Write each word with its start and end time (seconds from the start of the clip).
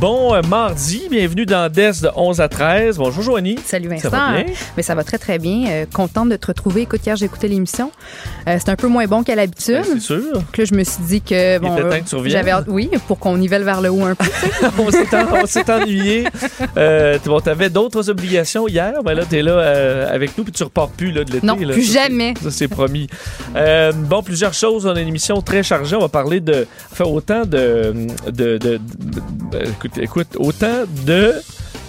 Bon 0.00 0.32
euh, 0.32 0.42
mardi, 0.42 1.08
bienvenue 1.10 1.44
dans 1.44 1.68
DES 1.72 2.02
de 2.02 2.10
11 2.14 2.40
à 2.40 2.48
13. 2.48 2.98
Bonjour 2.98 3.20
Joanie. 3.24 3.56
Salut 3.64 3.88
Vincent. 3.88 4.10
Ça 4.10 4.16
va 4.16 4.42
bien? 4.44 4.52
Mais 4.76 4.84
ça 4.84 4.94
va 4.94 5.02
très 5.02 5.18
très 5.18 5.40
bien. 5.40 5.64
Euh, 5.68 5.86
contente 5.92 6.28
de 6.28 6.36
te 6.36 6.46
retrouver. 6.46 6.82
Écoute, 6.82 7.04
hier 7.04 7.16
j'ai 7.16 7.24
écouté 7.24 7.48
l'émission. 7.48 7.90
Euh, 8.46 8.58
c'est 8.60 8.68
un 8.68 8.76
peu 8.76 8.86
moins 8.86 9.06
bon 9.06 9.24
qu'à 9.24 9.34
l'habitude. 9.34 9.74
Ben, 9.74 9.84
c'est 9.94 10.00
sûr. 10.00 10.32
Donc 10.34 10.56
là, 10.56 10.64
je 10.64 10.74
me 10.74 10.84
suis 10.84 11.02
dit 11.02 11.20
que 11.20 11.58
bon, 11.58 11.72
était 11.72 11.82
temps 11.82 11.88
euh, 11.88 11.98
que 11.98 12.08
tu 12.08 12.14
reviennes. 12.14 12.32
j'avais 12.32 12.50
hâte- 12.52 12.66
oui, 12.68 12.88
pour 13.08 13.18
qu'on 13.18 13.36
nivelle 13.38 13.64
vers 13.64 13.80
le 13.80 13.90
haut 13.90 14.04
un 14.04 14.14
peu. 14.14 14.24
on 14.78 14.88
s'est 14.92 15.16
en- 15.16 15.42
on 15.42 15.46
s'est 15.46 15.68
ennuyé. 15.68 16.28
Euh, 16.76 17.18
t- 17.18 17.28
bon, 17.28 17.40
t'avais 17.40 17.68
d'autres 17.68 18.08
obligations 18.08 18.68
hier? 18.68 19.02
Ben 19.02 19.14
là, 19.14 19.24
t'es 19.28 19.42
là 19.42 19.50
euh, 19.52 20.14
avec 20.14 20.38
nous 20.38 20.44
puis 20.44 20.52
tu 20.52 20.62
repars 20.62 20.90
plus 20.90 21.10
là, 21.10 21.24
de 21.24 21.32
l'été. 21.32 21.44
Non, 21.44 21.56
là. 21.56 21.72
plus 21.72 21.82
Ça, 21.82 21.92
c'est- 22.04 22.08
jamais. 22.08 22.34
Ça, 22.40 22.52
c'est 22.52 22.68
promis. 22.68 23.08
Euh, 23.56 23.90
bon, 23.92 24.22
plusieurs 24.22 24.54
choses. 24.54 24.86
On 24.86 24.94
a 24.94 25.00
une 25.00 25.08
émission 25.08 25.40
très 25.42 25.64
chargée. 25.64 25.96
On 25.96 26.00
va 26.02 26.08
parler 26.08 26.38
de. 26.38 26.68
Enfin, 26.92 27.04
autant 27.04 27.40
de. 27.44 27.92
de, 28.28 28.58
de- 28.58 28.58
de- 28.58 28.78
de- 28.78 29.87
écoute, 29.96 30.36
autant 30.38 30.84
de. 31.06 31.34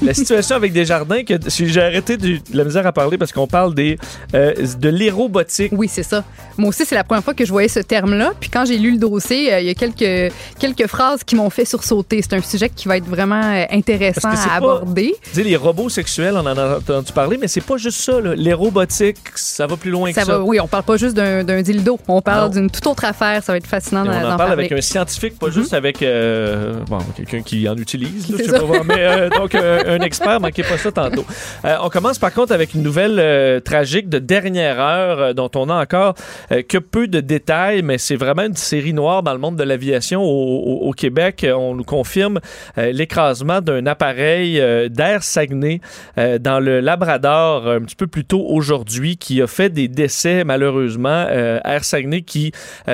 La 0.02 0.14
situation 0.14 0.56
avec 0.56 0.72
Desjardins 0.74 1.24
que 1.24 1.34
j'ai 1.48 1.82
arrêté 1.82 2.18
de 2.18 2.38
la 2.54 2.64
misère 2.64 2.86
à 2.88 2.92
parler 2.92 3.18
parce 3.18 3.32
qu'on 3.32 3.48
parle 3.48 3.74
des 3.76 3.98
euh, 4.34 4.54
de 4.80 4.90
l'aérobotique. 4.90 5.72
Oui, 5.76 5.90
c'est 5.92 6.04
ça. 6.04 6.24
Moi 6.58 6.70
aussi, 6.70 6.86
c'est 6.86 6.96
la 6.96 7.04
première 7.04 7.24
fois 7.24 7.34
que 7.34 7.46
je 7.46 7.52
voyais 7.52 7.68
ce 7.68 7.80
terme-là. 7.80 8.32
Puis 8.40 8.50
quand 8.50 8.66
j'ai 8.66 8.78
lu 8.78 8.92
le 8.92 8.98
dossier, 8.98 9.54
euh, 9.54 9.60
il 9.60 9.68
y 9.68 9.70
a 9.70 9.74
quelques, 9.74 10.34
quelques 10.60 10.88
phrases 10.88 11.24
qui 11.24 11.36
m'ont 11.36 11.50
fait 11.50 11.66
sursauter. 11.66 12.22
C'est 12.22 12.34
un 12.34 12.42
sujet 12.42 12.70
qui 12.70 12.88
va 12.88 12.98
être 12.98 13.06
vraiment 13.08 13.42
euh, 13.42 13.66
intéressant 13.72 14.30
à 14.30 14.36
pas- 14.36 14.56
aborder. 14.58 15.16
Tu 15.34 15.44
les 15.44 15.56
robots 15.56 15.90
sexuels, 15.90 16.34
on 16.36 16.40
en 16.46 16.58
a 16.58 16.78
entendu 16.78 17.12
parler, 17.12 17.38
mais 17.40 17.48
c'est 17.48 17.62
pas 17.62 17.78
juste 17.78 18.00
ça. 18.00 18.20
là. 18.22 18.36
L'aérobotique, 18.36 19.18
ça 19.36 19.68
va 19.68 19.76
plus 19.78 19.92
loin 19.92 20.12
Ça 20.14 20.22
que 20.22 20.28
ça. 20.28 20.42
oui, 20.42 20.60
on 20.60 20.68
parle 20.68 20.84
pas 20.84 20.98
juste 20.98 21.16
d'un 21.16 21.62
dildo. 21.62 22.00
On 22.08 22.22
parle 22.22 22.52
d'une 22.52 22.70
toute 22.70 22.86
autre 22.88 23.06
affaire. 23.06 23.44
Ça 23.44 23.52
va 23.54 23.58
être 23.58 23.68
fascinant 23.68 24.04
d'en 24.06 24.12
on 24.12 24.16
en 24.18 24.22
parle 24.22 24.38
parler. 24.38 24.54
avec 24.54 24.72
un 24.72 24.82
scientifique, 24.82 25.38
pas 25.40 25.50
juste 25.50 25.74
avec 25.74 26.02
euh, 26.02 26.76
bon, 26.88 27.00
quelqu'un 27.16 27.42
qui 27.42 27.68
en 27.68 27.76
utilise. 27.78 28.30
là, 28.30 28.38
je 28.38 28.44
C'est 28.44 28.44
sais 28.46 28.52
ça. 28.52 28.60
pas 28.60 28.66
voir, 28.66 28.84
mais 28.86 29.30
donc 29.30 29.54
un 29.90 30.00
expert, 30.00 30.40
manquez 30.40 30.64
pas 30.64 30.78
ça 30.78 30.92
tantôt. 30.92 31.26
Euh, 31.66 31.78
on 31.82 31.90
commence 31.90 32.20
par 32.20 32.34
contre 32.34 32.54
avec 32.54 32.74
une 32.74 32.84
nouvelle 32.84 33.20
euh, 33.20 33.60
tragique 33.60 34.10
de 34.10 34.20
dernière 34.20 34.80
heure 34.80 35.20
euh, 35.20 35.34
dont 35.34 35.50
on 35.56 35.70
a 35.70 35.82
encore 35.82 36.16
que 36.50 36.78
peu 36.78 37.08
de 37.08 37.20
détails, 37.20 37.82
mais 37.82 37.98
c'est 37.98 38.16
vraiment 38.16 38.44
une 38.44 38.56
série 38.56 38.94
noire 38.94 39.24
dans 39.24 39.34
le 39.34 39.40
monde 39.40 39.56
de 39.56 39.64
l'aviation 39.64 40.22
au, 40.24 40.92
Québec. 40.92 41.46
On 41.50 41.76
nous 41.76 41.84
confirme 41.84 42.40
l'écrasement 42.78 43.62
d'un 43.62 43.86
appareil 43.86 44.62
d'Air 44.90 45.24
Saguenay 45.24 45.82
dans 46.18 46.60
le 46.60 46.80
Labrador 46.80 47.68
un 47.68 47.82
petit 47.82 47.96
peu 47.96 48.08
plus 48.08 48.26
tôt 48.26 48.46
aujourd'hui 48.48 49.18
qui 49.18 49.42
a 49.42 49.48
fait 49.48 49.70
des 49.70 49.88
décès 49.88 50.44
malheureusement. 50.44 51.28
Air 51.28 51.84
Saguenay 51.84 52.22
qui 52.22 52.52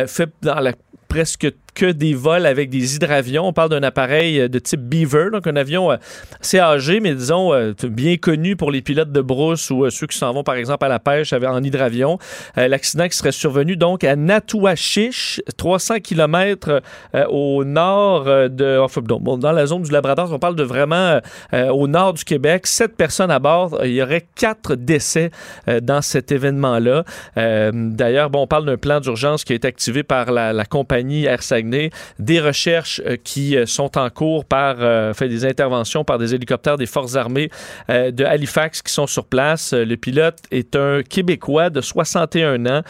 fait 0.08 0.30
dans 0.42 0.60
la 0.60 0.74
presque 1.08 1.48
que 1.76 1.92
des 1.92 2.14
vols 2.14 2.46
avec 2.46 2.70
des 2.70 2.96
hydravions. 2.96 3.46
On 3.46 3.54
parle 3.54 3.70
d'un 3.70 3.84
appareil 3.84 4.40
euh, 4.40 4.48
de 4.48 4.58
type 4.60 4.82
Beaver, 4.82 5.30
donc 5.32 5.46
un 5.46 5.56
avion 5.56 5.92
euh, 5.92 5.98
assez 6.42 6.60
âgé, 6.60 7.00
mais 7.02 7.14
disons 7.14 7.54
euh, 7.54 7.74
bien 7.84 8.18
connu 8.18 8.56
pour 8.56 8.72
les 8.72 8.82
pilotes 8.82 9.12
de 9.12 9.22
brousse 9.22 9.70
ou 9.70 9.88
ceux 9.90 10.08
qui 10.08 10.18
s'en 10.18 10.34
vont 10.34 10.44
par 10.44 10.56
exemple 10.56 10.86
à 10.86 10.88
la 10.88 11.00
pêche 11.00 11.34
en 11.34 11.62
hydravion. 11.62 12.18
L'accident 12.56 13.08
qui 13.08 13.18
serait 13.18 13.34
survenu 13.34 13.76
donc 13.76 14.04
à 14.04 14.16
Natouachiche, 14.16 15.42
300 15.58 15.96
km 16.00 16.82
au 17.30 17.66
nord 17.66 18.26
de, 18.26 18.80
enfin, 18.80 19.02
bon, 19.02 19.38
dans 19.38 19.52
la 19.52 19.66
zone 19.66 19.82
du 19.84 19.92
Labrador. 19.92 20.32
On 20.32 20.40
parle 20.40 20.56
de 20.56 20.64
vraiment 20.64 21.20
au 21.52 21.88
nord 21.88 22.14
du 22.14 22.24
Québec. 22.24 22.68
Sept 22.68 22.96
personnes 22.96 23.32
à 23.32 23.40
bord. 23.40 23.78
Il 23.84 23.92
y 23.92 24.02
aurait 24.02 24.26
quatre 24.36 24.76
décès 24.76 25.32
dans 25.82 26.02
cet 26.02 26.32
événement-là. 26.32 27.04
D'ailleurs, 27.36 28.30
bon, 28.30 28.44
on 28.44 28.48
parle 28.48 28.66
d'un 28.66 28.78
plan 28.78 29.00
d'urgence 29.00 29.44
qui 29.44 29.54
a 29.54 29.56
été 29.56 29.68
activé 29.68 30.04
par 30.04 30.32
la, 30.32 30.54
la 30.54 30.66
compagnie 30.66 31.26
Air 31.26 31.44
Saguenay, 31.44 31.65
des 32.20 32.40
recherches 32.40 33.02
euh, 33.06 33.18
qui 33.22 33.56
euh, 33.56 33.66
sont 33.66 33.98
en 33.98 34.10
cours 34.10 34.46
par 34.46 34.78
euh, 34.80 35.14
fait 35.14 35.30
des 35.30 35.46
interventions 35.46 36.04
par 36.04 36.18
des 36.18 36.34
hélicoptères 36.34 36.78
des 36.78 36.86
forces 36.86 37.16
armées 37.16 37.50
de 37.90 38.24
Halifax 38.24 38.82
qui 38.82 38.92
sont 38.92 39.08
sur 39.08 39.26
place. 39.26 39.74
Le 39.74 39.96
pilote 39.96 40.40
est 40.52 40.76
un 40.76 41.02
Québécois 41.04 41.70
de 41.70 41.82
61 41.82 42.66
ans 42.66 42.82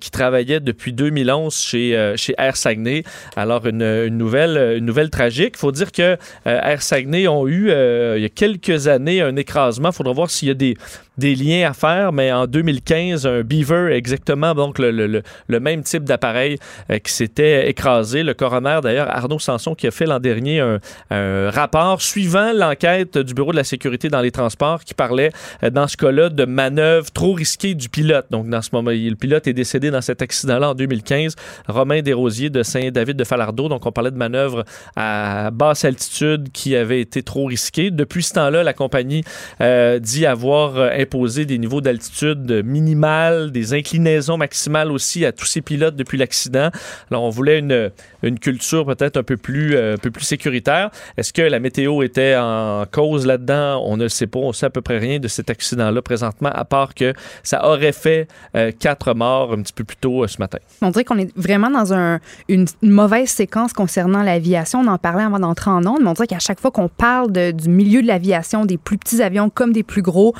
qui 0.00 0.10
travaillait 0.10 0.60
depuis 0.60 0.92
2011 0.92 1.54
chez, 1.54 2.14
chez 2.16 2.34
Air 2.38 2.56
Saguenay. 2.56 3.04
Alors, 3.36 3.66
une, 3.66 3.82
une 3.82 4.16
nouvelle, 4.16 4.76
une 4.78 4.84
nouvelle 4.84 5.10
tragique. 5.10 5.54
Il 5.56 5.58
faut 5.58 5.72
dire 5.72 5.92
que 5.92 6.16
Air 6.44 6.82
Saguenay 6.82 7.28
ont 7.28 7.46
eu, 7.48 7.70
il 7.70 8.22
y 8.22 8.24
a 8.24 8.28
quelques 8.28 8.88
années, 8.88 9.20
un 9.20 9.36
écrasement. 9.36 9.90
Il 9.90 9.94
faudra 9.94 10.12
voir 10.12 10.30
s'il 10.30 10.48
y 10.48 10.52
a 10.52 10.54
des, 10.54 10.76
des 11.20 11.36
liens 11.36 11.70
à 11.70 11.72
faire, 11.72 12.12
mais 12.12 12.32
en 12.32 12.46
2015, 12.46 13.26
un 13.26 13.42
Beaver, 13.42 13.92
exactement, 13.94 14.54
donc 14.54 14.78
le, 14.80 14.90
le- 14.90 15.22
le- 15.46 15.60
même 15.60 15.82
type 15.84 16.02
d'appareil 16.04 16.58
euh, 16.90 16.98
qui 16.98 17.12
s'était 17.12 17.68
écrasé. 17.70 18.22
Le 18.24 18.34
coroner, 18.34 18.80
d'ailleurs, 18.82 19.08
Arnaud 19.08 19.38
Sanson, 19.38 19.74
qui 19.76 19.86
a 19.86 19.90
fait 19.92 20.06
l'an 20.06 20.18
dernier 20.18 20.58
un, 20.60 20.78
un 21.10 21.50
rapport 21.50 22.02
suivant 22.02 22.52
l'enquête 22.54 23.18
du 23.18 23.34
Bureau 23.34 23.52
de 23.52 23.56
la 23.56 23.64
sécurité 23.64 24.08
dans 24.08 24.20
les 24.22 24.30
transports 24.32 24.82
qui 24.82 24.94
parlait, 24.94 25.30
euh, 25.62 25.70
dans 25.70 25.86
ce 25.86 25.96
cas-là, 25.96 26.30
de 26.30 26.44
manœuvres 26.44 27.10
trop 27.12 27.32
risquées 27.34 27.74
du 27.74 27.88
pilote. 27.88 28.26
Donc, 28.30 28.48
dans 28.48 28.62
ce 28.62 28.70
moment, 28.72 28.90
le 28.90 29.14
pilote 29.14 29.46
est 29.46 29.52
décédé 29.52 29.90
dans 29.90 30.00
cet 30.00 30.22
accident-là 30.22 30.70
en 30.70 30.74
2015. 30.74 31.36
Romain 31.68 32.00
Desrosiers 32.02 32.50
de 32.50 32.62
Saint-David 32.62 33.16
de 33.16 33.24
Falardeau. 33.24 33.68
Donc, 33.68 33.84
on 33.86 33.92
parlait 33.92 34.10
de 34.10 34.16
manœuvres 34.16 34.64
à 34.96 35.50
basse 35.52 35.84
altitude 35.84 36.50
qui 36.52 36.74
avaient 36.74 37.00
été 37.02 37.22
trop 37.22 37.44
risquées. 37.44 37.90
Depuis 37.90 38.22
ce 38.22 38.32
temps-là, 38.34 38.62
la 38.62 38.72
compagnie 38.72 39.22
euh, 39.60 39.98
dit 39.98 40.24
avoir 40.24 40.76
euh, 40.78 40.88
imposé 41.10 41.44
des 41.44 41.58
niveaux 41.58 41.80
d'altitude 41.80 42.62
minimales, 42.64 43.50
des 43.50 43.74
inclinaisons 43.74 44.36
maximales 44.36 44.92
aussi 44.92 45.26
à 45.26 45.32
tous 45.32 45.44
ses 45.44 45.60
pilotes 45.60 45.96
depuis 45.96 46.16
l'accident. 46.16 46.70
Alors, 47.10 47.24
on 47.24 47.30
voulait 47.30 47.58
une, 47.58 47.90
une 48.22 48.38
culture 48.38 48.86
peut-être 48.86 49.16
un 49.16 49.24
peu 49.24 49.36
plus, 49.36 49.74
euh, 49.74 49.94
un 49.94 49.96
peu 49.96 50.12
plus 50.12 50.22
sécuritaire. 50.22 50.90
Est-ce 51.16 51.32
que 51.32 51.42
la 51.42 51.58
météo 51.58 52.02
était 52.02 52.36
en 52.36 52.84
cause 52.88 53.26
là-dedans? 53.26 53.82
On 53.84 53.96
ne 53.96 54.06
sait 54.06 54.28
pas. 54.28 54.38
On 54.38 54.52
sait 54.52 54.66
à 54.66 54.70
peu 54.70 54.82
près 54.82 54.98
rien 54.98 55.18
de 55.18 55.26
cet 55.26 55.50
accident-là 55.50 56.00
présentement, 56.00 56.50
à 56.52 56.64
part 56.64 56.94
que 56.94 57.12
ça 57.42 57.66
aurait 57.66 57.90
fait 57.90 58.28
euh, 58.54 58.70
quatre 58.78 59.12
morts 59.12 59.52
un 59.52 59.62
petit 59.62 59.72
peu 59.72 59.82
plus 59.82 59.96
tôt 59.96 60.22
euh, 60.22 60.28
ce 60.28 60.38
matin. 60.38 60.58
On 60.80 60.90
dirait 60.90 61.04
qu'on 61.04 61.18
est 61.18 61.36
vraiment 61.36 61.70
dans 61.70 61.92
un- 61.92 62.20
une, 62.48 62.66
mauvaise 62.82 63.30
séquence 63.30 63.72
concernant 63.72 64.22
l'aviation. 64.22 64.80
On 64.80 64.86
en 64.86 64.98
parlait 64.98 65.24
avant 65.24 65.40
d'entrer 65.40 65.70
en 65.70 65.84
ondes, 65.86 65.98
mais 66.02 66.08
on 66.08 66.12
dirait 66.12 66.28
qu'à 66.28 66.38
chaque 66.38 66.60
fois 66.60 66.70
qu'on 66.70 66.88
parle 66.88 67.32
du 67.32 67.68
milieu 67.68 68.00
de 68.00 68.06
l'aviation, 68.06 68.64
des 68.64 68.78
plus 68.78 68.96
petits 68.96 69.22
avions 69.22 69.50
comme 69.50 69.72
des 69.72 69.82
plus 69.82 70.02
gros, 70.02 70.34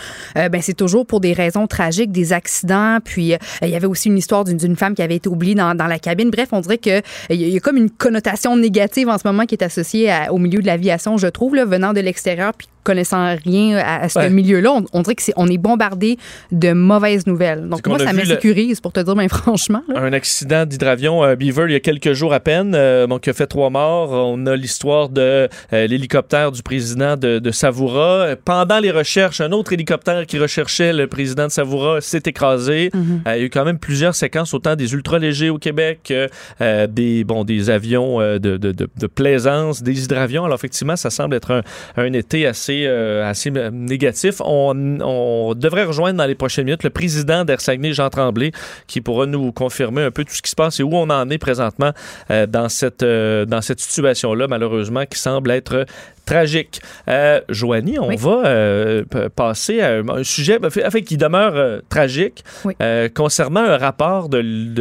ben 0.51 0.61
c'est 0.63 0.75
toujours 0.75 1.07
pour 1.07 1.21
des 1.21 1.33
raisons 1.33 1.67
tragiques, 1.67 2.13
des 2.13 2.33
accidents. 2.33 2.99
Puis 3.05 3.33
euh, 3.35 3.39
il 3.63 3.69
y 3.69 3.77
avait 3.77 3.87
aussi 3.87 4.09
une 4.09 4.19
histoire 4.19 4.45
d'une 4.45 4.77
femme 4.77 4.95
qui 4.95 5.03
avait 5.03 5.17
été 5.17 5.29
oubliée 5.29 5.55
dans, 5.55 5.75
dans 5.75 5.87
la 5.87 5.99
cabine. 5.99 6.31
Bref, 6.31 6.49
on 6.53 6.61
dirait 6.61 6.79
que 6.79 6.91
euh, 6.91 7.01
y, 7.31 7.57
a- 7.57 7.61
comme 7.61 7.77
une 7.77 7.91
connotation 7.91 8.57
négative 8.57 9.09
en 9.09 9.19
ce 9.19 9.27
moment 9.27 9.45
qui 9.47 9.55
est 9.55 9.63
associée 9.65 10.11
à- 10.11 10.33
au 10.33 10.39
milieu 10.39 10.61
de 10.61 10.67
l'aviation, 10.67 11.17
je 11.17 11.27
trouve, 11.29 11.55
là, 11.55 11.65
venant 11.65 11.93
de 11.93 12.01
l'extérieur, 12.01 12.53
puis 12.57 12.69
connaissant 12.83 13.37
rien 13.45 13.77
à, 13.77 14.05
à 14.05 14.09
ce 14.09 14.19
Ouais. 14.19 14.31
milieu-là. 14.31 14.73
On, 14.73 14.85
on 14.95 15.03
dirait 15.03 15.15
que 15.15 15.23
c'est 15.23 15.35
on 15.37 15.47
est 15.49 15.59
bombardé 15.59 16.17
de 16.51 16.73
mauvaises 16.73 17.27
nouvelles. 17.27 17.69
Donc 17.69 17.87
moi, 17.87 17.99
ça 17.99 18.07
vu 18.07 18.11
le- 18.13 18.17
m'insécurise 18.25 18.81
pour 18.81 18.93
te 18.93 19.01
dire, 19.01 19.15
ben 19.15 19.29
franchement. 19.29 19.83
là. 19.89 20.01
un 20.01 20.13
accident 20.15 20.65
d'hydravion 20.65 21.23
euh, 21.23 21.37
Beaver 21.37 21.67
il 21.69 21.73
y 21.73 21.77
a 21.77 21.81
quelques 21.81 22.15
jours 22.15 22.33
à 22.33 22.41
peine, 22.41 22.73
euh, 22.75 23.07
donc 23.07 23.21
qui 23.23 23.31
a 23.31 23.35
fait 23.35 23.47
trois 23.47 23.69
morts. 23.69 24.11
On 24.13 24.47
a 24.47 24.57
l'histoire 24.57 25.11
de 25.11 25.49
euh, 25.75 25.87
l'hélicoptère 25.87 26.53
du 26.53 26.63
président 26.63 27.17
de, 27.19 27.39
de 27.39 27.51
Savoura. 27.51 28.29
Pendant 28.45 28.79
les 28.81 28.91
recherches, 28.91 29.43
un 29.43 29.53
autre 29.53 29.75
hélicoptère 29.75 30.25
qui 30.27 30.39
recherchait 30.41 30.93
le 30.93 31.07
président 31.07 31.47
de 31.47 31.53
Savoura 31.53 32.01
s'est 32.01 32.23
écrasé. 32.27 32.91
Euh, 32.95 33.37
il 33.37 33.41
y 33.41 33.43
a 33.43 33.45
eu 33.45 33.51
quand 33.51 33.65
même 33.65 33.79
plusieurs 33.79 34.15
séquences, 34.15 34.55
autant 34.55 34.77
des 34.77 34.93
ultra-légers 34.93 35.51
au 35.51 35.59
Québec 35.59 36.13
euh, 36.61 36.87
des, 36.87 37.25
bon, 37.25 37.45
des 37.45 37.71
avions 37.71 38.21
euh, 38.21 38.39
de, 38.39 38.57
de, 38.57 38.73
de, 38.73 38.89
de 38.97 39.07
plaisance, 39.07 39.83
des 39.83 40.05
hydravions. 40.05 40.45
Alors 40.45 40.57
effectivement, 40.57 40.97
ça 40.97 41.11
semble 41.11 41.37
être 41.37 41.51
un, 41.51 41.63
un 41.97 42.13
été 42.13 42.47
assez, 42.47 42.87
assez 42.87 43.51
négatif. 43.51 44.41
On, 44.41 44.99
on 45.01 45.55
devrait 45.55 45.85
rejoindre 45.85 46.19
dans 46.19 46.27
les 46.27 46.35
prochaines 46.35 46.65
minutes 46.65 46.85
le 46.85 46.91
président 46.91 47.45
d'Air 47.45 47.61
Saguenay, 47.61 47.93
Jean 47.93 48.11
Tremblay, 48.11 48.53
qui 48.87 49.01
pourra 49.01 49.27
nous 49.27 49.53
confirmer 49.53 50.03
un 50.03 50.11
peu 50.11 50.25
tout 50.25 50.35
ce 50.35 50.43
qui 50.43 50.51
se 50.51 50.57
passe 50.57 50.81
et 50.81 50.83
où 50.83 50.95
on 50.95 51.11
en 51.11 51.29
est 51.31 51.39
présentement 51.39 51.93
dans 52.29 52.69
cette, 52.69 53.05
dans 53.05 53.61
cette 53.61 53.81
situation-là, 53.81 54.47
malheureusement, 54.49 55.05
qui 55.07 55.19
semble 55.19 55.51
être 55.51 55.87
tragique. 56.27 56.81
Euh, 57.09 57.41
Joanie, 57.49 57.99
on 57.99 58.09
Oui. 58.09 58.17
va 58.17 58.43
euh, 58.47 59.05
passer 59.35 59.81
à 59.81 59.95
un, 59.99 60.23
sujet 60.25 60.59
ben, 60.59 60.71
qui 60.71 61.17
demeure 61.17 61.53
euh, 61.57 61.81
tragique 61.89 62.45
Oui. 62.65 62.75
euh, 62.83 63.09
concernant 63.09 63.61
un 63.61 63.77
rapport 63.79 64.29
de, 64.29 64.39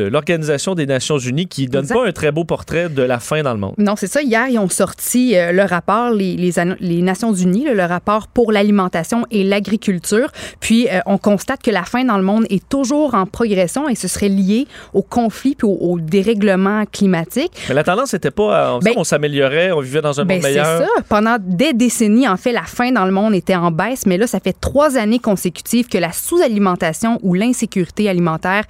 l'Organisation 0.10 0.76
des 0.76 0.86
Nations 0.86 1.18
Unies 1.18 1.48
qui 1.48 1.68
donne 1.68 1.82
Exact. 1.84 1.96
pas 1.96 2.08
un 2.08 2.12
très 2.12 2.32
beau 2.32 2.44
portrait 2.44 2.90
de 2.90 3.02
la 3.04 3.20
faim 3.20 3.44
dans 3.44 3.54
le 3.54 3.60
monde. 3.60 3.74
Non, 3.78 3.96
c'est 3.96 4.08
ça. 4.08 4.22
Hier, 4.22 4.48
ils 4.50 4.60
ont 4.60 4.70
sorti 4.70 5.34
le 5.36 5.64
rapport, 5.64 6.12
les, 6.12 6.36
les, 6.36 6.60
An- 6.60 6.76
les 6.80 7.02
Nations 7.02 7.34
Unies, 7.34 7.66
le 7.74 7.84
rapport 7.84 8.28
pour 8.28 8.52
l'alimentation 8.52 9.26
et 9.32 9.44
l'agriculture. 9.44 10.30
Puis, 10.60 10.88
on 11.06 11.18
constate 11.18 11.62
que 11.62 11.72
la 11.72 11.84
faim 11.84 12.04
dans 12.06 12.18
le 12.18 12.24
monde 12.24 12.46
est 12.50 12.68
toujours 12.70 13.14
en 13.16 13.26
progression 13.26 13.88
et 13.90 13.96
ce 13.96 14.08
serait 14.08 14.30
lié 14.30 14.68
au 14.94 15.02
conflit 15.02 15.56
puis 15.56 15.68
au, 15.68 15.78
au 15.94 16.00
dérèglement 16.00 16.86
climatique. 16.92 17.52
Mais 17.70 17.76
la 17.76 17.84
tendance 17.84 18.14
n'était 18.14 18.32
pas, 18.32 18.68
à- 18.70 18.74
on, 18.76 18.80
Ben- 18.80 18.94
on 18.98 19.04
s'améliorait, 19.04 19.72
on 19.72 19.82
vivait 19.82 20.02
dans 20.02 20.20
un 20.20 20.26
Ben, 20.26 20.36
monde 20.36 20.44
c'est 20.44 20.50
meilleur. 20.50 20.80
ça. 20.82 20.88
Pendant 21.08 21.29
des 21.38 21.74
décennies, 21.74 22.28
en 22.28 22.38
fait, 22.38 22.52
la 22.52 22.64
faim 22.64 22.92
dans 22.92 23.06
le 23.06 23.12
monde 23.12 23.36
était 23.36 23.56
en 23.56 23.72
baisse, 23.72 24.06
mais 24.06 24.18
là, 24.18 24.26
ça 24.26 24.40
fait 24.40 24.60
trois 24.60 24.98
années 24.98 25.20
consécutives 25.20 25.88
que 25.88 25.98
la 25.98 26.12
sous-alimentation 26.12 27.20
ou 27.22 27.34
l'insécurité 27.34 28.10
alimentaire 28.10 28.66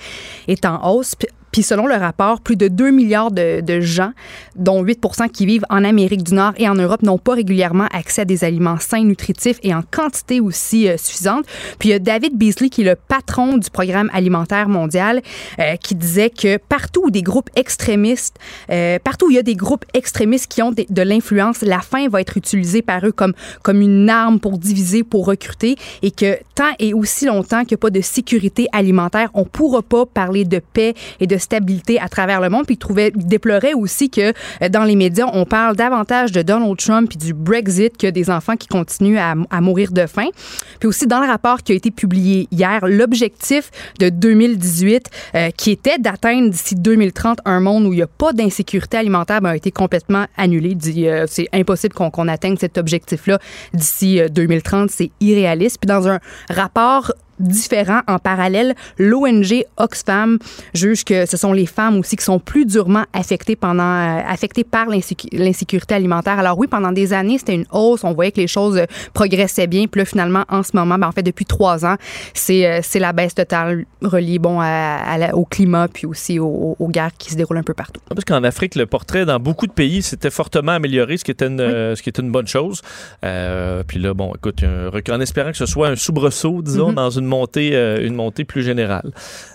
est 0.48 0.66
en 0.66 0.92
hausse. 0.92 1.16
Puis 1.52 1.64
selon 1.64 1.88
le 1.88 1.96
rapport, 1.96 2.42
plus 2.42 2.56
de 2.56 2.68
2 2.68 2.92
milliards 2.92 3.32
de, 3.32 3.62
de 3.62 3.80
gens, 3.80 4.12
dont 4.56 4.82
8 4.84 5.00
qui 5.34 5.46
vivent 5.46 5.66
en 5.70 5.84
Amérique 5.84 6.24
du 6.24 6.34
Nord 6.34 6.54
et 6.58 6.68
en 6.70 6.76
Europe, 6.76 7.02
n'ont 7.04 7.18
pas 7.18 7.34
régulièrement 7.34 7.88
accès 7.92 8.22
à 8.22 8.26
des 8.26 8.44
aliments 8.44 8.78
sains, 8.80 9.04
nutritifs 9.04 9.60
et 9.64 9.74
en 9.74 9.82
quantité 9.82 10.40
aussi 10.40 10.88
euh, 10.88 10.98
suffisante. 10.98 11.46
Puis 11.80 11.90
il 11.90 11.92
y 11.92 11.96
a 11.96 12.00
David 12.00 12.38
Beasley, 12.38 12.70
qui 12.70 12.82
est 12.82 12.86
le 12.86 12.96
patron 12.96 13.58
du 13.58 13.70
programme 13.70 14.10
alimentaire 14.14 14.70
mondial, 14.70 15.22
euh, 15.60 15.76
qui 15.78 15.96
disait 15.96 16.30
que 16.30 16.58
partout 16.58 17.04
où 17.06 17.12
des 17.12 17.22
groupes 17.22 17.50
extrémistes, 17.56 18.38
euh, 18.70 19.00
partout 19.04 19.28
où 19.28 19.32
il 19.32 19.36
y 19.36 19.40
a 19.40 19.44
des 19.44 19.56
groupes 19.56 19.86
extrémistes 19.94 20.48
qui 20.52 20.62
ont 20.62 20.72
des- 20.72 20.88
de 20.90 21.02
l'influence, 21.02 21.62
la 21.62 21.80
faim 21.80 22.08
va 22.10 22.22
être 22.22 22.38
utilisée 22.38 22.82
par 22.82 23.06
eux 23.06 23.12
comme, 23.12 23.34
comme 23.64 23.82
une 23.82 24.10
arme 24.10 24.40
pour 24.40 24.58
diviser, 24.58 25.04
pour 25.04 25.26
recruter, 25.26 25.76
et 26.02 26.12
que 26.12 26.38
tant 26.56 26.72
et 26.80 26.94
aussi 26.94 27.26
longtemps 27.26 27.62
qu'il 27.62 27.76
n'y 27.76 27.80
a 27.80 27.84
pas 27.84 27.90
de 27.90 28.02
sécurité 28.02 28.68
alimentaire, 28.72 29.30
on 29.34 29.42
ne 29.42 29.46
pourra 29.46 29.82
pas 29.82 30.06
parler 30.06 30.46
de 30.46 30.60
paix 30.60 30.94
et 31.20 31.28
de 31.28 31.38
stabilité 31.40 32.00
à 32.00 32.10
travers 32.10 32.42
le 32.42 32.50
monde. 32.50 32.66
Puis 32.66 32.76
il, 32.76 32.80
trouvait, 32.80 33.12
déplorait 33.16 33.74
aussi 33.74 34.10
que 34.10 34.34
euh, 34.62 34.70
dans 34.70 34.84
les 34.84 34.96
médias, 34.96 35.28
on 35.34 35.46
parle 35.46 35.76
davantage 35.76 36.32
de 36.32 36.42
Donald 36.42 36.78
Trump 36.78 37.12
et 37.14 37.18
du 37.18 37.34
Brexit 37.34 37.98
que 37.98 38.08
des 38.08 38.30
enfants 38.30 38.56
qui 38.56 38.68
continuent 38.68 39.18
à, 39.20 39.62
mourir 39.62 39.92
de 39.92 40.06
faim. 40.06 40.28
Puis 40.80 40.88
aussi 40.88 41.08
dans 41.08 41.20
le 41.20 41.28
rapport 41.28 41.64
qui 41.64 41.74
a 41.74 41.76
été 41.76 41.92
publié 41.92 42.48
hier, 42.52 42.86
l'objectif 42.88 43.72
de 44.00 44.10
2018, 44.10 45.10
euh, 45.36 45.50
qui 45.52 45.72
était 45.72 45.98
d'atteindre 45.98 46.50
d'ici 46.50 46.76
2030 46.76 47.40
un 47.46 47.60
monde 47.60 47.86
où 47.86 47.94
il 47.94 47.98
n'y 47.98 48.02
a 48.02 48.08
pas 48.08 48.34
d'insécurité 48.34 48.98
alimentaire, 48.98 49.42
ben, 49.42 49.50
a 49.50 49.56
été 49.56 49.72
complètement 49.72 50.26
annulé. 50.38 50.78
Euh, 50.98 51.26
c'est 51.28 51.48
impossible 51.54 51.94
qu'on 51.94 52.28
atteigne 52.28 52.58
cet 52.58 52.78
objectif-là 52.78 53.40
d'ici 53.74 54.20
euh, 54.20 54.30
2030. 54.30 54.90
C'est 54.90 55.12
irréaliste. 55.20 55.78
Puis 55.82 55.88
dans 55.88 56.08
un 56.08 56.20
rapport 56.50 57.12
différent 57.40 58.02
en 58.08 58.20
parallèle, 58.20 58.76
l'ONG 58.98 59.64
Oxfam 59.78 60.38
juge 60.74 61.04
que 61.04 61.26
ce 61.26 61.38
sont 61.38 61.54
les 61.54 61.66
femmes 61.66 61.98
aussi 62.00 62.16
qui 62.16 62.24
sont 62.24 62.40
plus 62.40 62.66
durement 62.66 63.04
affectées 63.14 63.56
pendant 63.56 63.84
euh, 63.84 64.22
affectées 64.28 64.64
par 64.64 64.88
l'insécu- 64.88 65.30
l'insécurité 65.32 65.96
alimentaire. 65.96 66.38
Alors 66.40 66.58
oui, 66.60 66.68
pendant 66.68 66.92
des 66.92 67.14
années, 67.14 67.38
c'était 67.38 67.56
une 67.56 67.66
hausse, 67.72 68.04
on 68.04 68.14
voyait 68.14 68.32
que 68.32 68.42
les 68.42 68.48
choses 68.48 68.82
progressaient 69.14 69.68
bien, 69.68 69.86
puis 69.88 70.00
là 70.00 70.06
finalement 70.06 70.44
en 70.50 70.64
ce 70.64 70.72
moment, 70.74 70.98
ben, 70.98 71.08
en 71.08 71.12
fait 71.12 71.24
depuis 71.24 71.46
trois 71.46 71.86
ans, 71.86 71.96
c'est 72.34 72.66
euh, 72.66 72.80
c'est 72.84 73.00
la 73.00 73.14
baisse 73.14 73.36
totale 73.36 73.86
reliée 74.02 74.40
bon 74.40 74.60
à, 74.60 74.66
à 74.68 75.18
la- 75.18 75.36
au 75.36 75.46
climat 75.46 75.88
puis 75.88 76.06
aussi 76.06 76.40
aux, 76.40 76.76
aux 76.78 76.88
guerres 76.90 77.12
qui 77.18 77.32
se 77.32 77.36
déroulent 77.36 77.58
un 77.58 77.64
peu 77.64 77.74
partout. 77.74 78.02
Parce 78.10 78.26
qu'en 78.26 78.44
Afrique, 78.44 78.76
le 78.76 78.86
portrait 78.86 79.26
dans 79.26 79.40
beaucoup 79.40 79.68
de 79.68 79.72
pays 79.72 80.02
s'était 80.02 80.30
fortement 80.30 80.74
amélioré, 80.74 81.18
ce 81.18 81.24
qui 81.24 81.32
était 81.32 81.48
une, 81.48 81.62
euh, 81.62 81.96
ce 81.96 82.02
qui 82.04 82.10
était 82.10 82.22
une 82.22 82.32
bonne 82.32 82.48
chose. 82.48 82.82
Puis 83.88 84.00
là, 84.00 84.14
bon, 84.14 84.34
écoute, 84.36 84.64
un 84.64 84.90
en 85.14 85.20
espérant 85.22 85.52
que 85.52 85.58
ce 85.58 85.66
soit 85.66 85.88
un 85.88 85.96
soubresaut, 85.96 86.62
disons, 86.62 86.90
Mhm. 86.90 86.96
dans 86.96 87.10
une 87.10 87.26
montée, 87.30 87.72
euh, 87.74 88.06
une 88.06 88.14
montée 88.16 88.44
plus 88.44 88.62
générale. 88.64 89.12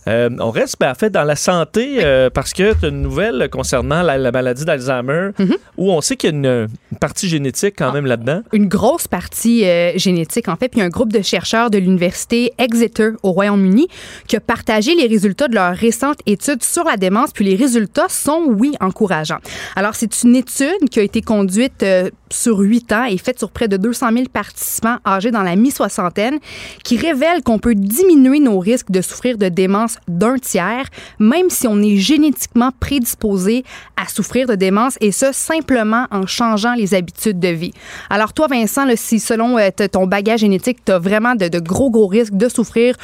Euh, 0.08 0.30
on 0.40 0.50
reste, 0.50 0.76
ben, 0.80 0.90
en 0.90 0.94
fait, 0.94 1.10
dans 1.10 1.24
la 1.24 1.36
santé 1.36 1.98
euh, 2.02 2.30
parce 2.30 2.52
que 2.52 2.72
tu 2.72 2.86
as 2.86 2.88
une 2.88 3.02
nouvelle 3.02 3.48
concernant 3.50 4.02
la, 4.02 4.16
la 4.16 4.32
maladie 4.32 4.64
d'Alzheimer 4.64 5.30
Mhm. 5.38 5.56
où 5.76 5.92
on 5.92 6.00
sait 6.00 6.16
qu'il 6.16 6.30
y 6.30 6.32
a 6.32 6.36
une, 6.36 6.68
une 6.92 6.98
partie 6.98 7.28
génétique 7.28 7.74
quand 7.76 7.92
même 7.92 8.06
là-dedans. 8.06 8.40
une 8.52 8.68
grosse 8.68 9.06
partie 9.08 9.64
génétique, 9.96 10.48
en 10.48 10.56
fait. 10.56 10.68
Puis 10.68 10.80
un 10.80 10.88
groupe 10.88 11.12
de 11.12 11.20
chercheurs 11.22 11.70
de 11.70 11.78
l'université 11.78 12.52
Exeter 12.58 13.10
au 13.22 13.32
Royaume-Uni 13.32 13.88
qui 14.26 14.36
a 14.36 14.40
partagé 14.40 14.94
les 14.94 15.06
résultats 15.06 15.48
de 15.48 15.54
leur 15.54 15.74
récente 15.74 16.18
étude 16.26 16.62
sur 16.62 16.84
la 16.84 16.96
démence. 16.96 17.32
Puis 17.32 17.44
les 17.44 17.56
résultats 17.56 18.08
sont, 18.08 18.42
oui, 18.48 18.72
encourageants. 18.80 19.40
Alors, 19.76 19.94
c'est 19.94 20.22
une 20.22 20.36
étude 20.36 20.88
qui 20.90 21.00
a 21.00 21.02
été 21.02 21.20
conduite 21.20 21.84
sur 22.34 22.58
huit 22.58 22.92
ans 22.92 23.04
et 23.04 23.18
faite 23.18 23.38
sur 23.38 23.50
près 23.50 23.68
de 23.68 23.76
200 23.76 24.12
000 24.12 24.24
participants 24.32 24.96
âgés 25.06 25.30
dans 25.30 25.42
la 25.42 25.56
mi-soixantaine 25.56 26.38
qui 26.82 26.96
révèle 26.96 27.42
qu'on 27.42 27.58
peut 27.58 27.74
diminuer 27.74 28.40
nos 28.40 28.58
risques 28.58 28.90
de 28.90 29.00
souffrir 29.00 29.38
de 29.38 29.48
démence 29.48 29.98
d'un 30.08 30.38
tiers, 30.38 30.86
même 31.18 31.50
si 31.50 31.66
on 31.66 31.80
est 31.82 31.96
génétiquement 31.96 32.70
prédisposé 32.78 33.64
à 33.96 34.08
souffrir 34.08 34.46
de 34.46 34.54
démence 34.54 34.98
et 35.00 35.12
ce, 35.12 35.32
simplement 35.32 36.06
en 36.10 36.26
changeant 36.26 36.74
les 36.74 36.94
habitudes 36.94 37.38
de 37.38 37.48
vie. 37.48 37.72
Alors 38.10 38.32
toi, 38.32 38.46
Vincent, 38.48 38.84
si 38.96 39.20
selon 39.20 39.58
euh, 39.58 39.70
ton 39.90 40.06
bagage 40.06 40.40
génétique, 40.40 40.84
tu 40.84 40.92
as 40.92 40.98
vraiment 40.98 41.34
de, 41.34 41.48
de 41.48 41.58
gros, 41.58 41.90
gros 41.90 42.06
risques 42.06 42.34
de 42.34 42.48
souffrir 42.48 42.96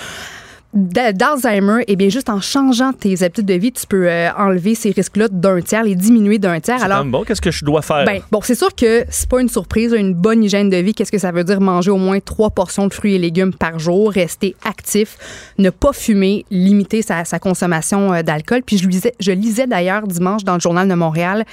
d'Alzheimer, 0.72 1.82
et 1.88 1.96
bien 1.96 2.08
juste 2.08 2.28
en 2.28 2.40
changeant 2.40 2.92
tes 2.92 3.24
habitudes 3.24 3.46
de 3.46 3.54
vie, 3.54 3.72
tu 3.72 3.86
peux 3.86 4.08
euh, 4.08 4.30
enlever 4.38 4.76
ces 4.76 4.92
risques-là 4.92 5.26
d'un 5.28 5.60
tiers, 5.60 5.82
les 5.82 5.96
diminuer 5.96 6.38
d'un 6.38 6.60
tiers. 6.60 6.82
Alors, 6.82 7.04
bon, 7.04 7.24
qu'est-ce 7.24 7.40
que 7.40 7.50
je 7.50 7.64
dois 7.64 7.82
faire? 7.82 8.04
ben, 8.04 8.20
bon, 8.30 8.40
c'est 8.42 8.54
sûr 8.54 8.74
que 8.74 9.04
c'est 9.08 9.28
pas 9.28 9.40
une 9.40 9.48
surprise, 9.48 9.92
une 9.92 10.14
bonne 10.14 10.44
hygiène 10.44 10.70
de 10.70 10.76
vie. 10.76 10.94
Qu'est-ce 10.94 11.10
que 11.10 11.18
ça 11.18 11.32
veut 11.32 11.42
dire? 11.42 11.60
Manger 11.60 11.90
au 11.90 11.96
moins 11.96 12.20
trois 12.20 12.50
portions 12.50 12.86
de 12.86 12.94
fruits 12.94 13.16
et 13.16 13.18
légumes 13.18 13.52
par 13.52 13.80
jour, 13.80 14.12
rester 14.12 14.54
actif, 14.64 15.18
ne 15.58 15.70
pas 15.70 15.92
fumer, 15.92 16.44
limiter 16.50 17.02
sa, 17.02 17.24
sa 17.24 17.40
consommation 17.40 18.12
euh, 18.12 18.22
d'alcool. 18.22 18.62
Puis 18.64 18.78
je 18.78 18.88
lisais, 18.88 19.14
je 19.18 19.32
lisais 19.32 19.66
d'ailleurs 19.66 20.06
dimanche 20.06 20.44
dans 20.44 20.54
le 20.54 20.60
journal 20.60 20.88
de 20.88 20.94
Montréal 20.94 21.44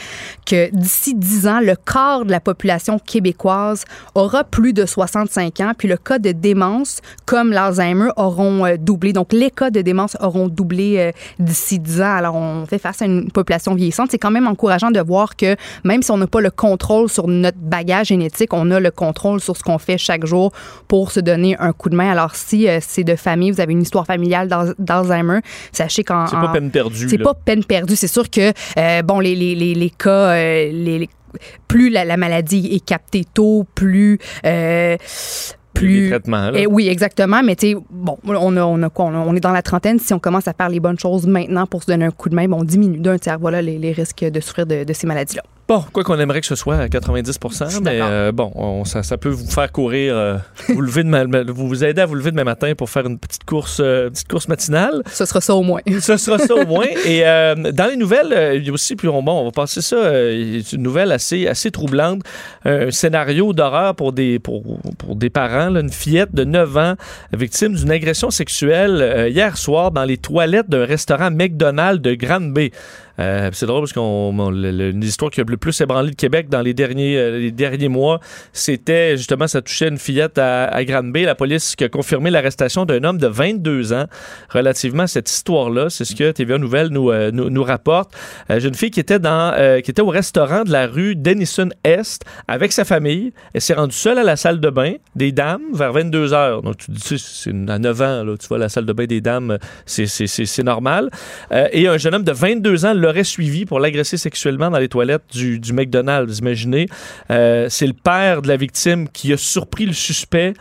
que 0.45 0.69
d'ici 0.71 1.15
10 1.15 1.47
ans, 1.47 1.59
le 1.59 1.75
quart 1.75 2.23
de 2.23 2.31
la 2.31 2.39
population 2.39 2.99
québécoise 2.99 3.83
aura 4.13 4.43
plus 4.43 4.73
de 4.73 4.85
65 4.85 5.59
ans, 5.61 5.71
puis 5.75 5.87
le 5.87 5.97
cas 5.97 6.19
de 6.19 6.31
démence, 6.31 7.01
comme 7.25 7.51
l'Alzheimer, 7.51 8.09
auront 8.15 8.65
euh, 8.65 8.77
doublé. 9.11 9.13
Donc 9.13 9.33
les 9.33 9.51
cas 9.51 9.69
de 9.69 9.81
démence 9.81 10.15
auront 10.21 10.47
doublé 10.47 10.95
euh, 10.97 11.11
d'ici 11.39 11.79
10 11.79 12.01
ans. 12.01 12.15
Alors 12.15 12.35
on 12.35 12.65
fait 12.65 12.77
face 12.79 13.01
à 13.01 13.05
une 13.05 13.31
population 13.31 13.73
vieillissante. 13.75 14.09
C'est 14.11 14.17
quand 14.17 14.31
même 14.31 14.47
encourageant 14.47 14.91
de 14.91 14.99
voir 14.99 15.35
que 15.35 15.55
même 15.83 16.01
si 16.01 16.11
on 16.11 16.17
n'a 16.17 16.27
pas 16.27 16.41
le 16.41 16.51
contrôle 16.51 17.09
sur 17.09 17.27
notre 17.27 17.57
bagage 17.57 18.07
génétique, 18.07 18.53
on 18.53 18.71
a 18.71 18.79
le 18.79 18.91
contrôle 18.91 19.39
sur 19.41 19.55
ce 19.57 19.63
qu'on 19.63 19.77
fait 19.77 19.97
chaque 19.97 20.25
jour 20.25 20.51
pour 20.87 21.11
se 21.11 21.19
donner 21.19 21.55
un 21.59 21.73
coup 21.73 21.89
de 21.89 21.95
main. 21.95 22.09
Alors 22.11 22.35
si 22.35 22.67
euh, 22.67 22.79
c'est 22.81 23.03
de 23.03 23.15
famille, 23.15 23.51
vous 23.51 23.61
avez 23.61 23.73
une 23.73 23.81
histoire 23.81 24.05
familiale 24.05 24.47
d'Al- 24.47 24.75
d'Alzheimer, 24.79 25.39
sachez 25.71 26.03
qu'en 26.03 26.27
c'est 26.27 26.35
pas 26.35 26.49
peine 26.49 26.71
perdue. 26.71 27.07
c'est 27.09 27.17
pas 27.17 27.33
peine 27.33 27.63
perdue. 27.63 27.95
C'est 27.95 28.07
sûr 28.07 28.29
que, 28.29 28.51
euh, 28.77 29.01
bon, 29.01 29.19
les, 29.19 29.35
les, 29.35 29.55
les, 29.55 29.73
les 29.75 29.89
cas, 29.89 30.35
les, 30.35 30.71
les- 30.99 31.09
plus 31.67 31.89
la, 31.89 32.05
la 32.05 32.17
maladie 32.17 32.69
est 32.71 32.83
captée 32.83 33.23
tôt, 33.33 33.65
plus. 33.75 34.17
euh, 34.45 34.95
Les 35.81 35.87
plus 35.87 36.09
traitements, 36.09 36.49
là. 36.49 36.53
Eh 36.55 36.67
oui, 36.67 36.87
exactement. 36.87 37.41
Mais 37.43 37.55
tu 37.55 37.71
sais, 37.71 37.75
bon, 37.89 38.17
on 38.23 38.55
a, 38.57 38.63
on 38.63 38.81
a 38.83 38.89
quoi? 38.89 39.05
On, 39.05 39.13
a- 39.13 39.25
on 39.25 39.35
est 39.35 39.39
dans 39.39 39.51
la 39.51 39.61
trentaine. 39.61 39.99
Si 39.99 40.13
on 40.13 40.19
commence 40.19 40.47
à 40.47 40.53
faire 40.53 40.69
les 40.69 40.79
bonnes 40.79 40.99
choses 40.99 41.25
maintenant 41.27 41.65
pour 41.65 41.83
se 41.83 41.87
donner 41.87 42.05
un 42.05 42.11
coup 42.11 42.29
de 42.29 42.35
main, 42.35 42.47
bon, 42.47 42.59
on 42.61 42.63
diminue 42.63 42.99
d'un 42.99 43.17
tiers. 43.17 43.37
Voilà 43.39 43.61
les, 43.61 43.77
les 43.77 43.91
risques 43.91 44.23
de 44.23 44.39
souffrir 44.39 44.65
de, 44.65 44.83
de 44.83 44.93
ces 44.93 45.07
maladies-là. 45.07 45.43
Bon, 45.67 45.83
quoi 45.91 46.03
qu'on 46.05 46.17
aimerait 46.17 46.39
que 46.39 46.47
ce 46.47 46.55
soit 46.55 46.77
à 46.77 46.87
90 46.87 47.33
suis 47.33 47.79
mais 47.83 47.97
d'accord. 47.97 48.07
euh, 48.09 48.31
bon, 48.31 48.51
on- 48.55 48.85
ça, 48.85 49.03
ça 49.03 49.17
peut 49.17 49.27
vous 49.27 49.45
faire 49.51 49.69
courir, 49.71 50.15
euh, 50.15 50.37
vous 50.69 50.79
lever 50.79 51.03
de 51.03 51.09
ma- 51.09 51.25
vous 51.43 51.83
aider 51.83 52.01
à 52.01 52.05
vous 52.05 52.15
lever 52.15 52.31
demain 52.31 52.45
matin 52.45 52.73
pour 52.73 52.89
faire 52.89 53.05
une 53.05 53.19
petite 53.19 53.43
course, 53.43 53.79
euh, 53.83 54.09
petite 54.09 54.29
course 54.29 54.47
matinale. 54.47 55.01
Ce 55.11 55.25
sera 55.25 55.41
ça 55.41 55.55
au 55.55 55.63
moins. 55.63 55.81
Ce 55.99 56.15
sera 56.15 56.37
ça 56.39 56.55
au 56.55 56.65
moins. 56.65 56.85
Et 57.05 57.27
euh, 57.27 57.53
dans 57.73 57.87
les 57.89 57.97
nouvelles, 57.97 58.31
euh, 58.31 58.55
il 58.55 58.65
y 58.65 58.69
a 58.69 58.73
aussi, 58.73 58.95
puis 58.95 59.09
on, 59.09 59.21
bon, 59.21 59.41
on 59.41 59.45
va 59.45 59.51
passer 59.51 59.81
ça, 59.81 59.97
euh, 59.97 60.61
une 60.71 60.81
nouvelle 60.83 61.11
assez, 61.11 61.47
assez 61.47 61.69
troublante, 61.69 62.21
un 62.63 62.89
scénario 62.89 63.51
d'horreur 63.51 63.93
pour 63.93 64.13
des, 64.13 64.39
pour, 64.39 64.63
pour 64.97 65.17
des 65.17 65.29
parents, 65.29 65.69
là, 65.69 65.81
une 65.81 65.91
fillette 65.91 66.33
de 66.33 66.45
9 66.45 66.77
ans 66.77 66.93
victime 67.33 67.75
d'une 67.75 67.91
agression 67.91 68.29
sexuelle 68.31 68.99
euh, 69.01 69.27
hier 69.27 69.57
soir 69.57 69.91
dans 69.91 70.05
les 70.05 70.17
toilettes 70.17 70.69
d'un 70.69 70.85
restaurant 70.85 71.29
McDonald's 71.29 72.01
de 72.01 72.13
Grande-Bay. 72.13 72.71
Euh, 73.19 73.49
c'est 73.53 73.65
drôle 73.65 73.81
parce 73.81 73.93
qu'on 73.93 74.01
on- 74.37 74.49
le- 74.51 74.71
le- 74.71 74.89
une 74.91 75.03
histoire 75.03 75.31
qui 75.31 75.41
a 75.41 75.43
le 75.47 75.57
plus 75.57 75.79
ébranlé 75.81 76.09
le 76.09 76.15
Québec 76.15 76.49
dans 76.49 76.61
les 76.61 76.73
derniers 76.73 77.17
euh, 77.17 77.37
les 77.39 77.51
derniers 77.51 77.87
mois, 77.87 78.19
c'était 78.53 79.17
justement 79.17 79.47
ça 79.47 79.61
touchait 79.61 79.87
une 79.87 79.97
fillette 79.97 80.37
à, 80.37 80.65
à 80.65 80.83
Granby. 80.83 81.23
La 81.23 81.35
police 81.35 81.75
qui 81.75 81.83
a 81.83 81.89
confirmé 81.89 82.29
l'arrestation 82.29 82.85
d'un 82.85 83.03
homme 83.03 83.17
de 83.17 83.27
22 83.27 83.93
ans 83.93 84.05
relativement 84.49 85.03
à 85.03 85.07
cette 85.07 85.29
histoire-là. 85.29 85.89
C'est 85.89 86.05
ce 86.05 86.15
que 86.15 86.31
TVA 86.31 86.57
Nouvelle 86.57 86.89
nous 86.89 87.09
euh, 87.11 87.31
nous, 87.31 87.49
nous 87.49 87.63
rapporte. 87.63 88.13
Euh, 88.51 88.59
jeune 88.59 88.73
fille 88.75 88.91
qui 88.91 88.99
était 88.99 89.19
dans 89.19 89.53
euh, 89.57 89.81
qui 89.81 89.91
était 89.91 90.01
au 90.01 90.07
restaurant 90.09 90.63
de 90.63 90.71
la 90.71 90.87
rue 90.87 91.15
Denison 91.15 91.69
Est 91.83 92.23
avec 92.47 92.71
sa 92.71 92.85
famille. 92.85 93.33
Elle 93.53 93.61
s'est 93.61 93.73
rendue 93.73 93.95
seule 93.95 94.17
à 94.19 94.23
la 94.23 94.35
salle 94.35 94.59
de 94.59 94.69
bain 94.69 94.93
des 95.15 95.31
dames 95.31 95.61
vers 95.73 95.91
22 95.93 96.33
heures. 96.33 96.61
Donc 96.61 96.77
tu 96.77 96.91
dis 96.91 97.01
tu 97.01 97.17
sais, 97.17 97.49
à 97.67 97.79
9 97.79 98.01
ans 98.01 98.23
là, 98.23 98.35
tu 98.39 98.47
vois 98.47 98.57
la 98.57 98.69
salle 98.69 98.85
de 98.85 98.93
bain 98.93 99.05
des 99.05 99.21
dames, 99.21 99.57
c'est 99.85 100.63
normal. 100.63 101.09
Et 101.71 101.87
un 101.87 101.97
jeune 101.97 102.15
homme 102.15 102.23
de 102.23 102.31
22 102.31 102.85
ans 102.85 102.93
l'aurait 103.07 103.23
suivi 103.23 103.65
pour 103.65 103.79
l'agresser 103.79 104.17
sexuellement 104.17 104.69
dans 104.69 104.79
les 104.79 104.89
toilettes 104.89 105.23
du, 105.33 105.73
McDonald's. 105.73 106.39
Imaginez, 106.39 106.87
Euh, 107.29 107.67
c'est 107.69 107.87
le 107.87 107.93
père 107.93 108.41
de 108.41 108.47
la 108.47 108.57
victime 108.57 109.07
qui 109.09 109.33
a 109.33 109.37
surpris 109.37 109.85
le 109.85 109.93
suspect 109.93 110.53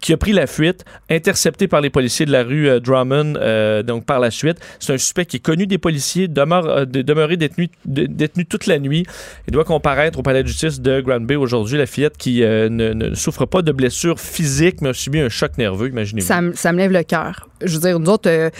qui 0.00 0.12
a 0.12 0.16
pris 0.16 0.32
la 0.32 0.46
fuite, 0.46 0.84
intercepté 1.10 1.68
par 1.68 1.80
les 1.80 1.90
policiers 1.90 2.26
de 2.26 2.32
la 2.32 2.42
rue 2.42 2.80
Drummond, 2.80 3.82
donc 3.84 4.04
par 4.04 4.20
la 4.20 4.30
suite. 4.30 4.58
C'est 4.78 4.92
un 4.92 4.98
suspect 4.98 5.26
qui 5.26 5.36
est 5.36 5.40
connu 5.40 5.66
des 5.66 5.78
policiers, 5.78 6.28
demeure, 6.28 6.86
demeuré 6.86 7.36
détenu, 7.36 7.68
détenu 7.84 8.46
toute 8.46 8.66
la 8.66 8.78
nuit. 8.78 9.04
Il 9.48 9.52
doit 9.52 9.64
comparaître 9.64 10.18
au 10.18 10.22
palais 10.22 10.42
de 10.42 10.48
justice 10.48 10.80
de 10.80 11.00
Granby 11.00 11.36
aujourd'hui. 11.36 11.78
La 11.78 11.86
fillette 11.86 12.16
qui 12.16 12.40
ne, 12.40 13.14
souffre 13.14 13.46
pas 13.46 13.62
de 13.62 13.72
blessures 13.72 14.20
physiques, 14.20 14.80
mais 14.80 14.90
a 14.90 14.94
subi 14.94 15.20
un 15.20 15.28
choc 15.28 15.58
nerveux, 15.58 15.88
imaginez-vous. 15.88 16.26
Ça, 16.26 16.40
ça 16.54 16.72
me 16.72 16.78
lève 16.78 16.92
le 16.92 17.02
cœur 17.02 17.48
je 17.64 17.74
veux 17.74 17.80
dire, 17.80 17.98
nous 17.98 18.10
autres, 18.10 18.28
euh, 18.28 18.50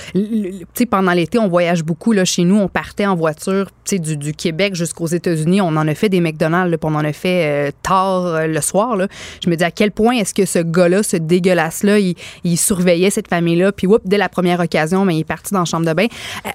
pendant 0.91 1.13
l'été, 1.13 1.39
on 1.39 1.49
voyage 1.49 1.85
beaucoup. 1.85 2.13
Là, 2.13 2.25
chez 2.25 2.45
nous, 2.45 2.57
on 2.57 2.69
partait 2.69 3.07
en 3.07 3.15
voiture 3.15 3.69
du, 3.91 4.17
du 4.17 4.33
Québec 4.33 4.75
jusqu'aux 4.75 5.07
États-Unis. 5.07 5.61
On 5.61 5.69
en 5.69 5.89
a 5.89 5.95
fait 5.95 6.09
des 6.09 6.21
McDonald's, 6.21 6.77
puis 6.77 6.91
on 6.91 6.95
en 6.95 7.05
a 7.05 7.13
fait 7.13 7.69
euh, 7.69 7.71
tard 7.83 8.27
euh, 8.27 8.47
le 8.47 8.61
soir. 8.61 8.97
Là. 8.97 9.09
Je 9.45 9.51
me 9.51 9.57
dis 9.57 9.65
à 9.65 9.71
quel 9.71 9.93
point 9.93 10.17
est-ce 10.17 10.35
que 10.35 10.45
ce 10.45 10.59
gars-là, 10.59 11.03
dégueulasse-là, 11.17 11.99
il, 11.99 12.59
surveillait 12.59 13.11
cette 13.11 13.29
famille-là. 13.29 13.73
Puis, 13.73 13.87
dès 14.05 14.19
la 14.19 14.29
première 14.29 14.61
occasion, 14.61 15.05
mais 15.05 15.17
il 15.17 15.21
est 15.21 15.25
parti 15.25 15.53
dans 15.53 15.61
la 15.61 15.65
chambre 15.65 15.87
de 15.87 15.93
bain. 15.93 16.07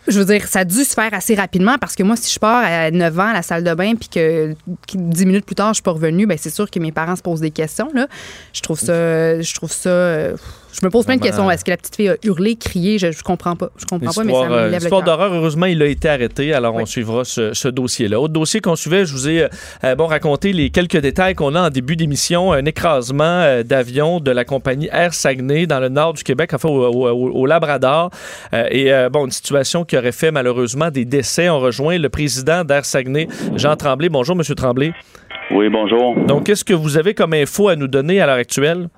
je 0.08 0.20
veux 0.20 0.26
dire, 0.26 0.48
ça 0.48 0.60
a 0.60 0.66
dû 0.66 0.84
se 0.84 0.94
faire 0.94 1.14
assez 1.14 1.36
rapidement 1.36 1.78
parce 1.80 1.96
que 1.96 2.04
moi, 2.04 2.16
si 2.16 2.34
je 2.34 2.40
pars 2.40 2.64
à 2.66 2.92
9 2.92 3.20
ans 3.20 3.28
à 3.28 3.34
la 3.34 3.42
salle 3.42 3.64
de 3.64 3.74
bain, 3.74 3.96
puis 3.96 4.10
que 4.10 4.56
10 4.94 5.26
minutes 5.26 5.46
plus 5.46 5.56
tard, 5.56 5.70
je 5.70 5.76
suis 5.76 5.84
pas 5.84 5.92
revenue, 5.92 6.26
ben 6.26 6.38
c'est 6.40 6.54
sûr 6.54 6.70
que 6.70 6.80
mes 6.80 6.92
parents 6.92 7.16
se 7.16 7.22
posent 7.22 7.42
des 7.42 7.52
questions. 7.52 7.90
Là. 7.94 8.08
Je 8.54 8.62
trouve 8.62 8.80
ça. 8.80 9.42
Je 9.42 9.54
trouve 9.54 9.72
ça 9.72 10.34
je 10.80 10.86
me 10.86 10.92
pose 10.92 11.06
plein 11.06 11.16
de 11.16 11.22
questions. 11.22 11.50
Est-ce 11.50 11.66
que 11.66 11.72
la 11.72 11.78
petite 11.78 11.96
fille 11.96 12.10
a 12.10 12.16
hurlé, 12.24 12.56
crié? 12.56 13.00
Je, 13.00 13.12
je 13.12 13.24
comprends 13.24 13.56
pas. 13.56 13.70
Je 13.78 13.86
comprends 13.86 14.12
pas, 14.12 14.24
mais 14.24 14.34
ça 14.34 14.48
me 14.48 14.54
euh, 14.54 14.70
lève 14.70 14.84
Histoire 14.84 15.02
d'horreur, 15.02 15.34
heureusement, 15.34 15.66
il 15.66 15.82
a 15.82 15.88
été 15.88 16.08
arrêté. 16.08 16.54
Alors, 16.54 16.76
on 16.76 16.86
suivra 16.86 17.24
ce, 17.26 17.68
dossier-là. 17.68 18.20
Autre 18.20 18.34
dossier 18.34 18.60
qu'on 18.60 18.76
suivait, 18.76 19.06
je 19.06 19.14
vous 19.14 19.28
ai 19.28 19.48
euh, 19.84 19.96
bon, 19.96 20.06
raconté 20.06 20.54
les 20.54 20.70
quelques 20.70 20.98
détails 20.98 21.34
qu'on 21.34 21.56
a 21.56 21.68
en 21.68 21.70
début 21.70 21.96
d'émission. 21.96 22.52
Un 22.52 22.66
écrasement 22.66 23.24
euh, 23.24 23.64
d'avion 23.64 24.20
de 24.20 24.30
la 24.30 24.46
compagnie 24.46 24.88
Air 24.92 25.16
Saguenay 25.16 25.66
dans 25.66 25.80
le 25.80 25.90
nord 25.90 26.14
du 26.14 26.24
Québec, 26.24 26.52
enfin 26.54 26.70
au, 26.70 27.46
Labrador. 27.48 28.12
et 28.54 28.92
bon, 29.12 29.26
une 29.26 29.32
situation 29.32 29.84
qui 29.86 29.98
aurait 29.98 30.12
fait 30.12 30.32
malheureusement 30.32 30.92
des 30.92 31.06
décès. 31.06 31.50
On 31.50 31.60
rejoint 31.60 31.98
le 31.98 32.10
président 32.10 32.64
d'Air 32.64 32.86
Saguenay, 32.86 33.28
Jean 33.56 33.76
Tremblay. 33.76 34.10
Bonjour, 34.10 34.36
Monsieur 34.36 34.56
Tremblay. 34.56 34.92
Oui, 35.52 35.70
bonjour. 35.70 36.16
Donc, 36.26 36.46
qu'est-ce 36.46 36.66
que 36.66 36.74
vous 36.74 36.98
avez 36.98 37.14
comme 37.14 37.34
info 37.34 37.70
à 37.70 37.76
nous 37.76 37.88
donner 37.88 38.20
à 38.20 38.28
l'heure 38.28 38.36
actuelle? 38.36 38.90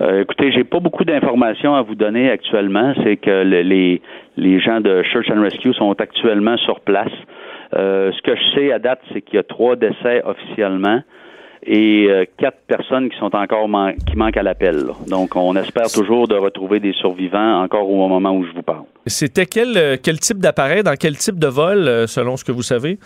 Euh, 0.00 0.22
écoutez, 0.22 0.50
j'ai 0.52 0.64
pas 0.64 0.80
beaucoup 0.80 1.04
d'informations 1.04 1.74
à 1.74 1.82
vous 1.82 1.94
donner 1.94 2.30
actuellement. 2.30 2.94
C'est 3.04 3.16
que 3.16 3.42
les, 3.42 4.00
les 4.36 4.60
gens 4.60 4.80
de 4.80 5.02
Church 5.02 5.30
and 5.30 5.42
Rescue 5.42 5.74
sont 5.74 5.92
actuellement 5.92 6.56
sur 6.58 6.80
place. 6.80 7.12
Euh, 7.74 8.10
ce 8.12 8.22
que 8.22 8.34
je 8.34 8.54
sais 8.54 8.72
à 8.72 8.78
date, 8.78 9.00
c'est 9.12 9.20
qu'il 9.20 9.36
y 9.36 9.38
a 9.38 9.42
trois 9.42 9.76
décès 9.76 10.22
officiellement 10.24 11.02
et 11.62 12.06
euh, 12.08 12.24
quatre 12.38 12.56
personnes 12.66 13.10
qui 13.10 13.18
sont 13.18 13.36
encore 13.36 13.68
qui 14.08 14.16
manquent 14.16 14.38
à 14.38 14.42
l'appel. 14.42 14.86
Donc, 15.06 15.36
on 15.36 15.54
espère 15.56 15.92
toujours 15.92 16.26
de 16.26 16.34
retrouver 16.34 16.80
des 16.80 16.94
survivants 16.94 17.62
encore 17.62 17.88
au 17.88 18.08
moment 18.08 18.32
où 18.32 18.44
je 18.44 18.52
vous 18.52 18.62
parle. 18.62 18.84
C'était 19.06 19.44
quel, 19.44 19.98
quel 20.02 20.18
type 20.18 20.38
d'appareil, 20.38 20.82
dans 20.82 20.96
quel 20.98 21.16
type 21.16 21.38
de 21.38 21.46
vol, 21.46 22.08
selon 22.08 22.38
ce 22.38 22.44
que 22.44 22.52
vous 22.52 22.62
savez? 22.62 22.98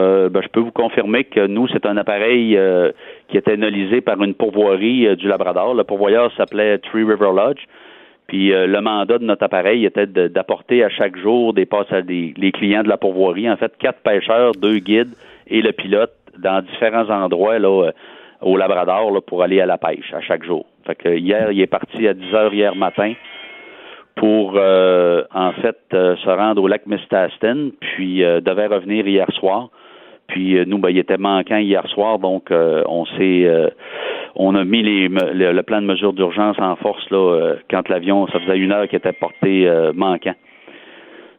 Euh, 0.00 0.28
ben, 0.28 0.40
je 0.42 0.48
peux 0.48 0.60
vous 0.60 0.70
confirmer 0.70 1.24
que 1.24 1.46
nous, 1.46 1.68
c'est 1.68 1.84
un 1.84 1.96
appareil 1.96 2.56
euh, 2.56 2.92
qui 3.30 3.38
était 3.38 3.52
analysé 3.52 4.00
par 4.00 4.20
une 4.22 4.34
pourvoirie 4.34 5.06
euh, 5.06 5.16
du 5.16 5.28
Labrador. 5.28 5.74
Le 5.74 5.84
pourvoyeur 5.84 6.32
s'appelait 6.36 6.78
Three 6.78 7.04
River 7.04 7.30
Lodge. 7.34 7.64
Puis 8.26 8.50
le 8.50 8.80
mandat 8.80 9.18
de 9.18 9.24
notre 9.24 9.42
appareil 9.42 9.84
était 9.84 10.06
d'apporter 10.06 10.84
à 10.84 10.88
chaque 10.88 11.16
jour 11.16 11.52
des 11.52 11.66
passes 11.66 11.92
à 11.92 12.00
des 12.00 12.32
les 12.36 12.52
clients 12.52 12.84
de 12.84 12.88
la 12.88 12.96
pourvoirie. 12.96 13.50
En 13.50 13.56
fait, 13.56 13.76
quatre 13.76 14.02
pêcheurs, 14.04 14.52
deux 14.52 14.78
guides 14.78 15.16
et 15.48 15.60
le 15.60 15.72
pilote 15.72 16.12
dans 16.38 16.62
différents 16.62 17.10
endroits 17.10 17.58
là, 17.58 17.90
au 18.40 18.56
Labrador 18.56 19.20
pour 19.26 19.42
aller 19.42 19.60
à 19.60 19.66
la 19.66 19.78
pêche 19.78 20.14
à 20.14 20.20
chaque 20.20 20.44
jour. 20.44 20.64
Fait 20.86 20.94
que 20.94 21.08
hier, 21.08 21.50
il 21.50 21.60
est 21.60 21.66
parti 21.66 22.06
à 22.06 22.14
10 22.14 22.32
heures 22.32 22.54
hier 22.54 22.76
matin 22.76 23.14
pour 24.14 24.50
en 24.50 25.52
fait 25.60 25.80
se 25.90 26.30
rendre 26.30 26.62
au 26.62 26.68
lac 26.68 26.86
Mistastin, 26.86 27.70
puis 27.80 28.18
devait 28.20 28.68
revenir 28.68 29.08
hier 29.08 29.26
soir. 29.32 29.70
Puis 30.30 30.56
euh, 30.56 30.64
nous, 30.66 30.78
ben, 30.78 30.90
il 30.90 30.98
était 30.98 31.18
manquant 31.18 31.58
hier 31.58 31.86
soir, 31.88 32.18
donc 32.18 32.50
euh, 32.50 32.82
on 32.86 33.04
s'est 33.04 33.44
euh, 33.44 33.68
on 34.36 34.54
a 34.54 34.64
mis 34.64 34.82
les, 34.82 35.08
le, 35.08 35.62
plan 35.62 35.82
de 35.82 35.86
mesure 35.86 36.12
d'urgence 36.12 36.56
en 36.60 36.76
force 36.76 37.04
là 37.10 37.54
quand 37.68 37.88
l'avion, 37.88 38.26
ça 38.28 38.38
faisait 38.40 38.58
une 38.58 38.70
heure 38.70 38.86
qu'il 38.86 38.96
était 38.96 39.12
porté 39.12 39.68
manquant. 39.92 40.34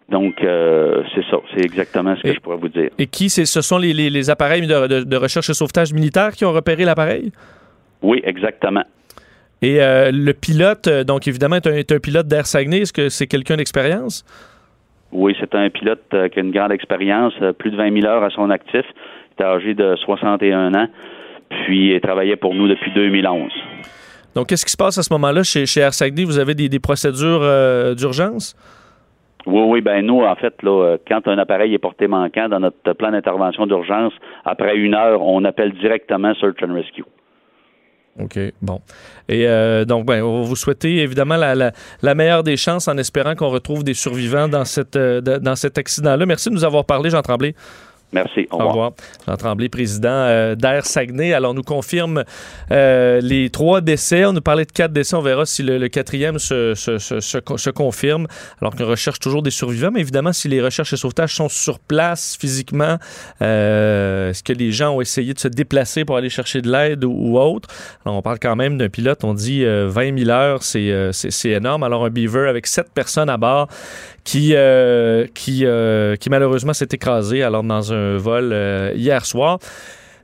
Donc, 0.10 0.36
c'est 0.42 1.26
ça. 1.32 1.38
C'est 1.56 1.64
exactement 1.64 2.18
ce 2.18 2.22
que 2.22 2.34
je 2.34 2.40
pourrais 2.42 2.58
vous 2.58 2.68
dire. 2.68 2.90
Et 3.00 3.08
qui, 3.08 3.30
ce 3.30 3.62
sont 3.62 3.78
les, 3.78 3.94
les, 3.94 4.30
appareils 4.30 4.68
de, 4.68 5.16
recherche 5.16 5.50
et 5.50 5.54
sauvetage 5.54 5.94
militaire 5.94 6.34
qui 6.34 6.44
ont 6.44 6.52
repéré 6.52 6.84
l'appareil? 6.84 7.32
Oui, 8.02 8.22
exactement. 8.26 8.84
Et 9.62 9.80
le 9.80 10.34
pilote, 10.34 10.90
donc 10.90 11.30
évidemment, 11.30 11.56
est 11.56 11.92
un, 11.94 12.00
pilote 12.00 12.28
d'Air 12.28 12.46
Saguenay. 12.46 12.82
Est-ce 12.82 12.94
que 12.94 13.08
c'est 13.08 13.28
quelqu'un 13.28 13.56
d'expérience? 13.56 14.26
Oui, 15.12 15.36
c'est 15.40 15.54
un 15.56 15.70
pilote 15.70 16.04
euh, 16.14 16.30
qui 16.30 16.40
a 16.40 16.42
une 16.42 16.52
grande 16.52 16.72
expérience, 16.72 17.34
euh, 17.42 17.52
plus 17.52 17.72
de 17.72 17.78
20 17.78 18.02
000 18.02 18.06
heures 18.06 18.24
à 18.24 18.30
son 18.30 18.50
actif. 18.50 18.86
Il 19.38 19.44
est 19.44 19.46
âgé 19.46 19.74
de 19.74 19.96
61 19.98 20.74
ans, 20.74 20.88
puis 21.50 21.94
il 21.94 22.02
travaillait 22.02 22.38
pour 22.38 22.54
nous 22.54 22.68
depuis 22.68 22.92
2011. 22.94 23.52
Donc, 24.36 24.48
qu'est-ce 24.48 24.66
qui 24.66 24.72
se 24.72 24.78
passe 24.78 24.98
à 24.98 25.04
ce 25.04 25.12
moment-là 25.14 25.44
chez, 25.44 25.66
chez 25.66 25.88
Vous 26.26 26.40
avez 26.40 26.54
des, 26.54 26.80
procédures 26.80 27.42
euh, 27.42 27.94
d'urgence? 27.94 28.56
Oui, 29.46 29.64
oui, 29.66 29.82
ben 29.82 30.06
nous, 30.06 30.22
en 30.22 30.36
fait, 30.36 30.54
là, 30.62 30.98
quand 31.08 31.28
un 31.28 31.38
appareil 31.40 31.74
est 31.74 31.80
porté 31.80 32.08
manquant 32.08 32.48
dans 32.48 32.60
notre 32.60 32.94
plan 32.94 33.12
d'intervention 33.12 33.66
d'urgence, 33.66 34.14
après 34.46 34.78
une 34.78 34.94
heure, 34.94 35.22
on 35.22 35.44
appelle 35.44 35.74
directement 35.74 36.34
Search 36.36 36.62
and 36.64 36.74
Rescue. 36.74 37.04
OK, 38.20 38.38
bon. 38.62 38.82
Et 39.30 39.48
euh, 39.48 39.86
donc, 39.86 40.06
ben, 40.06 40.22
on 40.22 40.42
vous 40.42 40.56
souhaiter 40.56 40.98
évidemment 40.98 41.38
la, 41.38 41.72
la, 42.02 42.16
meilleure 42.16 42.44
des 42.44 42.58
chances 42.58 42.88
en 42.88 42.98
espérant 42.98 43.36
qu'on 43.36 43.50
retrouve 43.50 43.84
des 43.84 43.94
survivants 43.94 44.50
dans, 44.50 44.66
cette, 44.66 44.98
euh, 44.98 45.22
dans 45.22 45.56
cet 45.56 45.78
accident-là. 45.78 46.26
Merci 46.26 46.50
de 46.50 46.54
nous 46.54 46.66
avoir 46.66 46.86
parlé, 46.86 47.10
Jean 47.10 47.22
Tremblay. 47.22 47.56
Merci. 48.14 48.48
Au 48.52 48.58
revoir. 48.58 48.92
Jean 49.26 49.38
Tremblay, 49.38 49.70
président 49.70 50.10
euh, 50.10 50.56
d'Air 50.56 50.86
Saguenay. 50.86 51.34
Alors, 51.34 51.52
on 51.52 51.54
nous 51.54 51.64
confirme 51.64 52.24
euh, 52.72 53.22
les 53.22 53.50
trois 53.50 53.80
décès. 53.80 54.26
On 54.26 54.34
nous 54.34 54.42
parlait 54.42 54.66
de 54.66 54.72
quatre 54.72 54.92
décès. 54.92 55.16
On 55.16 55.22
verra 55.22 55.46
si 55.46 55.64
le, 55.64 55.88
quatrième 55.88 56.38
se, 56.38 56.76
se, 56.76 56.98
se, 56.98 57.20
se, 57.20 57.70
confirme. 57.70 58.28
Alors 58.62 58.76
qu'on 58.76 58.86
recherche 58.86 59.20
toujours 59.20 59.42
des 59.42 59.52
survivants. 59.52 59.92
Mais 59.92 60.02
évidemment, 60.02 60.34
si 60.34 60.50
les 60.50 60.62
recherches 60.62 60.92
et 60.92 60.98
sauvetages 60.98 61.36
sont 61.36 61.48
sur 61.48 61.80
place 61.80 62.38
physiquement, 62.40 62.98
euh, 63.42 64.32
est-ce 64.32 64.44
que 64.44 64.54
les 64.54 64.72
gens 64.72 64.96
ont 64.96 65.02
essayé 65.02 65.34
de 65.34 65.40
se 65.40 65.48
déplacer 65.48 66.04
pour 66.04 66.18
aller 66.18 66.30
chercher 66.30 66.62
de 66.62 66.70
l'aide 66.70 67.06
ou, 67.06 67.38
autre? 67.38 67.70
Alors, 68.06 68.18
on 68.18 68.22
parle 68.22 68.40
quand 68.40 68.58
même 68.58 68.78
d'un 68.78 68.90
pilote. 68.90 69.24
On 69.24 69.34
dit 69.34 69.64
20 69.64 70.18
000 70.20 70.30
heures. 70.30 70.64
C'est 70.64 71.50
énorme. 71.50 71.84
Alors, 71.84 72.06
un 72.06 72.10
Beaver 72.10 72.50
avec 72.50 72.68
sept 72.68 72.92
personnes 72.94 73.30
à 73.30 73.38
bord 73.38 73.70
qui, 74.24 74.56
qui, 75.34 75.66
qui 76.20 76.30
malheureusement 76.30 76.74
s'est 76.74 76.88
écrasé 76.92 77.44
alors 77.44 77.64
dans 77.64 77.94
un 77.94 78.18
vol 78.18 78.52
euh, 78.54 78.94
hier 78.96 79.26
soir. 79.26 79.60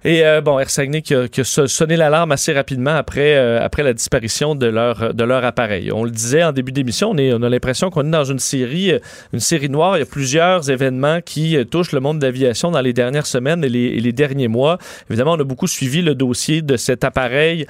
Et 0.03 0.25
euh, 0.25 0.41
bon, 0.41 0.59
Air 0.59 0.69
Saguenay 0.69 1.01
qui 1.01 1.13
a, 1.13 1.27
sonné 1.43 1.97
l'alarme 1.97 2.31
assez 2.31 2.53
rapidement 2.53 2.95
après, 2.95 3.35
euh, 3.35 3.63
après 3.63 3.83
la 3.83 3.93
disparition 3.93 4.55
de 4.55 4.67
leur, 4.67 5.13
de 5.13 5.23
leur 5.23 5.43
appareil. 5.43 5.91
On 5.91 6.03
le 6.03 6.11
disait 6.11 6.43
en 6.43 6.51
début 6.51 6.71
d'émission, 6.71 7.11
on, 7.11 7.43
a 7.43 7.49
l'impression 7.49 7.89
qu'on 7.89 8.05
est 8.05 8.11
dans 8.11 8.23
une 8.23 8.39
série, 8.39 8.91
euh, 8.91 8.99
une 9.33 9.39
série 9.39 9.69
noire. 9.69 9.97
Il 9.97 9.99
y 10.01 10.03
a 10.03 10.07
plusieurs 10.07 10.69
événements 10.69 11.21
qui 11.21 11.57
touchent 11.69 11.91
le 11.91 11.99
monde 11.99 12.19
de 12.19 12.25
l'aviation 12.25 12.71
dans 12.71 12.81
les 12.81 12.93
dernières 12.93 13.25
semaines 13.25 13.63
et 13.63 13.69
les, 13.69 14.11
derniers 14.11 14.47
mois. 14.47 14.77
Évidemment, 15.09 15.33
on 15.33 15.39
a 15.39 15.43
beaucoup 15.43 15.67
suivi 15.67 16.01
le 16.01 16.15
dossier 16.15 16.61
de 16.61 16.77
cet 16.77 17.03
appareil, 17.03 17.67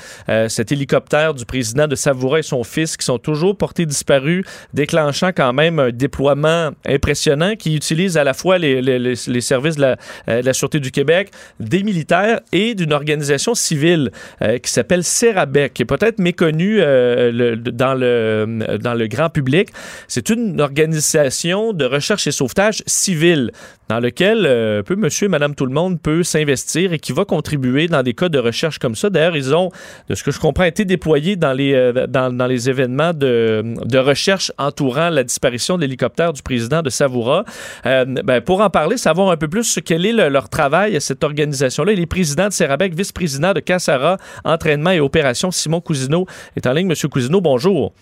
cet 0.47 0.71
hélicoptère 0.71 1.33
du 1.33 1.45
président 1.45 1.87
de 1.87 1.95
Savoura 1.95 2.39
et 2.39 2.43
son 2.43 2.63
fils 2.63 2.95
qui 2.95 3.03
sont 3.03 3.17
toujours 3.17 3.57
portés 3.57 3.85
disparus, 3.85 4.45
déclenchant 4.73 5.31
quand 5.35 5.51
même 5.51 5.79
un 5.79 5.89
déploiement 5.89 6.71
impressionnant 6.85 7.55
qui 7.55 7.75
utilise 7.75 8.17
à 8.17 8.23
la 8.23 8.33
fois 8.33 8.57
les 8.57 9.41
services 9.41 9.75
de 9.75 9.81
la, 9.81 9.95
de 10.41 10.45
la 10.45 10.53
Sûreté 10.53 10.79
du 10.79 10.91
Québec, 10.91 11.31
des 11.59 11.83
militaires, 11.83 12.16
et 12.51 12.75
d'une 12.75 12.93
organisation 12.93 13.55
civile 13.55 14.11
euh, 14.41 14.57
qui 14.57 14.71
s'appelle 14.71 15.03
Serabec, 15.03 15.73
qui 15.73 15.83
est 15.83 15.85
peut-être 15.85 16.19
méconnue 16.19 16.77
euh, 16.79 17.55
dans, 17.55 17.93
le, 17.93 18.77
dans 18.81 18.93
le 18.93 19.07
grand 19.07 19.29
public. 19.29 19.69
C'est 20.07 20.29
une 20.29 20.61
organisation 20.61 21.73
de 21.73 21.85
recherche 21.85 22.27
et 22.27 22.31
sauvetage 22.31 22.83
civile 22.85 23.51
dans 23.89 23.99
lequel 23.99 24.45
euh, 24.45 24.83
peu 24.83 24.95
monsieur 24.95 25.25
et 25.25 25.29
madame 25.29 25.55
tout 25.55 25.65
le 25.65 25.73
monde 25.73 25.99
peut 26.01 26.23
s'investir 26.23 26.93
et 26.93 26.99
qui 26.99 27.13
va 27.13 27.25
contribuer 27.25 27.87
dans 27.87 28.03
des 28.03 28.13
cas 28.13 28.29
de 28.29 28.39
recherche 28.39 28.79
comme 28.79 28.95
ça. 28.95 29.09
D'ailleurs, 29.09 29.35
ils 29.35 29.55
ont, 29.55 29.71
de 30.09 30.15
ce 30.15 30.23
que 30.23 30.31
je 30.31 30.39
comprends, 30.39 30.65
été 30.65 30.85
déployés 30.85 31.35
dans 31.35 31.53
les, 31.53 31.73
euh, 31.73 32.07
dans, 32.07 32.47
les 32.47 32.69
événements 32.69 33.13
de, 33.13 33.63
de, 33.85 33.97
recherche 33.97 34.51
entourant 34.57 35.09
la 35.09 35.23
disparition 35.23 35.77
de 35.77 35.81
l'hélicoptère 35.81 36.33
du 36.33 36.41
président 36.41 36.81
de 36.81 36.89
Savoura. 36.89 37.45
Euh, 37.85 38.05
ben, 38.05 38.41
pour 38.41 38.61
en 38.61 38.69
parler, 38.69 38.97
savoir 38.97 39.31
un 39.31 39.37
peu 39.37 39.47
plus 39.47 39.63
ce 39.63 39.79
quel 39.79 40.05
est 40.05 40.29
leur 40.29 40.49
travail 40.49 40.95
à 40.95 40.99
cette 40.99 41.23
organisation-là. 41.23 41.93
Il 41.93 41.99
est 41.99 42.05
président 42.05 42.47
de 42.47 42.53
Serabec, 42.53 42.93
vice-président 42.93 43.53
de 43.53 43.59
Cassara, 43.59 44.17
entraînement 44.43 44.91
et 44.91 44.99
opération. 44.99 45.51
Simon 45.51 45.81
Cousineau 45.81 46.25
est 46.55 46.65
en 46.67 46.73
ligne. 46.73 46.87
Monsieur 46.87 47.07
Cousineau, 47.07 47.41
bonjour. 47.41 47.93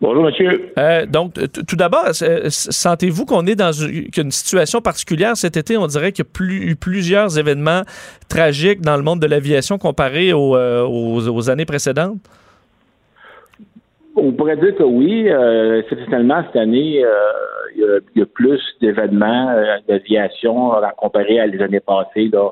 Bonjour, 0.00 0.24
monsieur. 0.24 0.72
Euh, 0.78 1.06
donc, 1.06 1.34
tout 1.66 1.76
d'abord, 1.76 2.08
sentez-vous 2.12 3.24
qu'on 3.24 3.46
est 3.46 3.54
dans 3.54 3.72
une, 3.72 4.30
situation 4.30 4.82
particulière 4.82 5.36
cet 5.36 5.56
été? 5.56 5.78
On 5.78 5.86
dirait 5.86 6.12
qu'il 6.12 6.24
y 6.24 6.42
a 6.42 6.70
eu 6.70 6.76
plusieurs 6.76 7.38
événements 7.38 7.80
tragiques 8.28 8.82
dans 8.82 8.96
le 8.96 9.02
monde 9.02 9.20
de 9.20 9.26
l'aviation 9.26 9.78
comparé 9.78 10.32
euh, 10.32 10.84
aux, 10.86 11.50
années 11.50 11.64
précédentes? 11.64 12.18
On 14.16 14.32
pourrait 14.32 14.56
dire 14.56 14.74
que 14.76 14.82
oui. 14.82 15.28
Euh, 15.28 15.80
exceptionnellement, 15.80 16.42
cette 16.46 16.56
année, 16.56 17.04
euh, 17.04 18.00
il, 18.14 18.20
y 18.20 18.22
a, 18.22 18.26
plus 18.26 18.60
d'événements 18.80 19.50
euh, 19.50 19.76
d'aviation 19.86 20.72
à 20.72 20.92
comparer 20.92 21.38
à 21.38 21.46
les 21.46 21.60
années 21.60 21.80
passées 21.80 22.30
là, 22.32 22.50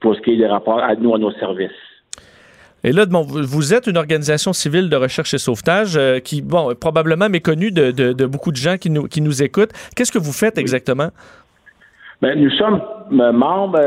pour 0.00 0.14
ce 0.14 0.20
qui 0.20 0.32
est 0.32 0.36
des 0.36 0.46
rapports 0.46 0.82
à 0.82 0.94
nous, 0.94 1.14
à 1.14 1.18
nos 1.18 1.32
services. 1.32 1.70
Et 2.86 2.92
là, 2.92 3.04
bon, 3.04 3.22
vous 3.22 3.74
êtes 3.74 3.88
une 3.88 3.96
organisation 3.98 4.52
civile 4.52 4.88
de 4.88 4.96
recherche 4.96 5.34
et 5.34 5.38
sauvetage 5.38 5.98
qui, 6.22 6.40
bon, 6.40 6.70
est 6.70 6.80
probablement 6.80 7.28
méconnue 7.28 7.72
de, 7.72 8.24
beaucoup 8.26 8.52
de 8.52 8.56
gens 8.56 8.76
qui 8.78 8.90
nous, 8.90 9.08
qui 9.08 9.20
nous 9.20 9.42
écoutent. 9.42 9.72
Qu'est-ce 9.96 10.12
que 10.12 10.18
vous 10.18 10.32
faites 10.32 10.56
exactement? 10.56 11.08
Ben, 12.22 12.40
nous 12.40 12.50
sommes 12.50 12.80
membres 13.10 13.80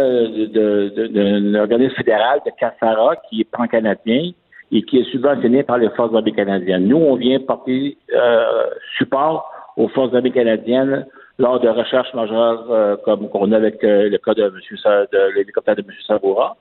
d'un 0.53 1.56
organisme 1.56 1.96
fédéral 1.96 2.41
de 2.46 2.51
CASARA 2.60 3.15
qui 3.29 3.41
est 3.41 3.48
pan-canadien 3.50 4.32
et 4.72 4.84
qui 4.84 5.00
est 5.00 5.12
subventionné 5.12 5.63
par 5.63 5.77
les 5.77 5.89
Forces 5.91 6.13
armées 6.13 6.34
canadiennes. 6.34 6.88
Nous, 6.88 6.98
on 6.98 7.15
vient 7.15 7.39
porter 7.39 7.98
euh, 8.13 8.65
support 8.98 9.50
aux 9.77 9.88
Forces 9.88 10.13
armées 10.13 10.32
canadiennes 10.32 11.08
lors 11.38 11.60
de 11.60 11.70
recherches 11.70 12.13
majeures 12.13 12.68
euh, 12.70 12.96
comme 13.06 13.29
qu'on 13.29 13.51
a 13.51 13.56
avec 13.56 13.84
euh, 13.84 14.10
le 14.10 14.18
cas 14.18 14.34
de, 14.34 14.44
de 14.44 15.36
l'hélicoptère 15.36 15.75
de 15.75 15.82
M. 15.82 15.88
Savoura. 16.06 16.58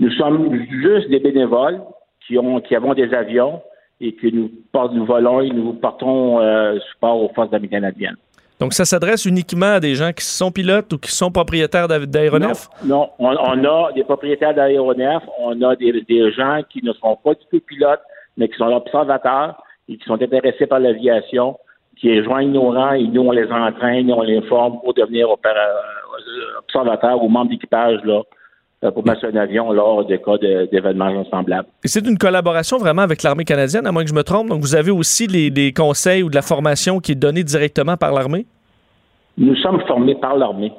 Nous 0.00 0.10
sommes 0.12 0.54
juste 0.70 1.08
des 1.08 1.18
bénévoles 1.18 1.80
qui 2.26 2.38
ont 2.38 2.60
qui 2.60 2.74
avons 2.76 2.94
des 2.94 3.12
avions 3.12 3.60
et 4.00 4.14
que 4.14 4.28
nous, 4.28 4.50
nous 4.92 5.04
volons 5.04 5.40
et 5.40 5.50
nous 5.50 5.72
portons 5.72 6.38
support 6.92 7.20
aux 7.22 7.32
Forces 7.34 7.52
armées 7.52 7.68
canadiennes. 7.68 8.16
Donc, 8.60 8.72
ça 8.72 8.84
s'adresse 8.84 9.24
uniquement 9.24 9.74
à 9.74 9.80
des 9.80 9.94
gens 9.94 10.12
qui 10.12 10.24
sont 10.24 10.50
pilotes 10.50 10.92
ou 10.92 10.98
qui 10.98 11.12
sont 11.12 11.30
propriétaires 11.30 11.86
d'aéronefs? 11.86 12.68
Non, 12.84 13.10
on, 13.20 13.28
a 13.34 13.92
des 13.92 14.02
propriétaires 14.02 14.54
d'aéronefs, 14.54 15.22
on 15.38 15.62
a 15.62 15.76
des, 15.76 16.32
gens 16.32 16.62
qui 16.68 16.84
ne 16.84 16.92
sont 16.94 17.16
pas 17.22 17.34
du 17.34 17.44
tout 17.50 17.60
pilotes, 17.64 18.00
mais 18.36 18.48
qui 18.48 18.56
sont 18.56 18.66
observateurs 18.66 19.62
et 19.88 19.96
qui 19.96 20.04
sont 20.04 20.20
intéressés 20.20 20.66
par 20.66 20.80
l'aviation, 20.80 21.56
qui 21.96 22.18
rejoignent 22.18 22.52
nos 22.52 22.72
rangs 22.72 22.92
et 22.92 23.06
nous, 23.06 23.22
on 23.22 23.30
les 23.30 23.50
entraîne 23.50 24.10
et 24.10 24.12
on 24.12 24.22
les 24.22 24.42
forme 24.42 24.80
pour 24.80 24.92
devenir 24.94 25.28
euh, 25.28 26.58
observateurs 26.58 27.22
ou 27.22 27.28
membres 27.28 27.50
d'équipage 27.50 28.00
là, 28.04 28.14
euh, 28.14 28.22
pour 28.80 29.04
mettre 29.04 29.24
un 29.24 29.36
avion 29.36 29.72
lors 29.72 30.04
des 30.06 30.18
cas 30.18 30.38
d'événements 30.38 31.24
semblables. 31.30 31.68
Et 31.84 31.88
c'est 31.88 32.06
une 32.06 32.18
collaboration 32.18 32.78
vraiment 32.78 33.02
avec 33.02 33.22
l'armée 33.22 33.44
canadienne, 33.44 33.86
à 33.86 33.92
moins 33.92 34.04
que 34.04 34.10
je 34.10 34.14
me 34.14 34.22
trompe. 34.22 34.48
Donc, 34.48 34.60
vous 34.60 34.76
avez 34.76 34.90
aussi 34.90 35.26
des 35.26 35.72
conseils 35.72 36.22
ou 36.22 36.30
de 36.30 36.34
la 36.34 36.42
formation 36.42 37.00
qui 37.00 37.12
est 37.12 37.16
donnée 37.16 37.42
directement 37.42 37.96
par 37.96 38.12
l'armée? 38.12 38.46
Nous 39.36 39.54
sommes 39.56 39.80
formés 39.86 40.16
par 40.16 40.36
l'armée. 40.36 40.72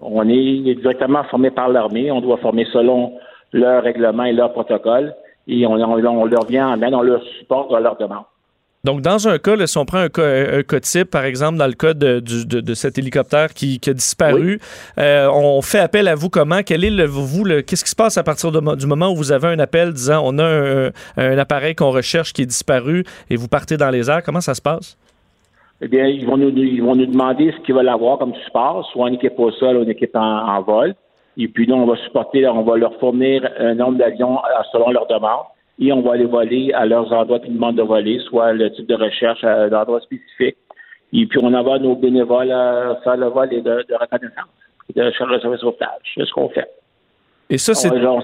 On 0.00 0.28
est 0.28 0.74
directement 0.74 1.22
formés 1.24 1.50
par 1.50 1.68
l'armée. 1.68 2.10
On 2.10 2.20
doit 2.20 2.38
former 2.38 2.66
selon 2.72 3.12
leur 3.52 3.82
règlement 3.82 4.24
et 4.24 4.32
leur 4.32 4.52
protocole. 4.52 5.14
Et 5.46 5.66
on, 5.66 5.76
leur 5.76 6.46
vient 6.46 6.68
en 6.68 6.82
aide, 6.82 6.94
on 6.94 7.02
leur 7.02 7.22
supporte 7.38 7.72
à 7.72 7.80
leur 7.80 7.96
demande. 7.96 8.24
Donc, 8.86 9.00
dans 9.00 9.26
un 9.26 9.38
cas, 9.38 9.66
si 9.66 9.78
on 9.78 9.84
prend 9.84 9.98
un 9.98 10.08
cas, 10.08 10.80
type, 10.80 11.10
par 11.10 11.24
exemple, 11.24 11.58
dans 11.58 11.66
le 11.66 11.72
cas 11.72 11.92
de, 11.92 12.74
cet 12.74 12.98
hélicoptère 12.98 13.52
qui, 13.52 13.80
a 13.84 13.92
disparu, 13.92 14.60
euh, 14.96 15.28
on 15.28 15.60
fait 15.60 15.80
appel 15.80 16.06
à 16.06 16.14
vous 16.14 16.30
comment? 16.30 16.60
Quel 16.64 16.84
est 16.84 16.90
le, 16.90 17.04
vous, 17.04 17.42
qu'est-ce 17.66 17.82
qui 17.82 17.90
se 17.90 17.96
passe 17.96 18.16
à 18.16 18.22
partir 18.22 18.52
du 18.52 18.86
moment 18.86 19.10
où 19.10 19.16
vous 19.16 19.32
avez 19.32 19.48
un 19.48 19.58
appel 19.58 19.92
disant 19.92 20.22
on 20.24 20.38
a 20.38 20.92
un, 21.16 21.38
appareil 21.38 21.74
qu'on 21.74 21.90
recherche 21.90 22.32
qui 22.32 22.42
est 22.42 22.46
disparu 22.46 23.02
et 23.28 23.34
vous 23.34 23.48
partez 23.48 23.76
dans 23.76 23.90
les 23.90 24.08
airs? 24.08 24.22
Comment 24.22 24.40
ça 24.40 24.54
se 24.54 24.62
passe? 24.62 24.96
Eh 25.80 25.88
bien, 25.88 26.06
ils 26.06 26.24
vont 26.24 26.36
nous, 26.36 26.50
ils 26.50 26.80
vont 26.80 26.94
nous 26.94 27.06
demander 27.06 27.52
ce 27.56 27.66
qu'ils 27.66 27.74
veulent 27.74 27.88
avoir 27.88 28.18
comme 28.18 28.34
support, 28.44 28.88
soit 28.92 29.08
une 29.08 29.16
équipe 29.16 29.38
au 29.38 29.50
sol 29.50 29.78
ou 29.78 29.82
une 29.82 29.90
équipe 29.90 30.14
en, 30.14 30.62
vol. 30.62 30.94
Et 31.36 31.48
puis, 31.48 31.66
nous, 31.66 31.74
on 31.74 31.86
va 31.86 31.96
supporter, 31.96 32.46
on 32.46 32.62
va 32.62 32.76
leur 32.76 32.94
fournir 33.00 33.50
un 33.58 33.74
nombre 33.74 33.98
d'avions 33.98 34.38
euh, 34.38 34.62
selon 34.70 34.90
leur 34.90 35.08
demande 35.08 35.46
et 35.78 35.92
on 35.92 36.00
va 36.02 36.16
les 36.16 36.24
voler 36.24 36.72
à 36.74 36.86
leurs 36.86 37.12
endroits 37.12 37.40
qu'ils 37.40 37.54
demandent 37.54 37.76
de 37.76 37.82
voler, 37.82 38.18
soit 38.28 38.52
le 38.52 38.72
type 38.72 38.86
de 38.86 38.94
recherche 38.94 39.44
à 39.44 39.66
l'endroit 39.66 40.00
spécifique. 40.00 40.56
Et 41.12 41.26
puis, 41.26 41.38
on 41.42 41.52
envoie 41.54 41.78
nos 41.78 41.94
bénévoles 41.94 42.50
à 42.50 42.98
faire 43.04 43.16
le 43.16 43.26
vol 43.26 43.52
et 43.52 43.60
de, 43.60 43.84
de 43.88 43.94
reconnaissance, 43.94 44.48
de 44.94 45.10
charge 45.12 45.32
de 45.32 45.40
service 45.40 45.60
sauvetage. 45.60 45.88
C'est 46.14 46.24
ce 46.24 46.32
qu'on 46.32 46.48
fait. 46.48 46.68
Et 47.48 47.58
ça, 47.58 47.74
c'est. 47.74 47.90
On, 47.90 48.22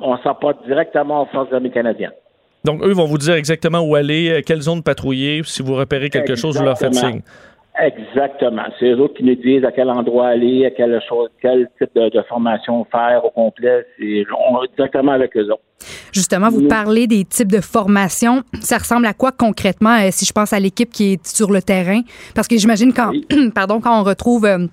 on 0.00 0.16
s'apporte 0.18 0.64
directement 0.66 1.22
aux 1.22 1.26
forces 1.26 1.52
armées 1.52 1.70
canadiennes. 1.70 2.12
Donc, 2.64 2.82
eux 2.82 2.92
vont 2.92 3.06
vous 3.06 3.18
dire 3.18 3.34
exactement 3.34 3.80
où 3.80 3.96
aller, 3.96 4.30
euh, 4.30 4.40
quelle 4.44 4.60
zone 4.60 4.82
patrouiller. 4.82 5.42
Si 5.44 5.62
vous 5.62 5.74
repérez 5.74 6.10
quelque 6.10 6.36
chose, 6.36 6.56
vous 6.56 6.64
leur 6.64 6.78
faites 6.78 6.94
signe. 6.94 7.22
Exactement. 7.80 8.64
C'est 8.78 8.90
eux 8.90 9.00
autres 9.00 9.14
qui 9.14 9.24
nous 9.24 9.34
disent 9.34 9.64
à 9.64 9.72
quel 9.72 9.90
endroit 9.90 10.28
aller, 10.28 10.66
à 10.66 10.70
quelle 10.70 11.00
chose, 11.08 11.30
quel 11.40 11.68
type 11.78 11.90
de, 11.94 12.22
formation 12.28 12.84
faire 12.84 13.24
au 13.24 13.30
complet. 13.30 13.84
C'est 13.98 14.24
directement 14.76 15.12
avec 15.12 15.36
eux 15.36 15.50
autres. 15.50 15.62
Justement, 16.12 16.50
vous 16.50 16.68
parlez 16.68 17.06
des 17.06 17.24
types 17.24 17.50
de 17.50 17.60
formation. 17.60 18.42
Ça 18.60 18.78
ressemble 18.78 19.06
à 19.06 19.14
quoi 19.14 19.32
concrètement 19.32 19.96
euh, 20.00 20.08
si 20.10 20.24
je 20.24 20.32
pense 20.32 20.52
à 20.52 20.60
l'équipe 20.60 20.90
qui 20.90 21.14
est 21.14 21.26
sur 21.26 21.50
le 21.50 21.62
terrain? 21.62 22.00
Parce 22.34 22.48
que 22.48 22.56
j'imagine 22.56 22.92
quand, 22.92 23.12
pardon, 23.54 23.80
quand 23.80 24.00
on 24.00 24.04
retrouve 24.04 24.44
euh, 24.44 24.66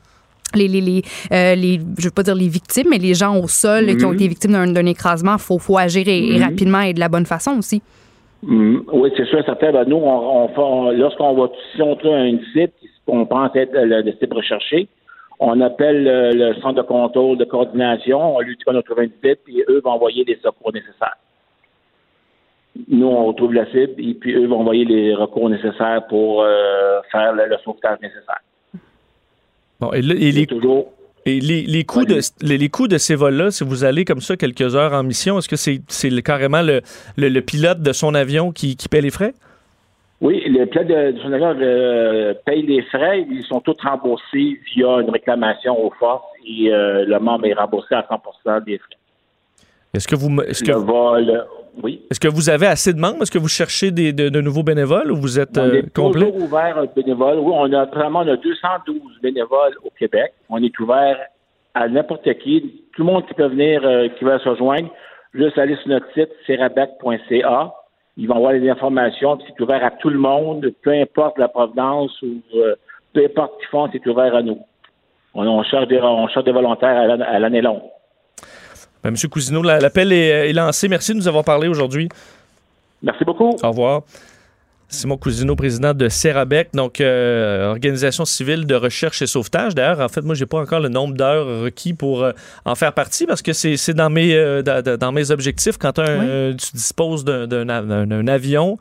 les, 0.56 0.68
les, 0.68 0.82
les, 0.82 1.02
euh, 1.32 1.56
les, 1.56 1.80
je 1.98 2.06
veux 2.06 2.14
pas 2.14 2.24
dire 2.24 2.36
les 2.36 2.48
victimes, 2.48 2.88
mais 2.90 2.98
les 2.98 3.14
gens 3.14 3.38
au 3.38 3.48
sol 3.48 3.96
qui 3.98 4.06
ont 4.06 4.14
été 4.14 4.28
victimes 4.28 4.74
d'un 4.74 4.86
écrasement, 4.86 5.36
il 5.36 5.42
faut, 5.42 5.60
faut, 5.60 5.78
agir 5.78 6.06
mhm. 6.08 6.44
rapidement 6.44 6.82
et 6.82 6.94
de 6.94 7.00
la 7.00 7.10
bonne 7.10 7.26
façon 7.26 7.58
aussi. 7.58 7.82
Mhm. 8.44 8.84
Oui, 8.94 9.10
c'est 9.18 9.26
sûr, 9.26 9.44
certain. 9.46 9.72
Ben, 9.72 9.86
nous, 9.88 9.98
on, 9.98 10.50
on, 10.56 10.92
lorsqu'on 10.92 11.34
va, 11.36 11.50
si 11.76 11.82
on 11.82 11.96
trouve 11.96 12.14
un 12.14 12.38
site, 12.54 12.74
on 13.08 13.26
pense 13.26 13.56
être 13.56 13.74
le, 13.74 14.02
le 14.02 14.12
site 14.14 14.34
recherché, 14.34 14.88
on 15.40 15.62
appelle 15.62 16.04
le, 16.04 16.54
centre 16.62 16.76
de 16.76 16.82
contrôle, 16.82 17.38
de 17.38 17.46
coordination, 17.46 18.36
on 18.36 18.40
lui 18.42 18.58
dit 18.58 18.64
qu'on 18.64 18.76
a 18.76 18.84
trouvé 18.84 19.06
une 19.06 19.36
puis 19.36 19.64
eux 19.70 19.82
vont 19.84 19.92
envoyer 19.92 20.24
les 20.26 20.38
secours 20.44 20.74
nécessaires. 20.74 21.18
Nous, 22.88 23.08
on 23.08 23.26
retrouve 23.26 23.54
la 23.54 23.66
cible, 23.72 23.94
et 23.98 24.14
puis 24.14 24.34
eux 24.34 24.48
vont 24.48 24.60
envoyer 24.60 24.86
les 24.86 25.16
recours 25.16 25.50
nécessaires 25.50 26.06
pour 26.08 26.44
euh, 26.44 27.00
faire 27.12 27.34
le 27.34 27.56
sauvetage 27.64 28.00
nécessaire. 28.02 28.42
Bon, 29.80 29.92
et, 29.94 30.02
les, 30.02 30.28
et 30.28 30.32
les, 30.32 30.46
coûts 30.46 32.06
de, 32.06 32.20
les, 32.42 32.70
coûts 32.70 32.88
de 32.88 32.98
ces 32.98 33.16
vols-là, 33.16 33.52
si 33.52 33.64
vous 33.64 33.84
allez 33.84 34.04
comme 34.04 34.22
ça 34.22 34.36
quelques 34.36 34.76
heures 34.76 34.94
en 34.94 35.04
mission, 35.04 35.38
est-ce 35.38 35.48
que 35.48 35.56
c'est 35.56 36.22
carrément 36.22 36.62
le, 36.62 36.82
le, 37.18 37.40
pilote 37.42 37.82
de 37.82 37.94
son 37.94 38.14
avion 38.14 38.52
qui, 38.52 38.76
qui 38.76 38.90
paie 38.90 39.02
les 39.02 39.12
frais? 39.12 39.34
Oui, 40.22 40.44
le 40.48 40.66
pilote 40.66 40.88
de, 40.88 41.16
son 41.22 41.32
avion 41.32 41.56
euh, 41.62 42.34
paye 42.46 42.64
les 42.64 42.82
frais. 42.84 43.26
Ils 43.30 43.44
sont 43.44 43.62
tous 43.62 43.78
remboursés 43.82 44.60
via 44.74 45.00
une 45.00 45.10
réclamation 45.10 45.82
aux 45.82 45.92
forces 45.92 46.26
et 46.46 46.74
euh, 46.74 47.06
le 47.06 47.20
membre 47.20 47.46
est 47.46 47.54
remboursé 47.54 47.96
à 47.96 48.06
100 48.08 48.62
des 48.66 48.78
frais. 48.78 48.98
Est-ce 49.94 50.08
que 50.08 50.16
vous. 50.16 50.30
Est-ce 50.42 50.64
que, 50.64 50.74
vol, 50.74 51.46
oui. 51.82 52.02
Est-ce 52.12 52.20
que 52.20 52.28
vous 52.28 52.50
avez 52.50 52.68
assez 52.68 52.94
de 52.94 53.00
membres? 53.00 53.22
Est-ce 53.22 53.32
que 53.32 53.38
vous 53.38 53.48
cherchez 53.48 53.92
des, 53.92 54.12
de, 54.12 54.42
nouveaux 54.42 54.64
bénévoles 54.64 55.12
ou 55.12 55.16
vous 55.16 55.40
êtes 55.40 55.58
on 55.58 55.72
est 55.72 55.86
euh, 55.86 55.90
toujours 55.94 56.36
ouvert 56.36 56.78
à 56.78 56.86
bénévoles. 56.86 57.40
Oui, 57.40 57.54
on 57.56 57.72
a 57.74 57.86
vraiment 57.86 58.20
on 58.20 58.28
a 58.28 58.36
212 58.36 59.00
bénévoles 59.22 59.76
au 59.84 59.90
Québec. 59.98 60.34
On 60.50 60.62
est 60.62 60.78
ouvert 60.80 61.18
à 61.74 61.88
n'importe 61.88 62.32
qui. 62.40 62.84
Tout 62.94 63.04
le 63.04 63.06
monde 63.06 63.26
qui 63.28 63.34
peut 63.34 63.48
venir, 63.48 63.82
euh, 63.86 64.10
qui 64.10 64.26
va 64.26 64.40
se 64.40 64.50
rejoindre, 64.50 64.90
juste 65.34 65.58
aller 65.58 65.76
sur 65.78 65.90
notre 65.90 66.12
site, 66.14 66.30
cerabec.ca. 66.46 67.74
Ils 68.20 68.28
vont 68.28 68.36
avoir 68.36 68.52
les 68.52 68.70
informations, 68.70 69.40
c'est 69.48 69.64
ouvert 69.64 69.82
à 69.84 69.92
tout 69.92 70.10
le 70.10 70.20
monde, 70.20 70.70
peu 70.84 70.92
importe 70.92 71.38
la 71.38 71.48
provenance 71.48 72.12
ou 72.22 72.42
euh, 72.54 72.76
peu 73.14 73.24
importe 73.24 73.54
ce 73.54 73.60
qu'ils 73.60 73.70
font, 73.70 73.90
c'est 73.94 74.06
ouvert 74.08 74.36
à 74.36 74.42
nous. 74.42 74.60
On, 75.34 75.64
cherche, 75.64 75.88
des, 75.88 76.02
on 76.02 76.28
cherche 76.28 76.44
des 76.44 76.52
volontaires 76.52 76.98
à 77.22 77.40
l'année 77.40 77.62
longue. 77.62 77.82
Ben, 79.02 79.12
Monsieur 79.12 79.30
Cousineau, 79.30 79.62
l'appel 79.62 80.12
est, 80.12 80.52
lancé. 80.52 80.90
Merci 80.90 81.14
de 81.14 81.18
nous 81.18 81.30
avoir 81.30 81.46
parlé 81.46 81.70
aujourd'hui. 81.70 82.10
Merci 83.02 83.24
beaucoup. 83.24 83.56
Au 83.64 83.70
revoir. 83.70 84.02
Simon 84.90 85.18
Cousineau, 85.18 85.56
président 85.56 85.94
de 85.94 86.10
Cerabec, 86.10 86.70
donc 86.74 87.00
euh, 87.00 87.70
organisation 87.70 88.26
civile 88.26 88.66
de 88.66 88.74
recherche 88.74 89.22
et 89.22 89.28
sauvetage. 89.28 89.76
D'ailleurs, 89.76 90.00
en 90.00 90.10
fait, 90.10 90.22
moi, 90.22 90.34
j'ai 90.34 90.48
pas 90.48 90.60
encore 90.60 90.80
le 90.80 90.90
nombre 90.90 91.14
d'heures 91.14 91.62
requis 91.62 91.94
pour 91.94 92.24
euh, 92.24 92.32
en 92.66 92.74
faire 92.74 92.94
partie 92.94 93.28
parce 93.28 93.44
que 93.44 93.54
c'est 93.54 93.94
dans 93.94 94.10
mes 94.10 94.34
euh, 94.34 94.64
dans 94.64 95.12
mes 95.12 95.30
objectifs. 95.30 95.78
Quand 95.78 95.94
tu 95.94 96.72
disposes 96.74 97.24
d'un 97.24 98.28
avion 98.28 98.80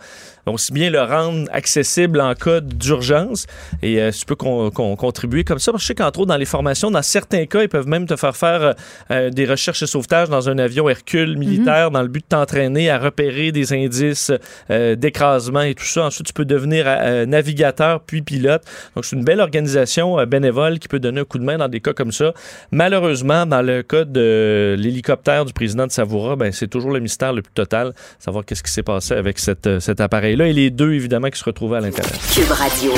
aussi 0.53 0.73
bien 0.73 0.91
le 0.91 1.01
rendre 1.01 1.49
accessible 1.53 2.21
en 2.21 2.35
cas 2.35 2.61
d'urgence 2.61 3.47
et 3.83 4.01
euh, 4.01 4.11
tu 4.11 4.25
peux 4.25 4.35
contribuer 4.35 5.45
comme 5.45 5.59
ça. 5.59 5.73
Parce 5.73 5.83
que 5.83 5.85
je 5.85 5.89
sais 5.89 5.95
qu'entre 5.95 6.21
autres, 6.21 6.29
dans 6.29 6.37
les 6.37 6.45
formations, 6.45 6.91
dans 6.91 7.03
certains 7.03 7.47
cas, 7.47 7.63
ils 7.63 7.69
peuvent 7.69 7.87
même 7.87 8.07
te 8.07 8.17
faire 8.17 8.37
faire 8.37 8.63
euh, 8.63 8.73
euh, 9.11 9.31
des 9.31 9.47
recherches 9.47 9.83
et 9.83 9.87
sauvetage 9.87 10.29
dans 10.29 10.49
un 10.49 10.59
avion 10.59 10.89
Hercule 10.89 11.37
militaire 11.37 11.89
mhm. 11.89 11.95
dans 11.95 12.03
le 12.03 12.09
but 12.09 12.21
de 12.21 12.29
t'entraîner 12.29 12.91
à 12.91 12.99
repérer 12.99 13.53
des 13.53 13.73
indices 13.73 14.33
d'écrasement 14.69 15.63
et 15.63 15.75
tout 15.75 15.85
ça. 15.85 16.05
Ensuite, 16.05 16.27
tu 16.27 16.33
peux 16.33 16.45
devenir 16.45 16.87
navigateur 17.27 18.01
puis 18.01 18.23
pilote. 18.23 18.63
Donc, 18.95 19.05
c'est 19.05 19.17
une 19.17 19.25
belle 19.25 19.41
organisation 19.41 20.25
bénévole 20.27 20.79
qui 20.79 20.89
peut 20.89 20.99
donner 20.99 21.21
un 21.21 21.25
coup 21.25 21.39
de 21.39 21.45
main 21.45 21.59
dans 21.59 21.69
des 21.69 21.81
cas 21.81 21.93
comme 21.93 22.13
ça. 22.13 22.33
Malheureusement, 22.71 23.47
dans 23.47 23.63
le 23.63 23.83
cas 23.83 24.05
de 24.05 24.77
l'hélicoptère 24.79 25.45
du 25.45 25.53
président 25.53 25.87
de 25.87 25.93
Savoura, 25.93 26.37
ben, 26.37 26.53
c'est 26.53 26.69
toujours 26.69 26.93
le 26.93 27.01
mystère 27.01 27.33
le 27.33 27.43
plus 27.43 27.53
total, 27.53 27.93
savoir 28.19 28.45
qu'est-ce 28.45 28.63
qui 28.63 28.73
s'est 28.73 28.83
passé 28.83 29.15
avec 29.15 29.39
cette, 29.39 29.79
cet 29.81 30.01
appareil 30.01 30.37
là 30.39 30.47
et 30.47 30.53
les 30.53 30.71
deux, 30.71 30.93
évidemment, 30.93 31.29
qui 31.29 31.39
se 31.39 31.45
retrouvaient 31.45 31.79
à 31.79 31.81
l'intérieur. 31.81 32.19
Cube 32.33 32.51
Radio. 32.51 32.93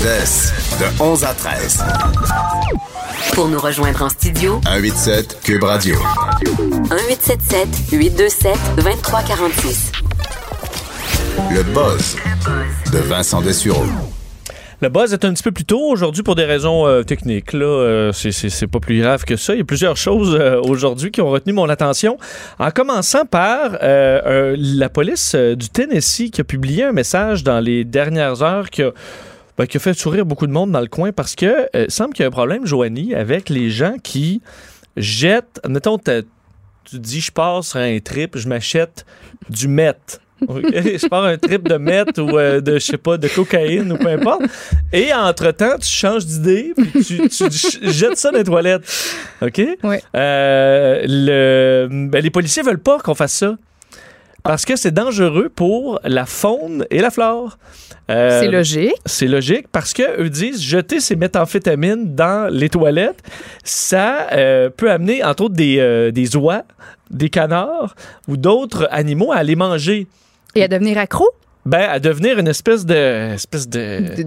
de 0.00 1.02
11 1.02 1.24
à 1.24 1.34
13. 1.34 1.84
Pour 3.34 3.48
nous 3.48 3.58
rejoindre 3.58 4.02
en 4.02 4.08
studio, 4.08 4.60
187 4.64 5.40
Cube 5.42 5.64
Radio. 5.64 5.96
1877 6.40 7.68
827 7.92 8.58
2346. 8.76 9.92
Le 11.50 11.62
buzz 11.62 12.16
de 12.92 12.98
Vincent 12.98 13.42
Dessureau. 13.42 13.84
Le 14.82 14.88
buzz 14.88 15.12
est 15.12 15.24
un 15.24 15.32
petit 15.32 15.44
peu 15.44 15.52
plus 15.52 15.64
tôt 15.64 15.80
aujourd'hui 15.80 16.24
pour 16.24 16.34
des 16.34 16.44
raisons 16.44 16.88
euh, 16.88 17.04
techniques. 17.04 17.52
Là, 17.52 17.66
Euh, 17.66 18.12
c'est- 18.12 18.66
pas 18.66 18.80
plus 18.80 19.00
grave 19.00 19.24
que 19.24 19.36
ça. 19.36 19.54
Il 19.54 19.58
y 19.58 19.60
a 19.60 19.64
plusieurs 19.64 19.96
choses 19.96 20.34
euh, 20.34 20.60
aujourd'hui 20.60 21.12
qui 21.12 21.20
ont 21.20 21.30
retenu 21.30 21.52
mon 21.52 21.68
attention. 21.68 22.18
En 22.58 22.72
commençant 22.72 23.24
par 23.24 23.78
la 23.80 24.88
police 24.88 25.36
du 25.36 25.68
Tennessee 25.68 26.30
qui 26.32 26.40
a 26.40 26.44
publié 26.44 26.82
un 26.82 26.90
message 26.92 27.44
dans 27.44 27.60
les 27.60 27.84
dernières 27.84 28.42
heures 28.42 28.70
qui 28.70 28.82
a, 28.82 28.90
ben, 29.56 29.68
fait 29.68 29.94
sourire 29.94 30.26
beaucoup 30.26 30.48
de 30.48 30.52
monde 30.52 30.72
dans 30.72 30.80
le 30.80 30.88
coin 30.88 31.12
parce 31.12 31.36
que 31.36 31.68
semble 31.88 32.12
qu'il 32.14 32.24
y 32.24 32.26
a 32.26 32.28
un 32.28 32.32
problème, 32.32 32.66
Joanie, 32.66 33.14
avec 33.14 33.50
les 33.50 33.70
gens 33.70 33.94
qui 34.02 34.42
jettent. 34.96 35.60
Mettons, 35.68 35.98
tu 35.98 36.98
dis 36.98 37.20
je 37.20 37.30
pars 37.30 37.62
sur 37.62 37.78
un 37.78 38.00
trip, 38.00 38.36
je 38.36 38.48
m'achète 38.48 39.06
du 39.48 39.68
meth. 39.68 40.20
Je 40.48 41.06
pars 41.08 41.24
un 41.24 41.36
trip 41.36 41.68
de 41.68 41.76
meth 41.76 42.18
ou 42.18 42.38
euh, 42.38 42.60
de, 42.60 42.74
je 42.74 42.86
sais 42.86 42.98
pas, 42.98 43.16
de 43.16 43.28
cocaïne 43.28 43.92
ou 43.92 43.96
peu 43.96 44.08
importe. 44.08 44.42
Et 44.92 45.12
entre-temps, 45.12 45.78
tu 45.80 45.88
changes 45.88 46.26
d'idée, 46.26 46.72
puis 46.76 47.28
tu, 47.28 47.48
jettes 47.90 48.16
ça 48.16 48.30
dans 48.30 48.38
les 48.38 48.44
toilettes. 48.44 48.82
OK? 49.40 49.60
Oui. 49.82 49.96
Euh, 50.16 51.02
le, 51.06 51.88
ben, 52.08 52.22
les 52.22 52.30
policiers 52.30 52.62
veulent 52.62 52.78
pas 52.82 52.98
qu'on 52.98 53.14
fasse 53.14 53.34
ça. 53.34 53.56
Parce 54.42 54.64
que 54.64 54.74
c'est 54.74 54.90
dangereux 54.90 55.48
pour 55.54 56.00
la 56.02 56.26
faune 56.26 56.84
et 56.90 57.00
la 57.00 57.10
flore. 57.10 57.58
Euh, 58.10 58.40
C'est 58.40 58.48
logique. 58.48 58.94
c'est 59.06 59.28
logique 59.28 59.66
parce 59.70 59.92
que 59.92 60.20
eux 60.20 60.28
disent 60.28 60.60
jeter 60.60 60.98
ces 60.98 61.14
méthamphétamines 61.14 62.14
dans 62.16 62.52
les 62.52 62.68
toilettes, 62.68 63.22
ça 63.62 64.26
euh, 64.32 64.70
peut 64.70 64.90
amener 64.90 65.22
entre 65.22 65.44
autres 65.44 65.54
des, 65.54 65.78
euh, 65.78 66.10
des 66.10 66.36
oies, 66.36 66.64
des 67.10 67.30
canards 67.30 67.94
ou 68.26 68.36
d'autres 68.36 68.88
animaux 68.90 69.30
à 69.30 69.44
les 69.44 69.54
manger. 69.54 70.08
Et 70.54 70.62
à 70.62 70.68
devenir 70.68 70.98
accro. 70.98 71.28
Ben, 71.64 71.82
à 71.88 72.00
devenir 72.00 72.40
une 72.40 72.48
espèce 72.48 72.84
de 72.84 73.34
espèce 73.34 73.68
de 73.68 74.00
De, 74.16 74.22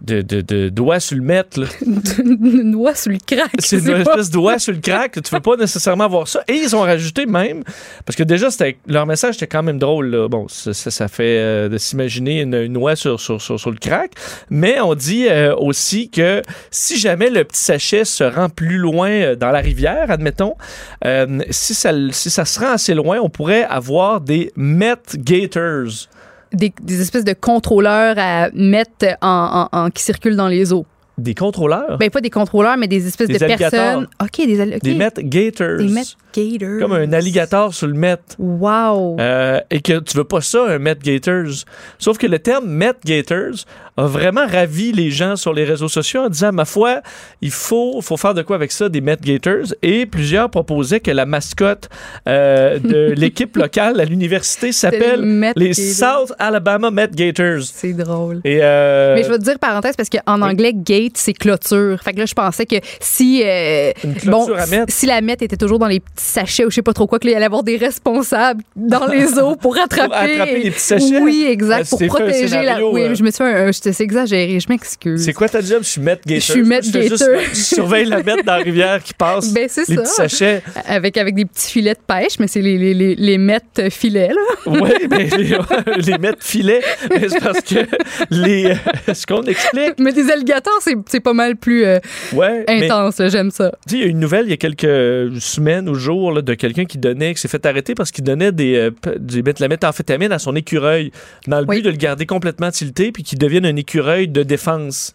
de, 0.00 0.22
de- 0.22 0.40
de, 0.40 0.68
doigt 0.70 0.98
sur 0.98 1.16
le 1.18 1.22
mètre. 1.22 1.60
là. 1.60 1.66
une 2.24 2.70
noix 2.70 2.94
sous 2.94 3.10
le 3.10 3.18
crack. 3.18 3.50
C'est 3.58 3.76
une 3.80 3.84
pas- 3.84 3.98
espèce 4.12 4.28
de 4.28 4.32
doigt 4.32 4.58
sur 4.58 4.72
le 4.72 4.78
crack. 4.78 5.20
Tu 5.22 5.34
veux 5.34 5.40
pas 5.42 5.56
nécessairement 5.56 6.08
voir 6.08 6.26
ça. 6.26 6.42
Et 6.48 6.54
ils 6.54 6.74
ont 6.74 6.80
rajouté 6.80 7.26
même, 7.26 7.64
parce 8.06 8.16
que 8.16 8.22
déjà, 8.22 8.50
c'était 8.50 8.78
leur 8.86 9.04
message 9.04 9.34
était 9.36 9.46
quand 9.46 9.62
même 9.62 9.78
drôle. 9.78 10.06
là. 10.10 10.28
Bon, 10.28 10.48
ça, 10.48 10.72
ça, 10.72 10.90
ça 10.90 11.08
fait 11.08 11.38
euh, 11.38 11.68
de 11.68 11.76
s'imaginer 11.76 12.40
une, 12.40 12.54
une 12.54 12.72
noix 12.72 12.96
sur, 12.96 13.20
sur, 13.20 13.42
sur, 13.42 13.60
sur 13.60 13.70
le 13.70 13.76
crack. 13.76 14.12
Mais 14.48 14.80
on 14.80 14.94
dit 14.94 15.26
euh, 15.28 15.54
aussi 15.56 16.08
que 16.08 16.40
si 16.70 16.98
jamais 16.98 17.28
le 17.28 17.44
petit 17.44 17.60
sachet 17.60 18.06
se 18.06 18.24
rend 18.24 18.48
plus 18.48 18.78
loin 18.78 19.10
euh, 19.10 19.36
dans 19.36 19.50
la 19.50 19.60
rivière, 19.60 20.10
admettons, 20.10 20.54
euh, 21.04 21.40
si, 21.50 21.74
ça, 21.74 21.92
si 22.10 22.30
ça 22.30 22.46
se 22.46 22.58
rend 22.58 22.72
assez 22.72 22.94
loin, 22.94 23.18
on 23.22 23.28
pourrait 23.28 23.64
avoir 23.64 24.22
des 24.22 24.50
Met 24.56 24.94
Gators. 25.16 26.08
Des, 26.52 26.72
des 26.82 27.00
espèces 27.00 27.24
de 27.24 27.32
contrôleurs 27.32 28.16
à 28.18 28.50
mettre 28.52 29.06
en, 29.22 29.68
en- 29.72 29.78
en- 29.78 29.90
qui 29.90 30.02
circulent 30.02 30.36
dans 30.36 30.48
les 30.48 30.72
eaux. 30.72 30.84
Des 31.18 31.34
contrôleurs? 31.34 31.98
Ben, 31.98 32.08
pas 32.08 32.22
des 32.22 32.30
contrôleurs, 32.30 32.76
mais 32.78 32.88
des 32.88 33.06
espèces 33.06 33.28
Des 33.28 33.36
de 33.38 33.44
alligators. 33.44 33.70
personnes. 33.70 34.06
OK, 34.22 34.46
des, 34.46 34.60
al- 34.60 34.72
ok. 34.76 34.82
Des 34.82 34.94
Met 34.94 35.12
Gators. 35.18 35.76
Des 35.76 35.88
Met 35.88 36.02
Gators. 36.34 36.80
Comme 36.80 36.92
un 36.92 37.12
alligator 37.12 37.74
sur 37.74 37.86
le 37.88 37.92
Met. 37.94 38.16
Wow. 38.38 39.18
Euh, 39.20 39.60
et 39.70 39.80
que 39.82 39.98
tu 40.00 40.16
veux 40.16 40.24
pas 40.24 40.40
ça, 40.40 40.64
un 40.66 40.78
Met 40.78 40.96
Gators. 41.02 41.64
Sauf 41.98 42.16
que 42.16 42.26
le 42.26 42.38
terme 42.38 42.66
Met 42.70 42.94
Gators 43.04 43.64
a 44.00 44.06
vraiment 44.06 44.46
ravi 44.46 44.92
les 44.92 45.10
gens 45.10 45.36
sur 45.36 45.52
les 45.52 45.64
réseaux 45.64 45.88
sociaux 45.88 46.22
en 46.22 46.28
disant, 46.28 46.52
ma 46.52 46.64
foi, 46.64 47.00
il 47.40 47.50
faut, 47.50 48.00
faut 48.00 48.16
faire 48.16 48.34
de 48.34 48.42
quoi 48.42 48.56
avec 48.56 48.72
ça, 48.72 48.88
des 48.88 49.00
Met 49.00 49.18
Gators. 49.22 49.74
Et 49.82 50.06
plusieurs 50.06 50.50
proposaient 50.50 51.00
que 51.00 51.10
la 51.10 51.26
mascotte 51.26 51.88
euh, 52.28 52.78
de 52.78 53.14
l'équipe 53.16 53.56
locale 53.56 54.00
à 54.00 54.04
l'université 54.04 54.72
s'appelle 54.72 55.22
Met 55.22 55.52
les. 55.56 55.74
South 55.74 56.32
Alabama 56.38 56.90
Met 56.90 57.08
Gators. 57.14 57.62
C'est 57.72 57.92
drôle. 57.92 58.40
Et 58.44 58.60
euh, 58.62 59.14
Mais 59.14 59.24
je 59.24 59.28
vais 59.28 59.38
te 59.38 59.44
dire 59.44 59.58
parenthèse 59.58 59.96
parce 59.96 60.08
qu'en 60.08 60.42
anglais, 60.42 60.72
gate, 60.74 61.16
c'est 61.16 61.32
clôture. 61.32 62.00
Fait 62.02 62.12
que 62.12 62.18
là, 62.18 62.26
je 62.26 62.34
pensais 62.34 62.66
que 62.66 62.76
si. 63.00 63.42
euh, 63.44 63.92
mettre. 64.70 64.92
Si 64.92 65.06
la 65.06 65.20
mette 65.20 65.42
était 65.42 65.56
toujours 65.56 65.78
dans 65.78 65.86
les 65.86 66.00
petits 66.00 66.24
sachets 66.24 66.64
ou 66.64 66.70
je 66.70 66.76
sais 66.76 66.82
pas 66.82 66.92
trop 66.92 67.06
quoi, 67.06 67.18
qu'il 67.18 67.30
allait 67.30 67.42
y 67.42 67.44
avoir 67.44 67.62
des 67.62 67.76
responsables 67.76 68.62
dans 68.76 69.06
les 69.06 69.38
eaux 69.38 69.56
pour 69.56 69.78
attraper 69.78 70.58
les 70.62 70.70
petits 70.70 70.80
sachets? 70.80 71.20
Oui, 71.20 71.46
exact. 71.48 71.86
Ah, 71.92 71.96
pour 71.96 72.06
protéger 72.06 72.62
la. 72.62 72.84
Oui, 72.84 73.02
euh. 73.02 73.14
je 73.14 73.22
me 73.22 73.30
suis 73.30 73.38
fait 73.38 73.44
un. 73.44 73.72
C'est 73.92 74.04
exagéré, 74.04 74.58
je 74.60 74.68
m'excuse. 74.68 75.24
c'est 75.24 75.32
quoi 75.32 75.48
ta 75.48 75.60
job? 75.60 75.78
Je 75.82 75.88
suis 75.88 76.00
Met 76.00 76.20
Gators. 76.26 76.40
Je 76.40 76.52
suis 76.52 76.64
juste- 77.08 77.10
Gator. 77.28 77.40
Je 77.52 77.54
surveille 77.60 78.04
la 78.06 78.22
Met 78.22 78.42
dans 78.44 78.56
la 78.56 78.62
rivière 78.62 79.02
qui 79.02 79.14
passe. 79.14 79.52
Ben, 79.52 79.66
c'est 79.68 79.88
les 79.88 79.96
ça. 79.96 80.02
petits 80.02 80.14
sachets. 80.14 80.62
Avec, 80.86 81.16
avec 81.16 81.34
des 81.34 81.44
petits 81.44 81.70
filets 81.70 81.94
de 81.94 82.00
pêche, 82.06 82.38
mais 82.38 82.46
c'est 82.48 82.60
les, 82.62 82.78
les, 82.78 82.94
les, 82.94 83.14
les 83.14 83.38
mettes 83.38 83.82
filets, 83.90 84.28
là. 84.28 84.40
Oui, 84.66 84.90
mais 85.10 85.28
les, 85.36 85.56
les 85.98 86.18
mettre 86.18 86.42
filet, 86.44 86.80
mais 87.10 87.28
c'est 87.28 87.40
parce 87.40 87.60
que 87.60 87.86
les, 88.30 88.66
euh, 89.08 89.14
ce 89.14 89.26
qu'on 89.26 89.42
explique, 89.42 89.94
Mais 89.98 90.12
des 90.12 90.30
alligators, 90.30 90.78
c'est 90.82 90.94
c'est 91.08 91.20
pas 91.20 91.32
mal 91.32 91.56
plus 91.56 91.84
euh, 91.84 91.98
ouais, 92.34 92.64
intense, 92.68 93.20
j'aime 93.28 93.50
ça. 93.50 93.72
tu 93.88 93.96
il 93.96 94.00
y 94.00 94.04
a 94.04 94.06
une 94.06 94.20
nouvelle 94.20 94.44
il 94.46 94.50
y 94.50 94.54
a 94.54 94.56
quelques 94.56 95.40
semaines 95.40 95.88
ou 95.88 95.94
jours 95.94 96.32
là, 96.32 96.42
de 96.42 96.54
quelqu'un 96.54 96.84
qui 96.84 96.98
donnait, 96.98 97.34
qui 97.34 97.40
s'est 97.40 97.48
fait 97.48 97.64
arrêter 97.66 97.94
parce 97.94 98.10
qu'il 98.10 98.24
donnait 98.24 98.52
des, 98.52 98.76
euh, 98.76 98.90
des 99.18 99.42
met- 99.42 99.54
la 99.58 99.68
méthamphétamine 99.68 100.32
à 100.32 100.38
son 100.38 100.54
écureuil 100.56 101.10
dans 101.46 101.60
le 101.60 101.66
Oui. 101.68 101.76
but 101.76 101.82
de 101.86 101.90
le 101.90 101.96
garder 101.96 102.26
complètement 102.26 102.70
tilté 102.70 103.12
puis 103.12 103.22
qu'il 103.22 103.38
devienne 103.38 103.66
un 103.66 103.76
écureuil 103.80 104.28
de 104.28 104.42
défense 104.42 105.12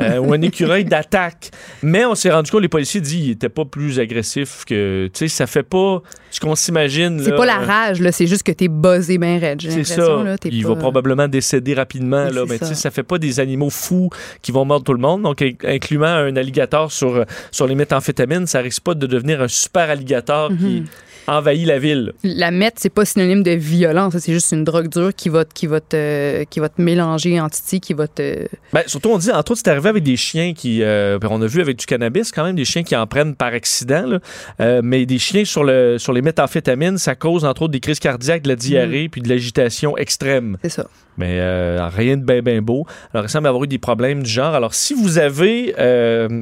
euh, 0.00 0.18
ou 0.18 0.32
un 0.32 0.40
écureuil 0.42 0.84
d'attaque. 0.84 1.50
Mais 1.82 2.04
on 2.04 2.14
s'est 2.14 2.30
rendu 2.30 2.50
compte, 2.50 2.62
les 2.62 2.68
policiers 2.68 3.00
disent 3.00 3.12
qu'il 3.22 3.30
était 3.30 3.48
pas 3.48 3.64
plus 3.64 3.98
agressif 4.00 4.64
que, 4.66 5.06
tu 5.12 5.18
sais, 5.18 5.28
ça 5.28 5.46
fait 5.46 5.62
pas 5.62 6.02
ce 6.30 6.40
qu'on 6.40 6.54
s'imagine. 6.56 7.20
C'est 7.22 7.36
pas 7.36 7.46
la 7.46 7.58
rage, 7.58 8.00
là, 8.00 8.10
c'est 8.10 8.26
juste 8.26 8.42
que 8.42 8.52
t'es 8.52 8.68
buzzé 8.68 9.18
ben 9.18 9.38
raide. 9.38 9.60
C'est 9.62 9.84
ça. 9.84 10.22
là, 10.24 10.36
Il 10.44 10.62
pas- 10.62 10.70
va 10.70 10.76
probablement 10.76 11.28
décéder 11.28 11.74
rapidement. 11.74 12.26
Oui, 12.28 12.34
Là, 12.34 12.44
mais 12.48 12.58
tu 12.58 12.66
sais, 12.66 12.74
ça. 12.74 12.90
fait 12.90 13.02
pas 13.02 13.18
des 13.18 13.38
animaux 13.40 13.70
fous 13.70 14.10
qui 14.42 14.50
vont 14.52 14.64
mordre 14.64 14.84
tout 14.84 14.92
le 14.94 14.98
monde. 15.00 15.22
Donc, 15.22 15.42
in- 15.42 15.50
incluant 15.64 16.06
un 16.06 16.34
alligator 16.36 16.90
sur, 16.90 17.24
sur 17.50 17.66
les 17.66 17.74
méthamphétamines, 17.74 18.46
ça 18.46 18.60
risque 18.60 18.82
pas 18.82 18.94
de 18.94 19.06
devenir 19.06 19.42
un 19.42 19.48
super 19.48 19.90
alligator 19.90 20.50
Mhm. 20.50 20.58
qui 20.58 20.82
envahit 21.26 21.66
la 21.66 21.78
ville. 21.78 22.12
La 22.22 22.50
meth, 22.50 22.74
c'est 22.78 22.90
pas 22.90 23.04
synonyme 23.04 23.42
de 23.42 23.52
violence, 23.52 24.16
c'est 24.18 24.32
juste 24.32 24.52
une 24.52 24.64
drogue 24.64 24.88
dure 24.88 25.14
qui 25.14 25.28
va, 25.28 25.44
te- 25.44 25.52
qui 25.54 25.66
va, 25.66 25.80
te, 25.80 26.44
qui 26.44 26.60
va 26.60 26.68
te 26.68 26.80
mélanger 26.82 27.40
en 27.40 27.48
titi, 27.48 27.80
qui 27.80 27.94
va 27.94 28.06
te. 28.08 28.46
Ben, 28.72 28.82
surtout, 28.86 29.10
on 29.10 29.18
dit, 29.18 29.30
entre 29.30 29.52
autres, 29.52 29.62
c'est 29.64 29.70
arrivé 29.70 29.88
avec 29.88 30.02
des 30.02 30.16
chiens 30.16 30.52
qui. 30.54 30.82
euh, 30.82 31.18
ben, 31.18 31.28
on 31.30 31.40
a 31.42 31.46
vu 31.46 31.60
avec 31.60 31.76
du 31.78 31.86
cannabis 31.86 32.32
quand 32.32 32.44
même, 32.44 32.56
des 32.56 32.64
chiens 32.64 32.82
qui 32.82 32.94
en 32.96 33.06
prennent 33.06 33.34
par 33.34 33.48
accident. 33.54 34.06
là. 34.06 34.18
Euh, 34.60 34.80
mais 34.84 35.06
des 35.06 35.18
chiens 35.18 35.44
sur, 35.44 35.64
le, 35.64 35.96
sur 35.98 36.12
les 36.12 36.22
méthamphétamines, 36.22 36.98
ça 36.98 37.14
cause 37.14 37.44
entre 37.44 37.62
autres 37.62 37.72
des 37.72 37.80
crises 37.80 38.00
cardiaques, 38.00 38.42
de 38.42 38.48
la 38.48 38.54
Mm. 38.54 38.58
diarrhée 38.58 39.08
puis 39.08 39.20
de 39.20 39.28
l'agitation 39.28 39.96
extrême. 39.96 40.56
C'est 40.62 40.68
ça. 40.70 40.86
Mais 41.16 41.38
euh, 41.40 41.88
rien 41.88 42.16
de 42.16 42.24
bien 42.24 42.42
ben 42.42 42.60
beau. 42.60 42.86
Alors, 43.12 43.24
il 43.26 43.28
semble 43.28 43.46
avoir 43.46 43.62
eu 43.64 43.68
des 43.68 43.78
problèmes 43.78 44.22
du 44.22 44.30
genre. 44.30 44.54
Alors, 44.54 44.74
si 44.74 44.94
vous 44.94 45.18
avez... 45.18 45.72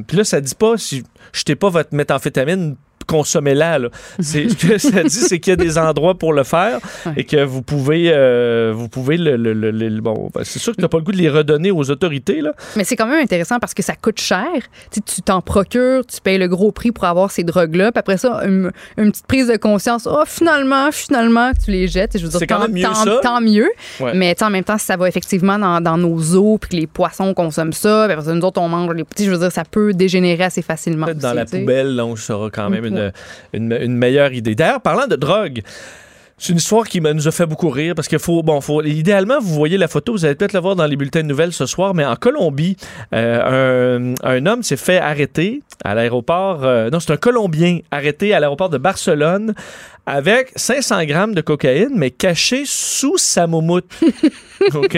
Puis 0.07 0.17
là, 0.17 0.23
ça 0.23 0.41
dit 0.41 0.55
pas, 0.55 0.77
si 0.77 1.03
jetez 1.31 1.55
pas 1.55 1.69
votre 1.69 1.93
méthamphétamine, 1.93 2.75
consommez-la. 3.05 3.79
là. 3.79 3.89
C'est 4.19 4.49
ce 4.49 4.55
que 4.55 4.77
ça 4.77 5.03
dit, 5.03 5.09
c'est 5.09 5.39
qu'il 5.39 5.51
y 5.51 5.53
a 5.53 5.55
des 5.57 5.77
endroits 5.77 6.15
pour 6.17 6.33
le 6.33 6.43
faire 6.43 6.79
Ouais. 7.05 7.13
et 7.17 7.23
que 7.23 7.43
vous 7.43 7.61
pouvez, 7.61 8.11
euh, 8.13 8.71
vous 8.75 8.87
pouvez 8.89 9.17
le, 9.17 9.35
le- 9.37 9.53
le- 9.53 9.71
le- 9.71 10.01
bon, 10.01 10.29
ben, 10.33 10.41
c'est 10.43 10.59
sûr 10.59 10.71
que 10.73 10.77
tu 10.77 10.81
n'as 10.81 10.87
pas 10.87 10.97
le 10.97 11.03
goût 11.03 11.11
de 11.11 11.17
les 11.17 11.29
redonner 11.29 11.71
aux 11.71 11.89
autorités 11.91 12.41
là. 12.41 12.53
Mais 12.75 12.83
c'est 12.83 12.95
quand 12.95 13.07
même 13.07 13.19
intéressant 13.21 13.59
parce 13.59 13.73
que 13.73 13.83
ça 13.83 13.95
coûte 13.95 14.19
cher. 14.19 14.45
Tu 14.91 15.21
t'en 15.21 15.41
procures, 15.41 16.05
tu 16.05 16.19
payes 16.21 16.37
le 16.37 16.47
gros 16.47 16.71
prix 16.71 16.91
pour 16.91 17.05
avoir 17.05 17.31
ces 17.31 17.43
drogues-là. 17.43 17.91
Puis 17.91 17.99
après 17.99 18.17
ça, 18.17 18.41
une, 18.45 18.71
une 18.97 19.11
petite 19.11 19.27
prise 19.27 19.47
de 19.47 19.57
conscience. 19.57 20.07
Oh, 20.09 20.23
finalement, 20.25 20.91
finalement, 20.91 21.51
tu 21.63 21.71
les 21.71 21.87
jettes. 21.87 22.15
Et 22.15 22.19
Je 22.19 22.23
veux 22.23 22.29
dire, 22.29 22.39
C'est 22.39 22.47
quand 22.47 22.55
tant, 22.57 22.61
même 22.63 22.73
mieux, 22.73 22.83
tant- 22.83 22.93
ça. 22.93 23.19
tant 23.21 23.41
mieux. 23.41 23.69
Ouais. 23.99 24.13
Mais 24.15 24.35
en 24.43 24.49
même 24.49 24.63
temps, 24.63 24.77
si 24.77 24.85
ça 24.85 24.97
va 24.97 25.07
effectivement 25.07 25.57
dans, 25.59 25.81
dans 25.81 25.97
nos 25.97 26.17
eaux, 26.35 26.57
puis 26.57 26.69
que 26.71 26.75
les 26.75 26.87
poissons 26.87 27.33
consomment 27.33 27.73
ça, 27.73 28.03
puis 28.05 28.13
après 28.13 28.25
ça, 28.25 28.33
nous 28.33 28.41
autres, 28.41 28.61
on 28.61 28.69
mange 28.69 28.93
les 28.93 29.03
petits, 29.03 29.25
je 29.25 29.31
veux 29.31 29.37
dire, 29.37 29.51
ça 29.51 29.63
peut 29.69 29.93
dégénérer 29.93 30.43
assez 30.45 30.61
facilement. 30.61 31.05
Peut-être 31.05 31.19
dans 31.19 31.29
aussi, 31.29 31.35
la 31.37 31.45
poubelle, 31.45 31.95
donc 31.95 32.19
ça 32.19 32.35
aura 32.37 32.49
quand 32.49 32.69
même 32.69 32.83
Ouais. 32.83 32.89
Une, 32.97 33.11
une, 33.53 33.77
une 33.81 33.97
meilleure 33.97 34.33
idée. 34.33 34.55
D'ailleurs, 34.55 34.81
parlant 34.81 35.07
de 35.07 35.15
drogue, 35.15 35.61
c'est 36.37 36.51
une 36.51 36.57
histoire 36.57 36.87
qui 36.87 36.99
nous 36.99 37.27
a 37.27 37.31
fait 37.31 37.45
beaucoup 37.45 37.69
rire 37.69 37.93
parce 37.95 38.07
qu'il 38.07 38.19
faut, 38.19 38.43
bon, 38.43 38.59
faut, 38.59 38.81
idéalement, 38.81 39.39
vous 39.39 39.53
voyez 39.53 39.77
la 39.77 39.87
photo, 39.87 40.11
vous 40.11 40.25
allez 40.25 40.35
peut-être 40.35 40.53
la 40.53 40.59
voir 40.59 40.75
dans 40.75 40.85
les 40.85 40.95
bulletins 40.95 41.21
de 41.21 41.27
nouvelles 41.27 41.53
ce 41.53 41.65
soir, 41.65 41.93
mais 41.93 42.03
en 42.03 42.15
Colombie, 42.15 42.75
euh, 43.13 44.13
un, 44.21 44.27
un 44.27 44.45
homme 44.45 44.63
s'est 44.63 44.75
fait 44.75 44.97
arrêter 44.97 45.61
à 45.85 45.95
l'aéroport, 45.95 46.63
euh, 46.63 46.89
non, 46.89 46.99
c'est 46.99 47.13
un 47.13 47.17
Colombien 47.17 47.79
arrêté 47.91 48.33
à 48.33 48.39
l'aéroport 48.39 48.69
de 48.69 48.77
Barcelone 48.77 49.53
avec 50.05 50.51
500 50.55 51.05
grammes 51.05 51.33
de 51.33 51.41
cocaïne, 51.41 51.91
mais 51.95 52.11
caché 52.11 52.63
sous 52.65 53.17
sa 53.17 53.47
moumoute. 53.47 53.89
OK? 54.73 54.97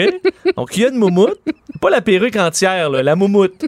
Donc, 0.56 0.76
il 0.76 0.82
y 0.82 0.84
a 0.84 0.88
une 0.88 0.98
moumoute, 0.98 1.38
pas 1.80 1.90
la 1.90 2.00
perruque 2.00 2.36
entière, 2.36 2.90
là, 2.90 3.02
la 3.02 3.14
moumoute. 3.14 3.66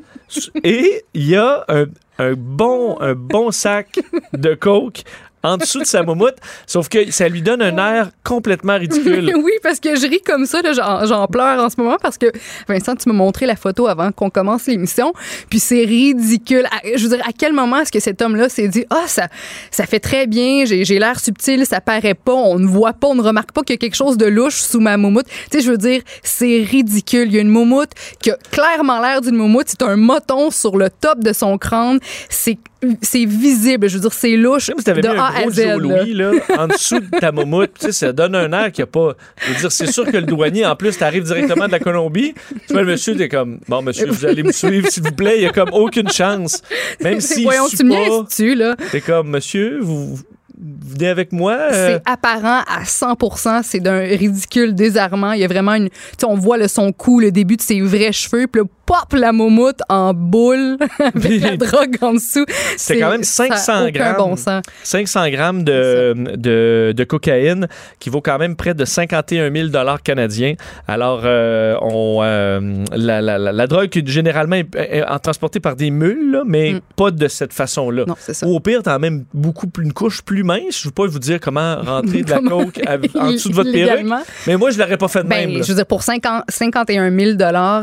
Et 0.64 1.04
il 1.14 1.28
y 1.28 1.36
a 1.36 1.64
un, 1.68 1.84
un 2.18 2.35
bon, 2.35 3.00
un 3.00 3.14
bon 3.14 3.50
sac 3.50 4.00
de 4.33 4.54
coke 4.54 5.04
en 5.42 5.57
dessous 5.57 5.81
de 5.81 5.85
sa 5.85 6.03
moumoute, 6.03 6.37
sauf 6.66 6.88
que 6.88 7.11
ça 7.11 7.29
lui 7.29 7.42
donne 7.42 7.62
un 7.62 7.77
air 7.79 8.11
complètement 8.24 8.77
ridicule. 8.77 9.33
oui, 9.42 9.53
parce 9.62 9.81
que 9.81 9.96
je 9.96 10.07
ris 10.07 10.22
comme 10.22 10.46
ça, 10.46 10.61
j'en, 10.72 11.27
pleure 11.27 11.62
en 11.62 11.70
ce 11.70 11.77
moment 11.79 11.96
parce 12.01 12.18
que 12.18 12.27
Vincent, 12.68 12.96
tu 12.96 13.09
m'as 13.09 13.14
montré 13.14 13.46
la 13.46 13.57
photo 13.57 13.87
avant 13.87 14.12
qu'on 14.12 14.31
commence 14.31 14.66
l'émission, 14.66 15.12
puis 15.51 15.59
c'est 15.59 15.85
ridicule. 15.85 16.66
Je 16.96 17.03
veux 17.03 17.16
dire, 17.16 17.27
à 17.27 17.33
quel 17.37 17.53
moment 17.53 17.79
est-ce 17.81 17.92
que 17.92 18.01
cet 18.01 18.22
homme-là 18.22 18.48
s'est 18.48 18.68
dit, 18.68 18.85
ah, 18.90 19.05
ça, 19.07 19.29
ça 19.70 19.87
fait 19.87 20.01
très 20.01 20.27
bien, 20.27 20.64
j'ai, 20.64 20.85
j'ai 20.85 20.98
l'air 20.98 21.20
subtil, 21.20 21.66
ça 21.66 21.81
paraît 21.81 22.14
pas, 22.14 22.35
on 22.35 22.59
ne 22.59 22.66
voit 22.66 22.92
pas, 22.92 23.09
on 23.09 23.14
ne 23.14 23.22
remarque 23.22 23.53
pas 23.53 23.62
qu'il 23.62 23.74
y 23.74 23.79
a 23.79 23.81
quelque 23.81 23.96
chose 23.96 24.16
de 24.16 24.27
louche 24.27 24.61
sous 24.61 24.81
ma 24.81 24.96
moumoute. 24.96 25.27
Tu 25.51 25.59
sais, 25.59 25.64
je 25.64 25.70
veux 25.70 25.79
dire, 25.79 26.03
c'est 26.22 26.62
ridicule. 26.62 27.27
Il 27.27 27.35
y 27.35 27.38
a 27.38 27.42
une 27.42 27.48
moumoute 27.48 27.90
qui 28.20 28.31
a 28.31 28.37
clairement 28.51 29.01
l'air 29.01 29.20
d'une 29.20 29.37
moumoute, 29.37 29.66
c'est 29.68 29.83
un 29.83 29.96
moton 29.96 30.51
sur 30.51 30.77
le 30.77 30.90
top 30.90 31.20
de 31.20 31.33
son 31.33 31.59
crâne, 31.59 31.98
c'est 32.29 32.59
c'est 33.02 33.24
visible, 33.24 33.88
je 33.88 33.94
veux 33.94 34.00
dire, 34.02 34.12
c'est 34.12 34.36
louche 34.36 34.70
si 34.78 34.84
t'avais 34.84 35.00
de 35.00 35.08
mis 35.08 35.14
un 35.18 35.30
gros. 35.42 35.50
Joe. 35.50 35.78
Louis 35.78 36.14
là, 36.14 36.30
en 36.58 36.68
dessous 36.68 37.00
de 37.00 37.18
ta 37.18 37.32
moumoute, 37.32 37.72
tu 37.78 37.86
sais, 37.86 37.92
ça 37.92 38.12
donne 38.12 38.34
un 38.36 38.52
air 38.52 38.70
qu'il 38.70 38.82
n'y 38.84 38.88
a 38.88 38.92
pas. 38.92 39.14
Je 39.46 39.52
veux 39.52 39.58
dire, 39.58 39.72
c'est 39.72 39.90
sûr 39.90 40.04
que 40.04 40.16
le 40.16 40.22
douanier, 40.22 40.64
en 40.64 40.76
plus, 40.76 40.96
t'arrives 40.96 41.24
directement 41.24 41.66
de 41.66 41.72
la 41.72 41.80
Colombie. 41.80 42.34
Tu 42.66 42.72
vois, 42.72 42.82
le 42.82 42.88
monsieur, 42.92 43.16
t'es 43.16 43.28
comme, 43.28 43.58
bon, 43.68 43.82
monsieur, 43.82 44.06
vous 44.08 44.24
allez 44.24 44.42
me 44.42 44.52
suivre, 44.52 44.88
s'il 44.88 45.02
vous 45.02 45.12
plaît. 45.12 45.36
Il 45.38 45.40
n'y 45.40 45.46
a 45.46 45.50
comme 45.52 45.70
aucune 45.72 46.08
chance. 46.08 46.62
Même 47.02 47.20
si 47.20 47.42
Voyons, 47.42 47.68
tu 47.68 47.82
me 47.84 47.90
niaises-tu, 47.90 48.54
là? 48.54 48.76
t'es 48.92 49.00
comme, 49.00 49.28
monsieur, 49.30 49.78
vous, 49.80 50.18
venez 50.60 51.08
avec 51.08 51.32
moi. 51.32 51.52
euh, 51.54 51.98
C'est 52.04 52.10
apparent 52.10 52.62
à 52.68 52.82
100% 52.84 53.62
c'est 53.64 53.80
d'un 53.80 54.00
ridicule 54.00 54.74
désarmant. 54.74 55.32
Il 55.32 55.40
y 55.40 55.44
a 55.44 55.48
vraiment 55.48 55.74
une. 55.74 55.88
Tu 56.18 56.24
on 56.26 56.34
voit 56.34 56.58
le, 56.58 56.68
son 56.68 56.92
cou, 56.92 57.20
le 57.20 57.30
début 57.32 57.56
de 57.56 57.62
ses 57.62 57.80
vrais 57.80 58.12
cheveux, 58.12 58.46
puis 58.46 58.62
là, 58.62 58.68
pop, 58.88 59.12
la 59.12 59.33
moumoute 59.33 59.81
en 59.90 60.14
boule 60.14 60.79
avec 60.98 61.40
la 61.42 61.57
drogue 61.59 61.96
en 62.01 62.14
dessous. 62.14 62.46
C'est 62.79 62.98
quand 62.98 63.11
même 63.11 63.22
ça 63.22 63.44
a 63.44 63.57
500 63.57 63.83
aucun 63.83 63.90
grammes. 63.90 64.16
bon 64.16 64.37
sens. 64.37 64.62
500 64.83 65.29
grammes 65.31 65.62
de, 65.62 66.14
de, 66.37 66.94
de 66.96 67.05
cocaïne 67.05 67.68
qui 68.01 68.09
vaut 68.09 68.22
quand 68.22 68.38
même 68.38 68.57
près 68.57 68.72
de 68.72 68.85
51 68.87 69.53
000 69.53 69.68
dollars 69.68 70.03
canadiens. 70.03 70.55
Alors, 70.87 71.20
euh, 71.24 71.77
on, 71.83 72.20
euh, 72.22 72.85
la, 72.96 73.20
la, 73.20 73.37
la, 73.38 73.53
la 73.53 73.66
drogue 73.66 73.88
qui 73.90 74.03
généralement 74.07 74.57
est, 74.57 74.74
est- 74.74 74.98
est 75.01 75.18
transportée 75.18 75.61
par 75.61 75.77
des 75.77 75.90
mules, 75.90 76.31
là, 76.33 76.42
mais 76.46 76.72
Mm. 76.72 76.81
pas 76.96 77.11
de 77.11 77.29
cette 77.29 77.53
façon-là. 77.53 78.05
Ou 78.44 78.57
au 78.57 78.61
pire, 78.61 78.83
t'as 78.83 78.98
même 78.98 79.24
beaucoup 79.35 79.66
plus, 79.66 79.85
une 79.85 79.92
couche 79.92 80.22
plus 80.22 80.44
mince. 80.44 80.81
Je 80.81 80.87
ne 80.87 80.88
veux 80.88 80.94
pas 80.94 81.07
vous 81.07 81.18
dire 81.18 81.40
comment 81.40 81.77
rentrer 81.83 82.22
de 82.22 82.31
la 82.31 82.38
coke 82.40 82.81
à- 82.87 82.96
en 83.20 83.33
dessous 83.33 83.51
de 83.51 83.55
votre 83.55 83.70
perruque, 83.72 84.07
mais 84.46 84.57
moi, 84.57 84.70
je 84.70 84.79
l'aurais 84.79 84.96
pas 84.96 85.09
fait 85.09 85.22
de 85.24 85.29
Ben, 85.29 85.46
même. 85.48 85.59
là. 85.59 85.62
je 85.62 85.68
veux 85.68 85.74
dire, 85.77 85.87
pour 85.87 86.03
50 86.03 86.44
51 86.48 87.11
000 87.14 87.33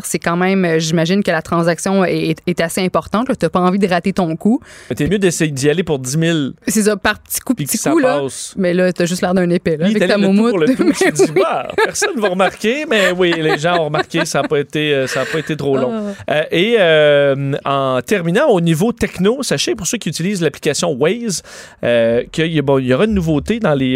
c'est 0.04 0.20
quand 0.20 0.36
même, 0.38 0.65
euh, 0.65 0.80
j'imagine 0.95 1.23
que 1.23 1.31
la 1.31 1.41
transaction 1.41 2.05
est, 2.05 2.36
est 2.47 2.62
assez 2.62 2.81
importante. 2.81 3.27
Tu 3.27 3.34
n'as 3.45 3.49
pas 3.49 3.60
envie 3.60 3.79
de 3.79 3.88
rater 3.88 4.13
ton 4.13 4.34
coup. 4.38 4.62
Mais 4.89 4.95
T'es 4.95 5.08
mieux 5.08 5.19
d'essayer 5.19 5.51
d'y 5.51 5.69
aller 5.69 5.84
pour 5.84 5.99
10 5.99 6.12
000 6.19 6.38
C'est 6.67 6.84
ça, 6.84 6.95
par 6.95 7.19
petit 7.19 7.41
coup, 7.41 7.53
petit 7.53 7.77
coup, 7.77 7.99
là. 7.99 8.21
passe. 8.21 8.53
Mais 8.58 8.73
là, 8.73 8.93
t'as 8.93 9.05
juste 9.05 9.21
l'air 9.21 9.34
d'un 9.34 9.49
épée, 9.49 9.75
là, 9.75 9.88
avec 9.88 10.08
ta 10.08 10.17
moumoute. 10.17 10.51
pour 10.51 10.60
le 10.60 10.67
tout. 10.75 10.84
Mais 10.86 10.93
Je 10.93 11.23
oui. 11.34 11.41
bah, 11.41 11.67
personne 11.84 12.15
ne 12.15 12.21
va 12.21 12.29
remarquer, 12.29 12.86
mais 12.89 13.12
oui, 13.12 13.34
les 13.38 13.58
gens 13.58 13.77
ont 13.81 13.86
remarqué, 13.86 14.23
ça 14.25 14.41
n'a 14.41 14.47
pas 14.47 14.60
été, 14.60 14.93
euh, 14.93 15.08
ça 15.08 15.21
a 15.21 15.25
pas 15.25 15.39
été 15.39 15.58
trop 15.58 15.77
long. 15.77 16.13
Ah. 16.27 16.34
Euh, 16.34 16.43
et 16.51 16.75
euh, 16.79 17.53
en 17.65 17.99
terminant, 18.05 18.47
au 18.47 18.62
niveau 18.62 18.93
techno, 18.93 19.43
sachez 19.43 19.75
pour 19.75 19.86
ceux 19.88 19.97
qui 19.97 20.08
utilisent 20.08 20.41
l'application 20.41 20.93
Waze 20.93 21.43
euh, 21.84 22.23
qu'il 22.31 22.53
y, 22.55 22.62
bon, 22.62 22.81
aura 22.93 23.03
une 23.05 23.13
nouveauté 23.13 23.60
dans 23.60 23.73
les 23.73 23.95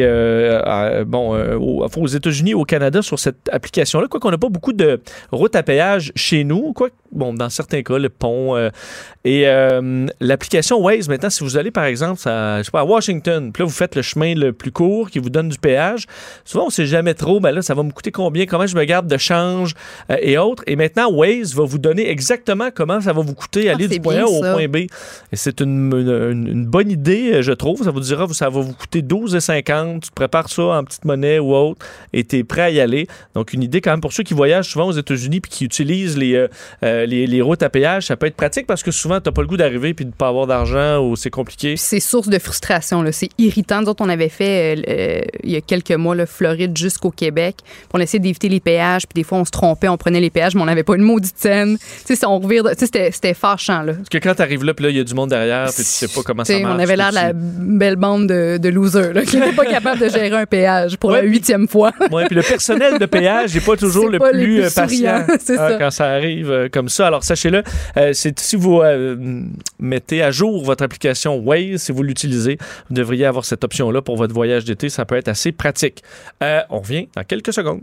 bon 1.07 1.37
aux, 1.55 1.87
aux 1.95 2.07
États-Unis, 2.07 2.53
au 2.53 2.65
Canada 2.65 3.01
sur 3.01 3.17
cette 3.19 3.49
application-là. 3.51 4.07
Quoi 4.09 4.19
qu'on 4.19 4.31
n'a 4.31 4.37
pas 4.37 4.49
beaucoup 4.49 4.73
de 4.73 4.99
routes 5.31 5.55
à 5.55 5.63
péage 5.63 6.11
chez 6.15 6.43
nous, 6.43 6.73
quoi 6.73 6.88
bon 7.11 7.33
dans 7.33 7.49
certains 7.49 7.81
cas 7.81 7.97
le 7.97 8.09
pont 8.09 8.55
euh, 8.55 8.69
et 9.25 9.47
euh, 9.47 10.05
l'application 10.19 10.79
Waze 10.79 11.09
maintenant, 11.09 11.29
si 11.31 11.43
vous 11.43 11.57
allez 11.57 11.71
par 11.71 11.85
exemple 11.85 12.21
à, 12.27 12.59
je 12.59 12.63
sais 12.65 12.71
pas, 12.71 12.81
à 12.81 12.85
Washington, 12.85 13.51
puis 13.51 13.61
là 13.63 13.65
vous 13.67 13.73
faites 13.73 13.95
le 13.95 14.01
chemin 14.03 14.35
le 14.35 14.53
plus 14.53 14.71
court 14.71 15.09
qui 15.09 15.17
vous 15.19 15.29
donne 15.31 15.49
du 15.49 15.57
péage, 15.57 16.05
souvent 16.45 16.67
on 16.67 16.69
sait 16.69 16.85
jamais 16.85 17.15
trop, 17.15 17.39
ben 17.39 17.51
là 17.51 17.61
ça 17.63 17.73
va 17.73 17.81
me 17.83 17.91
coûter 17.91 18.11
combien, 18.11 18.45
comment 18.45 18.67
je 18.67 18.75
me 18.75 18.83
garde 18.83 19.07
de 19.07 19.17
change 19.17 19.73
euh, 20.11 20.17
et 20.21 20.37
autres. 20.37 20.63
Et 20.67 20.75
maintenant 20.75 21.11
Waze 21.11 21.55
va 21.55 21.63
vous 21.63 21.79
donner 21.79 22.09
exactement 22.09 22.69
comment 22.73 23.01
ça 23.01 23.11
va 23.13 23.21
vous 23.21 23.33
coûter 23.33 23.69
Ah, 23.69 23.73
aller 23.73 23.87
du 23.87 23.99
point 23.99 24.17
A 24.17 24.25
au 24.25 24.43
ça. 24.43 24.53
point 24.53 24.67
B. 24.67 24.75
Et 24.77 24.89
c'est 25.33 25.61
une, 25.61 25.91
une- 25.95 26.47
une 26.47 26.65
bonne 26.65 26.89
idée, 26.91 27.41
je 27.41 27.51
trouve. 27.51 27.83
Ça 27.83 27.91
vous 27.91 27.99
dira, 28.01 28.27
ça 28.33 28.49
va 28.49 28.59
vous 28.61 28.73
coûter 28.73 29.01
12,50. 29.01 30.01
Tu 30.01 30.09
te 30.09 30.13
prépares 30.15 30.49
ça 30.49 30.61
en 30.63 30.83
petite 30.83 31.05
monnaie 31.05 31.39
ou 31.39 31.53
autre 31.55 31.85
et 32.13 32.23
tu 32.23 32.37
es 32.37 32.43
prêt 32.43 32.61
à 32.61 32.69
y 32.69 32.79
aller. 32.79 33.07
Donc, 33.35 33.53
une 33.53 33.63
idée 33.63 33.81
quand 33.81 33.91
même 33.91 34.01
pour 34.01 34.13
ceux 34.13 34.23
qui 34.23 34.33
voyagent 34.33 34.69
souvent 34.69 34.87
aux 34.87 34.91
États-Unis 34.93 35.39
puis 35.41 35.51
qui 35.51 35.65
utilisent 35.65 36.17
les, 36.17 36.45
euh, 36.83 37.05
les, 37.05 37.27
les 37.27 37.41
routes 37.41 37.63
à 37.63 37.69
péage, 37.69 38.05
ça 38.07 38.15
peut 38.15 38.27
être 38.27 38.35
pratique 38.35 38.67
parce 38.67 38.83
que 38.83 38.91
souvent, 38.91 39.19
tu 39.19 39.31
pas 39.31 39.41
le 39.41 39.47
goût 39.47 39.57
d'arriver 39.57 39.93
puis 39.93 40.05
de 40.05 40.11
pas 40.11 40.27
avoir 40.29 40.47
d'argent 40.47 40.99
ou 41.05 41.15
c'est 41.15 41.29
compliqué. 41.29 41.75
C'est 41.77 41.99
source 41.99 42.29
de 42.29 42.39
frustration. 42.39 43.01
là. 43.01 43.11
C'est 43.11 43.29
irritant. 43.37 43.81
Nous 43.81 43.89
autres, 43.89 44.03
on 44.03 44.09
avait 44.09 44.29
fait 44.29 44.77
euh, 44.77 44.81
euh, 44.89 45.21
il 45.43 45.51
y 45.51 45.55
a 45.55 45.61
quelques 45.61 45.91
mois, 45.91 46.15
là, 46.15 46.25
Floride 46.25 46.77
jusqu'au 46.77 47.11
Québec. 47.11 47.57
On 47.93 47.99
essayait 47.99 48.19
d'éviter 48.19 48.49
les 48.49 48.59
péages. 48.59 49.03
Puis 49.07 49.21
des 49.21 49.23
fois, 49.23 49.39
on 49.39 49.45
se 49.45 49.51
trompait, 49.51 49.87
on 49.87 49.97
prenait 49.97 50.21
les 50.21 50.29
péages, 50.29 50.55
mais 50.55 50.61
on 50.61 50.65
n'avait 50.65 50.83
pas 50.83 50.95
une 50.95 51.03
maudite 51.03 51.37
scène. 51.37 51.77
Tu 51.77 51.85
sais, 52.05 52.15
ça, 52.15 52.29
on 52.29 52.39
revire. 52.39 52.63
c'était, 52.77 53.11
c'était 53.11 53.33
fâchant. 53.33 53.81
Là. 53.83 53.93
Parce 53.93 54.09
que 54.09 54.17
quand 54.17 54.35
tu 54.35 54.41
arrives 54.41 54.63
là, 54.63 54.73
puis 54.73 54.85
là, 54.85 54.89
il 54.91 54.97
y 54.97 54.99
a 54.99 55.03
du 55.03 55.13
monde 55.13 55.29
derrière, 55.29 55.65
puis 55.67 55.77
tu 55.77 55.83
sais 55.83 56.07
pas 56.07 56.21
comment 56.23 56.43
ça 56.43 56.57
marche. 56.59 56.75
on 56.75 56.79
avait 56.79 56.95
l'air 56.95 57.09
de 57.09 57.15
la 57.15 57.31
belle 57.33 57.95
bande 57.95 58.27
de, 58.27 58.57
de 58.57 58.69
losers 58.69 59.13
là, 59.13 59.23
qui 59.23 59.37
n'étaient 59.37 59.53
pas 59.55 59.65
capables 59.65 59.99
de 59.99 60.09
gérer 60.09 60.31
un 60.35 60.45
péage 60.45 60.97
pour 60.97 61.09
Ouais, 61.11 61.21
la 61.21 61.27
huitième 61.27 61.67
fois. 61.67 61.91
Ouais, 62.11 62.25
puis 62.25 62.35
le 62.35 62.41
personnel 62.43 62.99
de 62.99 63.05
péage 63.05 63.53
n'est 63.53 63.61
pas 63.61 63.75
toujours 63.75 64.09
le 64.09 64.19
pas 64.19 64.31
plus, 64.31 64.61
patient 64.73 65.25
hein, 65.57 65.75
quand 65.79 65.91
ça 65.91 66.05
arrive 66.07 66.68
comme 66.69 66.89
ça. 66.89 67.07
Alors 67.07 67.23
sachez-le, 67.23 67.63
euh, 67.97 68.13
c'est 68.13 68.39
si 68.39 68.55
vous 68.55 68.81
euh, 68.81 69.15
mettez 69.79 70.23
à 70.23 70.31
jour 70.31 70.63
votre 70.63 70.83
application 70.83 71.37
Waze, 71.37 71.81
si 71.81 71.91
vous 71.91 72.03
l'utilisez, 72.03 72.57
vous 72.89 72.95
devriez 72.95 73.25
avoir 73.25 73.45
cette 73.45 73.63
option-là 73.63 74.01
pour 74.01 74.17
votre 74.17 74.33
voyage 74.33 74.65
d'été. 74.65 74.89
Ça 74.89 75.05
peut 75.05 75.15
être 75.15 75.27
assez 75.27 75.51
pratique. 75.51 76.03
Euh, 76.43 76.61
on 76.69 76.79
revient 76.79 77.07
dans 77.15 77.23
quelques 77.23 77.53
secondes. 77.53 77.81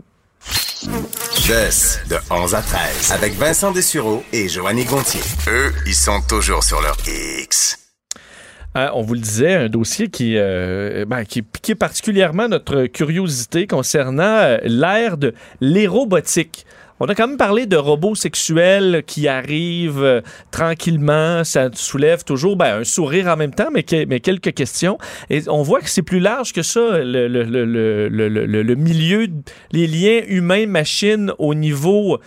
Jess, 1.41 2.01
de 2.09 2.17
11 2.29 2.55
à 2.55 2.61
13, 2.61 3.11
avec 3.11 3.33
Vincent 3.33 3.71
Dessureau 3.71 4.23
et 4.31 4.47
Joanny 4.47 4.85
Gontier. 4.85 5.21
Eux, 5.47 5.73
ils 5.85 5.95
sont 5.95 6.21
toujours 6.27 6.63
sur 6.63 6.81
leur 6.81 6.95
X. 7.07 7.77
Euh, 8.77 8.89
on 8.93 9.01
vous 9.01 9.15
le 9.15 9.19
disait, 9.19 9.55
un 9.55 9.69
dossier 9.69 10.09
qui, 10.09 10.35
euh, 10.37 11.05
ben, 11.07 11.23
qui 11.23 11.41
piquait 11.41 11.75
particulièrement 11.75 12.47
notre 12.47 12.85
curiosité 12.85 13.65
concernant 13.65 14.23
euh, 14.23 14.57
l'ère 14.63 15.17
de 15.17 15.33
l'érobotique. 15.61 16.65
On 16.99 17.05
a 17.05 17.13
quand 17.15 17.27
même 17.27 17.37
parlé 17.37 17.67
de 17.67 17.75
robots 17.77 18.15
sexuels 18.15 19.03
qui 19.05 19.27
arrivent 19.27 20.03
euh, 20.03 20.21
tranquillement. 20.49 21.43
Ça 21.43 21.69
soulève 21.73 22.23
toujours 22.23 22.55
ben, 22.55 22.79
un 22.79 22.83
sourire 22.83 23.27
en 23.27 23.37
même 23.37 23.53
temps, 23.53 23.69
mais, 23.71 23.83
que- 23.83 24.05
mais 24.05 24.19
quelques 24.19 24.53
questions. 24.53 24.97
Et 25.29 25.43
on 25.47 25.61
voit 25.61 25.81
que 25.81 25.89
c'est 25.89 26.01
plus 26.01 26.19
large 26.19 26.53
que 26.53 26.63
ça, 26.63 26.97
le, 26.99 28.75
milieu, 28.75 29.27
les 29.71 29.87
liens 29.87 30.21
humains-machines 30.27 31.31
au 31.37 31.53
niveau 31.53 32.19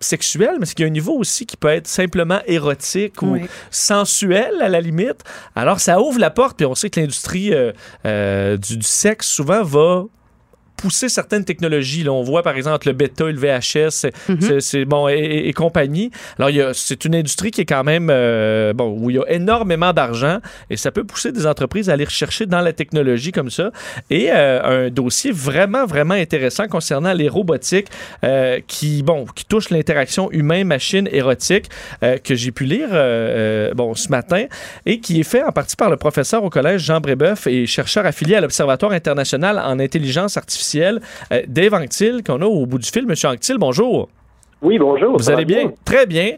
sexuel, 0.00 0.56
mais 0.60 0.66
c'est 0.66 0.74
qu'il 0.74 0.84
y 0.84 0.86
a 0.86 0.90
un 0.90 0.92
niveau 0.92 1.14
aussi 1.18 1.46
qui 1.46 1.56
peut 1.56 1.68
être 1.68 1.86
simplement 1.86 2.40
érotique 2.46 3.22
ou 3.22 3.32
Oui. 3.32 3.42
sensuel 3.70 4.52
à 4.60 4.68
la 4.68 4.80
limite. 4.80 5.24
Alors 5.54 5.80
ça 5.80 6.00
ouvre 6.00 6.18
la 6.18 6.30
porte, 6.30 6.56
puis 6.58 6.66
on 6.66 6.74
sait 6.74 6.90
que 6.90 7.00
l'industrie 7.00 7.54
euh, 7.54 7.72
euh, 8.04 8.56
du, 8.58 8.76
du 8.76 8.86
sexe 8.86 9.26
souvent 9.26 9.62
va 9.62 10.04
pousser 10.76 11.08
certaines 11.08 11.44
technologies. 11.44 12.02
Là, 12.04 12.12
on 12.12 12.22
voit 12.22 12.42
par 12.42 12.56
exemple 12.56 12.86
le 12.86 12.92
bêta, 12.92 13.24
le 13.24 13.32
VHS, 13.38 13.90
c'est- 13.90 14.12
c'est- 14.40 14.60
c'est 14.60 14.84
bon 14.84 15.08
et, 15.08 15.14
et- 15.14 15.48
et 15.48 15.52
compagnie. 15.52 16.10
Alors 16.38 16.50
c'est 16.74 17.04
une 17.04 17.14
industrie 17.14 17.50
qui 17.50 17.62
est 17.62 17.64
quand 17.66 17.84
même 17.84 18.08
euh, 18.10 18.72
bon 18.72 18.96
où 18.98 19.10
il 19.10 19.16
y 19.16 19.18
a 19.18 19.24
énormément 19.30 19.92
d'argent 19.92 20.38
et 20.70 20.76
ça 20.76 20.90
peut 20.90 21.04
pousser 21.04 21.32
des 21.32 21.46
entreprises 21.46 21.88
à 21.90 21.94
aller 21.94 22.04
rechercher 22.04 22.46
dans 22.46 22.60
la 22.60 22.72
technologie 22.72 23.32
comme 23.32 23.50
ça. 23.50 23.70
Et 24.10 24.28
euh, 24.30 24.86
un 24.86 24.90
dossier 24.90 25.32
vraiment 25.32 25.86
vraiment 25.86 26.14
intéressant 26.14 26.66
concernant 26.68 27.12
les 27.12 27.28
robotiques 27.28 27.88
euh, 28.24 28.60
qui 28.66 29.02
bon 29.02 29.24
qui 29.34 29.44
touche 29.44 29.70
l'interaction 29.70 30.30
humain-machine 30.30 31.08
érotique 31.10 31.66
que 32.24 32.34
j'ai 32.34 32.52
pu 32.52 32.64
lire 32.64 32.88
bon 33.74 33.94
ce 33.94 34.08
matin 34.10 34.44
et 34.84 35.00
qui 35.00 35.20
est 35.20 35.22
fait 35.24 35.42
en 35.42 35.52
partie 35.52 35.76
par 35.76 35.90
le 35.90 35.96
professeur 35.96 36.44
au 36.44 36.50
collège 36.50 36.82
Jean 36.82 37.00
Brébeuf 37.00 37.46
et 37.46 37.66
chercheur 37.66 38.04
affilié 38.06 38.34
à 38.36 38.40
l'Observatoire 38.40 38.92
international 38.92 39.58
en 39.58 39.78
intelligence 39.78 40.36
artificielle 40.36 40.65
euh, 40.74 41.42
Dave 41.46 41.74
Anctil 41.74 42.22
qu'on 42.24 42.42
a 42.42 42.46
au 42.46 42.66
bout 42.66 42.78
du 42.78 42.88
fil. 42.88 43.06
Monsieur 43.06 43.28
Anctil, 43.28 43.58
bonjour. 43.58 44.08
Oui, 44.62 44.78
bonjour. 44.78 45.18
Vous 45.18 45.30
allez 45.30 45.44
bien? 45.44 45.70
Très 45.84 46.06
bien. 46.06 46.32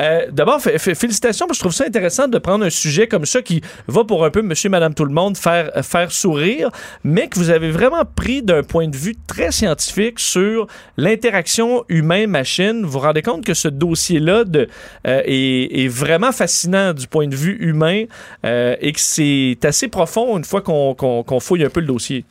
Euh, 0.00 0.26
D'abord, 0.30 0.60
félicitations, 0.60 1.46
parce 1.46 1.58
que 1.58 1.64
je 1.64 1.68
trouve 1.68 1.74
ça 1.74 1.84
intéressant 1.84 2.28
de 2.28 2.38
prendre 2.38 2.64
un 2.64 2.70
sujet 2.70 3.08
comme 3.08 3.26
ça 3.26 3.42
qui 3.42 3.62
va 3.88 4.04
pour 4.04 4.24
un 4.24 4.30
peu 4.30 4.42
monsieur, 4.42 4.70
madame, 4.70 4.94
tout 4.94 5.04
le 5.04 5.12
monde 5.12 5.36
faire, 5.36 5.72
euh, 5.76 5.82
faire 5.82 6.12
sourire, 6.12 6.70
mais 7.02 7.26
que 7.26 7.36
vous 7.36 7.50
avez 7.50 7.72
vraiment 7.72 8.04
pris 8.04 8.42
d'un 8.42 8.62
point 8.62 8.86
de 8.86 8.96
vue 8.96 9.16
très 9.26 9.50
scientifique 9.50 10.20
sur 10.20 10.68
l'interaction 10.96 11.84
humain-machine. 11.88 12.84
Vous 12.84 12.92
vous 12.92 13.00
rendez 13.00 13.22
compte 13.22 13.44
que 13.44 13.54
ce 13.54 13.66
dossier-là 13.66 14.44
euh, 14.56 14.66
est, 15.04 15.84
est 15.84 15.88
vraiment 15.88 16.30
fascinant 16.30 16.94
du 16.94 17.08
point 17.08 17.26
de 17.26 17.36
vue 17.36 17.56
humain 17.58 18.04
euh, 18.46 18.76
et 18.80 18.92
que 18.92 19.00
c'est 19.00 19.58
assez 19.64 19.88
profond 19.88 20.38
une 20.38 20.44
fois 20.44 20.62
qu'on 20.62 21.40
fouille 21.40 21.64
un 21.64 21.70
peu 21.70 21.80
le 21.80 21.88
dossier? 21.88 22.24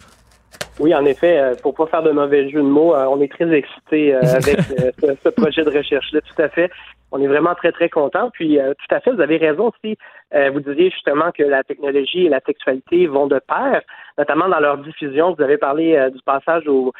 Oui, 0.79 0.93
en 0.95 1.05
effet, 1.05 1.37
euh, 1.37 1.53
pour 1.61 1.75
pas 1.75 1.85
faire 1.85 2.01
de 2.01 2.11
mauvais 2.11 2.49
jeu 2.49 2.59
de 2.59 2.67
mots, 2.67 2.95
euh, 2.95 3.05
on 3.05 3.21
est 3.21 3.31
très 3.31 3.51
excités 3.53 4.15
euh, 4.15 4.21
avec 4.33 4.59
ce, 4.61 5.15
ce, 5.23 5.29
projet 5.29 5.63
de 5.63 5.69
recherche-là, 5.69 6.21
tout 6.21 6.41
à 6.41 6.49
fait. 6.49 6.71
On 7.11 7.21
est 7.21 7.27
vraiment 7.27 7.53
très, 7.53 7.71
très 7.71 7.89
contents. 7.89 8.31
Puis, 8.31 8.57
tout 8.57 8.95
à 8.95 8.99
fait, 8.99 9.11
vous 9.11 9.21
avez 9.21 9.37
raison 9.37 9.69
aussi. 9.69 9.95
vous 10.51 10.59
disiez 10.61 10.89
justement 10.89 11.31
que 11.31 11.43
la 11.43 11.63
technologie 11.63 12.25
et 12.25 12.29
la 12.29 12.39
sexualité 12.43 13.05
vont 13.05 13.27
de 13.27 13.37
pair, 13.37 13.83
notamment 14.17 14.49
dans 14.49 14.59
leur 14.59 14.79
diffusion. 14.79 15.35
Vous 15.37 15.43
avez 15.43 15.57
parlé 15.57 16.09
du 16.11 16.19
passage 16.23 16.67
au, 16.67 16.91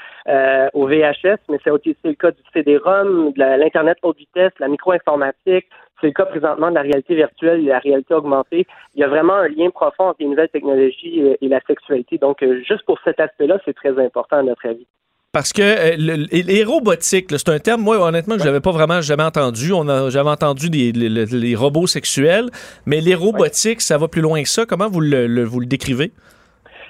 au 0.73 0.85
VHS, 0.85 1.39
mais 1.49 1.57
c'est 1.63 1.71
aussi 1.71 1.97
le 2.03 2.13
cas 2.13 2.29
du 2.29 2.43
CD-ROM, 2.53 3.33
de 3.33 3.59
l'Internet 3.59 3.97
haute 4.03 4.19
vitesse, 4.19 4.51
la 4.59 4.67
micro-informatique, 4.67 5.65
c'est 6.03 6.07
le 6.07 6.13
cas 6.13 6.25
présentement 6.25 6.69
de 6.69 6.75
la 6.75 6.81
réalité 6.81 7.15
virtuelle 7.15 7.61
et 7.61 7.69
la 7.69 7.79
réalité 7.79 8.13
augmentée. 8.13 8.67
Il 8.95 8.99
y 8.99 9.03
a 9.03 9.07
vraiment 9.07 9.35
un 9.35 9.47
lien 9.47 9.69
profond 9.69 10.09
entre 10.09 10.17
les 10.19 10.27
nouvelles 10.27 10.49
technologies 10.49 11.21
et 11.39 11.47
la 11.47 11.61
sexualité. 11.65 12.17
Donc, 12.17 12.43
euh, 12.43 12.61
juste 12.67 12.83
pour 12.85 12.99
cet 13.05 13.21
aspect-là, 13.21 13.57
c'est 13.63 13.73
très 13.73 13.97
important 13.97 14.37
à 14.37 14.43
notre 14.43 14.67
avis. 14.67 14.85
Parce 15.31 15.53
que 15.53 15.61
euh, 15.61 16.27
les 16.31 16.63
robotiques, 16.63 17.27
c'est 17.31 17.49
un 17.49 17.59
terme, 17.59 17.81
moi, 17.81 17.97
honnêtement, 17.99 18.35
que 18.35 18.41
je 18.41 18.45
n'avais 18.45 18.59
pas 18.59 18.71
vraiment 18.71 19.01
jamais 19.01 19.23
entendu. 19.23 19.71
On 19.71 19.87
a, 19.87 20.09
j'avais 20.09 20.29
entendu 20.29 20.67
les, 20.67 21.55
robots 21.55 21.87
sexuels, 21.87 22.49
mais 22.85 22.99
les 22.99 23.15
robotiques, 23.15 23.81
ça 23.81 23.97
va 23.97 24.07
plus 24.09 24.21
loin 24.21 24.43
que 24.43 24.49
ça. 24.49 24.65
Comment 24.65 24.89
vous 24.89 24.99
le, 24.99 25.43
vous 25.43 25.61
le 25.61 25.65
décrivez? 25.65 26.11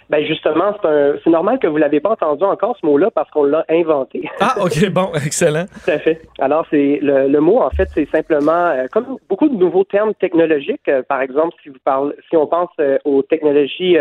Ben 0.10 0.26
justement, 0.26 0.74
c'est 0.82 1.30
normal 1.30 1.60
que 1.60 1.68
vous 1.68 1.78
l'avez 1.78 2.00
pas 2.00 2.12
entendu 2.12 2.44
encore 2.44 2.78
ce 2.80 2.86
mot-là 2.86 3.12
parce 3.12 3.30
qu'on 3.32 3.44
l'a 3.44 3.66
inventé. 3.70 4.30
Ah, 4.40 4.56
ok, 4.62 4.90
bon, 4.92 5.12
excellent. 5.26 5.66
Tout 5.86 5.92
à 5.92 6.00
fait. 6.00 6.22
Alors, 6.40 6.66
c'est 6.70 7.00
le, 7.02 7.40
mot 7.40 7.62
en 7.62 7.70
fait, 7.70 7.90
c'est 7.94 8.10
simplement 8.10 8.52
euh, 8.52 8.86
comme 8.92 9.18
beaucoup 9.30 9.50
de 9.50 9.56
nouveaux 9.56 9.84
termes 9.84 10.14
technologiques. 10.14 10.88
Euh, 10.88 11.04
par 11.04 11.22
exemple, 11.22 11.56
si 11.64 11.70
vous 11.70 11.78
parlez, 11.84 12.14
si 12.30 12.38
on 12.38 12.48
pense 12.48 12.70
euh, 12.80 12.98
aux 13.06 13.22
technologies, 13.24 13.98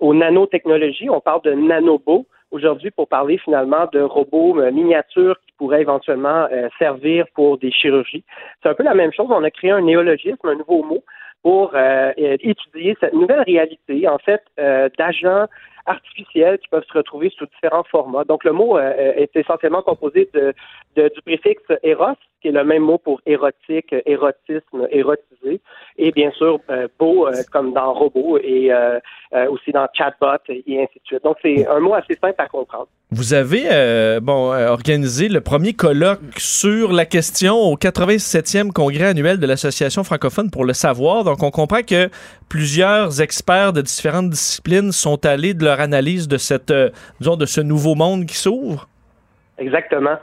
aux 0.00 0.14
nanotechnologies, 0.14 1.10
on 1.10 1.20
parle 1.20 1.42
de 1.42 1.52
nanobots 1.52 2.26
aujourd'hui 2.50 2.90
pour 2.90 3.08
parler 3.08 3.38
finalement 3.38 3.86
de 3.92 4.00
robots 4.00 4.54
miniatures 4.70 5.36
qui 5.46 5.52
pourraient 5.58 5.80
éventuellement 5.80 6.46
servir 6.78 7.26
pour 7.34 7.58
des 7.58 7.72
chirurgies. 7.72 8.24
C'est 8.62 8.68
un 8.68 8.74
peu 8.74 8.84
la 8.84 8.94
même 8.94 9.12
chose. 9.12 9.26
On 9.30 9.42
a 9.42 9.50
créé 9.50 9.70
un 9.70 9.80
néologisme, 9.80 10.36
un 10.44 10.54
nouveau 10.54 10.82
mot 10.84 11.02
pour 11.44 11.72
euh, 11.74 12.12
étudier 12.16 12.96
cette 12.98 13.12
nouvelle 13.12 13.42
réalité, 13.42 14.08
en 14.08 14.18
fait, 14.18 14.42
euh, 14.58 14.88
d'agents 14.98 15.46
artificiels 15.86 16.58
qui 16.58 16.68
peuvent 16.68 16.84
se 16.90 16.98
retrouver 16.98 17.30
sous 17.36 17.46
différents 17.46 17.84
formats. 17.84 18.24
Donc, 18.24 18.44
le 18.44 18.52
mot 18.52 18.78
euh, 18.78 18.92
est 19.16 19.34
essentiellement 19.36 19.82
composé 19.82 20.28
de, 20.32 20.54
du 20.96 21.22
préfixe 21.22 21.62
eros, 21.82 22.16
qui 22.40 22.48
est 22.48 22.52
le 22.52 22.64
même 22.64 22.82
mot 22.82 22.98
pour 22.98 23.20
érotique, 23.26 23.94
érotisme, 24.06 24.86
érotisé, 24.90 25.60
et 25.96 26.12
bien 26.12 26.30
sûr 26.32 26.60
beau 26.98 27.28
comme 27.52 27.72
dans 27.72 27.92
robot 27.92 28.38
et 28.38 28.70
aussi 29.50 29.72
dans 29.72 29.88
chatbot 29.94 30.36
et 30.48 30.82
ainsi 30.82 30.98
de 30.98 31.06
suite. 31.06 31.24
Donc, 31.24 31.36
c'est 31.42 31.66
un 31.66 31.80
mot 31.80 31.94
assez 31.94 32.14
simple 32.14 32.34
à 32.38 32.48
comprendre. 32.48 32.88
Vous 33.14 33.32
avez 33.32 33.66
euh, 33.70 34.18
bon, 34.18 34.52
euh, 34.52 34.66
organisé 34.70 35.28
le 35.28 35.40
premier 35.40 35.72
colloque 35.72 36.18
sur 36.36 36.92
la 36.92 37.06
question 37.06 37.54
au 37.54 37.76
87e 37.76 38.72
congrès 38.72 39.04
annuel 39.04 39.38
de 39.38 39.46
l'Association 39.46 40.02
francophone 40.02 40.50
pour 40.50 40.64
le 40.64 40.72
savoir. 40.72 41.22
Donc, 41.22 41.40
on 41.44 41.52
comprend 41.52 41.82
que 41.82 42.10
plusieurs 42.48 43.20
experts 43.20 43.72
de 43.72 43.82
différentes 43.82 44.30
disciplines 44.30 44.90
sont 44.90 45.24
allés 45.26 45.54
de 45.54 45.64
leur 45.64 45.73
analyse 45.80 46.28
de, 46.28 46.36
cette, 46.36 46.70
euh, 46.70 46.90
disons, 47.20 47.36
de 47.36 47.46
ce 47.46 47.60
nouveau 47.60 47.94
monde 47.94 48.26
qui 48.26 48.36
s'ouvre? 48.36 48.88
Exactement. 49.58 50.16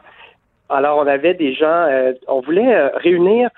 Alors, 0.70 1.00
on 1.00 1.08
avait 1.08 1.34
des 1.34 1.54
gens, 1.54 1.88
on 2.28 2.40
voulait 2.40 2.88
réunir 2.96 3.50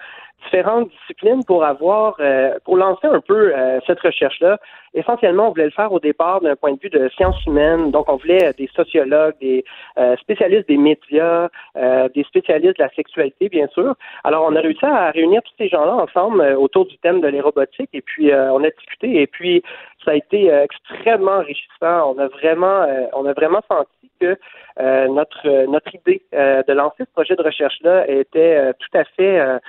différentes 0.44 0.90
disciplines 0.90 1.44
pour 1.46 1.64
avoir, 1.64 2.16
euh, 2.20 2.58
pour 2.66 2.78
lancer 2.78 3.08
un 3.08 3.20
peu 3.20 3.54
euh, 3.56 3.80
cette 3.88 4.00
recherche-là. 4.00 4.60
Essentiellement, 4.94 5.48
on 5.48 5.50
voulait 5.50 5.66
le 5.66 5.72
faire 5.72 5.92
au 5.92 6.00
départ 6.00 6.42
d'un 6.42 6.56
point 6.56 6.74
de 6.74 6.80
vue 6.80 6.90
de 6.90 7.10
sciences 7.10 7.44
humaines. 7.46 7.92
Donc, 7.92 8.10
on 8.10 8.18
voulait 8.18 8.46
euh, 8.46 8.54
des 8.58 8.70
sociologues, 8.76 9.36
des 9.42 9.66
spécialistes 10.20 10.68
des 10.68 10.78
médias, 10.78 11.50
des 11.76 12.24
spécialistes 12.24 12.78
de 12.78 12.84
la 12.84 12.90
sexualité, 12.90 13.50
bien 13.50 13.68
sûr. 13.68 13.96
Alors, 14.24 14.46
on 14.48 14.56
a 14.56 14.60
réussi 14.60 14.86
à 14.86 15.12
réunir 15.12 15.42
tous 15.44 15.54
ces 15.58 15.70
gens-là 15.70 15.96
ensemble 15.96 16.42
autour 16.58 16.86
du 16.86 16.98
thème 17.00 17.22
de 17.22 17.28
l'aérobotique 17.28 17.90
et 17.94 18.02
puis 18.02 18.32
on 18.34 18.64
a 18.64 18.70
discuté 18.70 19.22
et 19.22 19.28
puis 19.28 19.64
ça 20.06 20.12
a 20.12 20.16
été 20.16 20.50
extrêmement 20.50 21.38
enrichissant. 21.38 22.14
On 22.14 22.20
a 22.20 22.28
vraiment, 22.28 22.86
on 23.14 23.26
a 23.26 23.34
vraiment 23.34 23.62
senti 23.70 24.12
que 24.20 24.38
notre 25.08 25.66
notre 25.66 25.94
idée 25.96 26.22
de 26.32 26.74
lancer 26.74 27.04
ce 27.06 27.12
projet 27.14 27.36
de 27.36 27.44
recherche-là 27.44 28.08
était 28.10 28.74
tout 28.80 28.98
à 28.98 29.04
fait 29.04 29.60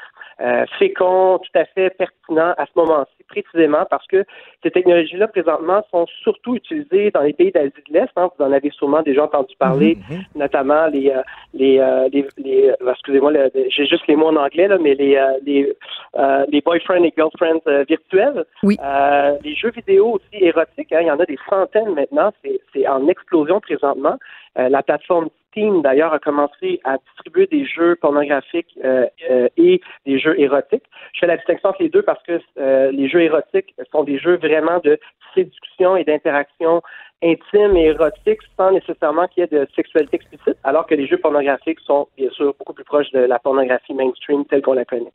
euh, 0.41 0.65
fécond, 0.79 1.39
tout 1.39 1.59
à 1.59 1.65
fait 1.65 1.91
pertinent 1.91 2.55
à 2.57 2.67
ce 2.67 2.73
moment-ci, 2.77 3.25
précisément 3.29 3.85
parce 3.89 4.07
que 4.07 4.25
ces 4.63 4.71
technologies-là, 4.71 5.29
présentement, 5.29 5.83
sont 5.91 6.07
surtout 6.23 6.57
utilisées 6.57 7.11
dans 7.13 7.21
les 7.23 7.33
pays 7.33 7.53
d'Asie 7.53 7.73
de 7.89 7.93
l'Est. 7.93 8.11
Hein. 8.17 8.31
vous 8.37 8.45
en 8.45 8.53
avez 8.53 8.71
sûrement 8.71 9.03
déjà 9.03 9.25
entendu 9.25 9.55
parler, 9.59 9.97
mhm, 10.11 10.17
mhm. 10.17 10.25
notamment 10.35 10.87
les, 10.87 11.11
euh, 11.11 11.23
les, 11.53 11.79
euh, 11.79 12.09
les, 12.13 12.27
les 12.39 12.71
euh, 12.71 12.91
excusez-moi, 12.91 13.33
j'ai 13.69 13.87
juste 13.87 14.07
les 14.09 14.17
mots 14.17 14.29
en 14.29 14.37
anglais, 14.37 14.67
là, 14.67 14.79
mais 14.79 14.95
les, 14.95 15.21
les, 15.45 15.73
les 16.49 16.61
boyfriends 16.61 17.05
et 17.05 17.13
girlfriends 17.17 17.61
virtuels. 17.89 18.45
Oui. 18.63 18.77
les 19.43 19.55
jeux 19.55 19.71
vidéo 19.71 20.15
aussi 20.15 20.45
érotiques, 20.45 20.93
hein, 20.93 21.01
il 21.01 21.07
y 21.07 21.11
en 21.11 21.21
a 21.21 21.27
des 21.27 21.39
centaines 21.49 21.95
maintenant, 21.95 22.33
c'est 22.73 22.89
en 22.89 23.07
explosion 23.09 23.61
présentement. 23.61 24.19
La 24.57 24.83
plateforme 24.83 25.29
Steam, 25.55 25.83
d'ailleurs, 25.83 26.13
a 26.13 26.19
commencé 26.19 26.81
à 26.85 26.99
distribuer 26.99 27.47
des 27.47 27.65
jeux 27.65 27.97
pornographiques 27.97 28.77
euh, 28.85 29.07
euh, 29.31 29.49
et 29.57 29.81
des 30.05 30.19
jeux 30.19 30.39
érotiques. 30.39 30.85
Je 31.13 31.21
fais 31.21 31.27
la 31.27 31.37
distinction 31.37 31.69
entre 31.69 31.83
les 31.83 31.89
deux 31.89 32.03
parce 32.03 32.23
que 32.25 32.41
euh, 32.59 32.91
les 32.91 33.09
jeux 33.09 33.23
érotiques 33.23 33.75
sont 33.93 34.03
des 34.03 34.19
jeux 34.19 34.37
vraiment 34.37 34.81
de 34.83 34.99
séduction 35.35 35.97
et 35.97 36.05
d'interaction 36.05 36.83
intime 37.25 37.77
et 37.77 37.87
érotique 37.87 38.41
sans 38.57 38.71
nécessairement 38.73 39.27
qu'il 39.29 39.43
y 39.43 39.45
ait 39.45 39.59
de 39.59 39.67
sexualité 39.75 40.17
explicite, 40.17 40.57
alors 40.63 40.87
que 40.87 40.95
les 40.95 41.07
jeux 41.07 41.17
pornographiques 41.17 41.81
sont 41.81 42.07
bien 42.17 42.31
sûr 42.31 42.55
beaucoup 42.59 42.75
plus 42.75 42.85
proches 42.85 43.11
de 43.13 43.21
la 43.21 43.39
pornographie 43.39 43.95
mainstream 43.95 44.45
telle 44.45 44.63
qu'on 44.63 44.75
la 44.75 44.85
connaît. 44.85 45.13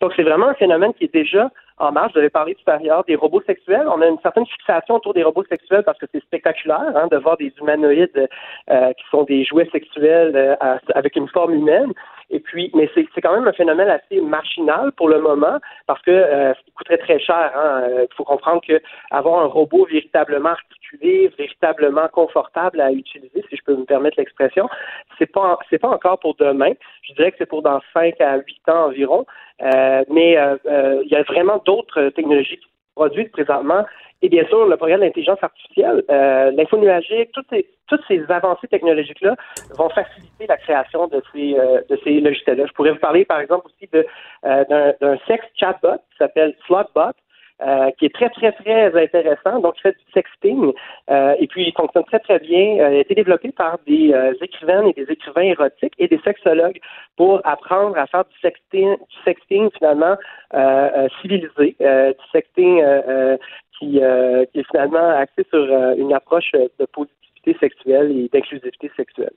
Donc 0.00 0.12
c'est 0.16 0.22
vraiment 0.22 0.48
un 0.48 0.54
phénomène 0.54 0.92
qui 0.94 1.04
est 1.04 1.14
déjà 1.14 1.50
en 1.78 1.92
marche. 1.92 2.12
Je 2.14 2.18
devais 2.18 2.30
parler 2.30 2.54
tout 2.54 2.70
à 2.70 2.78
l'heure 2.78 3.04
des 3.04 3.14
robots 3.14 3.42
sexuels. 3.46 3.86
On 3.86 4.00
a 4.00 4.06
une 4.06 4.18
certaine 4.20 4.46
fixation 4.46 4.96
autour 4.96 5.14
des 5.14 5.22
robots 5.22 5.44
sexuels 5.48 5.82
parce 5.84 5.98
que 5.98 6.06
c'est 6.12 6.22
spectaculaire 6.22 6.92
hein, 6.94 7.08
de 7.10 7.16
voir 7.16 7.36
des 7.36 7.52
humanoïdes 7.60 8.28
euh, 8.70 8.92
qui 8.92 9.04
sont 9.10 9.24
des 9.24 9.44
jouets 9.44 9.68
sexuels 9.70 10.32
euh, 10.34 10.56
avec 10.94 11.16
une 11.16 11.28
forme 11.28 11.54
humaine. 11.54 11.92
Et 12.32 12.40
puis, 12.40 12.70
mais 12.74 12.90
c'est 12.94 13.20
quand 13.20 13.34
même 13.34 13.46
un 13.46 13.52
phénomène 13.52 13.88
assez 13.88 14.20
machinal 14.20 14.90
pour 14.92 15.08
le 15.08 15.20
moment 15.20 15.58
parce 15.86 16.02
que 16.02 16.10
euh, 16.10 16.52
il 16.66 16.72
coûterait 16.72 16.98
très 16.98 17.20
cher. 17.20 17.52
Hein. 17.54 17.84
Il 18.00 18.14
faut 18.16 18.24
comprendre 18.24 18.62
que 18.66 18.80
avoir 19.10 19.44
un 19.44 19.46
robot 19.46 19.84
véritablement 19.84 20.50
articulé, 20.50 21.30
véritablement 21.38 22.08
confortable 22.08 22.80
à 22.80 22.90
utiliser, 22.90 23.44
si 23.48 23.56
je 23.56 23.62
peux 23.64 23.76
me 23.76 23.84
permettre 23.84 24.18
l'expression, 24.18 24.68
c'est 25.18 25.30
pas 25.30 25.58
c'est 25.70 25.78
pas 25.78 25.90
encore 25.90 26.18
pour 26.18 26.34
demain. 26.36 26.72
Je 27.02 27.14
dirais 27.14 27.30
que 27.30 27.36
c'est 27.38 27.46
pour 27.46 27.62
dans 27.62 27.80
5 27.92 28.20
à 28.20 28.38
8 28.38 28.68
ans 28.68 28.86
environ. 28.86 29.26
Euh, 29.62 30.04
mais 30.10 30.36
euh, 30.36 30.56
euh, 30.66 31.02
il 31.04 31.12
y 31.12 31.16
a 31.16 31.22
vraiment 31.22 31.62
d'autres 31.64 32.08
technologies 32.10 32.58
qui 32.58 32.66
produites 32.94 33.32
présentement. 33.32 33.84
Et 34.22 34.28
bien 34.28 34.46
sûr, 34.46 34.66
le 34.66 34.76
progrès 34.76 34.96
de 34.96 35.02
l'intelligence 35.02 35.42
artificielle, 35.42 36.02
euh, 36.10 36.50
l'info 36.52 36.78
nuagique, 36.78 37.30
toutes 37.32 37.48
ces, 37.50 37.66
toutes 37.88 38.02
ces 38.08 38.22
avancées 38.30 38.68
technologiques-là 38.68 39.34
vont 39.76 39.88
faciliter 39.90 40.46
la 40.48 40.56
création 40.56 41.08
de 41.08 41.20
ces, 41.32 41.54
de 41.54 41.98
ces 42.04 42.20
logiciels-là. 42.20 42.66
Je 42.66 42.72
pourrais 42.72 42.92
vous 42.92 42.98
parler, 42.98 43.24
par 43.24 43.40
exemple, 43.40 43.66
aussi 43.66 43.88
de, 43.92 44.06
d'un, 44.44 45.18
sex 45.26 45.44
chatbot 45.58 45.98
qui 46.10 46.16
s'appelle 46.18 46.54
Slotbot, 46.66 47.12
euh, 47.64 47.90
qui 47.96 48.06
est 48.06 48.14
très, 48.14 48.28
très, 48.30 48.50
très 48.50 48.86
intéressant. 49.00 49.60
Donc, 49.60 49.74
il 49.78 49.82
fait 49.82 49.92
du 49.92 50.12
sexting. 50.12 50.72
Euh, 51.10 51.34
et 51.38 51.46
puis, 51.46 51.68
il 51.68 51.72
fonctionne 51.72 52.02
très, 52.04 52.18
très 52.18 52.40
bien. 52.40 52.78
Euh, 52.80 52.90
il 52.90 52.96
a 52.96 53.00
été 53.00 53.14
développé 53.14 53.52
par 53.52 53.78
des 53.86 54.12
écrivaines 54.40 54.88
et 54.88 54.92
des 54.94 55.12
écrivains 55.12 55.42
érotiques 55.42 55.94
et 55.98 56.08
des 56.08 56.18
sexologues 56.24 56.80
pour 57.16 57.40
apprendre 57.44 57.96
à 57.96 58.06
faire 58.08 58.24
du 58.24 58.36
sexting, 58.40 58.96
du 58.96 59.16
sexting 59.24 59.70
finalement 59.78 60.16
civilisé, 61.20 61.76
du 61.78 62.26
sexting 62.32 62.82
qui, 63.82 64.00
qui, 64.52 64.58
est 64.60 64.66
finalement 64.70 65.10
axé 65.18 65.44
sur 65.50 65.64
une 65.96 66.12
approche 66.12 66.52
de 66.52 66.86
positivité 66.86 67.56
sexuelle 67.60 68.10
et 68.10 68.28
d'inclusivité 68.32 68.90
sexuelle. 68.96 69.32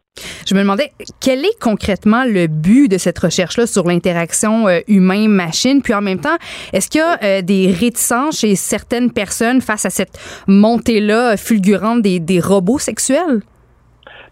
Je 0.47 0.53
me 0.53 0.62
demandais 0.62 0.91
quel 1.19 1.39
est 1.39 1.60
concrètement 1.60 2.23
le 2.23 2.45
but 2.45 2.88
de 2.89 2.97
cette 2.97 3.17
recherche-là 3.17 3.65
sur 3.65 3.84
l'interaction 3.86 4.67
euh, 4.67 4.79
humain-machine, 4.88 5.81
puis 5.81 5.93
en 5.93 6.01
même 6.01 6.19
temps, 6.19 6.38
est-ce 6.71 6.89
qu'il 6.89 7.01
y 7.01 7.03
a 7.03 7.17
euh, 7.23 7.41
des 7.41 7.71
réticences 7.71 8.41
chez 8.41 8.53
certaines 8.55 9.12
personnes 9.12 9.62
face 9.62 9.86
à 9.86 9.89
cette 9.89 10.19
montée-là 10.47 11.36
fulgurante 11.36 12.03
des, 12.03 12.19
des 12.19 12.39
robots 12.39 12.77
sexuels? 12.77 13.41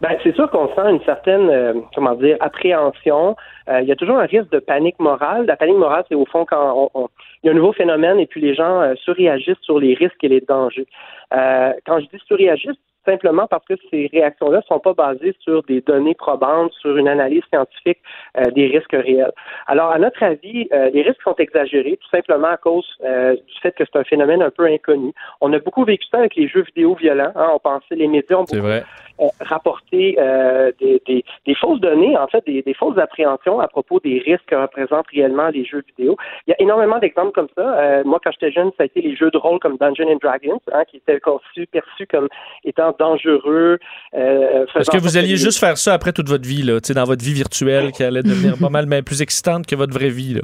Ben, 0.01 0.11
c'est 0.21 0.35
sûr 0.35 0.51
qu'on 0.51 0.67
sent 0.75 0.89
une 0.89 1.03
certaine, 1.03 1.49
euh, 1.49 1.73
comment 1.95 2.13
dire, 2.13 2.37
appréhension. 2.41 3.35
il 3.67 3.85
y 3.85 3.91
a 3.91 3.95
toujours 3.95 4.17
un 4.17 4.25
risque 4.25 4.51
de 4.51 4.59
panique 4.59 4.99
morale. 4.99 5.45
La 5.47 5.55
panique 5.55 5.77
morale, 5.77 6.03
c'est 6.09 6.15
au 6.15 6.25
fond 6.25 6.45
quand 6.45 6.91
on, 6.93 7.07
il 7.43 7.47
y 7.47 7.49
a 7.49 7.51
un 7.51 7.55
nouveau 7.55 7.73
phénomène 7.73 8.19
et 8.19 8.25
puis 8.25 8.41
les 8.41 8.55
gens 8.55 8.93
surréagissent 8.95 9.61
sur 9.61 9.79
les 9.79 9.93
risques 9.93 10.23
et 10.23 10.29
les 10.29 10.41
dangers. 10.41 10.87
quand 11.31 11.99
je 11.99 12.05
dis 12.05 12.23
surréagissent, 12.25 12.79
simplement 13.05 13.47
parce 13.47 13.65
que 13.65 13.73
ces 13.89 14.09
réactions-là 14.11 14.59
ne 14.59 14.63
sont 14.63 14.79
pas 14.79 14.93
basées 14.93 15.35
sur 15.39 15.63
des 15.63 15.81
données 15.81 16.15
probantes, 16.15 16.71
sur 16.73 16.97
une 16.97 17.07
analyse 17.07 17.43
scientifique 17.49 17.99
euh, 18.37 18.49
des 18.51 18.67
risques 18.67 18.91
réels. 18.91 19.31
Alors, 19.67 19.91
à 19.91 19.99
notre 19.99 20.23
avis, 20.23 20.67
euh, 20.71 20.89
les 20.93 21.01
risques 21.01 21.21
sont 21.23 21.35
exagérés 21.35 21.97
tout 22.01 22.09
simplement 22.09 22.47
à 22.47 22.57
cause 22.57 22.85
euh, 23.03 23.33
du 23.33 23.59
fait 23.61 23.71
que 23.75 23.83
c'est 23.85 23.99
un 23.99 24.03
phénomène 24.03 24.41
un 24.41 24.51
peu 24.51 24.65
inconnu. 24.65 25.13
On 25.41 25.51
a 25.53 25.59
beaucoup 25.59 25.85
vécu 25.85 26.05
ça 26.11 26.19
avec 26.19 26.35
les 26.35 26.47
jeux 26.47 26.63
vidéo 26.63 26.95
violents. 26.95 27.31
Hein, 27.35 27.49
on 27.53 27.59
pensait, 27.59 27.95
les 27.95 28.07
médias 28.07 28.37
ont 28.37 28.43
beaucoup 28.43 28.67
euh, 29.19 29.27
rapporter 29.41 30.15
euh, 30.17 30.71
des, 30.79 30.99
des, 31.05 31.23
des, 31.45 31.55
fausses 31.55 31.79
données, 31.79 32.17
en 32.17 32.27
fait, 32.27 32.43
des, 32.47 32.63
des, 32.63 32.73
fausses 32.73 32.97
appréhensions 32.97 33.59
à 33.59 33.67
propos 33.67 33.99
des 33.99 34.17
risques 34.25 34.45
que 34.47 34.55
représentent 34.55 35.07
réellement 35.13 35.49
les 35.49 35.65
jeux 35.65 35.83
vidéo. 35.95 36.17
Il 36.47 36.51
y 36.51 36.53
a 36.53 36.61
énormément 36.61 36.97
d'exemples 36.97 37.31
comme 37.31 37.47
ça. 37.55 37.61
Euh, 37.61 38.03
moi, 38.05 38.19
quand 38.23 38.31
j'étais 38.31 38.51
jeune, 38.51 38.71
ça 38.75 38.83
a 38.83 38.85
été 38.85 39.01
les 39.01 39.15
jeux 39.15 39.29
de 39.29 39.37
rôle 39.37 39.59
comme 39.59 39.77
Dungeons 39.77 40.11
and 40.11 40.17
Dragons, 40.21 40.59
hein, 40.71 40.83
qui 40.89 40.97
étaient 40.97 41.19
conçus, 41.19 41.67
perçus 41.67 42.07
comme 42.07 42.27
étant 42.65 42.95
dangereux. 42.97 43.77
Est-ce 44.13 44.89
que 44.89 44.97
vous 45.01 45.15
alliez 45.15 45.37
juste 45.37 45.59
faire 45.59 45.77
ça 45.77 45.93
après 45.93 46.11
toute 46.11 46.29
votre 46.29 46.47
vie, 46.47 46.63
là, 46.63 46.79
dans 46.79 47.03
votre 47.03 47.23
vie 47.23 47.33
virtuelle, 47.33 47.91
qui 47.91 48.03
allait 48.03 48.23
devenir 48.23 48.57
pas 48.59 48.69
mal 48.69 48.87
mais 48.87 49.03
plus 49.03 49.21
excitante 49.21 49.67
que 49.67 49.75
votre 49.75 49.93
vraie 49.93 50.09
vie? 50.09 50.35
Là? 50.35 50.41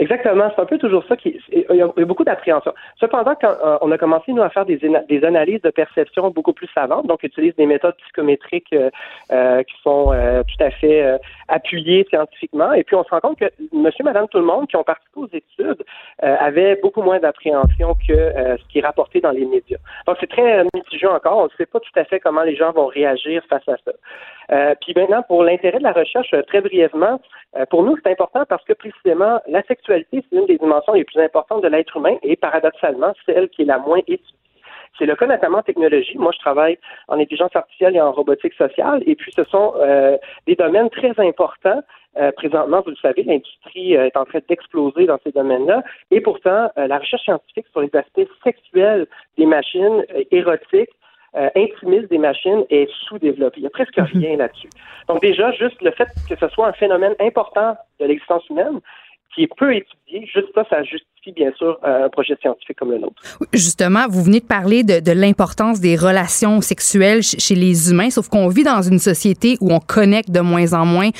Exactement, 0.00 0.50
c'est 0.56 0.62
un 0.62 0.64
peu 0.64 0.78
toujours 0.78 1.04
ça 1.06 1.14
qui. 1.14 1.38
Il 1.52 1.76
y 1.76 1.82
a, 1.82 2.04
beaucoup 2.06 2.24
d'appréhension. 2.24 2.72
Cependant, 2.98 3.34
quand 3.38 3.54
euh, 3.62 3.76
on 3.82 3.92
a 3.92 3.98
commencé 3.98 4.32
nous 4.32 4.40
à 4.40 4.48
faire 4.48 4.64
des, 4.64 4.80
analyses 5.24 5.60
de 5.60 5.68
perception 5.68 6.30
beaucoup 6.30 6.54
plus 6.54 6.68
savantes, 6.74 7.06
donc 7.06 7.22
utilise 7.22 7.54
des 7.56 7.66
méthodes 7.66 7.94
psychométriques 8.04 8.72
euh, 8.72 8.88
euh, 9.30 9.62
qui 9.62 9.74
sont 9.82 10.06
tout 10.06 10.64
à 10.64 10.70
fait 10.70 11.20
appuyées 11.48 12.06
scientifiquement, 12.08 12.72
et 12.72 12.82
puis 12.82 12.96
on 12.96 13.04
se 13.04 13.10
rend 13.10 13.20
compte 13.20 13.38
que 13.38 13.50
Monsieur, 13.74 14.02
Madame, 14.02 14.26
tout 14.28 14.38
le 14.38 14.44
monde 14.44 14.68
qui 14.68 14.76
ont 14.76 14.84
participé 14.84 15.20
aux 15.20 15.26
études 15.26 15.84
avaient 16.22 16.76
beaucoup 16.76 17.02
moins 17.02 17.18
d'appréhension 17.18 17.94
que 18.08 18.14
ce 18.14 18.68
qui 18.68 18.78
est 18.78 18.86
rapporté 18.86 19.20
dans 19.20 19.32
les 19.32 19.44
médias. 19.44 19.78
Donc 20.06 20.16
c'est 20.18 20.30
très 20.30 20.64
mitigé 20.74 21.06
encore. 21.08 21.36
On 21.36 21.44
ne 21.44 21.50
sait 21.58 21.66
pas 21.66 21.80
tout 21.80 21.92
à 21.96 22.04
fait 22.04 22.20
comment 22.20 22.42
les 22.42 22.56
gens 22.56 22.72
vont 22.72 22.86
réagir 22.86 23.42
face 23.50 23.68
à 23.68 23.76
ça. 23.84 23.92
Puis 24.80 24.94
maintenant, 24.96 25.22
pour 25.22 25.44
l'intérêt 25.44 25.78
de 25.78 25.84
la 25.84 25.92
recherche, 25.92 26.34
très 26.48 26.60
brièvement, 26.60 27.20
pour 27.70 27.84
nous, 27.84 27.96
c'est 28.02 28.10
important 28.10 28.44
parce 28.48 28.64
que 28.64 28.72
précisément 28.72 29.40
la 29.46 29.62
sexualité 29.62 30.24
c'est 30.28 30.36
une 30.36 30.46
des 30.46 30.58
dimensions 30.58 30.92
les 30.92 31.04
plus 31.04 31.20
importantes 31.20 31.62
de 31.62 31.68
l'être 31.68 31.96
humain 31.96 32.16
et 32.22 32.36
paradoxalement, 32.36 33.12
celle 33.26 33.48
qui 33.48 33.62
est 33.62 33.66
la 33.66 33.78
moins 33.78 34.00
étudiée. 34.06 34.36
C'est 34.98 35.06
le 35.06 35.16
cas 35.16 35.26
notamment 35.26 35.58
en 35.58 35.62
technologie. 35.62 36.18
Moi, 36.18 36.32
je 36.34 36.38
travaille 36.38 36.78
en 37.08 37.18
intelligence 37.18 37.54
artificielle 37.54 37.96
et 37.96 38.00
en 38.00 38.12
robotique 38.12 38.54
sociale, 38.54 39.02
et 39.06 39.14
puis 39.14 39.32
ce 39.32 39.44
sont 39.44 39.72
euh, 39.76 40.18
des 40.46 40.56
domaines 40.56 40.90
très 40.90 41.18
importants. 41.18 41.82
Euh, 42.18 42.32
présentement, 42.32 42.82
vous 42.84 42.90
le 42.90 42.96
savez, 42.96 43.22
l'industrie 43.22 43.96
euh, 43.96 44.06
est 44.06 44.16
en 44.16 44.24
train 44.24 44.40
d'exploser 44.48 45.06
dans 45.06 45.18
ces 45.24 45.32
domaines-là, 45.32 45.82
et 46.10 46.20
pourtant, 46.20 46.70
la 46.76 46.98
recherche 46.98 47.22
scientifique 47.22 47.66
sur 47.70 47.80
les 47.80 47.90
aspects 47.94 48.28
sexuels 48.44 49.06
des 49.38 49.46
machines 49.46 50.04
érotiques 50.30 50.90
intimistes 51.34 52.10
des 52.10 52.18
machines 52.18 52.64
est 52.70 52.90
sous-développée. 53.06 53.58
Il 53.58 53.62
n'y 53.62 53.66
a 53.66 53.70
presque 53.70 53.96
mhm. 53.96 54.06
rien 54.14 54.36
là-dessus. 54.36 54.70
Donc 55.08 55.20
déjà, 55.20 55.52
juste 55.52 55.80
le 55.82 55.90
fait 55.92 56.08
que 56.28 56.36
ce 56.36 56.48
soit 56.48 56.66
un 56.66 56.72
phénomène 56.72 57.14
important 57.20 57.76
de 58.00 58.06
l'existence 58.06 58.48
humaine, 58.48 58.80
qui 59.34 59.44
est 59.44 59.54
peu 59.56 59.74
étudié, 59.74 60.26
juste 60.26 60.48
ça, 60.54 60.64
ça 60.68 60.82
justifie 60.82 61.19
bien 61.26 61.52
sûr, 61.58 61.78
un 61.82 62.08
projet 62.08 62.34
scientifique 62.40 62.78
comme 62.78 62.92
le 62.92 62.98
nôtre. 62.98 63.14
Justement, 63.52 64.06
vous 64.08 64.22
venez 64.22 64.40
de 64.40 64.44
parler 64.44 64.82
de, 64.82 65.00
de 65.00 65.12
l'importance 65.12 65.78
des 65.80 65.94
relations 65.94 66.60
sexuelles 66.62 67.22
chez 67.22 67.54
les 67.54 67.90
humains, 67.90 68.08
sauf 68.10 68.28
qu'on 68.28 68.48
vit 68.48 68.62
dans 68.62 68.80
une 68.80 68.98
société 68.98 69.58
où 69.60 69.70
on 69.70 69.80
connecte 69.80 70.30
de 70.30 70.40
moins 70.40 70.72
en 70.72 70.86
moins. 70.86 71.10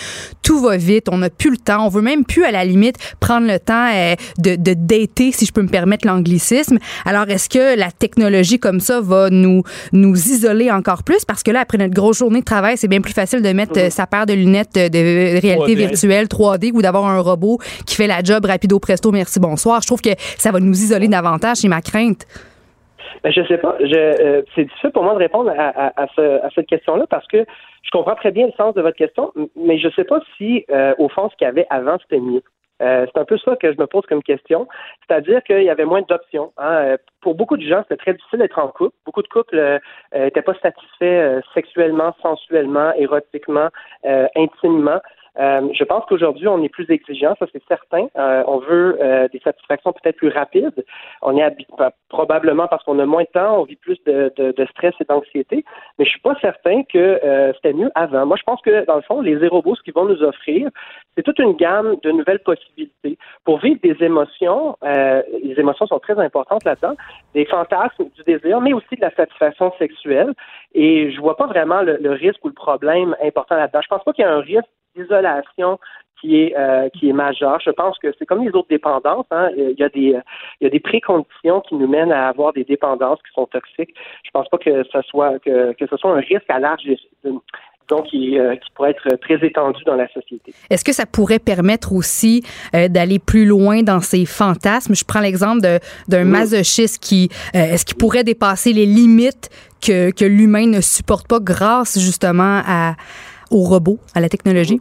Tout 0.43 0.61
va 0.61 0.79
vite, 0.79 1.09
on 1.11 1.19
n'a 1.19 1.29
plus 1.29 1.51
le 1.51 1.59
temps, 1.59 1.85
on 1.85 1.89
veut 1.89 2.01
même 2.01 2.25
plus, 2.25 2.45
à 2.45 2.51
la 2.51 2.65
limite, 2.65 2.97
prendre 3.21 3.47
le 3.47 3.59
temps 3.59 3.89
euh, 3.95 4.15
de, 4.39 4.57
de 4.57 4.75
dater, 4.75 5.33
si 5.33 5.45
je 5.45 5.53
peux 5.53 5.63
me 5.63 5.69
permettre 5.69 6.07
l'anglicisme. 6.07 6.79
Alors, 7.05 7.29
est-ce 7.29 7.51
que 7.51 7.79
la 7.79 7.91
technologie 7.91 8.59
comme 8.59 8.81
ça 8.81 9.03
va 9.03 9.29
nous, 9.29 9.63
nous 9.93 10.15
isoler 10.15 10.71
encore 10.71 11.03
plus? 11.03 11.27
Parce 11.27 11.43
que 11.43 11.51
là, 11.51 11.61
après 11.61 11.77
notre 11.77 11.95
grosse 11.95 12.19
journée 12.19 12.41
de 12.41 12.45
travail, 12.45 12.79
c'est 12.79 12.89
bien 12.89 13.03
plus 13.03 13.13
facile 13.13 13.43
de 13.43 13.53
mettre 13.53 13.79
mm-hmm. 13.79 13.91
sa 13.91 14.07
paire 14.07 14.25
de 14.25 14.33
lunettes 14.33 14.75
de 14.75 15.41
réalité 15.41 15.75
virtuelle 15.75 16.27
3D 16.27 16.71
ou 16.73 16.81
d'avoir 16.81 17.07
un 17.07 17.21
robot 17.21 17.59
qui 17.85 17.97
fait 17.97 18.07
la 18.07 18.23
job 18.23 18.47
rapido 18.47 18.79
presto, 18.79 19.13
merci, 19.13 19.39
bonsoir. 19.41 19.83
Je 19.83 19.90
trouve 19.91 20.03
que 20.03 20.17
ça 20.39 20.53
va 20.53 20.61
nous 20.61 20.73
isoler 20.73 21.09
davantage, 21.09 21.59
c'est 21.59 21.69
ma 21.69 21.81
crainte. 21.81 22.25
Ben, 23.23 23.33
je 23.33 23.43
sais 23.47 23.59
pas. 23.59 23.77
Euh, 23.81 24.43
c'est 24.55 24.65
difficile 24.65 24.91
pour 24.93 25.03
moi 25.03 25.15
de 25.15 25.19
répondre 25.19 25.51
à, 25.51 26.07
cette 26.55 26.67
question-là 26.67 27.07
parce 27.11 27.27
que 27.27 27.45
je 27.83 27.91
comprends 27.91 28.15
très 28.15 28.31
bien 28.31 28.47
le 28.47 28.53
sens 28.53 28.75
de 28.75 28.83
votre 28.83 28.97
question, 28.97 29.33
mais 29.57 29.79
je 29.79 29.89
ne 29.89 29.93
sais 29.93 30.05
pas 30.05 30.21
si, 30.37 30.65
euh, 30.71 30.95
au 30.99 31.09
fond, 31.09 31.29
ce 31.29 31.37
qu'il 31.37 31.47
y 31.47 31.49
avait 31.49 31.67
avant, 31.71 31.99
c'était 32.03 32.21
mieux. 32.21 32.43
Euh, 32.83 33.05
c'est 33.13 33.21
un 33.21 33.27
peu 33.27 33.37
ça 33.37 33.57
que 33.57 33.71
je 33.71 33.79
me 33.79 33.87
pose 33.87 34.07
comme 34.07 34.23
question. 34.23 34.67
C'est-à-dire 35.07 35.43
qu'il 35.43 35.65
y 35.65 35.69
avait 35.69 35.85
moins 35.85 36.01
d'options. 36.01 36.53
Hein. 36.57 36.97
Pour 37.21 37.35
beaucoup 37.35 37.59
de 37.59 37.67
gens, 37.67 37.83
c'était 37.83 37.99
très 37.99 38.15
difficile 38.15 38.39
d'être 38.39 38.59
en 38.59 38.69
couple. 38.69 38.97
Beaucoup 39.05 39.23
de 39.23 39.29
couples 39.29 39.81
n'étaient 40.15 40.41
pas 40.41 40.55
satisfaits 40.63 41.43
sexuellement, 41.53 42.15
sensuellement, 42.23 42.93
érotiquement, 42.97 43.69
intimement. 44.35 45.01
Euh, 45.39 45.69
je 45.73 45.85
pense 45.85 46.05
qu'aujourd'hui, 46.07 46.49
on 46.49 46.63
est 46.63 46.69
plus 46.69 46.91
exigeant, 46.91 47.35
ça 47.39 47.47
c'est 47.53 47.63
certain. 47.69 48.07
Euh, 48.17 48.43
on 48.47 48.59
veut 48.59 48.99
euh, 49.01 49.29
des 49.29 49.39
satisfactions 49.41 49.93
peut-être 49.93 50.17
plus 50.17 50.29
rapides. 50.29 50.85
On 51.23 51.37
est 51.37 51.57
probablement 52.09 52.67
parce 52.67 52.83
qu'on 52.85 52.99
a 52.99 53.07
moins 53.07 53.23
de 53.23 53.29
temps, 53.33 53.61
on 53.61 53.65
vit 53.65 53.77
plus 53.77 53.99
de, 54.07 54.33
de, 54.37 54.53
de 54.53 54.67
stress 54.67 54.95
et 55.01 55.05
d'anxiété. 55.05 55.65
Mais 55.99 56.05
je 56.05 56.11
suis 56.11 56.21
pas 56.21 56.37
certain 56.41 56.83
que 56.85 57.21
c'était 57.55 57.73
mieux 57.73 57.91
avant. 57.95 58.27
Moi, 58.27 58.37
je 58.37 58.43
pense 58.43 58.61
que 58.63 58.85
dans 58.87 58.97
le 58.97 59.03
fond, 59.03 59.21
les 59.21 59.47
robots, 59.49 59.75
ce 59.75 59.83
qu'ils 59.83 59.95
vont 59.95 60.05
nous 60.05 60.23
offrir, 60.23 60.69
c'est 61.17 61.23
toute 61.23 61.39
une 61.39 61.55
gamme 61.55 61.97
de 62.03 62.11
nouvelles 62.11 62.41
possibilités 62.41 63.19
pour 63.45 63.59
vivre 63.59 63.81
des 63.83 63.97
émotions. 64.05 64.77
les 64.83 65.55
émotions 65.59 65.87
sont 65.87 65.99
très 65.99 66.19
importantes 66.19 66.65
là-dedans, 66.65 66.95
des 67.35 67.45
fantasmes, 67.45 68.05
du 68.17 68.23
désir, 68.25 68.61
mais 68.61 68.73
aussi 68.73 68.97
de 68.97 69.01
la 69.01 69.11
satisfaction 69.15 69.73
sexuelle. 69.79 70.33
Et 70.75 71.11
je 71.11 71.21
vois 71.21 71.37
pas 71.37 71.47
vraiment 71.47 71.83
le, 71.83 71.97
le 72.01 72.13
risque 72.13 72.45
ou 72.45 72.49
le 72.49 72.55
problème 72.55 73.17
important 73.23 73.57
là-dedans. 73.57 73.81
Je 73.83 73.89
pense 73.89 74.05
pas 74.05 74.13
qu'il 74.13 74.25
y 74.25 74.29
a 74.29 74.33
un 74.33 74.41
risque 74.41 74.69
d'isolation 74.95 75.79
qui 76.21 76.37
est 76.43 76.55
euh, 76.57 76.89
qui 76.91 77.09
est 77.09 77.13
majeure. 77.13 77.59
Je 77.65 77.71
pense 77.71 77.99
que 77.99 78.09
c'est 78.19 78.27
comme 78.27 78.45
les 78.45 78.51
autres 78.51 78.69
dépendances. 78.69 79.27
Hein. 79.31 79.51
Il 79.57 79.77
y 79.79 79.83
a 79.83 79.89
des 79.89 80.17
il 80.61 80.65
y 80.65 80.67
a 80.67 80.71
des 80.71 80.81
préconditions 80.81 81.61
qui 81.63 81.75
nous 81.75 81.89
mènent 81.89 82.13
à 82.13 82.29
avoir 82.29 82.53
des 82.53 82.65
dépendances 82.65 83.19
qui 83.23 83.33
sont 83.35 83.47
toxiques. 83.47 83.95
Je 84.25 84.31
pense 84.33 84.49
pas 84.49 84.59
que 84.59 84.83
ce 84.85 85.03
soit 85.03 85.39
que, 85.41 85.73
que 85.73 85.87
ce 85.87 85.97
soit 85.97 86.13
un 86.13 86.21
risque 86.21 86.49
à 86.49 86.59
large 86.59 86.83
donc 87.89 88.07
qui, 88.07 88.39
euh, 88.39 88.55
qui, 88.55 88.71
pourrait 88.77 88.91
être 88.91 89.17
très 89.17 89.45
étendu 89.45 89.83
dans 89.85 89.97
la 89.97 90.07
société. 90.13 90.55
Est-ce 90.71 90.85
que 90.85 90.93
ça 90.93 91.07
pourrait 91.07 91.41
permettre 91.41 91.93
aussi 91.93 92.45
euh, 92.73 92.87
d'aller 92.87 93.19
plus 93.19 93.45
loin 93.45 93.83
dans 93.83 93.99
ces 93.99 94.27
fantasmes? 94.27 94.95
Je 94.95 95.05
prends 95.05 95.19
l'exemple 95.19 95.61
d'un 96.07 96.25
masochiste 96.25 97.03
qui, 97.03 97.31
est-ce 97.53 97.85
qu'il 97.85 97.97
pourrait 97.97 98.23
dépasser 98.23 98.73
les 98.73 98.87
limites 98.87 99.51
que, 99.85 100.13
que 100.13 100.25
l'humain 100.25 100.67
ne 100.67 100.81
supporte 100.81 101.27
pas 101.27 101.41
grâce 101.41 101.99
justement 101.99 102.63
à, 102.65 102.95
aux 103.51 103.65
robots, 103.65 103.99
à 104.15 104.21
la 104.21 104.29
technologie? 104.29 104.81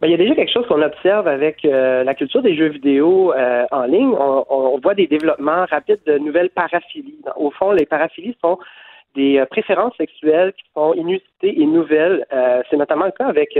Ben, 0.00 0.06
il 0.06 0.12
y 0.12 0.14
a 0.14 0.18
déjà 0.18 0.36
quelque 0.36 0.52
chose 0.52 0.66
qu'on 0.68 0.82
observe 0.82 1.26
avec 1.26 1.64
euh, 1.64 2.04
la 2.04 2.14
culture 2.14 2.40
des 2.40 2.56
jeux 2.56 2.68
vidéo 2.68 3.32
euh, 3.32 3.66
en 3.72 3.82
ligne. 3.82 4.14
On, 4.16 4.78
voit 4.80 4.94
des 4.94 5.08
développements 5.08 5.66
rapides 5.68 6.00
de 6.06 6.18
nouvelles 6.18 6.50
paraphilies. 6.50 7.18
Au 7.34 7.50
fond, 7.50 7.72
les 7.72 7.84
paraphilies 7.84 8.36
sont 8.40 8.58
des 9.16 9.38
euh, 9.38 9.46
préférences 9.46 9.96
sexuelles 9.96 10.52
qui 10.52 10.64
sont 10.72 10.94
inusitées 10.94 11.60
et 11.60 11.66
nouvelles. 11.66 12.24
C'est 12.70 12.76
notamment 12.76 13.06
le 13.06 13.12
cas 13.12 13.26
avec 13.26 13.58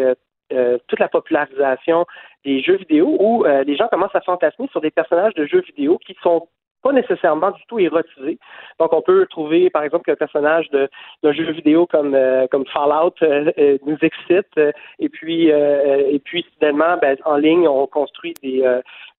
toute 0.87 1.01
la 1.01 1.09
popularisation 1.09 2.07
des 2.45 2.63
jeux 2.63 2.77
vidéo 2.77 3.17
où 3.19 3.45
les 3.45 3.77
gens 3.77 3.89
commencent 3.89 4.15
à 4.15 4.21
fantasmer 4.21 4.69
sur 4.71 4.81
des 4.81 4.91
personnages 4.91 5.35
de 5.35 5.45
jeux 5.45 5.63
vidéo 5.63 5.99
qui 5.99 6.17
sont 6.23 6.49
pas 6.83 6.93
nécessairement 6.93 7.51
du 7.51 7.63
tout 7.67 7.79
érotisé. 7.79 8.39
Donc, 8.79 8.93
on 8.93 9.03
peut 9.03 9.27
trouver, 9.27 9.71
par 9.71 9.83
exemple, 9.83 10.05
qu'un 10.05 10.17
personnage 10.17 10.69
d'un 10.71 11.33
jeu 11.33 11.51
vidéo 11.53 11.87
comme 11.87 12.15
euh, 12.15 12.47
comme 12.51 12.67
Fallout 12.67 13.15
euh, 13.23 13.51
euh, 13.59 13.79
nous 13.85 13.99
excite, 14.03 14.61
et 14.99 15.09
puis 15.09 15.49
et 15.49 16.21
puis 16.25 16.45
finalement, 16.59 16.97
ben, 17.01 17.17
en 17.25 17.37
ligne, 17.37 17.67
on 17.69 17.87
construit 17.87 18.35
des 18.43 18.65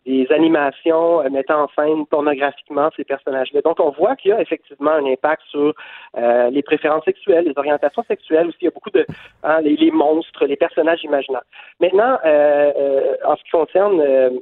des 0.05 0.25
animations 0.31 1.29
mettant 1.29 1.63
en 1.63 1.67
scène 1.77 2.05
pornographiquement 2.07 2.89
ces 2.95 3.03
personnages-là. 3.03 3.61
Donc, 3.61 3.79
on 3.79 3.91
voit 3.91 4.15
qu'il 4.15 4.31
y 4.31 4.33
a 4.33 4.41
effectivement 4.41 4.91
un 4.91 5.05
impact 5.05 5.43
sur 5.49 5.73
les 6.15 6.63
préférences 6.63 7.03
sexuelles, 7.03 7.45
les 7.45 7.57
orientations 7.57 8.03
sexuelles 8.03 8.47
aussi. 8.47 8.57
Il 8.61 8.65
y 8.65 8.67
a 8.69 8.71
beaucoup 8.71 8.89
de 8.91 9.05
hein, 9.43 9.61
les, 9.61 9.75
les, 9.75 9.91
monstres, 9.91 10.45
les 10.45 10.55
personnages 10.55 11.03
imaginaires. 11.03 11.43
Maintenant, 11.79 12.17
en 12.23 13.35
ce 13.35 13.43
qui 13.43 13.51
concerne 13.51 14.41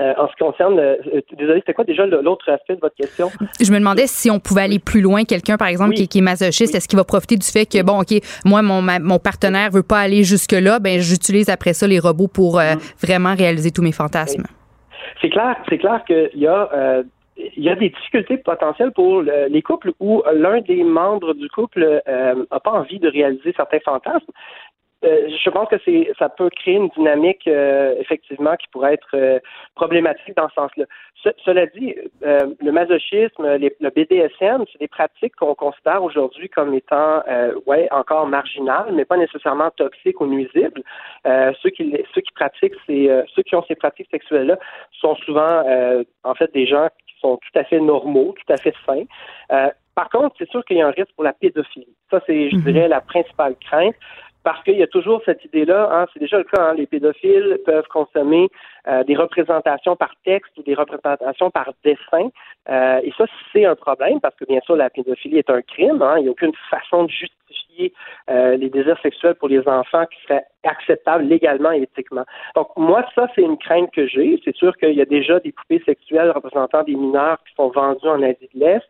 euh, 0.00 0.14
en 0.16 0.28
ce 0.28 0.32
qui 0.32 0.38
concerne, 0.38 0.78
euh, 0.78 0.96
euh, 1.14 1.20
désolé, 1.36 1.60
c'était 1.60 1.74
quoi 1.74 1.84
déjà 1.84 2.06
l'autre 2.06 2.50
aspect 2.50 2.74
de 2.74 2.80
votre 2.80 2.94
question? 2.94 3.28
Je 3.60 3.70
me 3.70 3.78
demandais 3.78 4.06
si 4.06 4.30
on 4.30 4.40
pouvait 4.40 4.62
aller 4.62 4.78
plus 4.78 5.02
loin. 5.02 5.24
Quelqu'un, 5.24 5.58
par 5.58 5.68
exemple, 5.68 5.94
qui, 5.94 6.18
est 6.18 6.22
masochiste, 6.22 6.74
est-ce 6.74 6.88
qu'il 6.88 6.98
va 6.98 7.04
profiter 7.04 7.36
du 7.36 7.46
fait 7.46 7.66
que, 7.66 7.82
bon, 7.82 8.00
OK, 8.00 8.14
moi, 8.46 8.62
mon, 8.62 8.80
mon 8.82 9.18
partenaire 9.18 9.70
veut 9.70 9.82
pas 9.82 9.98
aller 9.98 10.22
jusque-là, 10.22 10.78
ben 10.78 11.00
j'utilise 11.00 11.50
après 11.50 11.74
ça 11.74 11.86
les 11.86 11.98
robots 11.98 12.28
pour 12.28 12.56
mm. 12.56 12.78
vraiment 13.02 13.34
réaliser 13.34 13.70
tous 13.72 13.82
mes 13.82 13.92
fantasmes? 13.92 14.44
C'est 15.20 15.28
clair, 15.28 15.56
c'est 15.68 15.78
clair 15.78 16.02
qu'il 16.06 16.40
y 16.40 16.46
a 16.46 17.02
il 17.56 17.64
y 17.64 17.70
a 17.70 17.74
des 17.74 17.88
difficultés 17.88 18.36
potentielles 18.36 18.92
pour 18.92 19.22
les 19.22 19.62
couples 19.62 19.92
où 19.98 20.22
l'un 20.32 20.60
des 20.60 20.84
membres 20.84 21.34
du 21.34 21.48
couple 21.48 22.02
n'a 22.06 22.60
pas 22.60 22.70
envie 22.70 22.98
de 22.98 23.08
réaliser 23.08 23.52
certains 23.56 23.80
fantasmes. 23.80 24.32
Euh, 25.02 25.28
je 25.42 25.50
pense 25.50 25.68
que 25.68 25.76
c'est 25.84 26.12
ça 26.18 26.28
peut 26.28 26.50
créer 26.50 26.74
une 26.74 26.88
dynamique 26.88 27.48
euh, 27.48 27.94
effectivement 27.98 28.54
qui 28.56 28.66
pourrait 28.68 28.94
être 28.94 29.14
euh, 29.14 29.38
problématique 29.74 30.36
dans 30.36 30.48
ce 30.50 30.54
sens-là. 30.54 30.84
cela 31.44 31.66
dit, 31.66 31.94
le 32.22 32.70
masochisme, 32.70 33.44
le 33.56 33.90
BDSM, 33.90 34.64
c'est 34.70 34.78
des 34.78 34.88
pratiques 34.88 35.36
qu'on 35.36 35.54
considère 35.54 36.02
aujourd'hui 36.02 36.48
comme 36.50 36.74
étant 36.74 37.22
ouais 37.66 37.88
encore 37.90 38.26
marginales, 38.26 38.92
mais 38.92 39.04
pas 39.04 39.16
nécessairement 39.16 39.70
toxiques 39.70 40.20
ou 40.20 40.26
nuisibles. 40.26 40.82
ceux 41.24 41.70
qui 41.70 41.96
ceux 42.14 42.20
qui 42.20 42.32
pratiquent 42.34 42.80
ces 42.86 43.08
ceux 43.34 43.42
qui 43.42 43.54
ont 43.54 43.64
ces 43.68 43.74
pratiques 43.76 44.08
sexuelles-là 44.10 44.58
sont 44.92 45.14
souvent 45.16 45.62
en 46.24 46.34
fait 46.34 46.52
des 46.52 46.66
gens 46.66 46.88
qui 47.06 47.14
sont 47.20 47.36
tout 47.36 47.58
à 47.58 47.64
fait 47.64 47.80
normaux, 47.80 48.34
tout 48.38 48.52
à 48.52 48.56
fait 48.56 48.74
sains. 48.86 49.04
Par 49.94 50.08
contre, 50.08 50.34
c'est 50.38 50.48
sûr 50.50 50.64
qu'il 50.64 50.78
y 50.78 50.82
a 50.82 50.86
un 50.86 50.92
risque 50.92 51.12
pour 51.14 51.24
la 51.24 51.34
pédophilie. 51.34 51.94
Ça, 52.10 52.20
c'est, 52.26 52.48
je 52.48 52.56
Mhm. 52.56 52.62
dirais, 52.62 52.88
la 52.88 53.02
principale 53.02 53.54
crainte. 53.60 53.94
Parce 54.42 54.62
qu'il 54.64 54.76
y 54.76 54.82
a 54.82 54.86
toujours 54.86 55.20
cette 55.26 55.44
idée-là, 55.44 55.90
hein, 55.92 56.06
c'est 56.12 56.20
déjà 56.20 56.38
le 56.38 56.44
cas, 56.44 56.70
hein, 56.70 56.74
les 56.74 56.86
pédophiles 56.86 57.58
peuvent 57.66 57.88
consommer 57.88 58.48
euh, 58.88 59.04
des 59.04 59.16
représentations 59.16 59.96
par 59.96 60.12
texte 60.24 60.56
ou 60.58 60.62
des 60.62 60.74
représentations 60.74 61.50
par 61.50 61.72
dessin. 61.84 62.30
Euh, 62.68 63.00
et 63.02 63.12
ça, 63.16 63.24
c'est 63.52 63.64
un 63.64 63.74
problème 63.74 64.20
parce 64.20 64.34
que 64.36 64.44
bien 64.44 64.60
sûr, 64.60 64.76
la 64.76 64.90
pédophilie 64.90 65.38
est 65.38 65.50
un 65.50 65.62
crime. 65.62 66.02
hein. 66.02 66.14
il 66.18 66.22
n'y 66.22 66.28
a 66.28 66.32
aucune 66.32 66.54
façon 66.70 67.04
de 67.04 67.10
justifier 67.10 67.92
euh, 68.30 68.56
les 68.56 68.68
désirs 68.68 68.98
sexuels 69.02 69.34
pour 69.34 69.48
les 69.48 69.66
enfants 69.66 70.04
qui 70.06 70.20
serait 70.22 70.44
acceptable 70.64 71.24
légalement 71.24 71.72
et 71.72 71.82
éthiquement. 71.82 72.24
Donc 72.54 72.68
moi, 72.76 73.04
ça, 73.14 73.28
c'est 73.34 73.42
une 73.42 73.56
crainte 73.56 73.90
que 73.92 74.06
j'ai. 74.06 74.40
C'est 74.44 74.54
sûr 74.54 74.76
qu'il 74.76 74.92
y 74.92 75.00
a 75.00 75.06
déjà 75.06 75.40
des 75.40 75.52
poupées 75.52 75.82
sexuelles 75.86 76.30
représentant 76.30 76.82
des 76.82 76.94
mineurs 76.94 77.38
qui 77.46 77.54
sont 77.54 77.68
vendues 77.68 78.08
en 78.08 78.22
Asie 78.22 78.48
de 78.54 78.60
l'Est. 78.60 78.86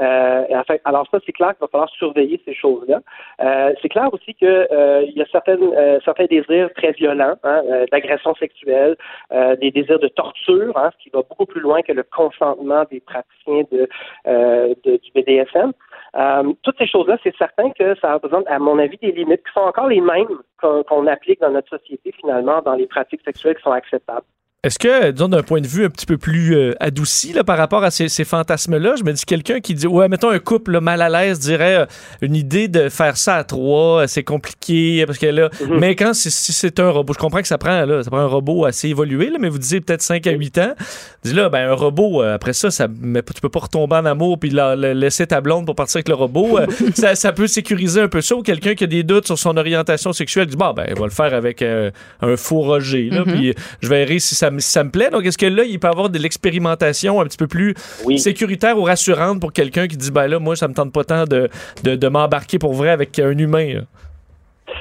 Euh, 0.00 0.44
alors 0.84 1.06
ça, 1.10 1.18
c'est 1.24 1.32
clair 1.32 1.50
qu'il 1.50 1.60
va 1.60 1.68
falloir 1.68 1.88
surveiller 1.90 2.40
ces 2.44 2.54
choses-là. 2.54 3.00
Euh, 3.40 3.72
c'est 3.80 3.88
clair 3.88 4.12
aussi 4.12 4.34
que 4.34 4.68
euh, 4.70 5.02
il 5.08 5.16
y 5.16 5.22
a 5.22 5.26
certaines, 5.32 5.72
certains 6.04 6.26
désirs 6.26 6.70
très 6.74 6.92
violents, 6.92 7.36
hein, 7.42 7.62
d'agression 7.90 8.34
sexuelle, 8.34 8.96
euh, 9.32 9.56
des 9.56 9.70
désirs 9.70 9.98
de 9.98 10.08
torture, 10.08 10.76
hein, 10.76 10.90
ce 10.96 11.02
qui 11.02 11.10
va 11.10 11.22
beaucoup 11.22 11.46
plus 11.46 11.60
loin 11.60 11.82
que 11.82 11.92
le 11.92 12.02
consentement 12.02 12.84
des 12.90 13.00
praticiens 13.00 13.64
de, 13.70 13.88
euh, 14.26 14.74
du 14.84 15.10
BDSM. 15.14 15.72
Euh, 16.16 16.52
toutes 16.62 16.78
ces 16.78 16.86
choses-là, 16.86 17.18
c'est 17.22 17.36
certain 17.36 17.70
que 17.70 17.94
ça 18.00 18.14
représente, 18.14 18.46
à 18.48 18.58
mon 18.58 18.78
avis, 18.78 18.96
des 18.98 19.12
limites 19.12 19.44
qui 19.46 19.52
sont 19.52 19.60
encore 19.60 19.88
les 19.88 20.00
mêmes 20.00 20.28
qu'on 20.60 21.06
applique 21.06 21.40
dans 21.40 21.50
notre 21.50 21.68
société, 21.68 22.12
finalement, 22.12 22.62
dans 22.62 22.74
les 22.74 22.86
pratiques 22.86 23.22
sexuelles 23.24 23.56
qui 23.56 23.62
sont 23.62 23.72
acceptables. 23.72 24.26
Est-ce 24.64 24.76
que, 24.80 25.12
disons, 25.12 25.28
d'un 25.28 25.44
point 25.44 25.60
de 25.60 25.68
vue 25.68 25.84
un 25.84 25.88
petit 25.88 26.04
peu 26.04 26.18
plus 26.18 26.56
euh, 26.56 26.72
adouci 26.80 27.32
là, 27.32 27.44
par 27.44 27.56
rapport 27.56 27.84
à 27.84 27.92
ces, 27.92 28.08
ces 28.08 28.24
fantasmes-là, 28.24 28.96
je 28.98 29.04
me 29.04 29.12
dis 29.12 29.24
quelqu'un 29.24 29.60
qui 29.60 29.72
dit, 29.72 29.86
ouais, 29.86 30.08
mettons 30.08 30.30
un 30.30 30.40
couple 30.40 30.72
là, 30.72 30.80
mal 30.80 31.00
à 31.00 31.08
l'aise 31.08 31.38
dirait 31.38 31.76
euh, 31.82 31.86
une 32.22 32.34
idée 32.34 32.66
de 32.66 32.88
faire 32.88 33.16
ça 33.16 33.36
à 33.36 33.44
trois, 33.44 34.02
euh, 34.02 34.06
c'est 34.08 34.24
compliqué, 34.24 35.04
parce 35.06 35.18
que 35.18 35.26
là, 35.26 35.48
Mhm. 35.64 35.78
mais 35.78 35.94
quand 35.94 36.12
c'est- 36.12 36.30
si 36.30 36.52
c'est 36.52 36.80
un 36.80 36.90
robot, 36.90 37.12
je 37.12 37.20
comprends 37.20 37.40
que 37.40 37.46
ça 37.46 37.56
prend, 37.56 37.84
là, 37.86 38.02
ça 38.02 38.10
prend 38.10 38.18
un 38.18 38.26
robot 38.26 38.64
assez 38.64 38.88
évolué, 38.88 39.30
là, 39.30 39.38
mais 39.40 39.48
vous 39.48 39.58
disiez 39.58 39.80
peut-être 39.80 40.02
5 40.02 40.26
à 40.26 40.32
8 40.32 40.58
ans. 40.58 40.74
Dis 41.22 41.34
là, 41.34 41.48
ben 41.50 41.70
un 41.70 41.74
robot, 41.74 42.24
euh, 42.24 42.34
après 42.34 42.52
ça, 42.52 42.72
ça 42.72 42.88
mais 43.00 43.22
tu 43.22 43.40
peux 43.40 43.48
pas 43.48 43.60
retomber 43.60 43.94
en 43.94 44.06
amour 44.06 44.40
puis 44.40 44.50
la- 44.50 44.74
la- 44.74 44.92
laisser 44.92 45.28
ta 45.28 45.40
blonde 45.40 45.66
pour 45.66 45.76
partir 45.76 45.98
avec 45.98 46.08
le 46.08 46.14
robot. 46.16 46.58
Ça, 46.96 47.14
ça 47.14 47.32
peut 47.32 47.46
sécuriser 47.46 48.00
un 48.00 48.08
peu 48.08 48.20
ça. 48.22 48.34
Ou 48.34 48.42
quelqu'un 48.42 48.74
qui 48.74 48.82
a 48.82 48.86
des 48.88 49.04
doutes 49.04 49.26
sur 49.26 49.38
son 49.38 49.56
orientation 49.56 50.12
sexuelle 50.12 50.46
dit, 50.46 50.56
bon, 50.56 50.72
ben, 50.72 50.86
on 50.96 51.00
va 51.00 51.06
le 51.06 51.12
faire 51.12 51.32
avec 51.32 51.62
un 51.62 52.36
faux 52.36 52.62
Roger, 52.62 53.08
là, 53.10 53.20
Mhm. 53.24 53.32
puis 53.34 53.54
je 53.82 53.88
verrai 53.88 54.18
si 54.18 54.34
ça, 54.34 54.47
me- 54.50 54.60
ça 54.60 54.84
me 54.84 54.90
plaît. 54.90 55.10
Donc, 55.10 55.24
est-ce 55.24 55.38
que 55.38 55.46
là, 55.46 55.64
il 55.64 55.78
peut 55.78 55.88
y 55.88 55.90
avoir 55.90 56.08
de 56.10 56.18
l'expérimentation 56.18 57.20
un 57.20 57.24
petit 57.24 57.36
peu 57.36 57.46
plus 57.46 57.74
Oui. 58.04 58.18
sécuritaire 58.18 58.78
ou 58.78 58.82
rassurante 58.84 59.40
pour 59.40 59.52
quelqu'un 59.52 59.86
qui 59.86 59.96
dit, 59.96 60.10
ben 60.10 60.26
là, 60.26 60.38
moi, 60.38 60.56
ça 60.56 60.68
me 60.68 60.74
tente 60.74 60.92
pas 60.92 61.04
tant 61.04 61.24
de, 61.24 61.48
de, 61.84 61.94
de 61.96 62.08
m'embarquer 62.08 62.58
pour 62.58 62.74
vrai 62.74 62.90
avec 62.90 63.18
un 63.18 63.36
humain. 63.36 63.74
là? 63.74 63.80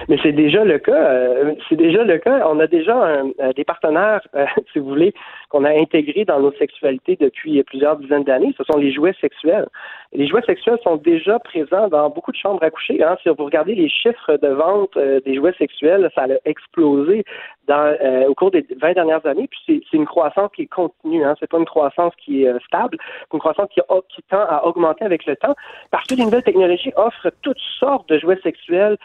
Mais 0.07 0.17
c'est 0.23 0.31
déjà 0.31 0.63
le 0.63 0.79
cas. 0.79 0.93
euh, 0.93 1.53
c'est 1.69 1.75
déjà 1.75 2.03
le 2.03 2.17
cas. 2.17 2.47
On 2.47 2.59
a 2.59 2.67
déjà 2.67 2.95
un- 2.95 3.31
euh, 3.39 3.53
des 3.53 3.63
partenaires, 3.63 4.21
euh, 4.35 4.45
si 4.73 4.79
vous 4.79 4.87
voulez, 4.89 5.13
qu'on 5.49 5.63
a 5.63 5.71
intégrés 5.71 6.25
dans 6.25 6.39
nos 6.39 6.51
sexualités 6.53 7.17
depuis 7.19 7.63
plusieurs 7.63 7.97
dizaines 7.97 8.23
d'années. 8.23 8.53
Ce 8.57 8.63
sont 8.63 8.77
les 8.77 8.91
jouets 8.91 9.15
sexuels. 9.21 9.67
Les 10.13 10.27
jouets 10.27 10.41
sexuels 10.43 10.79
sont 10.83 10.95
déjà 10.95 11.37
présents 11.39 11.89
dans 11.89 12.09
beaucoup 12.09 12.31
de 12.31 12.37
chambres 12.37 12.63
à 12.63 12.69
coucher. 12.69 13.03
Hein. 13.03 13.17
Si 13.23 13.29
vous 13.29 13.43
regardez 13.43 13.75
les 13.75 13.89
chiffres 13.89 14.37
de 14.41 14.47
vente 14.47 14.95
euh, 14.95 15.19
des 15.25 15.35
jouets 15.35 15.53
sexuels, 15.57 16.09
ça 16.15 16.23
a 16.23 16.27
explosé 16.45 17.25
dans, 17.67 17.93
euh, 18.01 18.25
au 18.27 18.33
cours 18.33 18.51
des 18.51 18.65
20 18.81 18.93
dernières 18.93 19.25
années. 19.25 19.47
Puis 19.49 19.83
c'est, 19.91 19.97
une 19.97 20.05
croissance 20.05 20.49
qui 20.55 20.63
est 20.63 20.67
continue. 20.67 21.25
Hein. 21.25 21.35
C'est 21.39 21.49
pas 21.49 21.57
une 21.57 21.65
croissance 21.65 22.13
qui 22.23 22.43
est 22.43 22.47
euh, 22.47 22.59
stable. 22.65 22.97
C'est 23.01 23.33
une 23.33 23.39
croissance 23.39 23.67
qui, 23.73 23.81
qui 24.09 24.23
tend 24.29 24.39
à 24.47 24.63
augmenter 24.65 25.03
avec 25.03 25.25
le 25.25 25.35
temps 25.35 25.55
parce 25.91 26.07
que 26.07 26.15
les 26.15 26.23
nouvelles 26.23 26.43
technologies 26.43 26.93
offrent 26.95 27.31
toutes 27.41 27.59
sortes 27.79 28.07
de 28.09 28.17
jouets 28.17 28.39
sexuels 28.43 28.97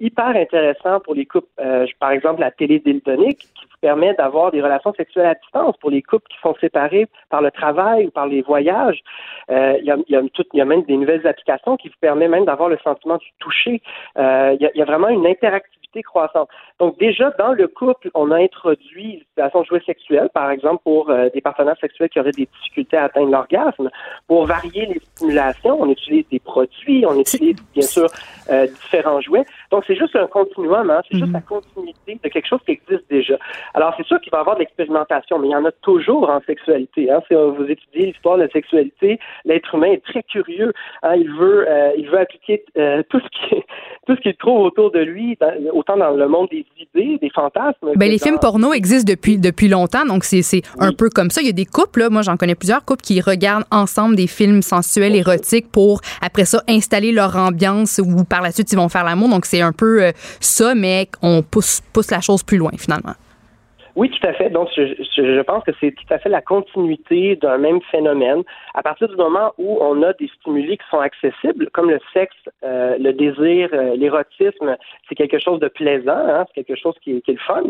hyper 0.00 0.28
intéressant 0.28 1.00
pour 1.00 1.14
les 1.14 1.26
couples. 1.26 1.46
Euh, 1.60 1.86
par 1.98 2.10
exemple, 2.10 2.40
la 2.40 2.50
télé 2.50 2.78
dildonique 2.78 3.38
qui 3.54 3.64
vous 3.66 3.76
permet 3.80 4.14
d'avoir 4.14 4.50
des 4.50 4.62
relations 4.62 4.92
sexuelles 4.94 5.26
à 5.26 5.34
distance 5.34 5.76
pour 5.78 5.90
les 5.90 6.02
couples 6.02 6.26
qui 6.30 6.38
sont 6.42 6.54
séparés 6.60 7.06
par 7.28 7.42
le 7.42 7.50
travail 7.50 8.06
ou 8.06 8.10
par 8.10 8.26
les 8.26 8.42
voyages. 8.42 9.00
Euh, 9.50 9.76
Il 9.80 9.84
y, 9.84 9.90
a, 9.90 9.96
y, 10.08 10.16
a 10.16 10.22
y 10.54 10.60
a 10.60 10.64
même 10.64 10.82
des 10.84 10.96
nouvelles 10.96 11.26
applications 11.26 11.76
qui 11.76 11.88
vous 11.88 11.94
permettent 12.00 12.30
même 12.30 12.44
d'avoir 12.46 12.68
le 12.68 12.78
sentiment 12.78 13.18
du 13.18 13.28
toucher. 13.38 13.82
Euh, 14.18 14.56
il, 14.58 14.62
y 14.62 14.66
a, 14.66 14.70
il 14.74 14.78
y 14.78 14.82
a 14.82 14.86
vraiment 14.86 15.08
une 15.08 15.26
interactivité 15.26 16.02
croissante. 16.02 16.48
Donc 16.78 16.98
déjà, 16.98 17.30
dans 17.38 17.52
le 17.52 17.66
couple, 17.66 18.10
on 18.14 18.30
a 18.30 18.36
introduit 18.36 19.14
une 19.14 19.20
situation 19.28 19.60
de 19.62 19.66
jouets 19.66 19.82
sexuels, 19.84 20.30
par 20.32 20.48
exemple, 20.52 20.82
pour 20.84 21.12
des 21.34 21.40
partenaires 21.40 21.76
sexuels 21.80 22.08
qui 22.10 22.20
auraient 22.20 22.30
des 22.30 22.46
difficultés 22.46 22.96
à 22.96 23.04
atteindre 23.04 23.32
l'orgasme. 23.32 23.90
Pour 24.28 24.46
varier 24.46 24.86
les 24.86 25.00
stimulations, 25.00 25.82
on 25.82 25.90
utilise 25.90 26.28
des 26.28 26.38
produits, 26.38 27.04
on 27.06 27.18
utilise 27.18 27.56
bien 27.74 27.82
sûr 27.82 28.06
euh, 28.50 28.66
différents 28.66 29.20
jouets. 29.20 29.44
Donc, 29.70 29.84
c'est 29.86 29.96
juste 29.96 30.16
un 30.16 30.26
continuum, 30.26 30.90
hein? 30.90 31.02
c'est 31.10 31.18
juste 31.18 31.32
la 31.32 31.40
continuité 31.40 32.18
de 32.22 32.28
quelque 32.28 32.46
chose 32.48 32.60
qui 32.66 32.72
existe 32.72 33.08
déjà. 33.10 33.36
Alors, 33.74 33.94
c'est 33.96 34.06
sûr 34.06 34.20
qu'il 34.20 34.30
va 34.30 34.38
y 34.38 34.40
avoir 34.40 34.56
de 34.56 34.60
l'expérimentation, 34.60 35.38
mais 35.38 35.48
il 35.48 35.52
y 35.52 35.56
en 35.56 35.64
a 35.64 35.72
toujours 35.82 36.28
en 36.30 36.40
sexualité. 36.46 37.10
Hein? 37.10 37.20
Si 37.28 37.34
vous 37.34 37.64
étudiez 37.68 38.06
l'histoire 38.06 38.36
de 38.38 38.42
la 38.42 38.48
sexualité, 38.50 39.18
l'être 39.44 39.74
humain 39.74 39.92
est 39.92 40.04
très 40.04 40.22
curieux. 40.22 40.72
Hein? 41.02 41.14
Il 41.16 41.30
veut, 41.30 41.66
euh, 41.68 41.92
il 41.96 42.08
veut 42.08 42.18
appliquer 42.18 42.64
euh, 42.78 43.02
tout 43.08 43.20
ce 43.20 43.28
qui, 43.28 43.62
tout 44.06 44.16
ce 44.16 44.20
qu'il 44.20 44.36
trouve 44.36 44.62
autour 44.62 44.90
de 44.90 45.00
lui, 45.00 45.36
dans- 45.40 45.52
autant 45.72 45.96
dans 45.96 46.10
le 46.10 46.28
monde 46.28 46.48
des 46.50 46.64
idées, 46.78 47.18
des 47.20 47.30
fantasmes. 47.30 47.92
Ben, 47.96 48.10
les 48.10 48.16
dans- 48.18 48.24
films 48.24 48.38
porno 48.40 48.72
existent 48.72 49.10
depuis, 49.10 49.38
depuis 49.38 49.68
longtemps, 49.68 50.04
donc 50.04 50.24
c'est 50.24 50.42
c'est 50.42 50.62
un 50.78 50.92
peu 50.92 51.08
comme 51.08 51.30
ça. 51.30 51.40
Il 51.40 51.46
y 51.46 51.50
a 51.50 51.52
des 51.52 51.66
couples, 51.66 52.00
là, 52.00 52.10
moi 52.10 52.22
j'en 52.22 52.36
connais 52.36 52.54
plusieurs 52.54 52.84
couples 52.84 53.02
qui 53.02 53.20
regardent 53.20 53.64
ensemble 53.70 54.16
des 54.16 54.26
films 54.26 54.62
sensuels, 54.62 55.14
érotiques 55.14 55.70
pour 55.70 56.00
après 56.22 56.44
ça 56.44 56.62
installer 56.68 57.12
leur 57.12 57.36
ambiance 57.36 58.00
ou 58.04 58.24
par 58.24 58.39
la 58.42 58.52
suite 58.52 58.72
ils 58.72 58.76
vont 58.76 58.88
faire 58.88 59.04
l'amour. 59.04 59.28
Donc 59.28 59.46
c'est 59.46 59.60
un 59.60 59.72
peu 59.72 60.02
euh, 60.02 60.12
ça, 60.40 60.74
mais 60.74 61.08
on 61.22 61.42
pousse, 61.42 61.82
la 62.10 62.20
chose 62.20 62.42
plus 62.42 62.58
loin 62.58 62.72
finalement. 62.78 63.14
Oui, 63.96 64.08
tout 64.08 64.26
à 64.26 64.32
fait. 64.32 64.50
Donc, 64.50 64.68
je, 64.76 65.42
pense 65.42 65.64
que 65.64 65.72
c'est 65.80 65.90
tout 65.90 66.14
à 66.14 66.18
fait 66.18 66.28
la 66.28 66.40
continuité 66.40 67.34
d'un 67.36 67.58
même 67.58 67.80
phénomène. 67.90 68.44
À 68.74 68.82
partir 68.82 69.08
du 69.08 69.16
moment 69.16 69.52
où 69.58 69.78
on 69.80 70.02
a 70.02 70.12
des 70.12 70.30
stimuli 70.38 70.78
qui 70.78 70.84
sont 70.90 71.00
accessibles, 71.00 71.68
comme 71.72 71.90
le 71.90 71.98
sexe, 72.12 72.36
euh, 72.62 72.96
le 72.98 73.12
désir, 73.12 73.68
euh, 73.72 73.96
l'érotisme, 73.96 74.76
c'est 75.08 75.16
quelque 75.16 75.40
chose 75.40 75.58
de 75.58 75.66
plaisant, 75.66 76.12
hein, 76.16 76.46
c'est 76.48 76.64
quelque 76.64 76.80
chose 76.80 76.94
qui 77.02 77.16
est, 77.16 77.28
le 77.28 77.36
fun. 77.38 77.64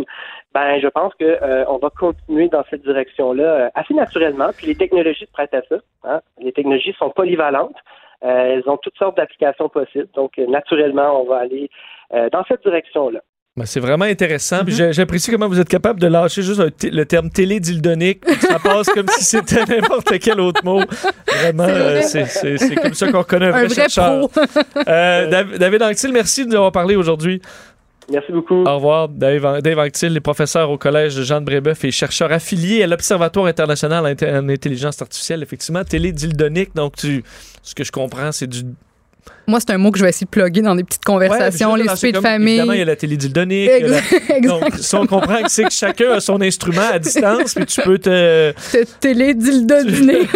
Ben, 0.53 0.79
je 0.79 0.89
pense 0.89 1.15
que 1.15 1.39
on 1.69 1.79
va 1.79 1.89
continuer 1.91 2.49
dans 2.49 2.65
cette 2.69 2.83
direction-là 2.83 3.71
assez 3.75 3.95
naturellement. 3.95 4.51
Puis 4.57 4.67
les 4.67 4.75
technologies 4.75 5.27
prêtent 5.33 5.55
à 5.55 5.63
ça. 5.63 5.77
Hein. 6.05 6.21
Les 6.39 6.53
technologies 6.53 6.95
sont 6.99 7.11
polyvalentes. 7.11 7.77
Euh, 8.25 8.29
elles 8.29 8.63
ont 8.69 8.77
toutes 8.77 8.97
sortes 8.99 9.17
d'applications 9.17 9.69
possibles. 9.69 10.09
Donc, 10.15 10.33
euh, 10.39 10.47
naturellement, 10.49 11.23
on 11.23 11.29
va 11.29 11.39
aller 11.39 11.71
euh, 12.15 12.29
dans 12.31 12.45
cette 12.49 12.63
direction-là. 12.63 13.21
Ben, 13.57 13.67
c'est 13.67 13.81
vraiment 13.81 14.05
intéressant. 14.05 14.63
Mm-hmm. 14.63 14.93
J'apprécie 14.93 15.31
comment 15.31 15.49
vous 15.49 15.59
êtes 15.59 15.69
capable 15.69 15.99
de 16.01 16.07
lâcher 16.07 16.41
juste 16.43 16.63
le 16.85 17.05
terme 17.05 17.31
télé-dildonique. 17.31 18.25
Ça 18.41 18.59
passe 18.63 18.89
comme 18.91 19.09
si 19.09 19.25
c'était 19.25 19.65
n'importe 19.65 20.19
quel 20.21 20.41
autre 20.41 20.65
mot. 20.65 20.81
Vraiment, 21.27 21.67
C'est 22.03 22.23
vrai. 22.23 22.55
euh, 22.63 22.75
comme 22.83 22.95
ça 22.95 23.11
qu'on 23.11 23.19
reconnaît 23.19 23.47
un 23.47 23.51
vrai, 23.51 23.61
Un 23.63 23.67
vrai 23.67 23.75
chercheur. 23.75 24.29
pro. 24.29 24.43
Euh, 24.87 25.27
Dav- 25.29 25.59
David 25.59 25.83
Anctil, 25.83 26.13
merci 26.13 26.45
de 26.45 26.51
nous 26.51 26.57
avoir 26.57 26.73
parlé 26.73 26.95
aujourd'hui. 26.95 27.43
Merci 28.11 28.33
beaucoup. 28.33 28.65
Au 28.65 28.75
revoir, 28.75 29.09
Dave, 29.09 29.63
Dave 29.63 29.79
Anctil, 29.79 30.13
les 30.13 30.21
professeurs 30.21 30.71
au 30.71 30.79
Collège 30.79 31.17
de 31.17 31.23
Jean 31.23 31.41
de 31.41 31.45
Brébeuf 31.47 31.85
et 31.85 31.91
chercheur 31.91 32.33
affilié 32.33 32.83
à 32.83 32.87
l'Observatoire 32.87 33.47
international 33.47 34.05
en 34.05 34.49
intelligence 34.49 35.01
artificielle. 35.01 35.43
Effectivement, 35.43 35.85
télé-dildonique. 35.85 36.75
Donc, 36.75 36.97
tu, 36.97 37.23
ce 37.63 37.75
que 37.75 37.85
je 37.85 37.93
comprends, 37.93 38.33
c'est 38.33 38.49
du 38.49 38.65
Moi 39.51 39.61
c'est 39.61 39.71
un 39.73 39.79
mot 39.79 39.91
que 39.91 39.99
je 39.99 40.05
vais 40.05 40.11
essayer 40.11 40.25
de 40.25 40.31
plugger 40.31 40.63
dans 40.63 40.75
des 40.75 40.85
petites 40.85 41.05
conversations, 41.05 41.73
Ouais, 41.73 41.83
les 41.83 41.89
soupers 41.89 42.13
de 42.13 42.21
famille. 42.21 42.49
Évidemment, 42.55 42.73
il 42.73 42.79
y 42.79 42.83
a 42.83 42.85
la 42.87 42.97
télédildonique. 42.97 43.71
il 43.81 43.87
y 43.87 43.93
a 43.95 44.01
la- 44.01 44.41
Donc, 44.49 44.75
si 44.77 44.95
on 44.95 45.07
comprend 45.07 45.43
que 45.43 45.51
c'est 45.51 45.65
que 45.65 45.73
chacun 45.73 46.13
a 46.13 46.21
son 46.21 46.41
instrument 46.41 46.89
à 46.93 46.99
distance, 46.99 47.55
puis 47.55 47.67
tu 47.67 47.81
peux 47.83 47.99
te. 47.99 48.53
Cette 48.57 49.01
télé 49.01 49.35
dildo 49.35 49.83
dîner. 49.85 50.21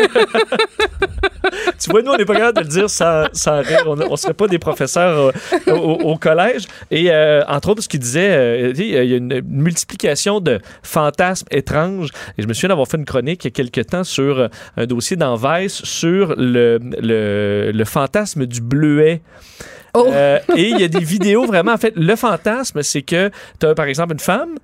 Tu 1.78 1.90
vois, 1.90 2.02
nous, 2.02 2.10
on 2.12 2.16
n'est 2.16 2.24
pas 2.24 2.34
capable 2.34 2.58
de 2.58 2.62
le 2.62 2.68
dire 2.68 2.90
sans, 2.90 3.24
sans 3.32 3.60
rire. 3.60 3.84
On 3.86 3.96
ne 3.96 4.16
serait 4.16 4.32
pas 4.34 4.48
des 4.48 4.58
professeurs 4.58 5.32
au, 5.66 5.72
au 5.72 6.16
collège. 6.16 6.64
Et 6.90 7.10
euh, 7.10 7.42
entre 7.46 7.68
autres, 7.70 7.82
ce 7.82 7.88
qu'il 7.88 8.00
disait, 8.00 8.30
euh, 8.32 8.72
il 8.74 8.86
y 8.86 8.96
a 8.96 9.02
une, 9.02 9.30
une 9.32 9.42
multiplication 9.62 10.40
de 10.40 10.58
fantasmes 10.82 11.46
étranges. 11.50 12.08
Et 12.38 12.42
je 12.42 12.48
me 12.48 12.54
souviens 12.54 12.70
d'avoir 12.70 12.88
fait 12.88 12.96
une 12.96 13.04
chronique 13.04 13.44
il 13.44 13.48
y 13.48 13.48
a 13.48 13.50
quelques 13.52 13.86
temps 13.88 14.04
sur 14.04 14.38
euh, 14.40 14.48
un 14.76 14.86
dossier 14.86 15.16
dans 15.16 15.36
Vice 15.36 15.82
sur 15.84 16.34
le, 16.36 16.78
le, 17.00 17.70
le 17.72 17.84
fantasme 17.84 18.46
du 18.46 18.60
bleuet. 18.60 19.03
Oh. 19.94 20.06
Euh, 20.08 20.38
et 20.56 20.70
il 20.70 20.80
y 20.80 20.84
a 20.84 20.88
des 20.88 21.04
vidéos 21.04 21.46
vraiment. 21.46 21.72
En 21.72 21.78
fait, 21.78 21.92
le 21.96 22.16
fantasme, 22.16 22.82
c'est 22.82 23.02
que 23.02 23.30
tu 23.60 23.66
as 23.66 23.74
par 23.74 23.86
exemple 23.86 24.12
une 24.14 24.20
femme 24.20 24.56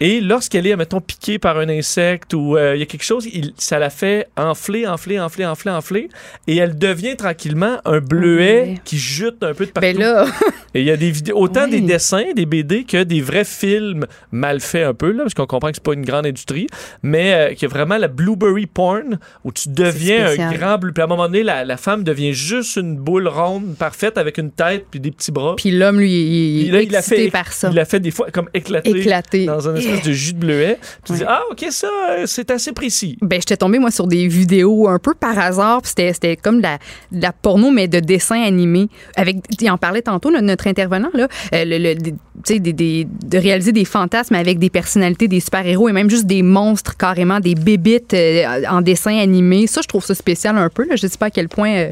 et 0.00 0.20
lorsqu'elle 0.20 0.66
est, 0.66 0.76
mettons, 0.76 1.00
piquée 1.00 1.38
par 1.38 1.58
un 1.58 1.68
insecte 1.68 2.34
ou 2.34 2.56
euh, 2.56 2.76
il 2.76 2.80
y 2.80 2.82
a 2.82 2.86
quelque 2.86 3.02
chose, 3.04 3.26
il- 3.32 3.52
ça 3.56 3.78
la 3.78 3.90
fait 3.90 4.28
enfler, 4.36 4.86
enfler, 4.86 5.18
enfler, 5.18 5.46
enfler, 5.46 5.70
enfler 5.72 6.08
et 6.46 6.56
elle 6.56 6.76
devient 6.78 7.16
tranquillement 7.16 7.78
un 7.84 8.00
bleuet 8.00 8.76
qui 8.84 8.98
jute 8.98 9.42
un 9.42 9.54
peu 9.54 9.66
de 9.66 9.70
partout. 9.70 9.88
Ben 9.88 9.98
là, 9.98 10.26
Et 10.74 10.80
il 10.82 10.86
y 10.86 10.90
a 10.92 10.96
des 10.96 11.10
vidéos, 11.10 11.36
autant 11.36 11.66
des 11.66 11.80
dessins, 11.80 12.32
des 12.36 12.46
BD 12.46 12.84
que 12.84 13.02
des 13.02 13.20
vrais 13.20 13.44
films 13.44 14.06
mal 14.30 14.60
faits 14.60 14.86
un 14.86 14.94
peu, 14.94 15.10
là, 15.10 15.24
parce 15.24 15.34
qu'on 15.34 15.46
comprend 15.46 15.70
que 15.70 15.74
c'est 15.76 15.82
pas 15.82 15.94
une 15.94 16.04
grande 16.04 16.26
industrie, 16.26 16.68
mais 17.02 17.32
euh, 17.34 17.48
qu'il 17.54 17.62
y 17.62 17.64
a 17.64 17.74
vraiment 17.74 17.96
la 17.98 18.06
blueberry 18.06 18.66
porn 18.66 19.18
où 19.44 19.50
tu 19.52 19.68
deviens 19.68 20.26
un 20.38 20.52
grand 20.52 20.78
bleu. 20.78 20.92
Puis 20.92 21.00
à 21.02 21.06
un 21.06 21.08
moment 21.08 21.26
donné, 21.26 21.42
la, 21.42 21.64
la 21.64 21.76
femme 21.76 22.04
devient 22.04 22.32
juste 22.32 22.76
une 22.76 22.96
boule 22.96 23.26
ronde, 23.26 23.74
parfaite, 23.76 24.16
avec 24.16 24.38
une 24.38 24.52
tête 24.52 24.86
puis 24.90 25.00
des 25.00 25.10
petits 25.10 25.32
bras. 25.32 25.56
puis 25.56 25.72
l'homme, 25.72 25.98
lui, 25.98 26.12
il, 26.12 26.62
Puis 26.64 26.70
là, 26.70 26.82
il 26.82 26.94
excité 26.94 27.24
fait, 27.24 27.30
par 27.30 27.52
ça. 27.52 27.68
il 27.70 27.74
l'a 27.74 27.84
fait 27.84 28.00
des 28.00 28.10
fois 28.12 28.28
comme 28.30 28.48
éclaté, 28.54 28.90
Éclaté. 28.90 29.46
dans 29.46 29.68
un 29.68 29.74
espèce 29.80 30.02
de 30.06 30.12
jus 30.12 30.32
de 30.34 30.38
bleuet. 30.38 30.78
Tu 31.04 31.12
Ouais. 31.12 31.18
dis, 31.18 31.24
ah, 31.26 31.42
OK, 31.50 31.64
ça, 31.70 31.88
euh, 32.10 32.24
c'est 32.26 32.50
assez 32.50 32.72
précis. 32.72 33.16
Ben, 33.22 33.40
j'étais 33.40 33.56
tombée, 33.56 33.78
moi, 33.78 33.90
sur 33.90 34.06
des 34.06 34.28
vidéos 34.28 34.88
un 34.88 34.98
peu 34.98 35.14
par 35.14 35.38
hasard. 35.38 35.82
puis 35.82 35.92
C'était, 35.96 36.36
comme 36.36 36.58
de 36.58 36.62
la, 36.62 36.78
de 37.12 37.22
la 37.22 37.32
porno, 37.32 37.70
mais 37.70 37.88
de 37.88 38.00
dessin 38.00 38.42
animé. 38.42 38.88
Avec, 39.16 39.38
il 39.60 39.70
en 39.70 39.78
parlait 39.78 40.02
tantôt, 40.02 40.30
là, 40.30 40.40
notre 40.40 40.66
intervenant, 40.66 41.10
là, 41.14 41.28
euh, 41.54 41.64
le, 41.64 41.78
le- 41.78 41.94
des- 41.94 42.58
des, 42.60 42.72
des- 42.72 43.06
de 43.24 43.38
réaliser 43.38 43.72
des 43.72 43.84
fantasmes 43.84 44.34
avec 44.34 44.58
des 44.58 44.70
personnalités, 44.70 45.28
des 45.28 45.40
super-héros 45.40 45.88
et 45.88 45.92
même 45.92 46.08
juste 46.10 46.26
des 46.26 46.42
monstres, 46.42 46.96
carrément, 46.96 47.40
des 47.40 47.54
bébites 47.54 48.14
euh, 48.14 48.62
en 48.70 48.80
dessin 48.80 49.16
animé. 49.18 49.66
Ça, 49.66 49.80
je 49.82 49.88
trouve 49.88 50.04
ça 50.04 50.14
spécial 50.14 50.56
un 50.56 50.68
peu. 50.70 50.86
Là. 50.86 50.96
Je 50.96 51.06
sais 51.06 51.18
pas 51.18 51.26
à 51.26 51.30
quel 51.30 51.48
point, 51.48 51.70
euh, 51.74 51.88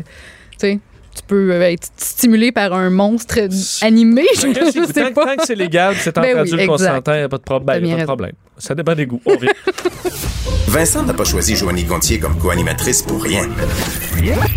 tu 0.53 0.59
sais, 0.59 0.79
tu 1.19 1.23
peux 1.27 1.51
euh, 1.53 1.63
être 1.71 1.89
stimulé 1.97 2.53
par 2.53 2.73
un 2.73 2.91
monstre 2.91 3.39
animé. 3.83 4.25
Je, 4.37 4.43
Tant, 4.49 4.67
je 4.67 4.93
sais 4.93 5.11
pas. 5.13 5.25
tant 5.27 5.37
que 5.37 5.47
c'est 5.47 5.55
légal, 5.55 5.95
c'est 6.01 6.17
en 6.17 6.23
Ben 6.23 6.43
oui, 6.51 6.67
consentant, 6.67 7.13
il 7.15 7.19
n'y 7.19 7.23
a 7.25 7.29
pas 7.29 7.39
de, 7.39 7.43
prob- 7.43 7.65
ben, 7.65 7.75
T'as 7.75 7.79
y 7.81 7.83
a 7.83 7.87
bien 7.87 7.95
pas 7.97 8.01
de 8.01 8.07
problème. 8.07 8.33
Ça 8.59 8.75
dépend 8.75 8.95
des 8.95 9.07
goûts. 9.07 9.21
On. 9.27 9.37
Vincent 10.69 11.03
n'a 11.03 11.15
pas 11.15 11.25
choisi 11.25 11.57
Joanie 11.57 11.85
Gontier 11.85 12.19
comme 12.19 12.37
co-animatrice 12.39 13.03
pour 13.03 13.23
rien. 13.23 13.49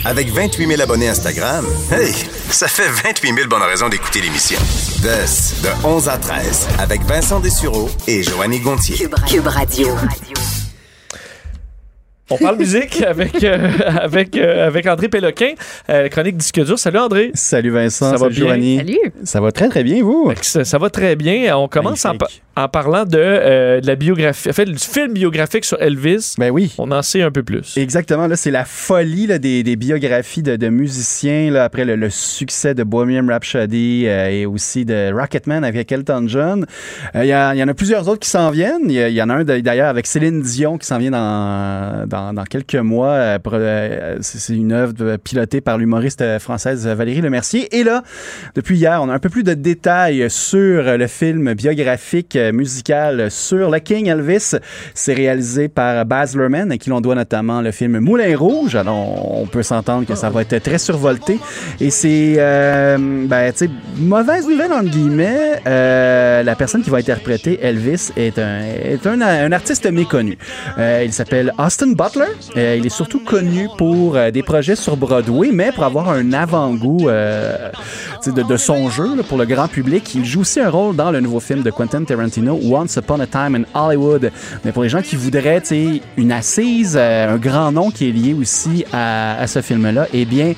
Avec 0.03 0.29
28 0.29 0.67
000 0.67 0.81
abonnés 0.81 1.07
Instagram, 1.07 1.65
hey, 1.91 2.13
ça 2.49 2.67
fait 2.67 2.89
28 3.07 3.33
000 3.35 3.47
bonnes 3.47 3.61
raisons 3.61 3.87
d'écouter 3.87 4.19
l'émission. 4.21 4.59
De, 5.03 5.07
de 5.07 5.87
11 5.87 6.09
à 6.09 6.17
13, 6.17 6.67
avec 6.79 7.01
Vincent 7.03 7.39
Dessureau 7.39 7.89
et 8.07 8.23
Joanie 8.23 8.59
Gontier. 8.59 8.95
Cube, 8.97 9.15
Cube 9.27 9.47
Radio. 9.47 9.87
On 12.31 12.37
parle 12.37 12.57
musique 12.59 13.01
avec, 13.01 13.43
euh, 13.43 13.69
avec, 14.01 14.37
euh, 14.37 14.67
avec 14.67 14.87
André 14.87 15.09
Péloquin, 15.09 15.51
euh, 15.89 16.07
chronique 16.09 16.37
disque 16.37 16.63
dur. 16.63 16.79
Salut 16.79 16.99
André. 16.99 17.31
Salut 17.33 17.71
Vincent, 17.71 18.05
Ça 18.05 18.11
va 18.13 18.17
salut 18.17 18.35
bien? 18.35 18.45
Joanie. 18.45 18.77
Salut. 18.77 19.13
Ça 19.23 19.41
va 19.41 19.51
très 19.51 19.69
très 19.69 19.83
bien, 19.83 20.03
vous? 20.03 20.31
Ça, 20.41 20.63
ça 20.63 20.77
va 20.77 20.89
très 20.89 21.15
bien. 21.15 21.55
On 21.57 21.67
commence 21.67 22.05
en, 22.05 22.67
parlant 22.67 23.05
de, 23.05 23.17
euh, 23.17 23.81
de 23.81 23.87
la 23.87 23.95
biographie, 23.95 24.49
en 24.49 24.53
fait, 24.53 24.65
du 24.65 24.77
film 24.77 25.13
biographique 25.13 25.65
sur 25.65 25.81
Elvis. 25.81 26.35
Ben 26.37 26.51
oui. 26.51 26.73
On 26.77 26.91
en 26.91 27.01
sait 27.01 27.21
un 27.21 27.31
peu 27.31 27.43
plus. 27.43 27.77
Exactement, 27.77 28.27
là, 28.27 28.35
c'est 28.35 28.51
la 28.51 28.65
folie 28.65 29.27
là, 29.27 29.39
des, 29.39 29.63
des 29.63 29.75
biographies 29.75 30.43
de, 30.43 30.55
de 30.55 30.69
musiciens 30.69 31.51
là, 31.51 31.63
après 31.63 31.85
le, 31.85 31.95
le 31.95 32.09
succès 32.09 32.73
de 32.73 32.83
Bohemian 32.83 33.25
Rhapsody 33.27 34.05
euh, 34.07 34.29
et 34.29 34.45
aussi 34.45 34.85
de 34.85 35.11
Rocketman 35.13 35.63
avec 35.63 35.91
Elton 35.91 36.25
John. 36.27 36.65
Euh, 37.15 37.23
Il 37.23 37.59
y, 37.59 37.63
en 37.63 37.67
a 37.67 37.73
plusieurs 37.73 38.07
autres 38.07 38.19
qui 38.19 38.29
s'en 38.29 38.51
viennent. 38.51 38.89
Il 38.89 38.93
y, 38.93 39.21
en 39.21 39.29
a 39.29 39.35
un 39.35 39.43
d'ailleurs 39.43 39.89
avec 39.89 40.05
Céline 40.05 40.41
Dion 40.41 40.77
qui 40.77 40.87
s'en 40.87 40.97
vient 40.97 41.11
dans, 41.11 42.07
dans, 42.07 42.20
dans 42.33 42.43
quelques 42.43 42.75
mois. 42.75 43.09
Euh, 43.09 43.39
euh, 43.53 44.17
c'est 44.21 44.55
une 44.55 44.71
œuvre 44.71 45.17
pilotée 45.17 45.61
par 45.61 45.77
l'humoriste 45.77 46.21
euh, 46.21 46.39
française 46.39 46.87
Valérie 46.87 47.21
Lemercier. 47.21 47.75
Et 47.77 47.83
là, 47.83 48.03
depuis 48.55 48.77
hier, 48.77 48.99
on 49.01 49.09
a 49.09 49.13
un 49.13 49.19
peu 49.19 49.29
plus 49.29 49.43
de 49.43 49.53
détails 49.53 50.29
sur 50.29 50.97
le 50.97 51.07
film 51.07 51.53
biographique 51.53 52.37
musical 52.53 53.29
sur 53.31 53.69
le 53.69 53.79
King 53.79 54.07
Elvis. 54.07 54.55
C'est 54.93 55.13
réalisé 55.13 55.67
par 55.67 56.05
Baz 56.05 56.35
Luhrmann, 56.35 56.71
à 56.71 56.77
qui 56.77 56.89
l'on 56.89 57.01
doit 57.01 57.15
notamment 57.15 57.61
le 57.61 57.71
film 57.71 57.99
Moulin 57.99 58.37
Rouge. 58.37 58.75
Alors, 58.75 59.41
on 59.41 59.45
peut 59.47 59.63
s'entendre 59.63 60.05
que 60.05 60.15
ça 60.15 60.29
va 60.29 60.41
être 60.41 60.57
très 60.59 60.77
survolté. 60.77 61.39
Et 61.79 61.89
c'est, 61.89 62.35
ben, 62.35 63.51
tu 63.51 63.65
sais, 63.65 63.69
mauvaise 63.97 64.47
nouvelle, 64.47 64.73
entre 64.73 64.89
guillemets. 64.89 65.61
Euh, 65.67 66.43
la 66.43 66.55
personne 66.55 66.81
qui 66.81 66.89
va 66.89 66.97
interpréter 66.97 67.59
Elvis 67.61 68.11
est 68.15 68.37
un, 68.39 69.51
artiste 69.51 69.89
méconnu. 69.91 70.37
Il 70.77 71.13
s'appelle 71.13 71.53
Austin 71.57 71.93
Butler. 72.01 72.33
Euh, 72.57 72.77
il 72.79 72.85
est 72.85 72.89
surtout 72.89 73.19
connu 73.19 73.67
pour 73.77 74.15
euh, 74.15 74.31
des 74.31 74.41
projets 74.41 74.75
sur 74.75 74.97
Broadway, 74.97 75.49
mais 75.53 75.71
pour 75.71 75.83
avoir 75.83 76.09
un 76.09 76.33
avant-goût 76.33 77.09
euh, 77.09 77.69
de, 78.25 78.57
son 78.57 78.89
jeu 78.89 79.07
pour 79.29 79.37
le 79.37 79.45
grand 79.45 79.67
public. 79.67 80.15
Il 80.15 80.25
joue 80.25 80.41
aussi 80.41 80.59
un 80.59 80.71
rôle 80.71 80.95
dans 80.95 81.11
le 81.11 81.19
nouveau 81.19 81.39
film 81.39 81.61
de 81.61 81.69
Quentin 81.69 82.03
Tarantino, 82.03 82.59
Once 82.63 82.95
Upon 82.95 83.19
a 83.19 83.27
Time 83.27 83.55
in 83.55 83.79
Hollywood. 83.79 84.31
Mais 84.65 84.71
pour 84.71 84.81
les 84.81 84.89
gens 84.89 85.03
qui 85.03 85.15
voudraient 85.15 85.61
une 86.17 86.31
assise, 86.31 86.97
un 86.97 87.37
grand 87.37 87.71
nom 87.71 87.91
qui 87.91 88.09
est 88.09 88.11
lié 88.11 88.33
aussi 88.33 88.83
à, 88.91 89.45
ce 89.45 89.61
film-là, 89.61 90.07
eh 90.11 90.25
bien, 90.25 90.53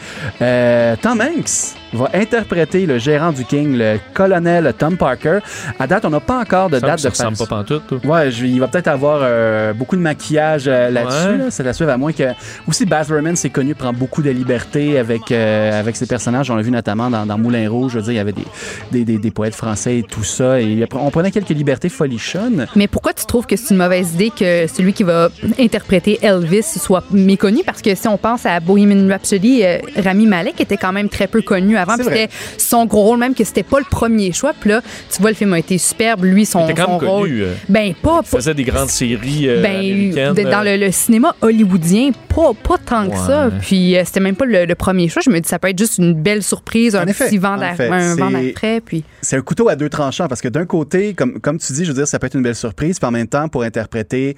Tom 1.01 1.21
Hanks 1.21 1.82
va 1.97 2.09
interpréter 2.13 2.85
le 2.85 2.97
gérant 2.97 3.31
du 3.31 3.45
King, 3.45 3.77
le 3.77 3.97
colonel 4.13 4.73
Tom 4.77 4.97
Parker. 4.97 5.39
À 5.79 5.87
date, 5.87 6.05
on 6.05 6.09
n'a 6.09 6.19
pas 6.19 6.39
encore 6.39 6.69
de 6.69 6.79
Ça, 6.79 6.87
date 6.87 6.99
ça 6.99 7.07
de 7.09 7.13
ressemble 7.13 7.37
pas 7.37 7.45
pantoute. 7.45 7.83
toi. 7.87 7.99
Ouais, 8.03 8.31
je- 8.31 8.45
il 8.45 8.59
va 8.59 8.67
peut-être 8.67 8.87
avoir 8.87 9.19
euh, 9.23 9.73
beaucoup 9.73 9.95
de 9.95 10.01
maquillage 10.01 10.63
euh, 10.67 10.89
là-dessus. 10.89 11.27
Ouais. 11.31 11.37
là. 11.37 11.43
C'est 11.51 11.67
à 11.67 11.73
suivre, 11.73 11.91
à 11.91 11.97
moins 11.97 12.11
que. 12.11 12.23
Aussi, 12.67 12.85
Baz 12.85 13.09
Luhrmann, 13.09 13.35
c'est 13.35 13.49
connu, 13.49 13.75
prend 13.75 13.93
beaucoup 13.93 14.21
de 14.21 14.29
liberté 14.29 14.97
avec, 14.97 15.31
euh, 15.31 15.79
avec 15.79 15.95
ses 15.95 16.05
personnages. 16.05 16.49
On 16.49 16.55
l'a 16.55 16.61
vu 16.61 16.71
notamment 16.71 17.09
dans, 17.09 17.25
dans 17.25 17.37
Moulin 17.37 17.69
Rouge. 17.69 17.93
Je 17.93 17.97
veux 17.99 18.03
dire, 18.03 18.13
il 18.13 18.17
y 18.17 18.19
avait 18.19 18.31
des, 18.33 18.45
des, 18.91 19.05
des, 19.05 19.17
des 19.17 19.31
poètes 19.31 19.55
français 19.55 19.99
et 19.99 20.03
tout 20.03 20.23
ça. 20.23 20.59
Et 20.61 20.85
on 20.93 21.09
prenait 21.11 21.31
quelques 21.31 21.49
libertés 21.49 21.89
folichonnes. 21.89 22.67
Mais 22.75 22.87
pourquoi 22.87 23.13
tu 23.13 23.25
trouves 23.25 23.45
que 23.45 23.55
c'est 23.55 23.73
une 23.73 23.77
mauvaise 23.77 24.13
idée 24.13 24.29
que 24.31 24.67
celui 24.67 24.93
qui 24.93 25.03
va 25.03 25.29
interpréter 25.59 26.19
Elvis 26.21 26.63
soit 26.63 27.03
méconnu? 27.11 27.61
Parce 27.65 27.81
que 27.81 27.93
si 27.95 28.07
on 28.07 28.17
pense 28.17 28.45
à 28.45 28.59
Bohemian 28.59 29.07
Rhapsody, 29.09 29.63
euh, 29.63 29.77
Rami 30.03 30.25
Malek 30.25 30.59
était 30.61 30.77
quand 30.77 30.91
même 30.91 31.09
très 31.09 31.27
peu 31.27 31.41
connu 31.41 31.77
avant. 31.77 31.82
Vrai. 31.85 32.03
C'était 32.03 32.29
son 32.57 32.85
gros 32.85 33.03
rôle, 33.03 33.19
même 33.19 33.33
que 33.35 33.43
c'était 33.43 33.63
pas 33.63 33.79
le 33.79 33.85
premier 33.89 34.31
choix. 34.31 34.53
Puis 34.59 34.69
là, 34.69 34.81
tu 35.13 35.21
vois, 35.21 35.31
le 35.31 35.35
film 35.35 35.53
a 35.53 35.59
été 35.59 35.77
superbe. 35.77 36.23
Lui, 36.23 36.45
son, 36.45 36.67
Il 36.67 36.77
son 36.77 36.97
rôle. 36.97 37.23
connu. 37.27 37.41
euh, 37.43 37.53
Ben, 37.69 37.93
pas. 37.93 38.21
il 38.23 38.27
faisait 38.27 38.53
des 38.53 38.63
grandes 38.63 38.89
séries 38.89 39.47
euh, 39.49 39.61
ben, 39.61 39.75
américaines. 39.77 40.33
de- 40.33 40.43
dans 40.43 40.65
euh, 40.65 40.77
le, 40.77 40.85
le 40.85 40.91
cinéma 40.91 41.35
hollywoodien, 41.41 42.11
pas, 42.33 42.51
pas 42.61 42.77
tant 42.83 43.05
que 43.07 43.11
Ouais. 43.11 43.17
ça. 43.27 43.49
Puis 43.61 43.95
euh, 43.97 44.03
c'était 44.05 44.19
même 44.19 44.35
pas 44.35 44.45
le, 44.45 44.65
le 44.65 44.75
premier 44.75 45.07
choix. 45.09 45.21
Je 45.25 45.29
me 45.29 45.39
dis, 45.39 45.47
ça 45.47 45.59
peut 45.59 45.69
être 45.69 45.77
juste 45.79 45.97
une 45.97 46.13
belle 46.13 46.41
surprise, 46.43 46.95
En 46.95 46.99
un 46.99 47.05
effet, 47.07 47.25
petit 47.25 47.37
vent 47.37 47.57
d'après. 47.57 48.81
Puis 48.81 49.03
c'est 49.21 49.37
un 49.37 49.41
couteau 49.41 49.69
à 49.69 49.75
deux 49.75 49.89
tranchants 49.89 50.27
parce 50.27 50.41
que 50.41 50.47
d'un 50.49 50.65
côté, 50.65 51.13
comme, 51.13 51.39
comme 51.39 51.57
tu 51.59 51.73
dis, 51.73 51.83
je 51.85 51.89
veux 51.89 51.95
dire, 51.97 52.07
ça 52.07 52.19
peut 52.19 52.27
être 52.27 52.35
une 52.35 52.43
belle 52.43 52.55
surprise, 52.55 52.99
puis 52.99 53.07
en 53.07 53.11
même 53.11 53.27
temps, 53.27 53.47
pour 53.47 53.63
interpréter 53.63 54.35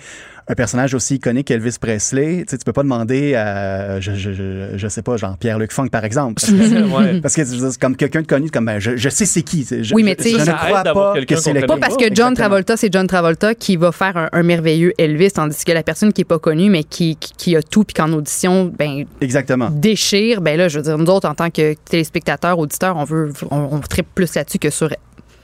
un 0.47 0.53
personnage 0.53 0.93
aussi 0.93 1.15
iconique 1.15 1.47
qu'Elvis 1.47 1.77
Presley, 1.79 2.43
tu 2.43 2.51
sais, 2.51 2.57
tu 2.57 2.65
peux 2.65 2.73
pas 2.73 2.83
demander 2.83 3.33
à, 3.33 3.99
je, 3.99 4.13
je, 4.13 4.31
je, 4.31 4.77
je 4.77 4.87
sais 4.87 5.01
pas, 5.01 5.17
genre 5.17 5.37
Pierre-Luc 5.37 5.71
Funk, 5.71 5.87
par 5.87 6.05
exemple. 6.05 6.35
Parce 6.35 6.51
que, 6.51 6.95
ouais. 6.97 7.21
parce 7.21 7.35
que 7.35 7.43
je 7.43 7.51
veux 7.51 7.57
dire, 7.57 7.71
c'est 7.71 7.81
comme 7.81 7.95
quelqu'un 7.95 8.21
de 8.21 8.27
connu, 8.27 8.51
comme 8.51 8.65
ben, 8.65 8.79
je, 8.79 8.95
je 8.95 9.09
sais 9.09 9.25
c'est 9.25 9.41
qui. 9.41 9.67
Oui, 9.93 10.03
mais 10.03 10.15
tu 10.15 10.23
sais, 10.23 10.29
je, 10.31 10.51
ne 10.51 10.55
crois 10.55 10.83
pas 10.83 11.15
que 11.25 11.35
c'est 11.35 11.53
le. 11.53 11.65
Pas 11.65 11.77
parce 11.77 11.97
que 11.97 12.13
John. 12.13 12.35
Travolta, 12.35 12.75
c'est 12.75 12.91
John 12.91 13.07
Travolta 13.07 13.55
qui 13.55 13.77
va 13.77 13.91
faire 13.91 14.17
un, 14.17 14.29
un 14.31 14.43
merveilleux 14.43 14.93
Elvis, 14.97 15.31
tandis 15.31 15.63
que 15.63 15.71
la 15.71 15.83
personne 15.83 16.11
qui 16.11 16.21
est 16.21 16.25
pas 16.25 16.37
connue, 16.37 16.69
mais 16.69 16.83
qui, 16.83 17.15
qui, 17.15 17.31
qui 17.37 17.55
a 17.55 17.63
tout, 17.63 17.83
puis 17.85 17.93
qu'en 17.93 18.11
audition, 18.11 18.71
ben, 18.77 19.05
Exactement. 19.21 19.69
déchire, 19.71 20.41
ben 20.41 20.57
là, 20.57 20.67
je 20.67 20.77
veux 20.77 20.83
dire, 20.83 20.97
nous 20.97 21.05
autres, 21.05 21.29
en 21.29 21.33
tant 21.33 21.49
que 21.49 21.75
téléspectateurs, 21.89 22.59
auditeurs, 22.59 22.97
on 22.97 23.05
veut, 23.05 23.31
on, 23.51 23.69
on 23.71 23.79
tripe 23.79 24.07
plus 24.13 24.35
là-dessus 24.35 24.59
que 24.59 24.69
sur 24.69 24.89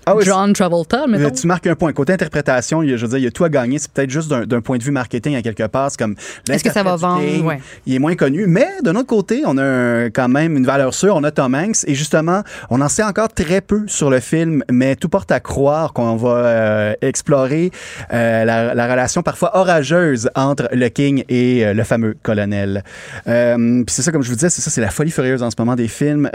Ah 0.05 0.15
oui, 0.15 0.23
John 0.25 0.51
Travolta, 0.53 1.05
mettons. 1.07 1.29
Tu 1.29 1.45
marques 1.47 1.67
un 1.67 1.75
point. 1.75 1.93
Côté 1.93 2.13
interprétation, 2.13 2.81
je 2.83 2.95
veux 2.95 3.07
dire, 3.07 3.17
il 3.19 3.23
y 3.23 3.27
a 3.27 3.31
tout 3.31 3.43
à 3.43 3.49
gagner. 3.49 3.77
C'est 3.79 3.91
peut-être 3.91 4.09
juste 4.09 4.29
d'un 4.29 4.61
point 4.61 4.77
de 4.77 4.83
vue 4.83 4.91
marketing 4.91 5.35
à 5.35 5.41
quelque 5.41 5.67
part. 5.67 5.91
Comme 5.97 6.15
Est-ce 6.49 6.63
que 6.63 6.71
ça 6.71 6.83
va 6.83 6.95
vendre? 6.95 7.21
Ouais. 7.45 7.59
Il 7.85 7.93
est 7.95 7.99
moins 7.99 8.15
connu. 8.15 8.45
Mais 8.47 8.67
d'un 8.83 8.95
autre 8.95 9.07
côté, 9.07 9.43
on 9.45 9.57
a 9.57 9.63
un- 9.63 10.09
quand 10.09 10.27
même 10.27 10.57
une 10.57 10.65
valeur 10.65 10.93
sûre. 10.93 11.15
On 11.15 11.23
a 11.23 11.31
Tom 11.31 11.53
Hanks. 11.53 11.83
Et 11.85 11.93
justement, 11.95 12.41
on 12.69 12.81
en 12.81 12.89
sait 12.89 13.03
encore 13.03 13.29
très 13.29 13.61
peu 13.61 13.83
sur 13.87 14.09
le 14.09 14.19
film, 14.19 14.63
mais 14.71 14.95
tout 14.95 15.09
porte 15.09 15.31
à 15.31 15.39
croire 15.39 15.93
qu'on 15.93 16.15
va 16.15 16.29
euh, 16.29 16.93
explorer 17.01 17.71
euh, 18.13 18.43
la, 18.43 18.73
la 18.73 18.87
relation 18.91 19.21
parfois 19.21 19.55
orageuse 19.57 20.29
entre 20.35 20.67
le 20.71 20.87
King 20.89 21.23
et 21.29 21.65
euh, 21.65 21.73
le 21.73 21.83
fameux 21.83 22.15
colonel. 22.23 22.83
Puis 23.25 23.85
c'est 23.87 24.01
ça, 24.01 24.11
comme 24.11 24.23
je 24.23 24.29
vous 24.29 24.35
disais, 24.35 24.49
c'est 24.49 24.61
ça, 24.61 24.69
c'est 24.71 24.81
la 24.81 24.89
folie 24.89 25.11
furieuse 25.11 25.43
en 25.43 25.49
ce 25.51 25.55
moment 25.59 25.75
des 25.75 25.87
films. 25.87 26.25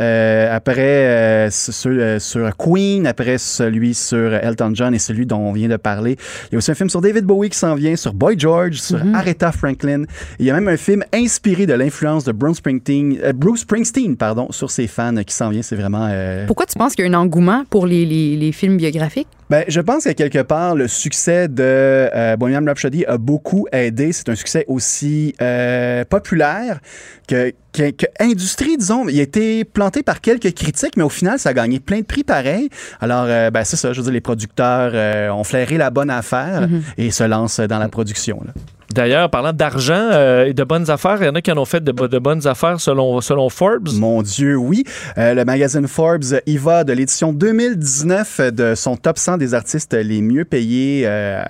Après 0.50 1.48
sur, 1.50 2.20
sur 2.20 2.56
Queen, 2.56 3.06
après 3.06 3.38
celui 3.56 3.94
sur 3.94 4.34
Elton 4.34 4.72
John 4.74 4.94
et 4.94 4.98
celui 4.98 5.26
dont 5.26 5.38
on 5.38 5.52
vient 5.52 5.68
de 5.68 5.76
parler. 5.76 6.16
Il 6.46 6.52
y 6.52 6.54
a 6.56 6.58
aussi 6.58 6.70
un 6.70 6.74
film 6.74 6.90
sur 6.90 7.00
David 7.00 7.24
Bowie 7.24 7.48
qui 7.50 7.58
s'en 7.58 7.74
vient, 7.74 7.96
sur 7.96 8.14
Boy 8.14 8.38
George, 8.38 8.74
sur 8.80 8.98
Aretha 9.14 9.52
Franklin. 9.52 10.04
Il 10.38 10.46
y 10.46 10.50
a 10.50 10.54
même 10.54 10.68
un 10.68 10.76
film 10.76 11.02
inspiré 11.12 11.66
de 11.66 11.72
l'influence 11.74 12.24
de 12.24 12.32
Bruce 12.32 12.58
Springsteen, 12.58 13.18
euh, 13.22 13.32
Bruce 13.32 13.60
Springsteen 13.60 14.16
pardon, 14.16 14.48
sur 14.50 14.70
ses 14.70 14.86
fans 14.86 15.14
qui 15.26 15.34
s'en 15.34 15.48
vient. 15.50 15.62
C'est 15.62 15.76
vraiment... 15.76 16.08
euh, 16.10 16.46
Pourquoi 16.46 16.66
tu 16.66 16.78
penses 16.78 16.94
qu'il 16.94 17.04
y 17.04 17.08
a 17.08 17.10
un 17.10 17.20
engouement 17.20 17.64
pour 17.70 17.86
les, 17.86 18.04
les, 18.06 18.36
les 18.36 18.52
films 18.52 18.76
biographiques? 18.76 19.28
Ben, 19.48 19.64
je 19.68 19.80
pense 19.80 20.04
qu'à 20.04 20.14
quelque 20.14 20.42
part, 20.42 20.74
le 20.74 20.88
succès 20.88 21.46
de 21.46 21.62
euh, 21.62 22.36
Bohemian 22.36 22.64
Rhapsody 22.66 23.04
a 23.04 23.16
beaucoup 23.16 23.68
aidé. 23.70 24.12
C'est 24.12 24.28
un 24.28 24.34
succès 24.34 24.64
aussi 24.66 25.34
euh, 25.40 26.04
populaire 26.04 26.80
que, 27.28 27.52
que, 27.72 27.90
que 27.90 28.06
industrie, 28.18 28.76
disons. 28.76 29.08
Il 29.08 29.20
a 29.20 29.22
été 29.22 29.64
planté 29.64 30.02
par 30.02 30.20
quelques 30.20 30.52
critiques, 30.52 30.96
mais 30.96 31.04
au 31.04 31.08
final, 31.08 31.38
ça 31.38 31.50
a 31.50 31.52
gagné 31.52 31.78
plein 31.78 32.00
de 32.00 32.04
prix 32.06 32.24
pareils. 32.24 32.70
Alors, 33.00 33.26
euh, 33.28 33.50
ben, 33.50 33.62
c'est 33.62 33.76
ça. 33.76 33.92
Je 33.92 34.00
veux 34.00 34.04
dire, 34.04 34.12
les 34.12 34.20
producteurs 34.20 34.90
euh, 34.94 35.30
ont 35.30 35.44
flairé 35.44 35.78
la 35.78 35.90
bonne 35.90 36.10
affaire 36.10 36.68
et 36.98 37.12
se 37.12 37.22
lancent 37.22 37.60
dans 37.60 37.78
la 37.78 37.88
production. 37.88 38.40
Là. 38.44 38.52
D'ailleurs, 38.94 39.30
parlant 39.30 39.52
d'argent 39.52 39.94
euh, 40.12 40.46
et 40.46 40.52
de 40.54 40.64
bonnes 40.64 40.90
affaires, 40.90 41.18
il 41.20 41.26
y 41.26 41.28
en 41.28 41.34
a 41.34 41.40
qui 41.40 41.50
en 41.52 41.58
ont 41.58 41.64
fait 41.64 41.82
de, 41.82 41.92
bo- 41.92 42.08
de 42.08 42.18
bonnes 42.18 42.46
affaires 42.46 42.80
selon, 42.80 43.20
Forbes. 43.50 43.88
Mon 43.94 44.22
Dieu, 44.22 44.56
oui. 44.56 44.84
Euh, 45.18 45.34
le 45.34 45.44
magazine 45.44 45.86
Forbes 45.88 46.24
y 46.46 46.56
va 46.56 46.84
de 46.84 46.92
l'édition 46.92 47.32
2019 47.32 48.52
de 48.52 48.74
son 48.74 48.96
top 48.96 49.18
100 49.18 49.38
des 49.38 49.54
artistes 49.54 49.94
les 49.94 50.22
mieux 50.22 50.44
payés. 50.44 51.02
euh, 51.06 51.42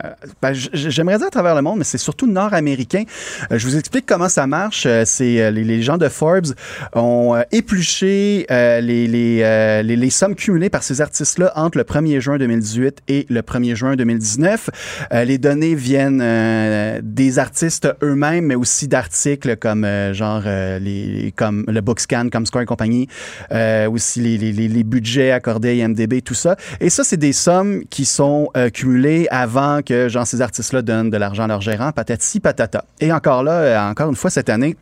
ben, 0.43 0.53
J'aimerais 0.55 1.19
dire 1.19 1.27
à 1.27 1.31
travers 1.31 1.55
le 1.55 1.63
monde, 1.63 1.79
mais 1.79 1.85
c'est 1.85 1.99
surtout 1.99 2.27
nord-américain. 2.27 3.05
Je 3.51 3.67
vous 3.67 3.77
explique 3.77 4.07
comment 4.07 4.29
ça 4.29 4.47
marche. 4.47 4.87
C'est 5.05 5.51
les, 5.51 5.83
gens 5.83 5.99
de 5.99 6.09
Forbes 6.09 6.55
ont 6.95 7.37
épluché 7.53 8.47
les, 8.51 9.07
les, 9.07 10.11
sommes 10.11 10.35
cumulées 10.35 10.71
par 10.71 10.83
ces 10.83 11.01
artistes-là 11.01 11.53
entre 11.57 11.77
le 11.79 11.85
1er 11.85 12.21
juin 12.21 12.39
2018 12.39 13.03
et 13.09 13.27
le 13.29 13.43
1er 13.43 13.75
juin 13.75 13.97
2019. 13.97 14.71
Euh, 15.13 15.25
les 15.25 15.39
données 15.39 15.75
viennent 15.75 16.21
euh, 16.23 17.01
artistes 17.39 17.89
eux-mêmes, 18.03 18.47
mais 18.47 18.55
aussi 18.55 18.89
d'articles 18.89 19.57
comme 19.57 19.85
euh, 19.85 20.13
genre 20.13 20.43
euh, 20.47 20.79
les 20.79 21.33
comme 21.37 21.65
le 21.69 21.81
Bookscan, 21.81 22.29
comme 22.31 22.47
Score 22.47 22.63
et 22.63 22.67
compagnie, 22.67 23.09
euh, 23.53 23.89
aussi 23.91 24.21
les, 24.21 24.85
budgets 24.85 25.33
accordés 25.33 25.69
à 25.71 25.73
IMDb, 25.85 26.23
tout 26.23 26.35
ça. 26.35 26.57
Et 26.81 26.91
ça, 26.91 27.05
c'est 27.05 27.17
des 27.17 27.33
sommes 27.33 27.85
qui 27.91 28.05
sont 28.05 28.51
cumulées 28.73 29.27
avant 29.31 29.81
que 29.83 30.09
genre 30.09 30.27
ces 30.27 30.41
artistes-là 30.41 30.83
donnent 30.83 31.11
de 31.11 31.17
l'argent 31.17 31.45
à 31.45 31.49
leurs 31.49 31.61
gérants, 31.61 31.93
patati 31.93 32.41
patata. 32.41 32.85
Et 33.01 33.13
encore 33.13 33.43
là, 33.43 33.89
encore 33.91 34.09
une 34.09 34.17
fois 34.17 34.31
cette 34.31 34.49
année. 34.49 34.77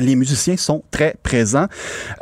Les 0.00 0.16
musiciens 0.16 0.56
sont 0.56 0.82
très 0.90 1.14
présents. 1.22 1.66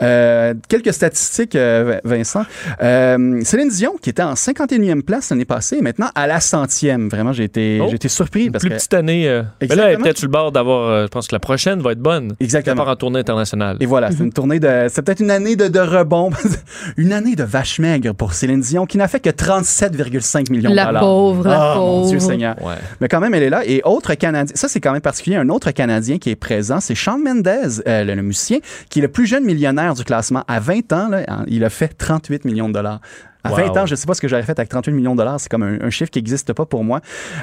Euh, 0.02 0.52
quelques 0.68 0.92
statistiques, 0.92 1.56
euh, 1.56 1.98
Vincent. 2.04 2.42
Euh, 2.82 3.40
Céline 3.44 3.68
Dion, 3.70 3.94
qui 4.00 4.10
était 4.10 4.22
en 4.22 4.34
51e 4.34 5.02
place 5.02 5.30
l'année 5.30 5.46
passée, 5.46 5.78
est 5.78 5.82
maintenant 5.82 6.10
à 6.14 6.26
la 6.26 6.40
centième. 6.40 7.08
Vraiment, 7.08 7.32
j'ai 7.32 7.44
été, 7.44 7.78
Oh. 7.82 7.86
j'ai 7.88 7.96
été 7.96 8.08
surpris. 8.08 8.50
Parce 8.50 8.62
Plus 8.62 8.70
que, 8.70 8.74
petite 8.76 8.92
année. 8.94 9.26
euh, 9.26 9.42
Mais 9.62 9.68
là, 9.68 9.74
elle 9.74 9.78
est 9.78 9.82
Exactement. 9.84 10.02
peut-être 10.04 10.18
sur 10.18 10.26
le 10.26 10.32
bord 10.32 10.52
d'avoir. 10.52 10.88
euh, 10.90 11.02
je 11.04 11.08
pense 11.08 11.28
que 11.28 11.34
la 11.34 11.40
prochaine 11.40 11.80
va 11.80 11.92
être 11.92 11.98
bonne. 12.00 12.34
Exactement. 12.40 12.76
Part 12.76 12.88
en 12.88 12.96
tournée 12.96 13.20
internationale. 13.20 13.78
Et 13.80 13.86
voilà, 13.86 14.10
c'est 14.10 14.18
une 14.22 14.32
tournée 14.32 14.60
de. 14.60 14.86
C'est 14.90 15.00
peut-être 15.02 15.20
une 15.20 15.30
année 15.30 15.56
de, 15.56 15.68
de 15.68 15.80
rebond. 15.80 16.30
une 16.98 17.12
année 17.12 17.36
de 17.36 17.44
vache 17.44 17.78
maigre 17.78 18.12
pour 18.12 18.34
Céline 18.34 18.60
Dion, 18.60 18.84
qui 18.84 18.98
n'a 18.98 19.08
fait 19.08 19.20
que 19.20 19.30
37,5 19.30 20.50
millions 20.50 20.70
de 20.70 20.74
La 20.76 20.86
dollars. 20.86 21.02
pauvre, 21.02 21.48
la 21.48 21.72
Ah, 21.72 21.74
mon 21.76 22.06
Dieu 22.08 22.18
pauvre. 22.18 22.30
Seigneur. 22.30 22.56
Ouais. 22.62 22.74
Mais 23.00 23.08
quand 23.08 23.20
même, 23.20 23.32
elle 23.34 23.42
est 23.44 23.50
là. 23.50 23.62
Et 23.64 23.80
autre 23.84 24.14
Canadien, 24.14 24.54
ça 24.54 24.68
c'est 24.68 24.80
quand 24.80 24.92
même 24.92 25.00
particulier, 25.00 25.36
un 25.36 25.48
autre 25.48 25.70
Canadien 25.70 26.18
qui 26.18 26.30
est 26.30 26.36
présent, 26.36 26.80
c'est 26.80 26.94
Shawn 26.94 27.22
Mendes, 27.22 27.61
euh, 27.86 28.04
le, 28.04 28.14
le 28.14 28.22
musicien, 28.22 28.58
qui 28.90 28.98
est 28.98 29.02
le 29.02 29.08
plus 29.08 29.26
jeune 29.26 29.44
millionnaire 29.44 29.94
du 29.94 30.04
classement. 30.04 30.44
À 30.48 30.60
20 30.60 30.92
ans, 30.92 31.08
là, 31.08 31.24
il 31.46 31.64
a 31.64 31.70
fait 31.70 31.88
38 31.88 32.44
millions 32.44 32.68
de 32.68 32.74
dollars. 32.74 33.00
À 33.44 33.50
Wow. 33.50 33.56
20 33.56 33.76
ans, 33.78 33.86
je 33.86 33.92
ne 33.92 33.96
sais 33.96 34.06
pas 34.06 34.14
ce 34.14 34.20
que 34.20 34.28
j'aurais 34.28 34.44
fait 34.44 34.56
avec 34.56 34.68
38 34.68 34.92
millions 34.92 35.12
de 35.14 35.18
dollars. 35.18 35.40
C'est 35.40 35.48
comme 35.48 35.64
un, 35.64 35.80
un 35.80 35.90
chiffre 35.90 36.10
qui 36.12 36.20
n'existe 36.20 36.52
pas 36.52 36.64
pour 36.64 36.84
moi. 36.84 37.00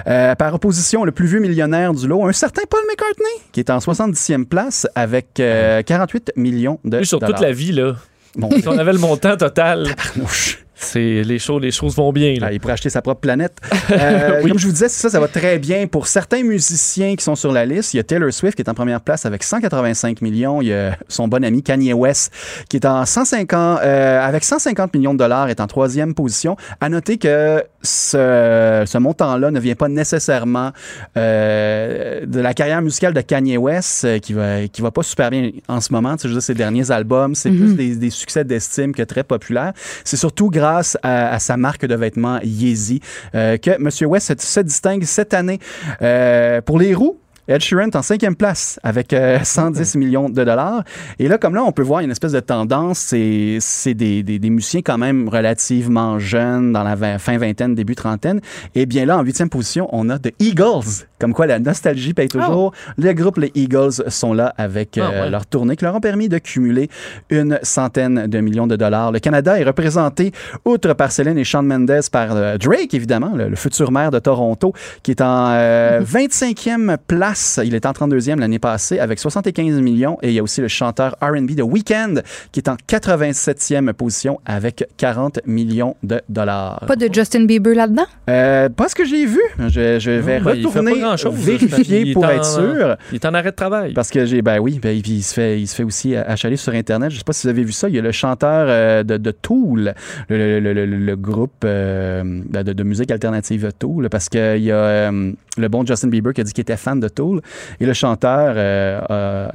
Euh, 0.07 0.33
par 0.35 0.53
opposition, 0.53 1.03
le 1.03 1.11
plus 1.11 1.27
vieux 1.27 1.39
millionnaire 1.41 1.93
du 1.93 2.07
lot, 2.07 2.25
un 2.25 2.31
certain 2.31 2.61
Paul 2.69 2.79
McCartney, 2.89 3.49
qui 3.51 3.59
est 3.59 3.69
en 3.69 3.79
70e 3.79 4.45
place 4.45 4.87
avec 4.95 5.41
euh, 5.41 5.81
48 5.81 6.31
millions 6.37 6.79
de 6.85 7.03
sur 7.03 7.19
dollars. 7.19 7.35
toute 7.35 7.45
la 7.45 7.51
vie, 7.51 7.73
là. 7.73 7.95
Bon, 8.37 8.49
Si 8.51 8.65
on 8.67 8.77
avait 8.77 8.93
le 8.93 8.99
montant 8.99 9.35
total, 9.35 9.93
tabarnouche. 9.95 10.59
C'est 10.79 11.23
les 11.23 11.39
choses, 11.39 11.61
les 11.61 11.71
choses 11.71 11.95
vont 11.95 12.11
bien. 12.13 12.35
là. 12.39 12.47
Ah, 12.49 12.53
il 12.53 12.59
pourrait 12.59 12.73
acheter 12.73 12.89
sa 12.89 13.01
propre 13.01 13.21
planète. 13.21 13.57
Euh, 13.91 14.41
Oui. 14.43 14.49
Comme 14.51 14.59
je 14.59 14.67
vous 14.67 14.71
disais, 14.71 14.87
ça, 14.87 15.09
ça 15.09 15.19
va 15.19 15.27
très 15.27 15.57
bien 15.57 15.87
pour 15.87 16.05
certains 16.07 16.43
musiciens 16.43 17.15
qui 17.15 17.23
sont 17.23 17.35
sur 17.35 17.51
la 17.51 17.65
liste. 17.65 17.93
Il 17.95 17.97
y 17.97 17.99
a 17.99 18.03
Taylor 18.03 18.31
Swift 18.31 18.55
qui 18.55 18.61
est 18.61 18.69
en 18.69 18.75
première 18.75 19.01
place 19.01 19.25
avec 19.25 19.43
185 19.43 20.21
millions. 20.21 20.61
Il 20.61 20.67
y 20.67 20.73
a 20.73 20.95
son 21.07 21.27
bon 21.27 21.43
ami 21.43 21.63
Kanye 21.63 21.93
West 21.93 22.31
qui 22.69 22.77
est 22.77 22.85
en 22.85 23.03
150, 23.05 23.79
euh, 23.81 24.21
avec 24.21 24.43
150 24.43 24.93
millions 24.93 25.13
de 25.13 25.19
dollars, 25.19 25.49
est 25.49 25.59
en 25.59 25.65
troisième 25.67 26.13
position. 26.13 26.55
À 26.81 26.89
noter 26.89 27.17
que 27.17 27.63
ce, 27.81 28.83
ce 28.85 28.97
montant-là 28.99 29.49
ne 29.49 29.59
vient 29.59 29.75
pas 29.75 29.87
nécessairement 29.89 30.71
euh, 31.17 32.25
de 32.25 32.39
la 32.39 32.53
carrière 32.53 32.81
musicale 32.81 33.13
de 33.13 33.21
Kanye 33.21 33.57
West 33.57 34.05
euh, 34.05 34.19
qui 34.19 34.33
va 34.33 34.67
qui 34.67 34.81
va 34.81 34.91
pas 34.91 35.03
super 35.03 35.29
bien 35.31 35.49
en 35.67 35.81
ce 35.81 35.91
moment. 35.91 36.15
Tu 36.15 36.21
sais, 36.23 36.27
je 36.27 36.33
veux 36.33 36.39
dire, 36.39 36.43
ses 36.43 36.53
derniers 36.53 36.91
albums, 36.91 37.33
c'est 37.35 37.49
plus 37.49 37.73
des, 37.75 37.95
des 37.95 38.09
succès 38.09 38.43
d'estime 38.43 38.93
que 38.93 39.03
très 39.03 39.23
populaires. 39.23 39.73
C'est 40.03 40.17
surtout 40.17 40.49
grâce 40.49 40.68
à, 40.77 41.33
à 41.33 41.39
sa 41.39 41.57
marque 41.57 41.85
de 41.85 41.95
vêtements 41.95 42.39
Yeezy 42.43 43.01
euh, 43.35 43.57
que 43.57 43.71
M. 43.71 43.89
West 44.09 44.41
se, 44.41 44.59
distingue 44.61 45.03
cette 45.03 45.33
année. 45.33 45.59
Euh, 46.01 46.61
pour 46.61 46.79
les 46.79 46.93
roues, 46.93 47.19
Ed 47.47 47.61
Sheeran 47.61 47.87
est 47.87 47.95
en 47.95 48.03
cinquième 48.03 48.35
place 48.35 48.79
avec 48.83 49.11
euh, 49.11 49.39
110 49.43 49.95
millions 49.95 50.29
de 50.29 50.43
dollars. 50.43 50.83
Et 51.17 51.27
là, 51.27 51.37
comme 51.39 51.55
là, 51.55 51.63
on 51.63 51.71
peut 51.71 51.81
voir 51.81 52.01
une 52.01 52.11
espèce 52.11 52.33
de 52.33 52.39
tendance. 52.39 52.99
C'est 52.99 53.57
c'est 53.59 53.95
des, 53.95 54.21
des, 54.21 54.37
des 54.37 54.49
musiciens 54.49 54.81
quand 54.81 54.99
même 54.99 55.27
relativement 55.27 56.19
jeunes, 56.19 56.71
dans 56.71 56.83
la 56.83 57.17
fin 57.17 57.37
vingtaine, 57.37 57.73
début 57.73 57.95
trentaine. 57.95 58.39
Et 58.75 58.85
bien 58.85 59.05
là, 59.05 59.17
en 59.17 59.23
huitième 59.23 59.49
position, 59.49 59.89
on 59.91 60.09
a 60.09 60.19
The 60.19 60.31
Eagles. 60.39 61.08
Comme 61.19 61.33
quoi, 61.33 61.47
la 61.47 61.59
nostalgie 61.59 62.13
paye 62.13 62.27
toujours. 62.29 62.73
Le 62.97 63.13
groupe 63.13 63.37
Les 63.37 63.51
Eagles 63.55 63.91
sont 64.07 64.33
là 64.33 64.53
avec 64.57 64.97
euh, 64.97 65.03
Ah 65.05 65.21
ouais. 65.23 65.29
leur 65.29 65.45
tournée 65.45 65.75
qui 65.75 65.83
leur 65.85 65.95
ont 65.95 65.99
permis 65.99 66.29
de 66.29 66.37
cumuler 66.37 66.89
une 67.29 67.59
centaine 67.61 68.27
de 68.27 68.39
millions 68.39 68.67
de 68.67 68.75
dollars. 68.75 69.11
Le 69.11 69.19
Canada 69.19 69.59
est 69.59 69.63
représenté, 69.63 70.31
outre 70.65 70.93
par 70.93 71.11
Céline 71.11 71.37
et 71.37 71.43
Shawn 71.43 71.65
Mendes, 71.65 71.91
par 72.11 72.35
euh, 72.35 72.57
Drake, 72.57 72.93
évidemment, 72.93 73.33
le, 73.35 73.49
le 73.49 73.55
futur 73.55 73.91
maire 73.91 74.11
de 74.11 74.19
Toronto, 74.19 74.73
qui 75.03 75.11
est 75.11 75.21
en 75.21 75.49
euh, 75.51 76.01
25e 76.03 76.97
place. 77.07 77.59
Il 77.63 77.75
est 77.75 77.85
en 77.85 77.91
32e 77.91 78.39
l'année 78.39 78.59
passée 78.59 78.99
avec 78.99 79.19
75 79.19 79.79
millions. 79.81 80.17
Et 80.21 80.29
il 80.29 80.33
y 80.33 80.39
a 80.39 80.43
aussi 80.43 80.61
le 80.61 80.67
chanteur 80.67 81.15
R&B 81.21 81.51
de 81.51 81.63
Weeknd, 81.63 82.21
qui 82.51 82.59
est 82.61 82.69
en 82.69 82.75
87e 82.87 83.91
position 83.93 84.39
avec 84.45 84.85
40 84.97 85.39
millions 85.45 85.95
de 86.03 86.21
dollars. 86.29 86.83
Pas 86.87 86.95
de 86.95 87.09
Justin 87.13 87.45
Bieber 87.45 87.75
là-dedans? 87.75 88.05
Euh, 88.29 88.69
pas 88.69 88.87
ce 88.87 88.95
que 88.95 89.05
j'ai 89.05 89.25
vu. 89.25 89.41
Je, 89.59 89.99
je 89.99 90.11
vais 90.11 90.39
Non, 90.39 90.45
ben, 90.45 90.51
retourner 90.65 91.03
grand-chose. 91.09 91.35
vérifier 91.35 92.13
pour 92.13 92.25
en- 92.25 92.29
être 92.29 92.45
sûr. 92.45 92.95
Il 93.11 93.15
est 93.15 93.25
en 93.25 93.33
arrêt 93.33 93.51
de 93.51 93.55
travail. 93.55 93.93
Parce 93.93 94.09
que 94.09 94.25
j'ai, 94.25 94.41
ben 94.41 94.59
oui, 94.59 94.79
ben, 94.81 94.95
il 95.05 95.23
se 95.23 95.33
fait, 95.33 95.59
il 95.59 95.67
se 95.67 95.75
fait 95.75 95.83
aussi 95.83 96.15
achaler 96.15 96.55
sur 96.57 96.73
Internet. 96.73 97.11
Je 97.11 97.17
sais 97.17 97.23
pas 97.23 97.33
si 97.33 97.45
vous 97.47 97.49
avez 97.51 97.63
vu 97.63 97.71
ça. 97.71 97.89
Il 97.89 97.95
y 97.95 97.99
a 97.99 98.01
le 98.01 98.11
chanteur 98.11 98.67
euh, 98.69 99.03
de, 99.03 99.17
de 99.17 99.31
Tool, 99.31 99.93
le, 100.29 100.59
le- 100.59 100.73
le- 100.85 101.15
groupe 101.15 101.63
euh, 101.65 102.23
de, 102.23 102.73
de 102.73 102.83
musique 102.83 103.11
alternative 103.11 103.71
Tool, 103.77 104.09
parce 104.09 104.29
qu'il 104.29 104.39
y 104.63 104.71
a 104.71 104.75
euh, 104.75 105.31
le 105.59 105.67
bon 105.67 105.85
Justin 105.85 106.07
Bieber 106.07 106.33
qui 106.33 106.41
a 106.41 106.43
dit 106.43 106.53
qu'il 106.53 106.61
était 106.61 106.77
fan 106.77 106.99
de 106.99 107.07
Tool, 107.07 107.41
et 107.79 107.85
le 107.85 107.93
chanteur 107.93 108.53
euh, 108.55 109.49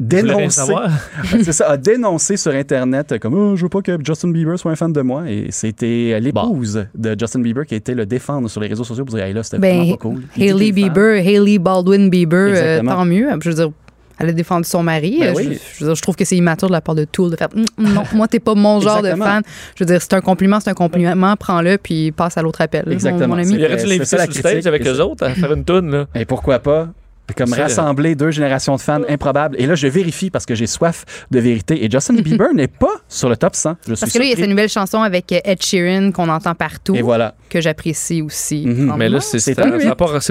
dénoncé, 0.00 0.72
ça, 1.50 1.70
a 1.70 1.76
dénoncé 1.76 2.36
sur 2.36 2.52
Internet 2.52 3.18
comme 3.18 3.34
oh, 3.34 3.56
je 3.56 3.62
veux 3.62 3.68
pas 3.68 3.82
que 3.82 3.98
Justin 4.02 4.30
Bieber 4.30 4.58
soit 4.58 4.72
un 4.72 4.76
fan 4.76 4.92
de 4.92 5.00
moi, 5.00 5.24
et 5.28 5.48
c'était 5.50 6.18
l'épouse 6.20 6.86
de 6.94 7.16
Justin 7.18 7.40
Bieber 7.40 7.66
qui 7.66 7.74
a 7.74 7.76
été 7.76 7.94
le 7.94 8.06
défendre 8.06 8.48
sur 8.48 8.60
les 8.60 8.68
réseaux 8.68 8.84
sociaux 8.84 9.04
pour 9.04 9.14
dire 9.14 9.24
hey, 9.24 9.34
là 9.34 9.42
c'était 9.42 9.58
Ben, 9.58 9.76
vraiment 9.76 9.92
pas 9.92 9.98
cool. 9.98 10.22
Hailey. 10.36 10.72
Bieber, 10.72 11.16
Hailey 11.26 11.58
Baldwin 11.58 12.10
Bieber, 12.10 12.52
euh, 12.54 12.82
tant 12.82 13.04
mieux. 13.04 13.28
Je 13.40 13.48
veux 13.48 13.54
dire, 13.54 13.70
elle 14.18 14.28
a 14.28 14.32
défendu 14.32 14.68
son 14.68 14.82
mari. 14.82 15.18
Ben 15.20 15.28
Euh, 15.28 15.32
oui. 15.36 15.44
je, 15.52 15.78
je 15.78 15.84
veux 15.84 15.90
dire, 15.90 15.94
je 15.94 16.02
trouve 16.02 16.16
que 16.16 16.24
c'est 16.24 16.36
immature 16.36 16.68
de 16.68 16.72
la 16.72 16.80
part 16.80 16.94
de 16.94 17.04
Tool 17.04 17.30
de 17.30 17.36
faire 17.36 17.48
Hum, 17.54 17.64
non, 17.78 18.02
moi, 18.12 18.28
t'es 18.28 18.40
pas 18.40 18.54
mon 18.54 18.80
genre 18.80 19.02
de 19.02 19.10
fan. 19.14 19.42
Je 19.76 19.84
veux 19.84 19.86
dire, 19.90 20.00
c'est 20.02 20.14
un 20.14 20.20
compliment, 20.20 20.60
c'est 20.60 20.70
un 20.70 20.74
compliment, 20.74 21.36
prends-le 21.36 21.78
puis 21.78 22.12
passe 22.12 22.36
à 22.36 22.42
l'autre 22.42 22.60
appel. 22.60 22.84
mon- 22.86 22.92
Exactement. 22.92 23.28
Mon, 23.36 23.42
ami. 23.42 23.54
Il 23.54 23.64
aurait 23.64 23.76
dû 23.76 23.84
l'inviter 23.86 24.04
sur 24.04 24.18
la 24.18 24.24
le 24.24 24.30
critique. 24.30 24.46
stage 24.50 24.66
avec 24.66 24.84
ça- 24.84 25.06
autres 25.06 25.24
à 25.24 25.30
faire 25.34 25.52
une 25.52 25.64
toune. 25.64 25.90
Là? 25.90 26.06
Et 26.14 26.24
pourquoi 26.24 26.58
pas? 26.58 26.88
Comme 27.36 27.52
rassembler 27.52 28.14
deux 28.14 28.30
générations 28.30 28.74
de 28.76 28.80
fans 28.80 29.02
improbables. 29.06 29.54
Et 29.60 29.66
là, 29.66 29.74
je 29.74 29.86
vérifie 29.86 30.30
parce 30.30 30.46
que 30.46 30.54
j'ai 30.54 30.66
soif 30.66 31.04
de 31.30 31.38
vérité. 31.38 31.84
Et 31.84 31.90
Justin 31.90 32.14
Bieber 32.22 32.54
n'est 32.54 32.68
pas 32.68 32.86
sur 33.06 33.28
le 33.28 33.36
top 33.36 33.54
100. 33.54 33.76
Je 33.86 33.94
suis 33.94 34.00
Parce 34.00 34.12
que 34.14 34.18
là, 34.18 34.24
il 34.24 34.30
y 34.30 34.32
a 34.32 34.36
cette 34.36 34.48
nouvelle 34.48 34.70
chanson 34.70 35.02
avec 35.02 35.30
Ed 35.44 35.62
Sheeran 35.62 36.10
qu'on 36.12 36.30
entend 36.30 36.54
partout, 36.54 36.94
Et 36.94 37.02
voilà. 37.02 37.34
Que 37.48 37.60
j'apprécie 37.60 38.22
aussi. 38.22 38.64
Mhm. 38.66 38.94
Mais 38.96 39.08
là, 39.08 39.20
c'est 39.20 39.54
pas- 39.54 39.64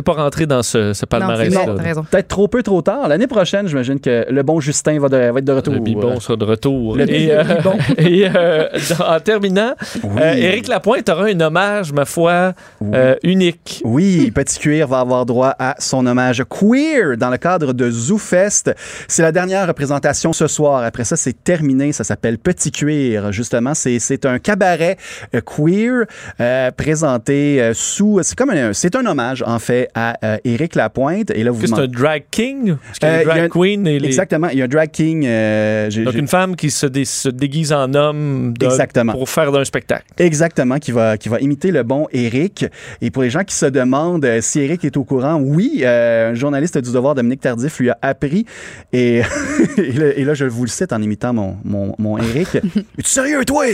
pas 0.04 0.14
rentré 0.14 0.46
dans 0.46 0.64
ce, 0.64 0.72
ce 0.72 0.88
non, 0.88 0.94
c'est 0.94 1.06
palmarès 1.08 1.54
ça, 1.54 1.66
là. 1.66 1.74
t'as 1.78 1.84
raison. 1.84 2.04
Peut-être 2.10 2.28
trop 2.28 2.48
peu, 2.48 2.64
trop 2.64 2.82
tard. 2.82 3.08
L'année 3.08 3.28
prochaine, 3.28 3.68
j'imagine 3.68 4.00
que 4.00 4.26
le 4.30 4.44
bon 4.44 4.60
Justin 4.60 5.00
va, 5.00 5.10
de- 5.10 5.32
va 5.32 5.40
être 5.40 5.46
de 5.46 5.52
retour. 5.52 5.74
Le 5.74 5.80
bibon 5.80 6.20
sera 6.20 6.36
de 6.36 6.46
retour. 6.46 6.96
Le 6.96 7.10
et 7.10 7.30
euh, 7.32 7.44
bibon. 7.44 7.78
et, 7.98 8.28
euh, 8.34 8.68
dans- 8.98 9.06
en 9.16 9.20
terminant, 9.20 9.74
Oui. 10.04 10.22
euh, 10.22 10.34
Éric 10.34 10.68
Lapointe 10.68 11.10
aura 11.10 11.26
un 11.26 11.40
hommage, 11.42 11.92
ma 11.92 12.06
foi, 12.06 12.54
euh, 12.94 13.16
unique. 13.24 13.82
Oui, 13.84 14.32
Petit 14.32 14.60
Cuir 14.60 14.88
va 14.88 15.00
avoir 15.00 15.26
droit 15.26 15.54
à 15.60 15.76
son 15.80 16.06
hommage 16.06 16.44
queer 16.50 17.18
dans 17.18 17.30
le 17.30 17.38
cadre 17.38 17.74
de 17.74 17.90
ZooFest. 17.90 18.74
C'est 19.08 19.22
la 19.24 19.32
dernière 19.32 19.68
représentation 19.68 20.34
ce 20.34 20.48
soir. 20.48 20.84
Après 20.84 21.04
ça, 21.04 21.16
c'est 21.16 21.44
terminé. 21.44 21.92
Ça 21.92 22.04
s'appelle 22.04 22.38
Petit 22.38 22.72
Cuir, 22.72 23.32
justement. 23.32 23.74
C'est 23.74 24.26
un 24.26 24.40
cabaret 24.40 24.98
euh, 25.36 25.42
queer 25.42 26.06
euh, 26.40 26.72
présenté 27.12 27.62
euh, 27.62 27.74
sous. 27.74 28.20
C'est 28.24 28.36
comme 28.38 28.50
un, 28.50 28.74
c'est 28.74 28.96
un 28.96 29.06
hommage, 29.06 29.42
en 29.46 29.60
fait, 29.60 29.88
à 29.96 30.18
euh, 30.26 30.38
Éric 30.44 30.76
Lapointe. 30.76 31.32
Et 31.32 31.44
là, 31.44 31.52
vous 31.52 31.66
C'est 31.66 31.74
un 31.74 31.88
drag 31.88 32.24
king? 32.30 32.76
Parce 32.86 33.00
qu'il 33.00 33.08
y 33.08 33.12
a 33.12 33.16
Euh, 33.16 33.18
y 33.20 33.22
a 33.22 33.26
drag 33.26 33.40
un- 33.44 33.50
queen 33.50 33.88
et 33.88 34.00
les... 34.00 34.08
Exactement. 34.08 34.50
Il 34.50 34.58
y 34.60 34.62
a 34.62 34.66
un 34.66 34.68
drag 34.68 34.92
king. 34.92 35.26
euh, 35.26 35.90
j'ai- 35.90 36.04
Donc, 36.04 36.14
j'ai- 36.14 36.20
une 36.20 36.28
femme 36.28 36.56
qui 36.56 36.70
se, 36.70 36.86
dé- 36.86 37.06
se 37.06 37.30
déguise 37.30 37.72
en 37.72 37.94
homme 37.94 38.54
de- 38.58 38.66
Exactement. 38.66 39.14
pour 39.14 39.30
faire 39.30 39.52
d'un 39.52 39.64
spectacle. 39.64 40.04
Exactement, 40.18 40.78
qui 40.80 40.92
va, 40.92 41.18
qui 41.18 41.30
va 41.30 41.40
imiter 41.40 41.72
le 41.72 41.84
bon 41.84 42.08
Eric. 42.12 42.66
Et 43.02 43.10
pour 43.12 43.24
les 43.24 43.30
gens 43.30 43.44
qui 43.44 43.56
se 43.56 43.66
demandent 43.66 44.26
euh, 44.26 44.40
si 44.42 44.60
Eric 44.60 44.84
est 44.84 44.98
au 44.98 45.04
courant, 45.04 45.36
oui, 45.36 45.82
euh, 45.84 46.32
un 46.32 46.34
journaliste 46.34 46.78
du 46.78 46.92
devoir, 46.92 47.16
Dominique 47.16 47.42
Tardif, 47.42 47.80
lui 47.80 47.90
a 47.90 47.98
appris. 48.02 48.46
Et, 48.92 49.22
et, 49.78 49.92
là, 49.94 50.06
et 50.16 50.24
là, 50.26 50.34
je 50.34 50.46
vous 50.46 50.64
le 50.64 50.70
cite 50.70 50.92
en 50.92 51.02
imitant 51.02 51.34
mon, 51.34 51.58
mon, 51.64 51.96
mon 51.98 52.18
Eric. 52.18 52.56
Es-tu 52.98 53.10
sérieux, 53.10 53.46
toi? 53.46 53.66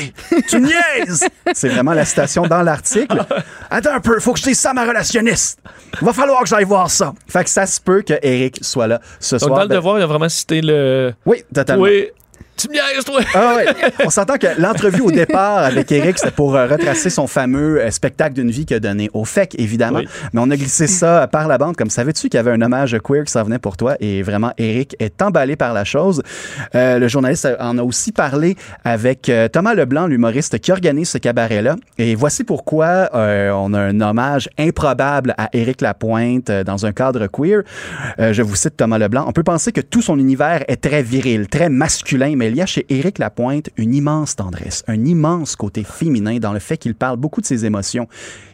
Tu 0.47 0.59
niaises! 0.61 1.25
C'est 1.53 1.69
vraiment 1.69 1.93
la 1.93 2.05
citation 2.05 2.43
dans 2.43 2.61
l'article. 2.61 3.22
Attends 3.69 3.93
un 3.95 3.99
peu, 3.99 4.19
faut 4.19 4.33
que 4.33 4.39
je 4.39 4.45
dise 4.45 4.59
ça 4.59 4.71
à 4.71 4.73
ma 4.73 4.85
relationniste. 4.85 5.59
Va 6.01 6.13
falloir 6.13 6.41
que 6.43 6.47
j'aille 6.49 6.63
voir 6.65 6.89
ça. 6.89 7.13
Fait 7.27 7.43
que 7.43 7.49
ça 7.49 7.65
se 7.65 7.79
peut 7.81 8.01
que 8.01 8.13
Eric 8.21 8.59
soit 8.61 8.87
là 8.87 8.99
ce 9.19 9.35
Donc, 9.35 9.39
soir. 9.41 9.55
dans 9.55 9.61
le 9.63 9.67
Ben, 9.69 9.75
devoir, 9.75 9.99
il 9.99 10.03
a 10.03 10.05
vraiment 10.07 10.29
cité 10.29 10.61
le. 10.61 11.13
oui, 11.25 11.43
totalement. 11.53 11.83
Oui, 11.83 12.09
tu 12.57 12.69
me 12.69 12.73
niaises, 12.73 13.05
toi! 13.05 13.21
Ah 13.33 13.55
ouais. 13.55 13.65
On 14.05 14.09
s'entend 14.09 14.37
que 14.37 14.47
l'entrevue 14.59 15.01
au 15.01 15.11
départ 15.11 15.59
avec 15.59 15.91
Eric, 15.91 16.17
c'était 16.17 16.31
pour 16.31 16.55
euh, 16.55 16.67
retracer 16.67 17.09
son 17.09 17.27
fameux 17.27 17.81
euh, 17.81 17.91
spectacle 17.91 18.33
d'une 18.33 18.51
vie 18.51 18.65
qu'il 18.65 18.77
a 18.77 18.79
donné 18.79 19.09
au 19.13 19.25
FEC, 19.25 19.55
évidemment. 19.59 19.99
Oui. 19.99 20.07
Mais 20.33 20.41
on 20.43 20.49
a 20.49 20.55
glissé 20.55 20.87
ça 20.87 21.27
par 21.27 21.47
la 21.47 21.57
bande. 21.57 21.75
Comme 21.75 21.89
savais-tu 21.89 22.29
qu'il 22.29 22.37
y 22.37 22.39
avait 22.39 22.51
un 22.51 22.61
hommage 22.61 22.97
queer 23.03 23.23
qui 23.25 23.31
s'en 23.31 23.43
venait 23.43 23.59
pour 23.59 23.77
toi? 23.77 23.95
Et 23.99 24.21
vraiment, 24.21 24.51
Eric 24.57 24.95
est 24.99 25.21
emballé 25.21 25.55
par 25.55 25.73
la 25.73 25.83
chose. 25.83 26.21
Euh, 26.75 26.99
le 26.99 27.07
journaliste 27.07 27.47
en 27.59 27.77
a 27.77 27.83
aussi 27.83 28.11
parlé 28.11 28.55
avec 28.83 29.31
Thomas 29.51 29.73
Leblanc, 29.73 30.07
l'humoriste 30.07 30.59
qui 30.59 30.71
organise 30.71 31.09
ce 31.09 31.17
cabaret-là. 31.17 31.75
Et 31.97 32.15
voici 32.15 32.43
pourquoi 32.43 33.09
euh, 33.13 33.51
on 33.51 33.73
a 33.73 33.79
un 33.79 34.01
hommage 34.01 34.49
improbable 34.57 35.33
à 35.37 35.49
Eric 35.53 35.81
Lapointe 35.81 36.51
dans 36.51 36.85
un 36.85 36.91
cadre 36.91 37.27
queer. 37.27 37.63
Euh, 38.19 38.33
je 38.33 38.41
vous 38.41 38.55
cite 38.55 38.77
Thomas 38.77 38.97
Leblanc. 38.97 39.25
On 39.27 39.31
peut 39.31 39.43
penser 39.43 39.71
que 39.71 39.81
tout 39.81 40.01
son 40.01 40.17
univers 40.17 40.63
est 40.67 40.81
très 40.81 41.03
viril, 41.03 41.47
très 41.47 41.69
masculin, 41.69 42.35
mais 42.35 42.42
il 42.49 42.55
y 42.55 42.61
a 42.61 42.65
chez 42.65 42.85
Éric 42.89 43.19
Lapointe 43.19 43.69
une 43.77 43.93
immense 43.93 44.35
tendresse, 44.35 44.83
un 44.87 45.03
immense 45.05 45.55
côté 45.55 45.83
féminin 45.83 46.37
dans 46.39 46.53
le 46.53 46.59
fait 46.59 46.77
qu'il 46.77 46.95
parle 46.95 47.17
beaucoup 47.17 47.41
de 47.41 47.45
ses 47.45 47.65
émotions. 47.65 48.07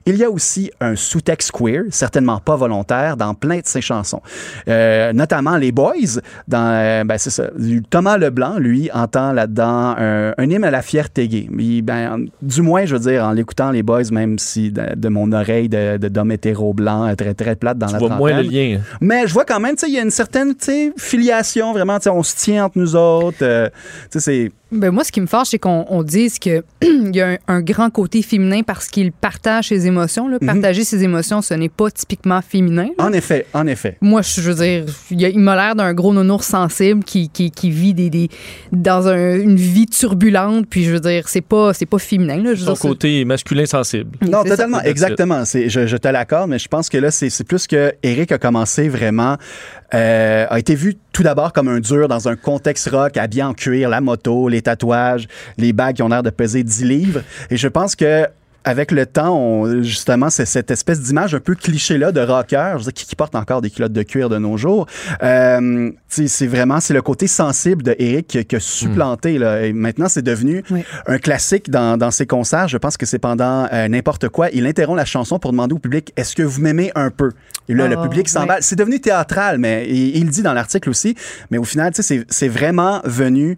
Il 0.05 0.15
y 0.15 0.23
a 0.23 0.29
aussi 0.29 0.71
un 0.81 0.95
sous-texte 0.95 1.51
queer, 1.51 1.83
certainement 1.91 2.39
pas 2.39 2.55
volontaire, 2.55 3.15
dans 3.15 3.35
plein 3.35 3.57
de 3.59 3.65
ses 3.65 3.81
chansons. 3.81 4.21
Euh, 4.67 5.13
notamment 5.13 5.55
Les 5.57 5.71
Boys, 5.71 6.19
dans, 6.47 6.71
euh, 6.73 7.03
ben, 7.03 7.17
c'est 7.19 7.29
ça. 7.29 7.43
Thomas 7.91 8.17
Leblanc, 8.17 8.57
lui, 8.57 8.89
entend 8.91 9.33
là-dedans 9.33 9.95
un, 9.97 10.33
un 10.35 10.49
hymne 10.49 10.63
à 10.63 10.71
la 10.71 10.81
fierté 10.81 11.27
gay. 11.27 11.47
Il- 11.59 11.83
ben, 11.83 12.25
du 12.41 12.61
moins, 12.63 12.85
je 12.85 12.95
veux 12.95 13.01
dire, 13.11 13.23
en 13.23 13.33
l'écoutant 13.33 13.69
Les 13.69 13.83
Boys, 13.83 14.09
même 14.11 14.39
si 14.39 14.71
de, 14.71 14.95
de 14.95 15.09
mon 15.09 15.31
oreille 15.31 15.69
de, 15.69 15.97
d'homme 15.97 16.31
hétéro 16.31 16.73
blanc, 16.73 17.07
euh, 17.07 17.13
très, 17.15 17.33
très 17.35 17.55
plate 17.55 17.77
dans 17.77 17.87
Tu 17.87 17.93
la 17.93 17.99
vois 17.99 18.09
moins 18.09 18.41
le 18.41 18.49
lien. 18.49 18.79
Mais 19.01 19.27
je 19.27 19.33
vois 19.33 19.45
quand 19.45 19.59
même, 19.59 19.75
tu 19.75 19.81
sais, 19.81 19.89
il 19.89 19.95
y 19.95 19.99
a 19.99 20.01
une 20.03 20.09
certaine, 20.11 20.55
tu 20.55 20.65
sais, 20.65 20.91
filiation, 20.97 21.71
vraiment, 21.73 21.97
tu 21.99 22.05
sais, 22.05 22.09
on 22.09 22.23
se 22.23 22.35
tient 22.35 22.65
entre 22.65 22.79
nous 22.79 22.95
autres. 22.95 23.37
euh, 23.43 23.69
tu 24.11 24.19
sais. 24.19 24.51
Ben 24.71 24.91
moi, 24.91 25.03
ce 25.03 25.11
qui 25.11 25.19
me 25.19 25.25
fâche, 25.25 25.47
c'est 25.49 25.57
qu'on 25.59 25.85
on 25.89 26.03
dise 26.03 26.37
qu'il 26.37 26.61
y 27.13 27.21
a 27.21 27.29
un, 27.31 27.37
un 27.47 27.61
grand 27.61 27.89
côté 27.89 28.21
féminin 28.21 28.61
parce 28.61 28.87
qu'il 28.87 29.11
partage 29.11 29.69
ses 29.69 29.87
émotions. 29.87 30.27
Là. 30.27 30.37
Partager 30.39 30.83
ses 30.83 31.03
émotions, 31.03 31.41
ce 31.41 31.55
n'est 31.55 31.69
pas 31.69 31.89
typiquement 31.89 32.41
féminin. 32.41 32.89
là. 32.97 33.05
En 33.05 33.13
effet, 33.13 33.47
en 33.53 33.65
effet. 33.67 33.97
Moi, 34.01 34.21
je 34.21 34.41
je 34.41 34.51
veux 34.51 34.63
dire, 34.63 34.85
il, 35.11 35.39
m'a 35.39 35.55
l'air 35.55 35.75
d'un 35.75 35.93
gros 35.93 36.13
nounours 36.13 36.45
sensible 36.45 37.03
qui, 37.03 37.29
qui, 37.29 37.49
qui 37.51 37.71
vit 37.71 37.93
des, 37.93 38.09
des- 38.09 38.29
dans 38.71 39.07
un- 39.07 39.39
une 39.39 39.55
vie 39.55 39.87
turbulente. 39.87 40.67
Puis, 40.69 40.83
je 40.83 40.91
veux 40.91 40.99
dire, 40.99 41.27
c'est 41.29 41.41
pas, 41.41 41.73
c'est 41.73 41.85
pas 41.87 41.97
féminin. 41.99 42.37
Là. 42.37 42.53
Je 42.53 42.59
veux 42.61 42.65
Son 42.67 42.73
dire, 42.73 42.81
côté 42.81 43.25
masculin 43.25 43.65
sensible. 43.65 44.11
Non, 44.21 44.43
ça. 44.43 44.49
totalement, 44.51 44.81
exactement. 44.81 45.45
C'est, 45.45 45.69
je, 45.69 45.87
je 45.87 45.97
te 45.97 46.07
l'accorde, 46.07 46.49
mais 46.49 46.59
je 46.59 46.67
pense 46.67 46.89
que 46.89 46.97
là, 46.97 47.09
c'est, 47.11 47.29
c'est 47.29 47.43
plus 47.43 47.65
que 47.67 47.91
Eric 48.03 48.31
a 48.31 48.37
commencé 48.37 48.87
vraiment, 48.87 49.35
euh, 49.93 50.45
a 50.49 50.59
été 50.59 50.75
vu 50.75 50.95
tout 51.11 51.23
d'abord 51.23 51.51
comme 51.53 51.67
un 51.67 51.79
dur 51.79 52.07
dans 52.07 52.27
un 52.29 52.35
contexte 52.35 52.87
rock, 52.89 53.17
habillé 53.17 53.43
en 53.43 53.53
cuir, 53.53 53.89
la 53.89 53.99
moto, 53.99 54.47
les 54.47 54.58
tatouages, 54.61 55.27
les 55.57 55.73
bagues 55.73 55.95
qui 55.97 56.03
ont 56.03 56.09
l'air 56.09 56.23
de 56.23 56.29
peser 56.29 56.63
10 56.63 56.83
livres. 56.85 57.21
Et 57.49 57.57
je 57.57 57.67
pense 57.67 57.95
que 57.95 58.25
avec 58.65 58.91
le 58.91 59.05
temps, 59.05 59.35
on- 59.39 59.81
justement, 59.81 60.29
c'est 60.29 60.45
cette 60.45 60.69
espèce 60.69 60.99
d'image 61.01 61.33
un 61.33 61.39
peu 61.39 61.55
cliché-là 61.55 62.11
de 62.11 62.19
rocker, 62.19 62.71
je 62.73 62.77
veux 62.79 62.83
dire, 62.83 62.93
qui, 62.93 63.05
qui 63.05 63.15
porte 63.15 63.33
encore 63.33 63.61
des 63.61 63.69
culottes 63.69 63.93
de 63.93 64.03
cuir 64.03 64.27
de 64.27 64.37
nos 64.37 64.57
jours. 64.57 64.85
Euh, 65.23 65.91
c'est 66.09 66.45
vraiment, 66.47 66.79
c'est 66.81 66.93
le 66.93 67.01
côté 67.01 67.27
sensible 67.27 67.83
de 67.83 67.95
Eric 67.97 68.27
qui, 68.27 68.43
qui 68.45 68.55
a 68.57 68.59
supplanté. 68.59 69.37
Là. 69.37 69.61
Et 69.65 69.73
maintenant, 69.73 70.09
c'est 70.09 70.21
devenu 70.21 70.63
Oui. 70.71 70.83
un 71.07 71.17
classique 71.19 71.69
dans, 71.69 71.97
dans 71.97 72.11
ses 72.11 72.27
concerts. 72.27 72.67
Je 72.67 72.77
pense 72.77 72.97
que 72.97 73.05
c'est 73.05 73.17
pendant 73.17 73.67
euh, 73.71 73.87
n'importe 73.87 74.27
quoi. 74.29 74.49
Il 74.51 74.67
interrompt 74.67 74.97
la 74.97 75.05
chanson 75.05 75.39
pour 75.39 75.51
demander 75.51 75.73
au 75.75 75.79
public 75.79 76.11
Est-ce 76.17 76.35
que 76.35 76.43
vous 76.43 76.61
m'aimez 76.61 76.91
un 76.95 77.11
peu? 77.11 77.31
Et 77.69 77.73
là, 77.73 77.87
le 77.87 77.95
Oh, 77.97 78.03
public 78.03 78.27
s'emballe. 78.27 78.57
ouais. 78.57 78.61
C'est 78.61 78.75
devenu 78.75 78.99
théâtral, 78.99 79.57
mais 79.57 79.87
il, 79.89 80.17
il 80.17 80.25
le 80.25 80.31
dit 80.31 80.41
dans 80.43 80.53
l'article 80.53 80.89
aussi. 80.89 81.15
Mais 81.49 81.57
au 81.57 81.63
final, 81.63 81.93
c'est 81.95 82.47
vraiment 82.49 82.99
venu 83.05 83.57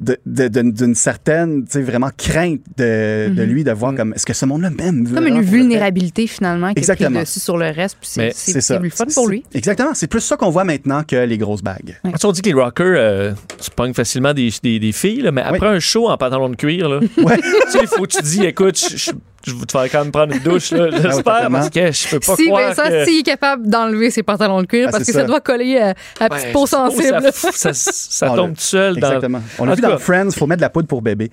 de- 0.00 0.48
de- 0.48 0.70
d'une 0.70 0.94
certaine, 0.94 1.64
tu 1.64 1.72
sais, 1.72 1.82
vraiment 1.82 2.10
crainte 2.16 2.60
de, 2.76 3.28
de 3.28 3.42
lui 3.42 3.62
de 3.64 3.70
voir 3.70 3.94
comme 3.94 4.12
est-ce 4.14 4.24
que 4.26 4.32
ce 4.32 4.46
monde-là 4.46 4.70
même 4.70 5.04
veut 5.06 5.14
comme 5.14 5.26
une 5.26 5.42
vulnérabilité, 5.42 6.26
finalement, 6.26 6.72
qui 6.72 6.80
le 6.80 7.20
dessus 7.20 7.40
sur 7.40 7.56
le 7.58 7.66
reste. 7.70 7.96
Puis 8.00 8.08
c'est, 8.10 8.30
C'est 8.34 8.52
c'est, 8.52 8.60
ça. 8.60 8.76
c'est 8.76 8.82
le 8.82 8.90
fun 8.90 9.04
pour 9.14 9.28
lui. 9.28 9.44
C'est- 9.50 9.58
Exactement. 9.58 9.90
C'est 9.94 10.06
plus 10.06 10.20
ça 10.20 10.36
qu'on 10.36 10.50
voit 10.50 10.64
maintenant 10.64 11.02
que 11.04 11.16
les 11.16 11.38
grosses 11.38 11.62
bagues. 11.62 11.98
Quand 12.02 12.24
on 12.24 12.32
dit 12.32 12.40
que 12.42 12.48
les 12.48 12.54
rockers 12.54 12.96
euh, 12.98 13.32
se 13.58 13.70
pognent 13.70 13.94
facilement 13.94 14.32
des, 14.34 14.50
des, 14.62 14.78
des 14.78 14.92
filles, 14.92 15.20
là, 15.22 15.32
mais 15.32 15.42
après 15.42 15.66
un 15.68 15.78
show 15.80 16.08
en 16.08 16.16
pantalon 16.16 16.48
de 16.48 16.56
cuir, 16.56 16.88
là, 16.88 17.00
Ouais. 17.18 17.36
tu 17.66 17.70
sais, 17.72 17.78
il 17.82 17.86
faut 17.88 18.02
que 18.04 18.16
tu 18.16 18.22
dis, 18.22 18.44
écoute, 18.44 18.78
je, 18.78 19.10
je, 19.46 19.50
je 19.52 19.56
vais 19.56 19.64
te 19.66 19.72
faire 19.72 19.90
quand 19.90 20.02
même 20.04 20.12
prendre 20.12 20.32
une 20.34 20.40
douche, 20.42 20.70
là, 20.72 20.90
j'espère, 20.92 21.14
totalement. 21.16 21.58
parce 21.58 21.70
que 21.70 21.92
je 21.92 22.08
peux 22.08 22.20
pas 22.20 22.36
Si 22.36 22.46
croire 22.46 22.68
Vincent, 22.74 22.88
que... 22.88 23.04
s'il 23.04 23.20
est 23.20 23.22
capable 23.22 23.68
d'enlever 23.68 24.10
ses 24.10 24.22
pantalons 24.22 24.60
de 24.62 24.66
cuir, 24.66 24.86
Ah, 24.88 24.90
parce 24.92 25.04
que 25.04 25.12
ça. 25.12 25.20
ça. 25.20 25.26
doit 25.26 25.40
coller 25.40 25.78
à, 25.78 25.88
à 25.88 25.92
Ouais, 26.24 26.28
petite 26.28 26.52
peau 26.52 26.66
sensible. 26.66 27.30
Ça, 27.32 27.72
ça, 27.72 27.72
ça 27.72 28.26
tombe 28.30 28.54
tout 28.54 28.60
seul 28.60 28.94
dans... 28.96 29.06
Exactement. 29.08 29.42
On 29.58 29.62
En 29.62 29.66
l'a 29.66 29.74
vu 29.74 29.82
dans 29.82 29.90
cas- 29.90 29.98
Friends, 29.98 30.30
faut 30.32 30.46
mettre 30.46 30.58
de 30.60 30.64
la 30.64 30.70
poudre 30.70 30.88
pour 30.88 31.02
bébé. 31.02 31.30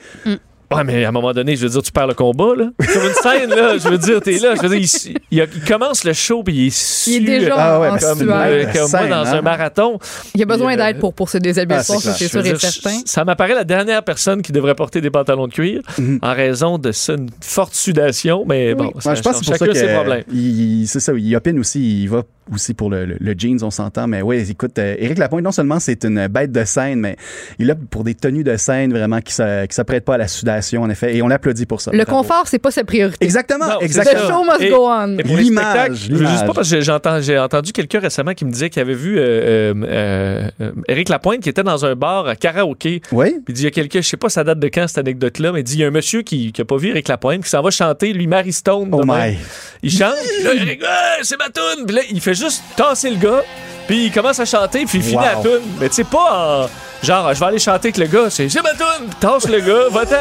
Ouais, 0.69 0.83
mais 0.83 1.05
à 1.05 1.09
un 1.09 1.11
moment 1.13 1.31
donné, 1.31 1.55
je 1.55 1.63
veux 1.63 1.69
dire, 1.69 1.81
tu 1.81 1.91
perds 1.93 2.07
le 2.07 2.13
combat, 2.13 2.53
là. 2.57 2.65
Sur 2.89 3.05
une 3.05 3.13
scène, 3.13 3.49
là, 3.51 3.77
je 3.77 3.87
veux 3.87 3.97
dire, 3.97 4.19
t'es 4.21 4.37
là, 4.37 4.53
je 4.55 4.61
veux 4.61 4.77
dire, 4.77 4.79
il, 5.05 5.17
il, 5.31 5.41
a- 5.41 5.45
il 5.55 5.61
commence 5.63 6.03
le 6.03 6.11
show, 6.11 6.43
puis 6.43 6.53
il 6.55 6.67
est 6.67 6.75
su, 6.77 7.11
Il 7.11 7.29
est 7.29 7.39
déjà 7.39 7.55
Ah 7.57 7.79
ouais, 7.79 7.87
en 7.89 7.97
comme, 7.97 8.29
euh, 8.29 8.63
comme 8.65 8.73
moi 8.81 8.87
scène, 8.87 9.09
dans 9.09 9.15
hein? 9.25 9.33
un 9.37 9.41
marathon. 9.41 9.97
Il 10.35 10.41
a 10.41 10.45
besoin 10.45 10.73
euh, 10.73 10.77
d'aide 10.77 10.99
pour, 10.99 11.13
pour 11.13 11.29
se 11.29 11.37
déshabiller 11.37 11.79
ah, 11.79 11.83
c'est 11.83 12.27
sûr 12.27 12.45
et 12.45 12.55
certain. 12.59 12.99
Ça 13.05 13.23
m'apparaît 13.23 13.55
la 13.55 13.63
dernière 13.63 14.03
personne 14.03 14.41
qui 14.41 14.51
devrait 14.51 14.75
porter 14.75 14.99
des 14.99 15.09
pantalons 15.09 15.47
de 15.47 15.53
cuir 15.53 15.81
Mhm. 15.97 16.19
en 16.21 16.33
raison 16.33 16.77
de 16.77 16.91
ça, 16.91 17.13
une 17.13 17.29
forte 17.41 17.73
sudation, 17.73 18.43
mais 18.47 18.75
bon, 18.75 18.91
Ouais, 19.05 19.15
je 19.15 19.21
pense 19.21 19.39
que 19.39 19.45
c'est 19.45 19.45
pour 19.45 19.45
ça 19.45 19.51
chacun 19.53 19.65
ses 19.73 19.81
que 19.81 20.87
c'est 20.87 20.99
ça, 20.99 21.13
il 21.15 21.35
opine 21.35 21.59
aussi, 21.59 22.03
il 22.03 22.09
va 22.09 22.23
aussi 22.53 22.73
pour 22.73 22.89
le, 22.89 23.05
le- 23.05 23.17
le 23.19 23.33
jeans, 23.37 23.57
on 23.63 23.71
s'entend. 23.71 24.07
Mais 24.07 24.21
oui, 24.21 24.45
écoute, 24.49 24.77
euh, 24.79 24.95
Éric 24.97 25.17
Lapointe, 25.17 25.43
non 25.43 25.51
seulement 25.51 25.79
c'est 25.79 26.03
une 26.05 26.27
bête 26.27 26.51
de 26.51 26.63
scène, 26.65 26.99
mais 26.99 27.15
il 27.59 27.69
opte 27.71 27.83
pour 27.89 28.03
des 28.03 28.13
tenues 28.15 28.43
de 28.43 28.55
scène 28.57 28.91
vraiment 28.91 29.21
qui 29.21 29.33
ne 29.41 29.65
s'apprêtent 29.69 30.05
pas 30.05 30.15
à 30.15 30.17
la 30.17 30.27
sudation, 30.27 30.83
en 30.83 30.89
effet. 30.89 31.15
Et 31.15 31.21
on 31.21 31.27
l'applaudit 31.27 31.65
pour 31.65 31.81
ça. 31.81 31.91
Le 31.91 32.03
Bravo. 32.03 32.21
confort, 32.21 32.43
c'est 32.47 32.59
pas 32.59 32.71
sa 32.71 32.83
priorité. 32.83 33.23
Exactement, 33.25 33.67
Non, 33.67 33.79
exactement. 33.81 34.21
The 34.21 34.27
show 34.27 34.43
must 34.43 34.61
Et- 34.61 34.69
go 34.69 34.87
on. 34.89 35.17
L'image, 35.25 36.07
juste 36.09 36.45
pas 36.45 36.53
parce 36.53 36.69
que 36.71 36.81
j'ai 37.21 37.37
entendu, 37.39 37.71
quelqu'un 37.71 37.99
récemment 37.99 38.33
qui 38.33 38.45
me 38.45 38.51
disait 38.51 38.69
qu'il 38.69 38.81
avait 38.81 38.93
vu 38.93 39.17
euh, 39.17 39.21
euh, 39.21 39.73
euh, 39.87 40.49
euh, 40.61 40.71
Éric 40.87 41.09
Lapointe 41.09 41.41
qui 41.41 41.49
était 41.49 41.63
dans 41.63 41.85
un 41.85 41.95
bar 41.95 42.27
à 42.27 42.35
karaoké. 42.35 43.01
Oui, 43.11 43.31
Puis 43.31 43.43
il 43.49 43.53
dit, 43.53 43.61
il 43.61 43.65
y 43.65 43.67
a 43.67 43.71
quelqu'un, 43.71 44.01
je 44.01 44.07
sais 44.07 44.17
pas 44.17 44.29
ça 44.29 44.43
date 44.43 44.59
de 44.59 44.67
quand 44.67 44.87
cette 44.87 44.97
anecdote-là, 44.99 45.51
mais 45.51 45.61
il 45.61 45.63
dit, 45.63 45.73
il 45.75 45.79
y 45.79 45.83
a 45.83 45.87
un 45.87 45.91
monsieur 45.91 46.21
qui, 46.21 46.51
qui 46.51 46.61
a 46.61 46.65
pas 46.65 46.77
vu 46.77 46.89
Éric 46.89 47.07
Lapointe, 47.07 47.43
qui 47.43 47.49
s'en 47.49 47.61
va 47.61 47.69
chanter, 47.71 48.13
lui, 48.13 48.27
Mary 48.27 48.53
Stone. 48.53 48.89
oh 48.91 49.03
my. 49.05 49.37
Il 49.83 49.91
chante, 49.91 50.15
là, 50.43 50.51
c'est 51.21 51.37
ma 51.37 51.45
toune. 51.49 51.85
Puis 51.85 51.95
là, 51.95 52.01
il 52.09 52.19
fait 52.21 52.33
juste 52.37 52.63
tasser 52.75 53.09
le 53.09 53.17
gars, 53.17 53.43
puis 53.87 54.05
il 54.05 54.11
commence 54.11 54.39
à 54.39 54.45
chanter, 54.45 54.85
puis 54.85 54.99
il 54.99 55.03
finit 55.03 55.15
Wow. 55.17 55.21
la 55.23 55.35
toune. 55.35 55.61
Mais 55.79 55.89
tu 55.89 55.95
sais, 55.95 56.03
pas 56.03 56.63
en. 56.63 56.69
Genre, 57.03 57.31
je 57.31 57.39
vais 57.39 57.45
aller 57.45 57.59
chanter 57.59 57.89
avec 57.89 57.97
le 57.97 58.07
gars, 58.07 58.27
c'est 58.31 58.45
ma 58.55 58.71
puis 58.71 59.07
tasse 59.19 59.47
le 59.47 59.59
gars, 59.59 59.83
va-t'en. 59.91 60.15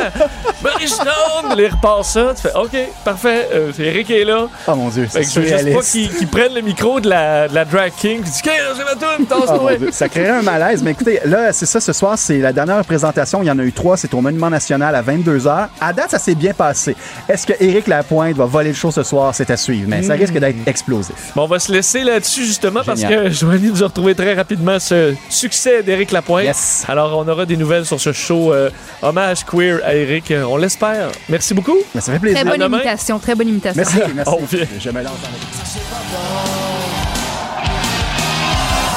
Il 1.59 1.67
repart 1.69 2.05
ça. 2.05 2.33
Tu 2.35 2.43
fais, 2.43 2.55
OK, 2.55 2.77
parfait, 3.05 3.49
euh, 3.53 3.73
Eric 3.79 4.11
est 4.11 4.25
là. 4.25 4.47
Oh 4.69 4.75
mon 4.75 4.89
Dieu, 4.89 5.07
c'est 5.11 5.23
je 5.23 5.41
veux 5.41 5.47
juste 5.47 5.73
pas 5.73 5.81
qu'il 6.19 6.29
prenne 6.29 6.53
le 6.55 6.61
micro 6.61 7.01
de 7.01 7.09
la, 7.09 7.49
de 7.49 7.55
la 7.55 7.65
drag 7.65 7.93
king, 7.99 8.21
puis 8.21 8.31
dit, 8.31 8.41
OK, 8.45 8.51
c'est 8.77 8.85
ma 8.85 8.91
toune, 8.91 9.27
Oh, 9.31 9.35
tasse-toi. 9.41 9.59
mon 9.73 9.77
Dieu, 9.79 9.89
ça 9.93 10.09
créerait 10.09 10.39
un 10.39 10.43
malaise. 10.43 10.83
Mais 10.83 10.91
écoutez, 10.91 11.21
là, 11.25 11.53
c'est 11.53 11.65
ça, 11.67 11.81
ce 11.81 11.93
soir, 11.95 12.19
c'est 12.19 12.39
la 12.39 12.53
dernière 12.53 12.85
présentation. 12.85 13.43
Il 13.43 13.47
y 13.47 13.51
en 13.51 13.59
a 13.59 13.63
eu 13.63 13.73
trois. 13.73 13.97
C'est 13.97 14.13
au 14.13 14.21
Monument 14.21 14.51
National 14.51 14.95
à 14.95 15.03
22h. 15.03 15.69
À 15.81 15.93
date, 15.93 16.11
ça 16.11 16.19
s'est 16.19 16.35
bien 16.35 16.53
passé. 16.53 16.95
Est-ce 17.29 17.47
que 17.47 17.55
Éric 17.59 17.87
Lapointe 17.87 18.37
va 18.37 18.45
voler 18.45 18.69
le 18.71 18.75
show 18.75 18.91
ce 18.91 19.03
soir? 19.03 19.35
C'est 19.35 19.51
à 19.51 19.57
suivre. 19.57 19.87
Mais 19.89 20.03
ça 20.03 20.13
risque 20.15 20.35
d'être 20.39 20.59
explosif. 20.67 21.33
Bon, 21.35 21.45
on 21.45 21.47
va 21.47 21.59
se 21.59 21.73
laisser 21.73 22.03
là-dessus 22.03 22.45
justement 22.45 22.81
parce 22.85 23.03
que 23.03 23.31
Joanie 23.57 23.71
nous 23.73 23.83
a 23.83 23.87
retrouvé 23.87 24.15
très 24.15 24.35
rapidement 24.35 24.79
ce 24.79 25.15
succès 25.31 25.83
d'Éric 25.83 26.13
Lapointe. 26.13 26.45
Yes. 26.45 26.85
Alors, 26.89 27.17
on 27.19 27.27
aura 27.27 27.47
des 27.47 27.57
nouvelles 27.57 27.87
sur 27.87 27.99
ce 28.01 28.13
show 28.13 28.53
euh, 28.53 28.71
hommage 29.03 29.45
queer 29.45 29.81
à 29.85 29.95
Éric. 29.95 30.31
Euh, 30.31 30.45
On 30.45 30.57
l'espère. 30.59 31.09
Merci 31.29 31.55
beaucoup. 31.55 31.79
Ça 31.95 32.13
fait 32.13 32.19
plaisir. 32.19 32.41
Très 32.45 32.59
bonne 32.59 32.73
imitation, 32.73 33.19
très 33.19 33.35
bonne 33.35 33.49
imitation. 33.49 33.83
Merci, 33.83 34.13
merci. 34.15 34.33
On 34.35 34.45
vient. 34.45 34.67
Je 34.79 34.91
me 34.91 35.03
lance 35.03 35.13
dans 35.23 35.29
la- 35.29 35.37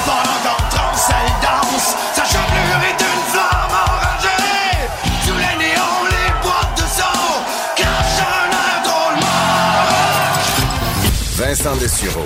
Pendant 0.06 0.60
transcelle 0.70 1.16
danse, 1.42 1.96
sa 2.14 2.24
chevelure 2.26 2.82
est 2.84 3.02
une 3.02 3.24
flamme 3.32 3.76
enragée. 3.88 4.90
Sous 5.26 5.38
les 5.38 5.56
néons, 5.58 6.04
les 6.10 6.32
boîtes 6.44 6.76
de 6.76 6.82
son 6.82 7.20
cachent 7.76 8.22
un 8.22 8.52
air 8.52 8.82
drôlement 8.84 9.46
Vincent 11.38 11.76
Dessureau. 11.78 12.26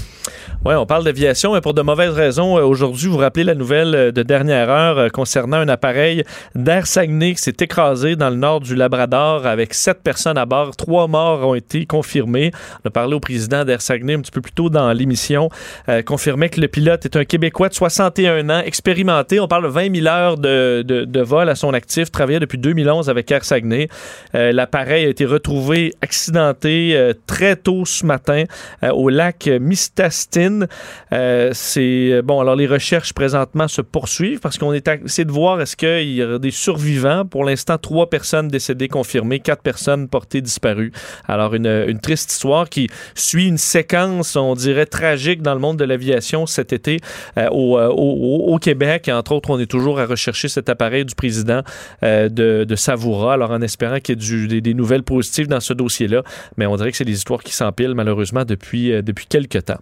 Oui, 0.63 0.75
on 0.75 0.85
parle 0.85 1.03
d'aviation, 1.03 1.55
mais 1.55 1.61
pour 1.61 1.73
de 1.73 1.81
mauvaises 1.81 2.13
raisons. 2.13 2.55
Euh, 2.59 2.61
Aujourd'hui, 2.61 3.07
vous 3.07 3.13
vous 3.13 3.17
rappelez 3.17 3.43
la 3.43 3.55
nouvelle 3.55 3.95
euh, 3.95 4.11
de 4.11 4.21
dernière 4.21 4.69
heure 4.69 4.99
euh, 4.99 5.09
concernant 5.09 5.57
un 5.57 5.67
appareil 5.67 6.23
d'Air 6.53 6.85
Saguenay 6.85 7.33
qui 7.33 7.41
s'est 7.41 7.55
écrasé 7.61 8.15
dans 8.15 8.29
le 8.29 8.35
nord 8.35 8.59
du 8.59 8.75
Labrador 8.75 9.47
avec 9.47 9.73
sept 9.73 10.03
personnes 10.03 10.37
à 10.37 10.45
bord. 10.45 10.75
Trois 10.75 11.07
morts 11.07 11.47
ont 11.47 11.55
été 11.55 11.87
confirmés. 11.87 12.51
On 12.85 12.89
a 12.89 12.91
parlé 12.91 13.15
au 13.15 13.19
président 13.19 13.65
d'Air 13.65 13.81
Saguenay 13.81 14.13
un 14.13 14.19
petit 14.19 14.29
peu 14.29 14.41
plus 14.41 14.51
tôt 14.51 14.69
dans 14.69 14.93
l'émission, 14.93 15.49
euh, 15.89 16.03
confirmait 16.03 16.49
que 16.49 16.61
le 16.61 16.67
pilote 16.67 17.05
est 17.05 17.15
un 17.15 17.25
Québécois 17.25 17.69
de 17.69 17.73
61 17.73 18.47
ans, 18.51 18.61
expérimenté. 18.63 19.39
On 19.39 19.47
parle 19.47 19.63
de 19.63 19.69
20 19.69 19.95
000 19.95 20.07
heures 20.07 20.37
de, 20.37 20.83
de, 20.85 21.21
vol 21.21 21.49
à 21.49 21.55
son 21.55 21.73
actif, 21.73 22.11
travaillé 22.11 22.39
depuis 22.39 22.59
2011 22.59 23.09
avec 23.09 23.31
Air 23.31 23.43
Saguenay. 23.43 23.87
Euh, 24.35 24.51
L'appareil 24.51 25.07
a 25.07 25.09
été 25.09 25.25
retrouvé 25.25 25.95
accidenté 26.03 27.13
très 27.25 27.55
tôt 27.55 27.83
ce 27.83 28.05
matin 28.05 28.43
au 28.83 29.09
lac 29.09 29.49
Mistastine. 29.59 30.50
Euh, 31.13 31.49
c'est 31.53 32.21
bon. 32.23 32.39
Alors 32.39 32.55
les 32.55 32.67
recherches 32.67 33.13
présentement 33.13 33.67
se 33.67 33.81
poursuivent 33.81 34.39
parce 34.39 34.57
qu'on 34.57 34.73
est 34.73 34.87
de 34.87 35.31
voir 35.31 35.61
est-ce 35.61 35.75
qu'il 35.75 36.13
y 36.13 36.21
a 36.21 36.39
des 36.39 36.51
survivants. 36.51 37.25
Pour 37.25 37.43
l'instant, 37.43 37.77
trois 37.77 38.09
personnes 38.09 38.47
décédées 38.47 38.87
confirmées, 38.87 39.39
quatre 39.39 39.61
personnes 39.61 40.07
portées 40.07 40.41
disparues. 40.41 40.91
Alors 41.27 41.53
une, 41.53 41.99
triste 42.01 42.31
histoire 42.31 42.69
qui 42.69 42.89
suit 43.15 43.47
une 43.47 43.57
séquence, 43.57 44.35
on 44.35 44.55
dirait 44.55 44.85
tragique 44.85 45.41
dans 45.41 45.53
le 45.53 45.59
monde 45.59 45.77
de 45.77 45.83
l'aviation 45.83 46.45
cet 46.45 46.73
été 46.73 46.99
euh, 47.37 47.47
au, 47.49 47.77
euh, 47.77 47.89
au, 47.89 48.57
Québec. 48.57 49.09
Entre 49.09 49.33
autres, 49.33 49.49
on 49.49 49.59
est 49.59 49.69
toujours 49.69 49.99
à 49.99 50.05
rechercher 50.05 50.47
cet 50.47 50.69
appareil 50.69 51.05
du 51.05 51.15
président 51.15 51.61
de, 52.01 52.75
Savoura. 52.75 53.33
Alors 53.33 53.51
en 53.51 53.61
espérant 53.61 53.99
qu'il 53.99 54.21
y 54.21 54.57
ait 54.57 54.61
des, 54.61 54.73
nouvelles 54.73 55.03
positives 55.03 55.47
dans 55.47 55.59
ce 55.59 55.73
dossier-là, 55.73 56.23
mais 56.57 56.65
on 56.65 56.75
dirait 56.75 56.91
que 56.91 56.97
c'est 56.97 57.05
des 57.05 57.13
histoires 57.13 57.43
qui 57.43 57.53
s'empilent 57.53 57.93
malheureusement 57.93 58.45
depuis 58.45 58.91
depuis 59.01 59.25
quelques 59.25 59.65
temps. 59.65 59.79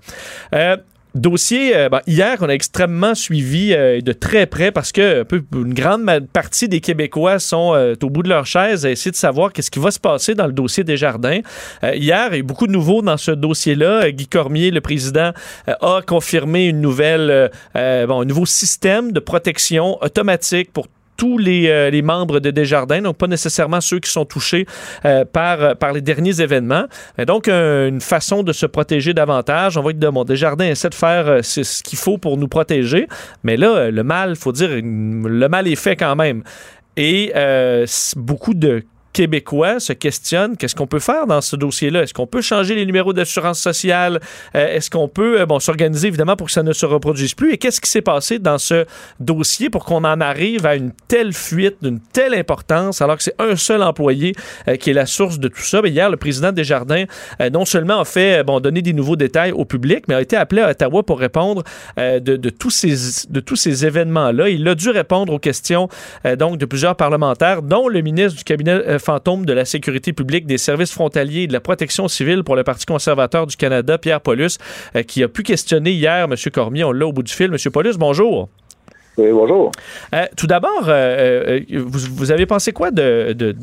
Euh, 0.60 0.78
Dossier, 1.16 1.76
euh, 1.76 1.90
ben, 1.90 2.02
hier, 2.06 2.38
on 2.40 2.50
a 2.50 2.54
extrêmement 2.54 3.16
suivi 3.16 3.74
euh, 3.74 4.00
de 4.00 4.14
très 4.14 4.46
près 4.46 4.72
parce 4.72 4.92
que 4.92 5.26
une 5.56 5.74
grande 5.74 6.08
partie 6.32 6.70
des 6.70 6.82
Québécois 6.82 7.40
sont 7.40 7.96
au 8.04 8.10
bout 8.12 8.22
de 8.22 8.30
leur 8.30 8.46
chaise 8.46 8.86
à 8.86 8.92
essayer 8.92 9.10
de 9.10 9.16
savoir 9.16 9.52
qu'est-ce 9.52 9.72
qui 9.72 9.80
va 9.80 9.90
se 9.90 10.00
passer 10.00 10.36
dans 10.36 10.46
le 10.46 10.54
dossier 10.54 10.84
des 10.84 10.98
jardins. 10.98 11.40
Hier, 11.82 11.96
il 11.96 12.04
y 12.04 12.12
a 12.12 12.38
eu 12.38 12.44
beaucoup 12.44 12.68
de 12.68 12.72
nouveaux 12.72 13.02
dans 13.02 13.18
ce 13.18 13.32
dossier-là. 13.32 14.12
Guy 14.12 14.28
Cormier, 14.28 14.70
le 14.70 14.82
président, 14.82 15.32
a 15.66 16.02
confirmé 16.06 16.68
une 16.68 16.80
nouvelle, 16.80 17.50
bon, 17.74 18.22
un 18.22 18.26
nouveau 18.26 18.46
système 18.46 19.12
de 19.12 19.20
protection 19.20 19.98
automatique 20.04 20.72
pour 20.72 20.86
tous 21.20 21.38
les, 21.38 21.68
euh, 21.68 21.90
les 21.90 22.02
membres 22.02 22.40
de 22.40 22.50
Desjardins, 22.50 23.02
donc 23.02 23.18
pas 23.18 23.28
nécessairement 23.28 23.82
ceux 23.82 24.00
qui 24.00 24.10
sont 24.10 24.24
touchés 24.24 24.66
euh, 25.04 25.26
par, 25.26 25.62
euh, 25.62 25.76
par 25.76 25.92
les 25.92 26.00
derniers 26.00 26.40
événements. 26.40 26.86
Et 27.18 27.26
donc, 27.26 27.50
une 27.50 28.00
façon 28.00 28.42
de 28.42 28.54
se 28.54 28.66
protéger 28.66 29.14
davantage. 29.14 29.78
On 29.78 29.82
voit 29.82 29.92
que 29.92 30.08
mon 30.08 30.24
Desjardins 30.24 30.66
essaie 30.66 30.90
de 30.90 30.96
faire 30.96 31.44
ce 31.44 31.84
qu'il 31.84 32.00
faut 32.00 32.18
pour 32.18 32.38
nous 32.38 32.48
protéger. 32.48 33.08
Mais 33.44 33.58
là, 33.58 33.92
le 33.92 34.04
mal, 34.04 34.38
faut 34.38 34.54
dire, 34.54 34.70
le 34.72 35.48
mal 35.48 35.68
est 35.68 35.76
fait 35.76 35.98
quand 35.98 36.16
même. 36.16 36.44
Et 36.96 37.34
beaucoup 38.16 38.54
de 38.54 38.84
Québécois 39.14 39.80
se 39.80 39.94
questionnent 39.94 40.56
qu'est-ce 40.56 40.76
qu'on 40.76 40.88
peut 40.88 41.00
faire 41.00 41.28
dans 41.28 41.42
ce 41.42 41.56
dossier-là? 41.56 42.04
Est-ce 42.04 42.14
qu'on 42.14 42.28
peut 42.28 42.42
changer 42.42 42.76
les 42.76 42.86
numéros 42.86 43.14
d'assurance 43.14 43.60
sociale? 43.60 44.20
Euh, 44.56 44.76
Est-ce 44.76 44.90
qu'on 44.90 45.08
peut 45.08 45.42
euh, 45.42 45.46
bon, 45.46 45.60
s'organiser 45.60 46.08
évidemment 46.08 46.36
pour 46.36 46.48
que 46.48 46.54
ça 46.54 46.64
ne 46.64 46.74
se 46.74 46.86
reproduise 46.86 47.34
plus? 47.34 47.54
Et 47.54 47.58
qu'est-ce 47.58 47.82
qui 47.82 47.90
s'est 47.90 48.02
passé 48.02 48.40
dans 48.40 48.58
ce 48.58 48.86
dossier 49.20 49.70
pour 49.70 49.86
qu'on 49.86 50.04
en 50.04 50.22
arrive 50.22 50.66
à 50.66 50.76
une 50.76 50.92
telle 51.08 51.34
fuite, 51.34 51.78
d'une 51.82 52.00
telle 52.00 52.34
importance, 52.34 53.02
alors 53.02 53.18
que 53.18 53.24
c'est 53.24 53.36
un 53.40 53.56
seul 53.56 53.82
employé 53.82 54.34
euh, 54.68 54.76
qui 54.76 54.92
est 54.92 54.94
la 54.94 55.06
source 55.06 55.40
de 55.40 55.48
tout 55.48 55.62
ça? 55.62 55.82
Ben, 55.82 55.92
hier, 55.92 56.10
le 56.10 56.18
président 56.18 56.52
Desjardins 56.52 57.06
non 57.52 57.66
seulement 57.66 58.02
a 58.02 58.06
fait 58.06 58.44
bon, 58.44 58.60
donner 58.60 58.82
des 58.82 58.94
nouveaux 58.94 59.16
détails 59.16 59.52
au 59.52 59.66
public, 59.66 60.06
mais 60.08 60.16
a 60.16 60.22
été 60.22 60.36
appelé 60.36 60.62
à 60.62 60.70
Ottawa 60.70 61.04
pour 61.04 61.20
répondre 61.20 61.64
de, 61.98 62.20
de 62.20 62.50
tous 62.50 62.70
ces, 62.70 62.96
ces 63.56 63.86
événements-là. 63.86 64.50
Il 64.50 64.68
a 64.68 64.76
dû 64.76 64.90
répondre 64.90 65.34
aux 65.34 65.40
questions 65.40 65.90
donc 66.38 66.58
de 66.58 66.66
plusieurs 66.66 66.96
parlementaires, 66.96 67.62
dont 67.62 67.88
le 67.88 68.02
ministre 68.02 68.38
du 68.38 68.44
cabinet 68.44 68.99
fantôme 69.00 69.46
de 69.46 69.54
la 69.54 69.66
sécurité 69.66 70.14
publique, 70.14 70.46
des 70.46 70.58
services 70.58 70.92
frontaliers 70.92 71.44
et 71.44 71.48
de 71.48 71.54
la 71.54 71.62
protection 71.62 72.08
civile 72.08 72.44
pour 72.44 72.56
le 72.56 72.64
Parti 72.64 72.86
conservateur 72.86 73.48
du 73.48 73.56
Canada, 73.56 73.98
Pierre 73.98 74.22
Paulus, 74.22 74.58
euh, 74.96 75.04
qui 75.04 75.24
a 75.24 75.28
pu 75.28 75.44
questionner 75.44 75.92
hier 75.92 76.26
M. 76.26 76.36
Cormier. 76.54 76.84
On 76.84 76.92
l'a 76.92 77.08
au 77.08 77.14
bout 77.14 77.24
du 77.24 77.34
fil. 77.34 77.48
M. 77.48 77.72
Paulus, 77.72 77.98
bonjour. 77.98 78.50
Oui, 79.20 79.34
bonjour. 79.34 79.74
Euh, 80.16 80.24
tout 80.38 80.48
d'abord, 80.48 80.88
euh, 80.88 81.60
euh, 81.60 81.84
vous, 81.86 82.00
vous 82.16 82.32
avez 82.32 82.46
pensé 82.46 82.72
quoi 82.72 82.90
de, 82.90 83.34
de 83.34 83.54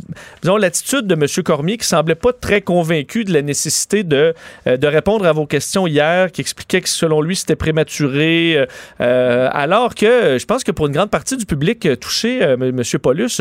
disons, 0.42 0.58
l'attitude 0.58 1.06
de 1.06 1.14
M. 1.14 1.24
Cormier 1.42 1.78
qui 1.78 1.86
semblait 1.86 2.14
pas 2.14 2.34
très 2.34 2.60
convaincu 2.60 3.24
de 3.24 3.32
la 3.32 3.40
nécessité 3.40 4.04
de, 4.04 4.34
de 4.66 4.86
répondre 4.86 5.24
à 5.26 5.32
vos 5.32 5.46
questions 5.46 5.86
hier, 5.86 6.30
qui 6.30 6.42
expliquait 6.42 6.82
que 6.82 6.90
selon 6.90 7.22
lui 7.22 7.36
c'était 7.36 7.56
prématuré, 7.56 8.66
euh, 9.00 9.48
alors 9.50 9.94
que 9.94 10.36
je 10.38 10.44
pense 10.44 10.62
que 10.62 10.72
pour 10.72 10.88
une 10.88 10.92
grande 10.92 11.10
partie 11.10 11.38
du 11.38 11.46
public 11.46 11.88
touché, 12.00 12.40
M. 12.40 12.82
Paulus, 13.02 13.40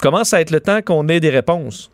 commence 0.00 0.34
à 0.34 0.40
être 0.40 0.52
le 0.52 0.60
temps 0.60 0.82
qu'on 0.82 1.08
ait 1.08 1.18
des 1.18 1.30
réponses? 1.30 1.90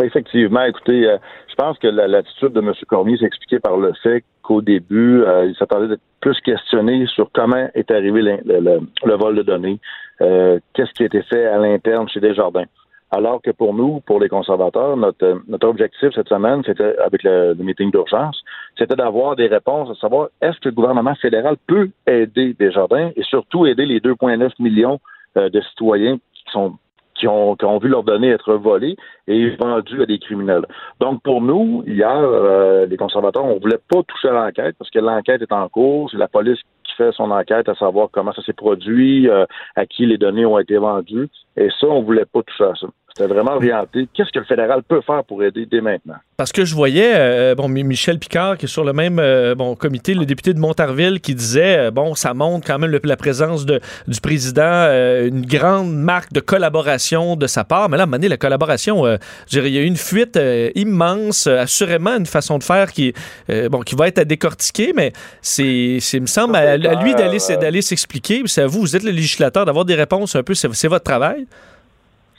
Oui, 0.00 0.06
effectivement, 0.06 0.64
écoutez, 0.64 1.02
je 1.48 1.54
pense 1.54 1.78
que 1.78 1.86
la- 1.86 2.08
l'attitude 2.08 2.52
de 2.52 2.60
M. 2.60 2.72
Cormier 2.88 3.16
s'expliquait 3.18 3.60
par 3.60 3.76
le 3.76 3.92
fait 4.02 4.24
qu'au 4.42 4.60
début, 4.62 5.22
euh, 5.22 5.46
il 5.46 5.54
s'attendait 5.56 5.88
d'être 5.88 6.02
plus 6.20 6.38
questionné 6.40 7.06
sur 7.06 7.30
comment 7.32 7.68
est 7.74 7.90
arrivé 7.90 8.22
le, 8.22 8.38
le- 8.44 8.80
le 9.04 9.14
vol 9.16 9.36
de 9.36 9.42
données, 9.42 9.78
euh, 10.20 10.58
qu'est-ce 10.74 10.92
qui 10.92 11.02
a 11.02 11.06
été 11.06 11.22
fait 11.22 11.46
à 11.46 11.58
l'interne 11.58 12.08
chez 12.08 12.20
Desjardins. 12.20 12.64
Alors 13.14 13.42
que 13.42 13.50
pour 13.50 13.74
nous, 13.74 14.00
pour 14.06 14.20
les 14.20 14.28
conservateurs, 14.30 14.96
notre, 14.96 15.42
notre 15.46 15.68
objectif 15.68 16.10
cette 16.14 16.28
semaine, 16.30 16.62
c'était 16.64 16.96
avec 16.98 17.22
le, 17.24 17.52
le 17.52 17.62
meeting 17.64 17.90
d'urgence, 17.90 18.42
c'était 18.78 18.96
d'avoir 18.96 19.36
des 19.36 19.48
réponses, 19.48 19.90
à 19.90 19.94
savoir 20.00 20.28
est-ce 20.40 20.58
que 20.60 20.70
le 20.70 20.74
gouvernement 20.74 21.14
fédéral 21.16 21.56
peut 21.66 21.90
aider 22.06 22.54
Desjardins 22.58 23.10
et 23.14 23.22
surtout 23.22 23.66
aider 23.66 23.84
les 23.84 24.00
2,9 24.00 24.50
millions 24.60 24.98
euh, 25.36 25.50
de 25.50 25.60
citoyens 25.60 26.16
qui 26.34 26.44
sont 26.52 26.76
qui 27.22 27.28
ont, 27.28 27.78
vu 27.78 27.88
leurs 27.88 28.02
données 28.02 28.30
être 28.30 28.54
volées 28.54 28.96
et 29.28 29.50
vendues 29.50 30.02
à 30.02 30.06
des 30.06 30.18
criminels. 30.18 30.66
Donc, 31.00 31.22
pour 31.22 31.40
nous, 31.40 31.84
hier, 31.86 32.10
euh, 32.12 32.84
les 32.86 32.96
conservateurs, 32.96 33.44
on 33.44 33.60
voulait 33.60 33.78
pas 33.88 34.02
toucher 34.02 34.28
à 34.28 34.32
l'enquête 34.32 34.74
parce 34.76 34.90
que 34.90 34.98
l'enquête 34.98 35.40
est 35.40 35.52
en 35.52 35.68
cours. 35.68 36.10
C'est 36.10 36.16
la 36.16 36.26
police 36.26 36.58
qui 36.82 36.94
fait 36.96 37.12
son 37.12 37.30
enquête 37.30 37.68
à 37.68 37.76
savoir 37.76 38.08
comment 38.10 38.32
ça 38.32 38.42
s'est 38.42 38.52
produit, 38.52 39.28
euh, 39.28 39.44
à 39.76 39.86
qui 39.86 40.04
les 40.04 40.18
données 40.18 40.44
ont 40.44 40.58
été 40.58 40.76
vendues. 40.78 41.28
Et 41.56 41.68
ça, 41.80 41.86
on 41.86 42.02
voulait 42.02 42.24
pas 42.24 42.42
toucher 42.42 42.64
à 42.64 42.74
ça. 42.74 42.88
C'était 43.14 43.28
vraiment 43.32 43.56
orienté. 43.56 44.08
Qu'est-ce 44.14 44.32
que 44.32 44.38
le 44.38 44.46
fédéral 44.46 44.82
peut 44.82 45.02
faire 45.02 45.22
pour 45.24 45.42
aider 45.44 45.66
dès 45.70 45.82
maintenant? 45.82 46.14
Parce 46.38 46.50
que 46.50 46.64
je 46.64 46.74
voyais, 46.74 47.12
euh, 47.14 47.54
bon, 47.54 47.68
Mi- 47.68 47.84
Michel 47.84 48.18
Picard, 48.18 48.56
qui 48.56 48.64
est 48.64 48.68
sur 48.68 48.84
le 48.84 48.94
même 48.94 49.18
euh, 49.18 49.54
bon, 49.54 49.76
comité, 49.76 50.14
le 50.14 50.24
député 50.24 50.54
de 50.54 50.58
Montarville, 50.58 51.20
qui 51.20 51.34
disait, 51.34 51.76
euh, 51.76 51.90
bon, 51.90 52.14
ça 52.14 52.32
montre 52.32 52.66
quand 52.66 52.78
même 52.78 52.98
la 53.04 53.16
présence 53.16 53.66
de, 53.66 53.80
du 54.08 54.18
président, 54.20 54.62
une 54.62 55.44
grande 55.44 55.94
marque 55.94 56.32
de 56.32 56.40
collaboration 56.40 57.36
de 57.36 57.46
sa 57.46 57.64
part. 57.64 57.90
Mais 57.90 57.98
là, 57.98 58.04
à 58.10 58.28
la 58.28 58.36
collaboration, 58.38 59.06
il 59.52 59.68
y 59.68 59.78
a 59.78 59.82
eu 59.82 59.84
une 59.84 59.96
fuite 59.96 60.38
immense, 60.74 61.46
assurément 61.46 62.16
une 62.16 62.26
façon 62.26 62.58
de 62.58 62.64
faire 62.64 62.92
qui, 62.92 63.12
bon, 63.70 63.80
qui 63.80 63.94
va 63.94 64.08
être 64.08 64.18
à 64.18 64.24
décortiquer, 64.24 64.92
mais 64.96 65.12
c'est, 65.42 65.98
c'est 66.00 66.18
me 66.18 66.26
semble, 66.26 66.56
à, 66.56 66.76
lui 66.76 67.14
d'aller, 67.14 67.38
d'aller 67.60 67.82
s'expliquer. 67.82 68.42
C'est 68.46 68.62
à 68.62 68.66
vous, 68.66 68.80
vous 68.80 68.96
êtes 68.96 69.04
le 69.04 69.10
législateur, 69.10 69.66
d'avoir 69.66 69.84
des 69.84 69.94
réponses 69.94 70.34
un 70.34 70.42
peu, 70.42 70.54
c'est 70.54 70.88
votre 70.88 71.04
travail. 71.04 71.46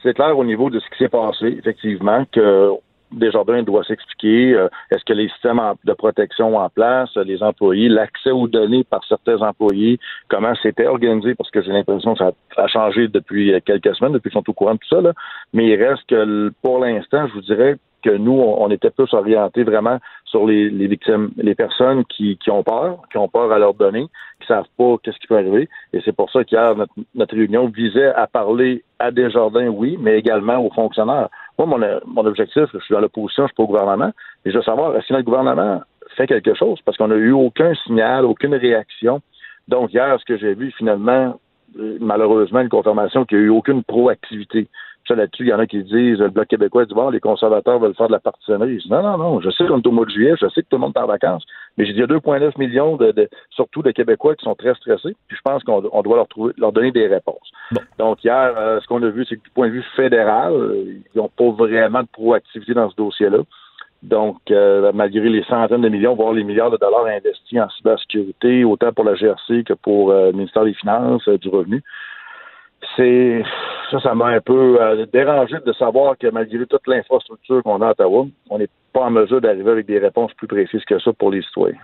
C'est 0.03 0.13
clair 0.13 0.37
au 0.37 0.43
niveau 0.43 0.69
de 0.69 0.79
ce 0.79 0.89
qui 0.89 0.97
s'est 0.99 1.09
passé, 1.09 1.55
effectivement, 1.57 2.25
que 2.31 2.71
Desjardins 3.13 3.63
doit 3.63 3.83
s'expliquer. 3.83 4.53
euh, 4.53 4.67
Est-ce 4.91 5.03
que 5.05 5.13
les 5.13 5.29
systèmes 5.29 5.61
de 5.83 5.93
protection 5.93 6.57
en 6.57 6.69
place, 6.69 7.15
les 7.15 7.41
employés, 7.41 7.89
l'accès 7.89 8.31
aux 8.31 8.47
données 8.47 8.83
par 8.83 9.03
certains 9.07 9.41
employés, 9.41 9.99
comment 10.29 10.53
c'était 10.61 10.87
organisé, 10.87 11.35
parce 11.35 11.49
que 11.51 11.61
j'ai 11.61 11.71
l'impression 11.71 12.13
que 12.13 12.19
ça 12.19 12.31
a, 12.57 12.67
changé 12.67 13.07
depuis 13.07 13.53
euh, 13.53 13.59
quelques 13.63 13.95
semaines, 13.95 14.13
depuis 14.13 14.29
qu'ils 14.29 14.39
sont 14.39 14.49
au 14.49 14.53
courant 14.53 14.73
de 14.73 14.79
tout 14.79 14.95
ça. 14.95 15.01
Là. 15.01 15.13
Mais 15.53 15.67
il 15.67 15.81
reste 15.81 16.03
que 16.07 16.51
pour 16.61 16.79
l'instant, 16.79 17.27
je 17.27 17.33
vous 17.33 17.41
dirais 17.41 17.77
que 18.03 18.09
nous, 18.09 18.33
on 18.33 18.69
était 18.69 18.89
plus 18.89 19.11
orientés 19.13 19.63
vraiment 19.63 19.97
sur 20.33 20.47
les, 20.47 20.69
victimes, 20.87 21.29
les 21.37 21.53
personnes 21.53 22.03
qui, 22.05 22.39
ont 22.47 22.63
peur, 22.63 23.03
qui 23.11 23.19
ont 23.19 23.27
peur 23.27 23.51
à 23.51 23.59
leurs 23.59 23.75
données, 23.75 24.07
qui 24.41 24.47
savent 24.47 24.65
pas 24.79 24.95
qu'est-ce 25.03 25.19
qui 25.19 25.27
peut 25.27 25.37
arriver. 25.37 25.69
Et 25.93 26.01
c'est 26.03 26.15
pour 26.15 26.31
ça 26.31 26.43
qu'hier, 26.43 26.73
notre, 27.13 27.35
réunion 27.35 27.67
visait 27.67 28.11
à 28.15 28.25
parler 28.25 28.83
à 28.97 29.11
Desjardins, 29.11 29.67
oui, 29.67 29.95
mais 30.01 30.17
également 30.17 30.57
aux 30.57 30.71
fonctionnaires. 30.71 31.29
Moi, 31.59 31.67
mon, 31.67 32.25
objectif, 32.25 32.63
je 32.73 32.79
suis 32.79 32.95
dans 32.95 32.99
l'opposition, 33.01 33.43
je 33.43 33.49
suis 33.49 33.55
pas 33.55 33.61
au 33.61 33.67
gouvernement, 33.67 34.11
mais 34.43 34.51
je 34.51 34.57
veux 34.57 34.63
savoir 34.63 34.95
si 35.05 35.13
notre 35.13 35.25
gouvernement 35.25 35.83
fait 36.17 36.25
quelque 36.25 36.55
chose, 36.55 36.79
parce 36.83 36.97
qu'on 36.97 37.09
n'a 37.09 37.15
eu 37.15 37.31
aucun 37.31 37.75
signal, 37.85 38.25
aucune 38.25 38.55
réaction. 38.55 39.21
Donc, 39.67 39.93
hier, 39.93 40.17
ce 40.19 40.25
que 40.25 40.37
j'ai 40.39 40.55
vu, 40.55 40.71
finalement, 40.71 41.39
euh, 41.77 41.97
malheureusement, 42.01 42.61
une 42.61 42.69
confirmation 42.69 43.23
qu'il 43.25 43.37
n'y 43.37 43.43
a 43.43 43.47
eu 43.47 43.49
aucune 43.49 43.83
proactivité. 43.83 44.67
Ça, 45.07 45.15
là-dessus, 45.15 45.43
il 45.43 45.49
y 45.49 45.53
en 45.53 45.59
a 45.59 45.67
qui 45.67 45.83
disent, 45.83 46.19
le 46.19 46.29
Bloc 46.29 46.47
québécois 46.47 46.85
dit, 46.85 46.93
bon, 46.93 47.09
les 47.09 47.19
conservateurs 47.19 47.77
veulent 47.79 47.93
faire 47.95 48.07
de 48.07 48.13
la 48.13 48.19
partisanerie. 48.19 48.81
Non, 48.89 49.01
non, 49.03 49.17
non, 49.17 49.41
je 49.41 49.49
sais 49.49 49.65
qu'on 49.67 49.81
est 49.81 49.87
au 49.87 49.91
mois 49.91 50.05
de 50.05 50.11
juillet, 50.11 50.33
je 50.39 50.47
sais 50.47 50.61
que 50.61 50.67
tout 50.69 50.77
le 50.77 50.81
monde 50.81 50.93
est 50.95 50.99
en 50.99 51.07
vacances, 51.07 51.43
Mais 51.77 51.85
j'ai 51.85 51.91
dit, 51.91 51.99
il 51.99 52.01
y 52.01 52.03
a 52.03 52.07
2,9 52.07 52.57
millions, 52.57 52.95
de, 52.95 53.11
de- 53.11 53.29
surtout 53.49 53.81
de 53.81 53.91
Québécois 53.91 54.35
qui 54.35 54.45
sont 54.45 54.55
très 54.55 54.73
stressés, 54.75 55.15
puis 55.27 55.35
je 55.37 55.41
pense 55.43 55.61
qu'on 55.63 55.83
on 55.91 56.01
doit 56.03 56.15
leur, 56.15 56.27
trouver, 56.29 56.53
leur 56.57 56.71
donner 56.71 56.91
des 56.91 57.07
réponses. 57.07 57.51
Donc, 57.99 58.23
hier, 58.23 58.53
euh, 58.57 58.79
ce 58.79 58.87
qu'on 58.87 59.03
a 59.03 59.09
vu, 59.09 59.25
c'est 59.27 59.35
que 59.35 59.43
du 59.43 59.49
point 59.49 59.67
de 59.67 59.73
vue 59.73 59.85
fédéral, 59.95 60.53
euh, 60.53 60.85
ils 61.13 61.17
n'ont 61.17 61.29
pas 61.29 61.49
vraiment 61.51 62.01
de 62.01 62.07
proactivité 62.11 62.73
dans 62.73 62.89
ce 62.89 62.95
dossier-là. 62.95 63.39
Donc, 64.03 64.37
euh, 64.51 64.91
malgré 64.93 65.29
les 65.29 65.43
centaines 65.43 65.81
de 65.81 65.87
millions, 65.89 66.13
voire 66.13 66.33
les 66.33 66.43
milliards 66.43 66.71
de 66.71 66.77
dollars 66.77 67.05
investis 67.05 67.59
en 67.59 67.69
cybersécurité, 67.69 68.65
autant 68.65 68.91
pour 68.91 69.05
la 69.05 69.15
GRC 69.15 69.63
que 69.63 69.73
pour 69.73 70.11
euh, 70.11 70.27
le 70.27 70.33
ministère 70.33 70.65
des 70.65 70.73
Finances, 70.73 71.25
euh, 71.29 71.37
du 71.37 71.47
Revenu, 71.47 71.81
c'est 72.95 73.43
ça, 73.91 73.99
ça 74.01 74.15
m'a 74.15 74.27
un 74.27 74.41
peu 74.41 74.81
euh, 74.81 75.05
dérangé 75.11 75.55
de 75.65 75.73
savoir 75.73 76.17
que 76.17 76.27
malgré 76.27 76.65
toute 76.65 76.87
l'infrastructure 76.87 77.61
qu'on 77.63 77.81
a 77.81 77.87
à 77.87 77.91
Ottawa, 77.91 78.25
on 78.49 78.57
n'est 78.57 78.69
pas 78.91 79.01
en 79.01 79.11
mesure 79.11 79.41
d'arriver 79.41 79.71
avec 79.71 79.85
des 79.85 79.99
réponses 79.99 80.31
plus 80.33 80.47
précises 80.47 80.83
que 80.87 80.99
ça 80.99 81.11
pour 81.13 81.31
les 81.31 81.41
citoyens. 81.41 81.77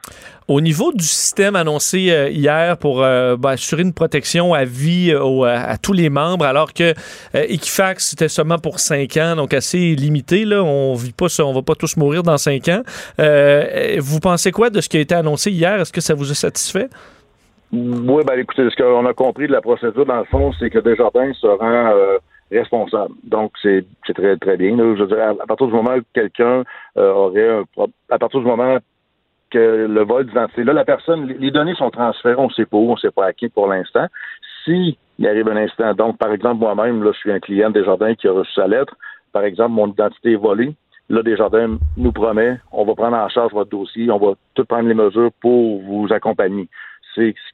Au 0.47 0.62
niveau 0.62 0.91
du 0.91 1.04
système 1.04 1.56
annoncé 1.56 2.12
euh, 2.12 2.30
hier 2.30 2.78
pour 2.78 3.04
euh, 3.04 3.36
ben, 3.36 3.52
assurer 3.52 3.84
une 3.84 3.93
protection 3.93 4.54
à 4.54 4.64
vie 4.64 5.12
à, 5.12 5.78
tous 5.78 5.93
les 5.93 6.10
membres, 6.10 6.45
alors 6.45 6.74
que 6.74 6.93
Equifax 7.34 8.10
c'était 8.10 8.28
seulement 8.28 8.58
pour 8.58 8.80
cinq 8.80 9.18
ans, 9.18 9.36
donc 9.36 9.54
assez 9.54 9.95
limité. 9.95 10.45
Là, 10.45 10.64
on 10.64 10.93
vit 10.95 11.14
pas, 11.14 11.28
on 11.43 11.54
va 11.54 11.62
pas 11.62 11.76
tous 11.76 11.97
mourir 11.97 12.24
dans 12.24 12.38
cinq 12.38 12.70
ans. 12.70 12.82
Vous 13.18 14.20
pensez 14.20 14.52
quoi 14.52 14.70
de 14.70 14.82
ce 14.82 14.89
qui 14.89 14.97
a 14.97 15.02
été 15.02 15.16
annoncé 15.16 15.52
hier? 15.52 15.80
Est-ce 15.80 15.93
que 15.93 16.02
ça 16.02 16.14
vous 16.14 16.32
a 16.32 16.36
satisfait? 16.36 16.89
Oui, 17.72 18.24
ben 18.26 18.39
écoutez, 18.39 18.67
ce 18.70 18.76
qu'on 18.76 19.05
a 19.05 19.13
compris 19.13 19.47
de 19.47 19.51
la 19.51 19.61
procédure, 19.61 20.05
dans 20.05 20.17
le 20.20 20.24
fond, 20.26 20.51
c'est 20.53 20.70
que 20.70 20.80
Desjardins 20.80 21.32
se 21.34 21.45
rend 21.45 21.91
euh, 21.91 22.17
responsable. 22.51 23.13
Donc, 23.24 23.51
c'est 23.61 23.86
très, 24.15 24.38
très 24.38 24.57
bien. 24.57 24.76
Je 24.76 25.03
veux 25.03 25.07
dire, 25.07 25.20
à, 25.39 25.45
partir 25.45 25.67
du 25.67 25.74
moment 25.74 25.95
où 25.95 26.01
quelqu'un 26.13 26.63
euh, 26.97 27.11
aurait 27.13 27.49
un 27.49 27.63
à 28.09 28.17
partir 28.17 28.39
du 28.39 28.45
moment 28.47 28.78
que 29.51 29.88
le 29.88 30.03
vol 30.03 30.26
d'identité, 30.26 30.63
là, 30.63 30.74
la 30.74 30.86
personne, 30.86 31.28
les- 31.28 31.38
les 31.38 31.51
données 31.51 31.76
sont 31.76 31.89
transférées, 31.91 32.36
on 32.38 32.47
ne 32.47 32.53
sait 32.53 32.65
pas 32.65 32.78
où, 32.78 32.89
on 32.89 32.93
ne 32.93 32.99
sait 32.99 33.11
pas 33.11 33.28
à 33.28 33.34
qui 33.34 33.49
pour 33.49 33.67
l'instant. 33.67 34.05
Si 34.65 34.97
il 35.20 35.28
arrive 35.28 35.47
un 35.47 35.57
instant, 35.57 35.93
donc, 35.93 36.17
par 36.17 36.32
exemple, 36.32 36.59
moi-même, 36.59 37.03
là, 37.03 37.11
je 37.13 37.17
suis 37.20 37.32
un 37.32 37.39
client 37.39 37.70
de 37.70 37.80
Desjardins 37.80 38.15
qui 38.15 38.28
a 38.28 38.32
reçu 38.32 38.51
sa 38.53 38.67
lettre, 38.67 38.95
par 39.32 39.43
exemple, 39.43 39.72
mon 39.72 39.88
identité 39.88 40.34
est 40.34 40.38
volée, 40.38 40.74
Là, 41.11 41.24
Desjardins 41.24 41.80
nous 41.97 42.11
promet, 42.11 42.59
on 42.72 42.86
va 42.86 42.93
prendre 42.93 43.17
en 43.17 43.28
charge 43.30 43.51
votre 43.51 43.72
dossier, 43.72 44.11
on 44.11 44.20
va 44.20 44.34
tout 44.53 44.63
prendre 44.65 44.88
les 44.88 44.93
mesures 44.93 45.32
pour 45.41 45.82
vous 45.82 46.07
accompagner. 46.11 46.70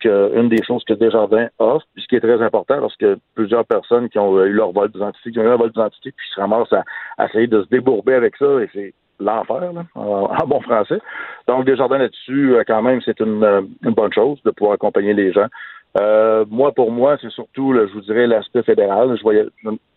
C'est 0.01 0.09
une 0.09 0.49
des 0.49 0.63
choses 0.63 0.84
que 0.84 0.93
Desjardins 0.93 1.47
offre, 1.59 1.86
puis 1.93 2.03
ce 2.03 2.07
qui 2.07 2.16
est 2.16 2.22
très 2.22 2.41
important 2.41 2.80
parce 2.80 2.95
que 2.97 3.18
plusieurs 3.34 3.66
personnes 3.66 4.09
qui 4.09 4.20
ont 4.20 4.43
eu 4.43 4.51
leur 4.51 4.72
vol 4.72 4.91
d'identité, 4.91 5.32
qui 5.32 5.39
ont 5.39 5.43
eu 5.43 5.49
un 5.49 5.57
vol 5.57 5.72
d'identité, 5.72 6.11
puis 6.11 6.28
se 6.34 6.39
ramassent 6.39 6.74
à, 6.74 7.26
essayer 7.26 7.47
de 7.47 7.63
se 7.63 7.70
débourber 7.70 8.13
avec 8.13 8.36
ça, 8.38 8.45
et 8.61 8.70
c'est 8.74 8.93
l'enfer, 9.20 9.72
en, 9.95 10.47
bon 10.47 10.61
français. 10.61 10.99
Donc, 11.47 11.66
Desjardins 11.66 11.97
là-dessus, 11.97 12.55
euh, 12.55 12.63
quand 12.68 12.82
même, 12.82 13.01
c'est 13.03 13.20
euh, 13.22 13.61
une 13.84 13.93
bonne 13.93 14.13
chose 14.13 14.39
de 14.43 14.51
pouvoir 14.51 14.74
accompagner 14.74 15.13
les 15.13 15.32
gens. 15.32 15.47
Euh, 15.98 16.43
moi, 16.50 16.74
pour 16.74 16.91
moi, 16.91 17.16
c'est 17.22 17.30
surtout, 17.32 17.72
là, 17.72 17.86
je 17.88 17.93
vous 17.93 18.02
dirais, 18.02 18.28
l'aspect 18.28 18.64
fédéral. 18.64 19.16
Je 19.18 19.22
voyais 19.22 19.46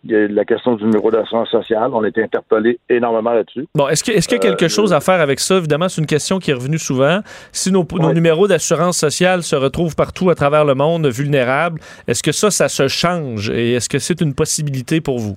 la 0.04 0.44
question 0.44 0.76
du 0.76 0.84
numéro 0.84 1.10
d'assurance 1.10 1.48
sociale. 1.50 1.90
On 1.92 2.04
a 2.04 2.08
été 2.08 2.22
interpellé 2.22 2.78
énormément 2.88 3.32
là-dessus. 3.32 3.66
Bon, 3.74 3.88
est-ce 3.88 4.04
que- 4.04 4.12
est-ce 4.12 4.28
qu'il 4.28 4.36
y 4.36 4.40
a 4.40 4.42
quelque 4.42 4.66
Euh, 4.66 4.68
chose 4.68 4.92
à 4.92 5.00
faire 5.00 5.20
avec 5.20 5.40
ça? 5.40 5.56
Évidemment, 5.56 5.88
c'est 5.88 6.00
une 6.00 6.06
question 6.06 6.38
qui 6.38 6.52
est 6.52 6.54
revenue 6.54 6.78
souvent. 6.78 7.18
Si 7.50 7.72
nos, 7.72 7.84
numéros 8.14 8.46
d'assurance 8.46 8.96
sociale 8.96 9.42
se 9.42 9.56
retrouvent 9.56 9.96
partout 9.96 10.30
à 10.30 10.36
travers 10.36 10.64
le 10.64 10.74
monde 10.76 11.06
vulnérables, 11.08 11.80
est-ce 12.06 12.22
que 12.22 12.30
ça, 12.32 12.50
ça 12.52 12.68
se 12.68 12.86
change? 12.86 13.50
Et 13.50 13.72
est-ce 13.72 13.88
que 13.88 13.98
c'est 13.98 14.20
une 14.20 14.34
possibilité 14.34 15.00
pour 15.00 15.18
vous? 15.18 15.36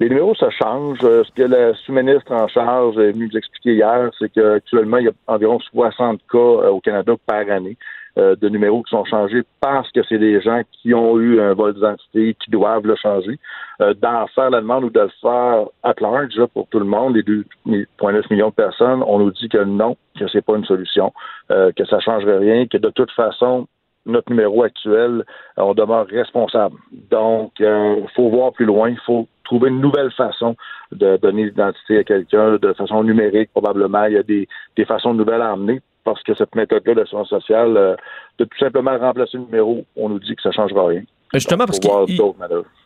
Les 0.00 0.10
numéros, 0.10 0.34
ça 0.34 0.50
change. 0.50 0.98
Euh, 1.02 1.24
Ce 1.24 1.32
que 1.32 1.48
la 1.48 1.72
sous-ministre 1.72 2.30
en 2.30 2.46
charge 2.48 2.98
est 2.98 3.12
venue 3.12 3.30
nous 3.32 3.38
expliquer 3.38 3.72
hier, 3.76 4.10
c'est 4.18 4.30
qu'actuellement, 4.30 4.98
il 4.98 5.06
y 5.06 5.08
a 5.08 5.12
environ 5.26 5.58
60 5.60 6.20
cas 6.30 6.38
au 6.38 6.80
Canada 6.80 7.14
par 7.26 7.48
année 7.50 7.78
euh, 8.18 8.34
de 8.36 8.48
numéros 8.48 8.82
qui 8.82 8.90
sont 8.90 9.04
changés 9.04 9.42
parce 9.60 9.90
que 9.92 10.00
c'est 10.08 10.18
des 10.18 10.40
gens 10.40 10.62
qui 10.72 10.94
ont 10.94 11.18
eu 11.18 11.40
un 11.40 11.52
vol 11.52 11.74
d'identité, 11.74 12.34
qui 12.42 12.50
doivent 12.50 12.86
le 12.86 12.96
changer. 12.96 13.38
Euh, 13.82 13.92
D'en 13.94 14.26
faire 14.28 14.50
la 14.50 14.60
demande 14.60 14.84
ou 14.84 14.90
de 14.90 15.00
le 15.00 15.10
faire 15.20 15.66
à 15.82 15.92
large 16.00 16.34
là, 16.36 16.46
pour 16.46 16.66
tout 16.68 16.78
le 16.78 16.86
monde, 16.86 17.16
les 17.16 17.22
2,9 17.22 18.24
millions 18.30 18.48
de 18.48 18.54
personnes, 18.54 19.02
on 19.06 19.18
nous 19.18 19.30
dit 19.32 19.48
que 19.48 19.62
non, 19.62 19.96
que 20.18 20.26
c'est 20.28 20.44
pas 20.44 20.56
une 20.56 20.64
solution, 20.64 21.12
euh, 21.50 21.72
que 21.76 21.84
ça 21.84 22.00
changerait 22.00 22.38
rien, 22.38 22.66
que 22.66 22.78
de 22.78 22.88
toute 22.88 23.10
façon, 23.10 23.66
notre 24.06 24.30
numéro 24.30 24.62
actuel, 24.62 25.24
euh, 25.58 25.62
on 25.62 25.74
demeure 25.74 26.06
responsable. 26.06 26.76
Donc, 27.10 27.52
il 27.60 28.06
faut 28.14 28.30
voir 28.30 28.52
plus 28.52 28.64
loin, 28.64 28.88
il 28.88 29.00
faut 29.04 29.28
trouver 29.44 29.68
une 29.68 29.80
nouvelle 29.80 30.10
façon 30.12 30.56
de 30.92 31.18
donner 31.18 31.44
l'identité 31.44 31.98
à 31.98 32.04
quelqu'un 32.04 32.56
de 32.56 32.72
façon 32.72 33.04
numérique, 33.04 33.50
probablement. 33.52 34.04
Il 34.04 34.14
y 34.14 34.18
a 34.18 34.22
des, 34.22 34.48
des 34.76 34.84
façons 34.84 35.12
nouvelles 35.12 35.42
à 35.42 35.52
amener 35.52 35.82
parce 36.06 36.22
que 36.22 36.34
cette 36.34 36.54
méthode-là 36.54 36.94
d'assurance 36.94 37.28
sociale, 37.28 37.76
euh, 37.76 37.96
de 38.38 38.44
tout 38.44 38.58
simplement 38.58 38.96
remplacer 38.96 39.36
le 39.36 39.44
numéro, 39.44 39.84
on 39.96 40.08
nous 40.08 40.20
dit 40.20 40.36
que 40.36 40.42
ça 40.42 40.50
ne 40.50 40.54
changera 40.54 40.86
rien. 40.86 41.02
Mais 41.32 41.40
Justement, 41.40 41.66
parce 41.66 41.80
Faut 41.84 42.36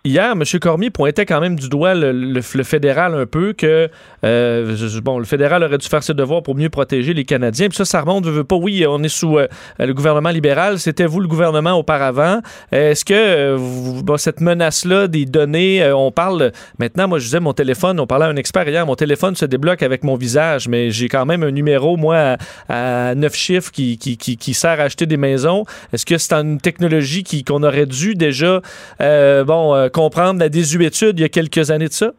hier, 0.05 0.33
M. 0.33 0.43
Cormier 0.61 0.91
pointait 0.91 1.27
quand 1.27 1.41
même 1.41 1.59
du 1.59 1.69
doigt 1.69 1.95
le, 1.95 2.41
fédéral 2.41 3.15
un 3.15 3.27
peu 3.27 3.53
que 3.53 3.89
euh, 4.25 4.77
bon, 5.03 5.19
le 5.19 5.25
fédéral 5.25 5.63
aurait 5.63 5.79
dû 5.79 5.89
faire 5.89 6.03
ses 6.03 6.15
devoirs 6.15 6.43
pour 6.43 6.55
mieux 6.55 6.69
protéger 6.69 7.15
les 7.15 7.25
Canadiens. 7.25 7.69
Puis 7.69 7.77
ça, 7.77 7.85
ça 7.85 8.01
remonte, 8.01 8.27
veut, 8.27 8.45
pas. 8.45 8.57
Oui, 8.57 8.85
on 8.87 9.03
est 9.03 9.09
sous 9.09 9.39
euh, 9.39 9.47
le 9.79 9.93
gouvernement 9.95 10.31
libéral. 10.31 10.79
C'était 10.79 11.07
vous 11.07 11.21
le 11.21 11.29
gouvernement 11.29 11.73
auparavant. 11.73 12.41
Est-ce 12.73 13.05
que 13.05 13.15
euh, 13.15 13.57
vous- 13.59 14.03
bon, 14.03 14.17
cette 14.17 14.41
menace-là 14.41 15.09
des 15.09 15.25
données, 15.25 15.91
on 15.93 16.11
parle 16.11 16.53
maintenant, 16.79 17.09
moi 17.09 17.19
je 17.19 17.25
disais 17.25 17.41
mon 17.41 17.53
téléphone, 17.53 18.01
on 18.01 18.07
parlait 18.07 18.27
à 18.27 18.29
un 18.29 18.37
expert 18.37 18.69
hier, 18.69 18.87
mon 18.87 18.95
téléphone 18.95 19.35
se 19.37 19.45
débloque 19.45 19.83
avec 19.83 20.05
mon 20.05 20.17
visage, 20.17 20.69
mais 20.69 20.91
j'ai 20.91 21.09
quand 21.09 21.27
même 21.27 21.43
un 21.43 21.51
numéro, 21.51 21.97
moi, 21.97 22.37
à, 22.69 23.15
neuf 23.15 23.35
chiffres 23.35 23.71
qui, 23.71 23.99
qui, 23.99 24.17
qui, 24.17 24.55
sert 24.55 24.81
à 24.81 24.85
acheter 24.85 25.07
des 25.07 25.17
maisons. 25.17 25.65
Est-ce 25.93 26.07
que 26.07 26.19
c'est 26.19 26.33
une 26.33 26.61
technologie 26.61 27.25
qu'on 27.45 27.63
aurait 27.63 27.87
dû 27.87 28.15
déjà 28.15 28.61
bon, 28.99 29.90
comprendre 29.91 30.41
la 30.41 30.49
désuétude 30.49 31.19
il 31.19 31.23
y 31.23 31.25
a 31.25 31.29
quelques 31.29 31.71
années 31.71 31.89
de 31.89 31.93
ça? 31.93 32.13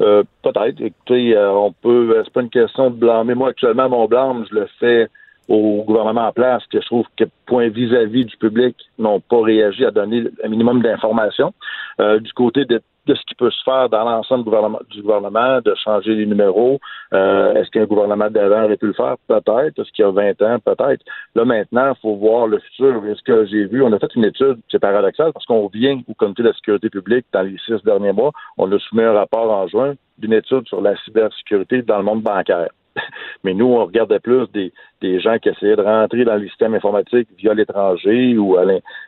Euh, 0.00 0.22
Peut-être. 0.42 0.80
Écoutez, 0.80 1.36
euh, 1.36 1.52
on 1.52 1.72
peut. 1.72 2.14
euh, 2.16 2.22
C'est 2.24 2.32
pas 2.32 2.42
une 2.42 2.50
question 2.50 2.90
de 2.90 2.96
blâmer. 2.96 3.34
Moi, 3.34 3.50
actuellement, 3.50 3.88
mon 3.88 4.06
blâme, 4.06 4.44
je 4.50 4.54
le 4.54 4.68
fais 4.78 5.08
au 5.48 5.84
gouvernement 5.84 6.28
en 6.28 6.32
place, 6.32 6.64
que 6.66 6.80
je 6.80 6.86
trouve 6.86 7.06
que 7.16 7.24
point 7.46 7.68
vis-à-vis 7.68 8.24
du 8.24 8.36
public 8.36 8.76
n'ont 8.98 9.20
pas 9.20 9.42
réagi 9.42 9.84
à 9.84 9.90
donner 9.90 10.24
un 10.42 10.48
minimum 10.48 10.82
d'informations. 10.82 11.52
Euh, 12.00 12.18
du 12.18 12.32
côté 12.32 12.64
de, 12.64 12.82
de 13.06 13.14
ce 13.14 13.22
qui 13.26 13.34
peut 13.36 13.50
se 13.50 13.62
faire 13.64 13.88
dans 13.88 14.04
l'ensemble 14.04 14.44
du 14.90 15.02
gouvernement, 15.02 15.60
de 15.64 15.74
changer 15.76 16.14
les 16.14 16.26
numéros, 16.26 16.78
euh, 17.14 17.54
est-ce 17.54 17.70
qu'un 17.70 17.84
gouvernement 17.84 18.28
d'avant 18.28 18.64
aurait 18.64 18.76
pu 18.76 18.86
le 18.86 18.92
faire? 18.92 19.16
Peut-être. 19.28 19.78
Est-ce 19.78 19.92
qu'il 19.92 20.04
y 20.04 20.08
a 20.08 20.10
20 20.10 20.42
ans? 20.42 20.58
Peut-être. 20.64 21.04
Là, 21.34 21.44
maintenant, 21.44 21.92
il 21.94 22.00
faut 22.00 22.16
voir 22.16 22.48
le 22.48 22.58
futur. 22.58 23.06
Est-ce 23.06 23.22
que 23.22 23.46
j'ai 23.46 23.66
vu, 23.66 23.82
on 23.82 23.92
a 23.92 23.98
fait 23.98 24.14
une 24.16 24.24
étude, 24.24 24.58
c'est 24.70 24.80
paradoxal, 24.80 25.32
parce 25.32 25.46
qu'on 25.46 25.68
vient 25.68 26.00
au 26.08 26.14
comité 26.14 26.42
de 26.42 26.48
la 26.48 26.54
sécurité 26.54 26.90
publique 26.90 27.26
dans 27.32 27.42
les 27.42 27.56
six 27.64 27.82
derniers 27.84 28.12
mois, 28.12 28.32
on 28.58 28.70
a 28.72 28.78
soumis 28.78 29.02
un 29.02 29.12
rapport 29.12 29.50
en 29.50 29.68
juin 29.68 29.94
d'une 30.18 30.32
étude 30.32 30.66
sur 30.66 30.80
la 30.80 30.96
cybersécurité 31.04 31.82
dans 31.82 31.98
le 31.98 32.04
monde 32.04 32.22
bancaire. 32.22 32.68
Mais 33.44 33.54
nous, 33.54 33.66
on 33.66 33.84
regardait 33.84 34.20
plus 34.20 34.46
des, 34.52 34.72
des 35.00 35.20
gens 35.20 35.38
qui 35.38 35.48
essayaient 35.48 35.76
de 35.76 35.82
rentrer 35.82 36.24
dans 36.24 36.36
les 36.36 36.48
systèmes 36.48 36.74
informatiques 36.74 37.28
via 37.38 37.54
l'étranger 37.54 38.36
ou 38.38 38.56
à 38.56 38.64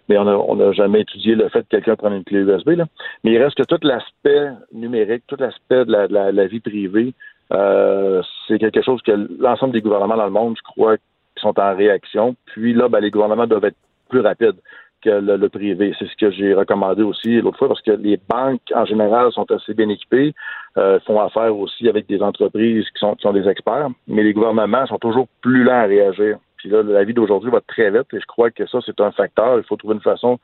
mais 0.09 0.19
on 0.19 0.57
n'a 0.57 0.69
a 0.69 0.73
jamais 0.73 1.01
étudié 1.01 1.35
le 1.35 1.49
fait 1.49 1.63
que 1.63 1.69
quelqu'un 1.71 1.97
prenne 1.97 2.15
une 2.15 2.25
clé 2.25 2.39
USB. 2.41 2.71
Là. 2.71 2.87
Mais 3.25 3.33
il 3.33 3.43
reste 3.43 3.57
que 3.57 3.63
tout 3.65 3.79
l'aspect 3.83 4.51
numérique, 4.73 5.25
tout 5.27 5.37
l'aspect 5.39 5.85
de 5.85 5.93
la, 5.93 6.07
la- 6.07 6.33
la 6.33 6.47
vie 6.47 6.61
privée, 6.61 7.15
euh, 7.53 8.23
c'est 8.47 8.59
quelque 8.59 8.83
chose 8.83 9.01
que 9.03 9.13
l'ensemble 9.41 9.73
des 9.73 9.81
gouvernements 9.81 10.17
dans 10.17 10.25
le 10.27 10.31
monde, 10.31 10.55
je 10.57 10.63
crois, 10.63 10.97
sont 11.37 11.59
en 11.59 11.77
réaction. 11.77 12.37
Puis 12.47 12.75
là, 12.75 12.89
ben, 12.89 13.01
les 13.01 13.11
gouvernements 13.11 13.47
doivent 13.47 13.65
être 13.65 13.77
plus 14.09 14.21
rapides 14.21 14.57
que 15.03 15.11
le, 15.11 15.37
le 15.37 15.49
privé. 15.49 15.95
C'est 15.99 16.09
ce 16.09 16.17
que 16.17 16.31
j'ai 16.31 16.55
recommandé 16.55 17.03
aussi 17.03 17.41
l'autre 17.41 17.59
fois 17.59 17.69
parce 17.69 17.83
que 17.83 17.93
les 17.93 18.19
banques, 18.29 18.61
en 18.75 18.85
général, 18.85 19.33
sont 19.33 19.51
assez 19.51 19.75
bien 19.75 19.89
équipées, 19.89 20.35
euh, 20.77 20.99
font 21.01 21.21
affaire 21.21 21.57
aussi 21.57 21.89
avec 21.89 22.07
des 22.09 22.23
entreprises 22.23 22.87
qui 22.91 22.99
sont, 22.99 23.15
qui 23.15 23.23
sont 23.23 23.33
des 23.33 23.49
experts, 23.49 23.89
mais 24.07 24.23
les 24.23 24.33
gouvernements 24.33 24.87
sont 24.87 24.99
toujours 24.99 25.29
plus 25.41 25.65
lents 25.65 25.81
à 25.81 25.85
réagir. 25.85 26.39
Puis 26.57 26.69
là, 26.69 26.83
la 26.83 27.05
vie 27.05 27.15
d'aujourd'hui 27.15 27.51
va 27.51 27.61
très 27.61 27.91
vite 27.91 28.13
et 28.13 28.21
je 28.21 28.27
crois 28.27 28.51
que 28.51 28.67
ça, 28.67 28.81
c'est 28.85 29.01
un 29.01 29.13
facteur. 29.13 29.59
Il 29.59 29.65
faut 29.65 29.77
trouver 29.77 29.95
une 29.95 30.01
façon 30.01 30.39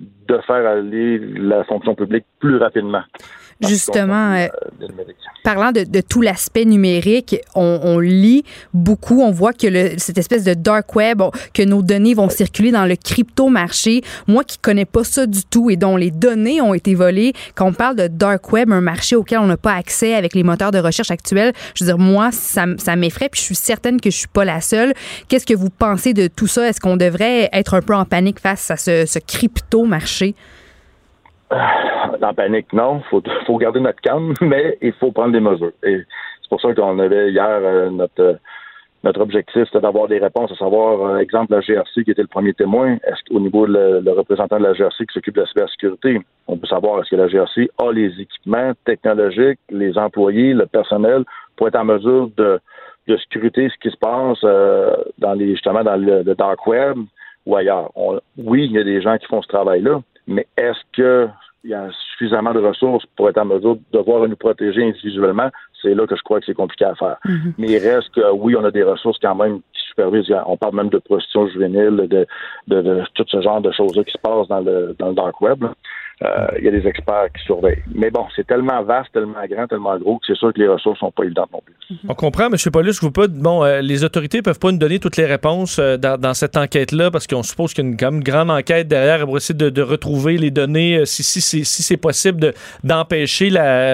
de 0.00 0.38
faire 0.46 0.66
aller 0.66 1.18
la 1.18 1.64
fonction 1.64 1.94
publique 1.94 2.24
plus 2.40 2.56
rapidement. 2.56 3.02
Justement, 3.60 4.34
euh, 4.34 4.46
parlant 5.44 5.70
de, 5.70 5.84
de 5.84 6.00
tout 6.00 6.20
l'aspect 6.20 6.64
numérique, 6.64 7.36
on, 7.54 7.78
on 7.84 8.00
lit 8.00 8.42
beaucoup, 8.74 9.22
on 9.22 9.30
voit 9.30 9.52
que 9.52 9.68
le, 9.68 9.90
cette 9.96 10.18
espèce 10.18 10.42
de 10.42 10.54
dark 10.54 10.94
web, 10.96 11.20
on- 11.20 11.30
que 11.52 11.62
nos 11.62 11.80
données 11.80 12.14
vont 12.14 12.28
circuler 12.28 12.72
dans 12.72 12.84
le 12.84 12.96
crypto-marché. 12.96 14.02
Moi 14.26 14.42
qui 14.42 14.58
connais 14.58 14.84
pas 14.84 15.04
ça 15.04 15.26
du 15.26 15.44
tout 15.44 15.70
et 15.70 15.76
dont 15.76 15.96
les 15.96 16.10
données 16.10 16.60
ont 16.60 16.74
été 16.74 16.96
volées, 16.96 17.32
quand 17.54 17.68
on 17.68 17.72
parle 17.72 17.94
de 17.96 18.08
dark 18.08 18.52
web, 18.52 18.72
un 18.72 18.80
marché 18.80 19.14
auquel 19.14 19.38
on 19.38 19.46
n'a 19.46 19.56
pas 19.56 19.74
accès 19.74 20.14
avec 20.14 20.34
les 20.34 20.42
moteurs 20.42 20.72
de 20.72 20.78
recherche 20.78 21.12
actuels, 21.12 21.52
je 21.76 21.84
veux 21.84 21.88
dire, 21.90 21.98
moi, 21.98 22.30
ça, 22.32 22.66
m'effraie, 22.96 23.28
puis 23.28 23.40
je 23.40 23.46
suis 23.46 23.54
certaine 23.54 24.00
que 24.00 24.10
je 24.10 24.16
suis 24.16 24.28
pas 24.28 24.44
la 24.44 24.60
seule. 24.60 24.94
Qu'est-ce 25.28 25.46
que 25.46 25.54
vous 25.54 25.70
pensez 25.70 26.12
de 26.12 26.26
tout 26.26 26.48
ça? 26.48 26.68
Est-ce 26.68 26.80
qu'on 26.80 26.96
devrait 26.96 27.48
être 27.52 27.74
un 27.74 27.82
peu 27.82 27.94
en 27.94 28.04
panique 28.04 28.40
face 28.40 28.68
à 28.72 28.76
ce, 28.76 29.06
ce 29.06 29.20
crypto-marché? 29.84 30.34
En 31.50 32.34
panique, 32.34 32.72
non. 32.72 33.02
Il 33.12 33.44
faut, 33.46 33.58
garder 33.58 33.80
notre 33.80 34.00
calme, 34.00 34.34
mais 34.40 34.78
il 34.80 34.92
faut 34.92 35.12
prendre 35.12 35.32
des 35.32 35.40
mesures. 35.40 35.72
Et 35.82 35.98
c'est 36.42 36.48
pour 36.48 36.60
ça 36.60 36.74
qu'on 36.74 36.98
avait 36.98 37.30
hier 37.30 37.46
euh, 37.46 37.90
notre, 37.90 38.20
euh, 38.20 38.34
notre 39.02 39.20
objectif, 39.20 39.64
c'était 39.66 39.80
d'avoir 39.80 40.08
des 40.08 40.18
réponses, 40.18 40.50
à 40.52 40.56
savoir, 40.56 41.00
euh, 41.00 41.18
exemple, 41.18 41.52
la 41.52 41.60
GRC 41.60 42.04
qui 42.04 42.10
était 42.10 42.22
le 42.22 42.28
premier 42.28 42.54
témoin. 42.54 42.94
Est-ce 43.04 43.22
qu'au 43.28 43.40
niveau 43.40 43.66
le, 43.66 44.02
représentant 44.10 44.58
de 44.58 44.64
la 44.64 44.72
GRC 44.72 45.06
qui 45.06 45.12
s'occupe 45.12 45.34
de 45.34 45.42
la 45.42 45.46
cybersécurité, 45.46 46.20
on 46.48 46.56
peut 46.56 46.66
savoir 46.66 47.00
est-ce 47.00 47.10
que 47.10 47.16
la 47.16 47.28
GRC 47.28 47.70
a 47.78 47.92
les 47.92 48.20
équipements 48.20 48.72
technologiques, 48.84 49.60
les 49.70 49.96
employés, 49.98 50.54
le 50.54 50.66
personnel 50.66 51.24
pour 51.56 51.68
être 51.68 51.76
en 51.76 51.84
mesure 51.84 52.30
de, 52.36 52.58
de 53.06 53.16
scruter 53.18 53.68
ce 53.68 53.78
qui 53.80 53.90
se 53.90 53.98
passe 53.98 54.40
dans 55.18 55.38
justement 55.38 55.84
dans 55.84 55.96
le 55.96 56.34
dark 56.34 56.66
web? 56.66 56.98
Ou 57.46 57.56
ailleurs. 57.56 57.90
On- 57.94 58.20
oui, 58.38 58.66
il 58.66 58.72
y 58.72 58.78
a 58.78 58.84
des 58.84 59.00
gens 59.02 59.16
qui 59.18 59.26
font 59.26 59.42
ce 59.42 59.48
travail-là, 59.48 60.00
mais 60.26 60.46
est-ce 60.56 60.80
que 60.92 61.28
il 61.62 61.70
y 61.70 61.74
a 61.74 61.88
suffisamment 62.10 62.52
de 62.52 62.60
ressources 62.60 63.06
pour 63.16 63.28
être 63.30 63.38
en 63.38 63.46
mesure 63.46 63.76
de 63.76 63.80
devoir 63.92 64.28
nous 64.28 64.36
protéger 64.36 64.84
individuellement? 64.86 65.50
C'est 65.80 65.94
là 65.94 66.06
que 66.06 66.16
je 66.16 66.22
crois 66.22 66.40
que 66.40 66.46
c'est 66.46 66.54
compliqué 66.54 66.84
à 66.84 66.94
faire. 66.94 67.16
Mais 67.58 67.68
il 67.68 67.78
reste 67.78 68.10
que 68.14 68.32
oui, 68.32 68.54
on 68.56 68.64
a 68.64 68.70
des 68.70 68.82
ressources 68.82 69.18
quand 69.20 69.34
même 69.34 69.60
qui 69.72 69.83
On 69.98 70.56
parle 70.56 70.74
même 70.74 70.88
de 70.88 70.98
prostitution 70.98 71.48
juvénile, 71.48 72.08
de, 72.68 73.02
tout 73.14 73.24
ce 73.28 73.40
genre 73.40 73.60
de 73.60 73.72
choses-là 73.72 74.04
qui 74.04 74.12
se 74.12 74.18
passent 74.18 74.48
dans 74.48 74.60
le, 74.60 74.94
dans 74.98 75.08
le 75.08 75.14
dark 75.14 75.40
web. 75.40 75.64
Euh, 76.22 76.46
Il 76.58 76.64
y 76.64 76.68
a 76.68 76.70
des 76.70 76.86
experts 76.86 77.26
qui 77.36 77.44
surveillent. 77.44 77.82
Mais 77.92 78.08
bon, 78.08 78.24
c'est 78.36 78.46
tellement 78.46 78.82
vaste, 78.84 79.10
tellement 79.12 79.44
grand, 79.50 79.66
tellement 79.66 79.98
gros 79.98 80.18
que 80.18 80.26
c'est 80.28 80.36
sûr 80.36 80.52
que 80.52 80.60
les 80.60 80.68
ressources 80.68 81.00
sont 81.00 81.10
pas 81.10 81.24
évidentes 81.24 81.50
non 81.52 81.60
plus. 81.64 81.74
On 82.08 82.14
comprend, 82.14 82.44
M. 82.44 82.54
Paulus, 82.72 82.92
que 83.00 83.04
vous 83.04 83.10
pas. 83.10 83.26
Bon, 83.26 83.64
euh, 83.64 83.80
les 83.80 84.04
autorités 84.04 84.40
peuvent 84.40 84.60
pas 84.60 84.70
nous 84.70 84.78
donner 84.78 85.00
toutes 85.00 85.16
les 85.16 85.26
réponses 85.26 85.78
euh, 85.80 85.96
dans, 85.96 86.34
cette 86.34 86.56
enquête-là 86.56 87.10
parce 87.10 87.26
qu'on 87.26 87.42
suppose 87.42 87.74
qu'il 87.74 87.84
y 87.84 87.86
a 87.88 87.90
une, 87.90 87.96
quand 87.96 88.16
grande 88.22 88.50
enquête 88.52 88.86
derrière 88.86 89.24
pour 89.26 89.36
essayer 89.36 89.58
de, 89.58 89.82
retrouver 89.82 90.38
les 90.38 90.52
données 90.52 91.04
si, 91.04 91.24
si, 91.24 91.40
c'est- 91.40 91.64
si 91.64 91.82
c'est 91.82 91.96
possible 91.96 92.40
de- 92.40 92.54
d'empêcher 92.84 93.50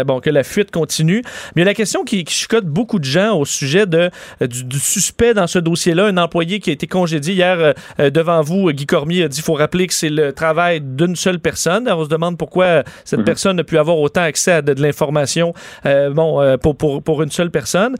bon, 0.06 0.20
que 0.20 0.30
la 0.30 0.44
fuite 0.44 0.70
continue. 0.70 1.22
Mais 1.56 1.64
la 1.64 1.74
question 1.74 2.04
qui, 2.04 2.24
qui 2.24 2.34
chicote 2.34 2.66
beaucoup 2.66 2.98
de 2.98 3.04
gens 3.04 3.36
au 3.38 3.44
sujet 3.46 3.86
de, 3.86 4.10
du, 4.42 4.64
du 4.64 4.78
suspect 4.78 5.32
dans 5.34 5.46
ce 5.46 5.58
dossier-là, 5.90 6.06
un 6.06 6.16
employé 6.16 6.60
qui 6.60 6.70
a 6.70 6.72
été 6.72 6.86
congédié 6.86 7.34
hier 7.34 7.58
euh, 7.58 7.72
euh, 7.98 8.10
devant 8.10 8.40
vous, 8.42 8.70
Guy 8.72 8.86
Cormier 8.86 9.24
a 9.24 9.28
dit 9.28 9.36
qu'il 9.36 9.44
faut 9.44 9.54
rappeler 9.54 9.86
que 9.86 9.94
c'est 9.94 10.08
le 10.08 10.32
travail 10.32 10.80
d'une 10.80 11.16
seule 11.16 11.38
personne. 11.38 11.86
Alors, 11.86 12.00
on 12.00 12.04
se 12.04 12.08
demande 12.08 12.38
pourquoi 12.38 12.64
euh, 12.64 12.82
cette 13.04 13.24
personne 13.24 13.58
a 13.60 13.64
pu 13.64 13.78
avoir 13.78 13.98
autant 13.98 14.22
accès 14.22 14.52
à 14.52 14.62
de, 14.62 14.74
de 14.74 14.82
l'information 14.82 15.52
euh, 15.86 16.10
bon, 16.10 16.56
pour, 16.58 16.76
pour, 16.76 17.02
pour 17.02 17.22
une 17.22 17.30
seule 17.30 17.50
personne. 17.50 17.96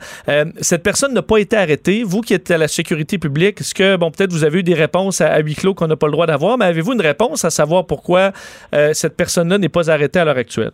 Cette 0.61 0.83
personne 0.83 1.13
n'a 1.13 1.21
pas 1.21 1.37
été 1.37 1.55
arrêtée. 1.57 2.03
Vous 2.03 2.21
qui 2.21 2.33
êtes 2.33 2.51
à 2.51 2.57
la 2.57 2.67
sécurité 2.67 3.17
publique, 3.17 3.61
est-ce 3.61 3.73
que, 3.73 3.95
bon, 3.95 4.11
peut-être 4.11 4.31
vous 4.31 4.43
avez 4.43 4.59
eu 4.59 4.63
des 4.63 4.73
réponses 4.73 5.21
à, 5.21 5.31
à 5.31 5.39
huis 5.39 5.55
clos 5.55 5.73
qu'on 5.73 5.87
n'a 5.87 5.95
pas 5.95 6.07
le 6.07 6.13
droit 6.13 6.27
d'avoir, 6.27 6.57
mais 6.57 6.65
avez-vous 6.65 6.93
une 6.93 7.01
réponse 7.01 7.45
à 7.45 7.49
savoir 7.49 7.85
pourquoi 7.85 8.31
cette 8.93 9.15
personne-là 9.15 9.57
n'est 9.57 9.69
pas 9.69 9.89
arrêtée 9.89 10.19
à 10.19 10.25
l'heure 10.25 10.37
actuelle? 10.37 10.71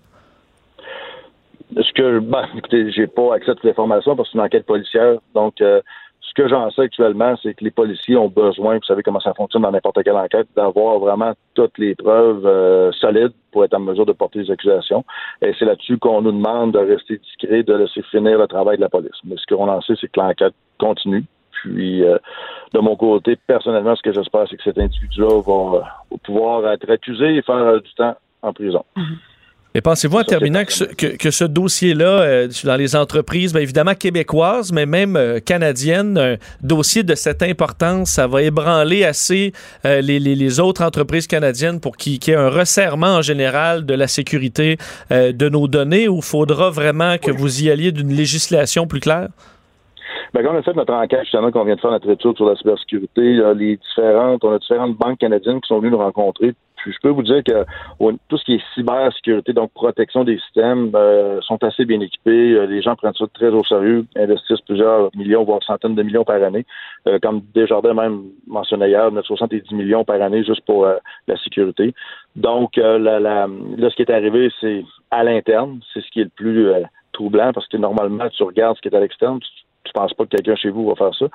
Ce 1.75 1.93
que, 1.93 2.19
ben, 2.19 2.45
écoutez, 2.57 2.91
j'ai 2.91 3.07
pas 3.07 3.35
accès 3.35 3.51
à 3.51 3.55
toutes 3.55 3.65
les 3.65 3.71
informations 3.71 4.15
parce 4.15 4.29
que 4.29 4.33
c'est 4.33 4.39
une 4.39 4.45
enquête 4.45 4.65
policière. 4.65 5.15
Donc, 5.35 5.61
euh, 5.61 5.81
que 6.37 6.47
j'en 6.47 6.69
sais 6.69 6.83
actuellement, 6.83 7.35
c'est 7.41 7.55
que 7.55 7.63
les 7.63 7.71
policiers 7.71 8.15
ont 8.15 8.29
besoin, 8.29 8.75
vous 8.75 8.83
savez 8.83 9.01
comment 9.01 9.19
ça 9.19 9.33
fonctionne 9.33 9.63
dans 9.63 9.71
n'importe 9.71 10.03
quelle 10.03 10.15
enquête, 10.15 10.47
d'avoir 10.55 10.99
vraiment 10.99 11.33
toutes 11.55 11.75
les 11.79 11.95
preuves 11.95 12.45
euh, 12.45 12.91
solides 12.91 13.33
pour 13.51 13.65
être 13.65 13.73
en 13.73 13.79
mesure 13.79 14.05
de 14.05 14.13
porter 14.13 14.43
des 14.43 14.51
accusations. 14.51 15.03
Et 15.41 15.53
c'est 15.57 15.65
là-dessus 15.65 15.97
qu'on 15.97 16.21
nous 16.21 16.31
demande 16.31 16.73
de 16.73 16.79
rester 16.79 17.17
discret, 17.17 17.63
de 17.63 17.73
laisser 17.73 18.03
finir 18.03 18.37
le 18.37 18.45
travail 18.45 18.77
de 18.77 18.83
la 18.83 18.89
police. 18.89 19.17
Mais 19.23 19.35
ce 19.35 19.51
qu'on 19.51 19.67
en 19.67 19.81
sait, 19.81 19.95
c'est 19.99 20.11
que 20.11 20.19
l'enquête 20.19 20.53
continue. 20.79 21.23
Puis, 21.49 22.03
euh, 22.03 22.19
de 22.71 22.79
mon 22.81 22.95
côté, 22.95 23.35
personnellement, 23.47 23.95
ce 23.95 24.03
que 24.03 24.13
j'espère, 24.13 24.45
c'est 24.47 24.57
que 24.57 24.63
cet 24.63 24.77
individu-là 24.77 25.41
va, 25.41 25.79
va 26.11 26.17
pouvoir 26.23 26.71
être 26.71 26.87
accusé 26.87 27.33
et 27.33 27.41
faire 27.41 27.55
euh, 27.55 27.79
du 27.79 27.91
temps 27.95 28.15
en 28.43 28.53
prison. 28.53 28.85
Et 29.75 29.81
pensez-vous 29.81 30.17
en 30.17 30.23
terminant 30.23 30.65
que 30.65 30.73
ce, 30.73 30.85
que, 30.85 31.05
que 31.17 31.29
ce 31.29 31.43
dossier-là, 31.43 32.21
euh, 32.21 32.47
dans 32.63 32.77
les 32.77 32.95
entreprises, 32.95 33.51
bien 33.53 33.61
évidemment 33.61 33.93
québécoises, 33.93 34.71
mais 34.71 34.87
même 34.87 35.15
euh, 35.15 35.39
canadiennes, 35.39 36.17
un 36.17 36.35
dossier 36.61 37.03
de 37.03 37.13
cette 37.13 37.43
importance, 37.43 38.09
ça 38.11 38.25
va 38.25 38.41
ébranler 38.41 39.03
assez 39.03 39.53
euh, 39.85 40.01
les, 40.01 40.19
les- 40.19 40.35
les 40.35 40.59
autres 40.59 40.83
entreprises 40.83 41.27
canadiennes 41.27 41.79
pour 41.79 41.95
qu'il 41.95 42.13
y 42.13 42.31
ait 42.31 42.35
un 42.35 42.49
resserrement 42.49 43.17
en 43.17 43.21
général 43.21 43.85
de 43.85 43.93
la 43.93 44.07
sécurité 44.07 44.77
de 45.11 45.49
nos 45.49 45.67
données 45.67 46.07
ou 46.07 46.21
faudra 46.21 46.69
vraiment 46.71 47.17
que 47.19 47.29
vous 47.31 47.61
y 47.63 47.69
alliez 47.69 47.91
d'une 47.91 48.13
législation 48.13 48.87
plus 48.87 48.99
claire? 48.99 49.27
Ben, 50.33 50.43
quand 50.43 50.53
on 50.53 50.57
a 50.57 50.61
fait 50.61 50.73
notre 50.75 50.93
enquête, 50.93 51.23
justement, 51.23 51.51
qu'on 51.51 51.63
vient 51.63 51.75
de 51.75 51.81
faire 51.81 51.91
notre 51.91 52.09
étude 52.09 52.35
sur 52.35 52.47
la 52.49 52.55
cybersécurité, 52.55 53.33
là, 53.35 53.53
les 53.53 53.77
différentes, 53.77 54.43
on 54.43 54.51
a 54.53 54.59
différentes 54.59 54.95
banques 54.97 55.19
canadiennes 55.19 55.61
qui 55.61 55.67
sont 55.67 55.79
venues 55.79 55.91
nous 55.91 55.97
rencontrer. 55.97 56.53
Puis 56.77 56.93
je 56.93 56.99
peux 57.01 57.09
vous 57.09 57.23
dire 57.23 57.43
que 57.43 57.65
tout 58.29 58.37
ce 58.37 58.43
qui 58.45 58.53
est 58.53 58.61
cybersécurité, 58.75 59.51
donc 59.51 59.71
protection 59.73 60.23
des 60.23 60.37
systèmes, 60.37 60.91
euh, 60.95 61.41
sont 61.41 61.61
assez 61.63 61.85
bien 61.85 61.99
équipés. 62.01 62.53
Euh, 62.53 62.67
Les 62.67 62.83
gens 62.83 62.95
prennent 62.95 63.15
ça 63.15 63.25
très 63.33 63.47
au 63.49 63.63
sérieux, 63.63 64.05
investissent 64.15 64.61
plusieurs 64.61 65.09
millions, 65.15 65.43
voire 65.43 65.63
centaines 65.63 65.95
de 65.95 66.03
millions 66.03 66.23
par 66.23 66.41
année. 66.43 66.65
Euh, 67.07 67.17
comme 67.19 67.41
Desjardins 67.55 67.95
même 67.95 68.25
mentionnait 68.45 68.89
hier, 68.89 69.11
970 69.11 69.71
millions 69.71 70.03
par 70.05 70.21
année 70.21 70.43
juste 70.43 70.61
pour 70.65 70.85
euh, 70.85 70.97
la 71.27 71.35
sécurité. 71.37 71.93
Donc, 72.35 72.77
euh, 72.77 72.99
la, 72.99 73.19
la- 73.19 73.47
là, 73.47 73.89
ce 73.89 73.95
qui 73.95 74.03
est 74.03 74.11
arrivé, 74.11 74.51
c'est 74.61 74.85
à 75.09 75.23
l'interne. 75.23 75.79
C'est 75.93 76.01
ce 76.01 76.11
qui 76.11 76.21
est 76.21 76.25
le 76.25 76.29
plus 76.29 76.71
troublant 77.11 77.51
parce 77.53 77.67
que 77.67 77.77
normalement, 77.77 78.29
tu 78.29 78.43
regardes 78.43 78.77
ce 78.77 78.81
qui 78.81 78.89
est 78.89 78.95
à 78.95 78.99
l'externe, 78.99 79.39
tu 79.39 79.47
pense 79.97 80.13
pas 80.13 80.25
que 80.25 80.29
quelqu'un 80.29 80.55
chez 80.55 80.69
vous 80.69 80.87
va 80.87 80.95
faire 80.95 81.15
ça. 81.15 81.25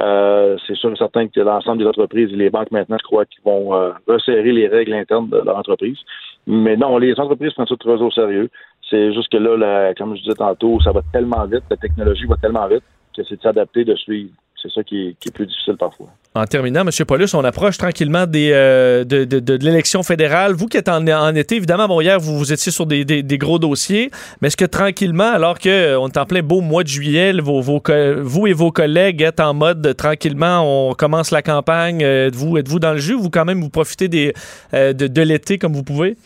Euh, 0.00 0.56
c'est 0.66 0.76
sûr 0.76 0.92
et 0.92 0.96
certain 0.96 1.28
que 1.28 1.40
l'ensemble 1.40 1.78
des 1.78 1.86
entreprises 1.86 2.32
et 2.32 2.36
les 2.36 2.50
banques 2.50 2.70
maintenant, 2.70 2.96
je 2.98 3.06
crois 3.06 3.24
qu'ils 3.24 3.42
vont 3.44 3.74
euh, 3.74 3.92
resserrer 4.06 4.52
les 4.52 4.68
règles 4.68 4.94
internes 4.94 5.28
de 5.28 5.38
leur 5.38 5.56
entreprise. 5.56 5.98
Mais 6.46 6.76
non, 6.76 6.98
les 6.98 7.18
entreprises 7.18 7.52
prennent 7.54 7.66
ça 7.66 7.76
très 7.76 8.00
au 8.02 8.10
sérieux. 8.10 8.48
C'est 8.88 9.12
juste 9.12 9.30
que 9.30 9.36
là, 9.36 9.92
comme 9.94 10.16
je 10.16 10.22
disais 10.22 10.34
tantôt, 10.34 10.80
ça 10.80 10.92
va 10.92 11.02
tellement 11.12 11.44
vite, 11.46 11.64
la 11.70 11.76
technologie 11.76 12.26
va 12.26 12.36
tellement 12.36 12.66
vite 12.66 12.82
que 13.16 13.22
c'est 13.24 13.36
de 13.36 13.42
s'adapter, 13.42 13.84
de 13.84 13.94
suivre. 13.96 14.30
C'est 14.60 14.72
ça 14.72 14.82
qui 14.82 15.16
est, 15.24 15.30
plus 15.30 15.46
difficile 15.46 15.76
parfois. 15.76 16.08
En 16.34 16.44
terminant, 16.44 16.80
M. 16.80 16.90
Paulus, 17.06 17.32
on 17.34 17.44
approche 17.44 17.78
tranquillement 17.78 18.24
euh, 18.34 19.04
de, 19.04 19.54
l'élection 19.64 20.02
fédérale. 20.02 20.52
Vous 20.52 20.66
qui 20.66 20.76
êtes 20.76 20.88
en, 20.88 21.34
été, 21.34 21.56
évidemment, 21.56 22.00
hier, 22.00 22.18
vous, 22.18 22.36
vous 22.36 22.52
étiez 22.52 22.72
sur 22.72 22.86
des, 22.86 23.22
gros 23.38 23.58
dossiers, 23.60 24.10
mais 24.40 24.48
est-ce 24.48 24.56
que 24.56 24.64
tranquillement, 24.64 25.30
alors 25.32 25.58
qu'on 25.58 25.68
est 26.08 26.18
en 26.18 26.26
plein 26.26 26.42
beau 26.42 26.60
mois 26.60 26.82
de 26.82 26.88
juillet, 26.88 27.32
vous 27.40 28.46
et 28.46 28.52
vos 28.52 28.72
collègues 28.72 29.22
êtes 29.22 29.40
en 29.40 29.54
mode 29.54 29.86
euh, 29.86 29.94
tranquillement, 29.94 30.90
on 30.90 30.94
commence 30.94 31.30
la 31.30 31.42
campagne, 31.42 32.02
euh, 32.02 32.28
êtes-vous 32.28 32.58
êtes-vous 32.58 32.80
dans 32.80 32.92
le 32.92 32.98
jus 32.98 33.14
ou 33.14 33.22
vous 33.22 33.30
quand 33.30 33.44
même 33.44 33.60
vous 33.60 33.70
profitez 33.70 34.34
euh, 34.74 34.92
de 34.92 35.22
l'été 35.22 35.58
comme 35.58 35.72
vous 35.72 35.84
pouvez? 35.84 36.16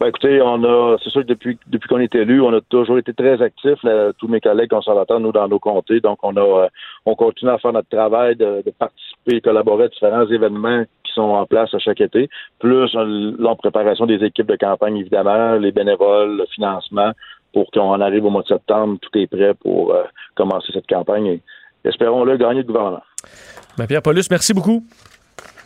Ben, 0.00 0.06
écoutez, 0.06 0.40
on 0.42 0.62
a, 0.64 0.96
c'est 1.02 1.10
sûr 1.10 1.22
que 1.22 1.26
depuis, 1.26 1.58
depuis 1.66 1.88
qu'on 1.88 1.98
est 1.98 2.14
élu, 2.14 2.40
on 2.40 2.52
a 2.52 2.60
toujours 2.60 2.98
été 2.98 3.12
très 3.12 3.40
actifs, 3.42 3.82
là, 3.82 4.12
tous 4.18 4.28
mes 4.28 4.40
collègues 4.40 4.70
conservateurs, 4.70 5.20
nous, 5.20 5.32
dans 5.32 5.48
nos 5.48 5.58
comtés. 5.58 6.00
Donc, 6.00 6.18
on 6.22 6.36
a, 6.36 6.40
euh, 6.40 6.68
on 7.06 7.14
continue 7.14 7.50
à 7.50 7.58
faire 7.58 7.72
notre 7.72 7.88
travail 7.88 8.36
de, 8.36 8.62
de 8.64 8.70
participer 8.70 9.36
et 9.36 9.40
collaborer 9.40 9.84
à 9.84 9.88
différents 9.88 10.26
événements 10.26 10.84
qui 11.04 11.12
sont 11.12 11.22
en 11.22 11.46
place 11.46 11.72
à 11.74 11.78
chaque 11.78 12.00
été. 12.00 12.28
Plus, 12.58 12.94
euh, 12.94 13.36
en 13.44 13.56
préparation 13.56 14.06
des 14.06 14.22
équipes 14.24 14.48
de 14.48 14.56
campagne, 14.56 14.96
évidemment, 14.96 15.54
les 15.54 15.72
bénévoles, 15.72 16.36
le 16.36 16.46
financement, 16.46 17.12
pour 17.52 17.70
qu'on 17.70 17.90
en 17.90 18.00
arrive 18.00 18.24
au 18.24 18.30
mois 18.30 18.42
de 18.42 18.48
septembre. 18.48 18.98
Tout 19.00 19.18
est 19.18 19.26
prêt 19.26 19.54
pour 19.54 19.92
euh, 19.92 20.04
commencer 20.34 20.72
cette 20.72 20.86
campagne 20.86 21.26
et 21.26 21.42
espérons-le 21.84 22.36
gagner 22.36 22.62
le 22.62 22.66
gouvernement. 22.66 23.02
Ben, 23.76 23.86
Pierre 23.86 24.02
Paulus, 24.02 24.24
merci 24.30 24.52
beaucoup. 24.52 24.84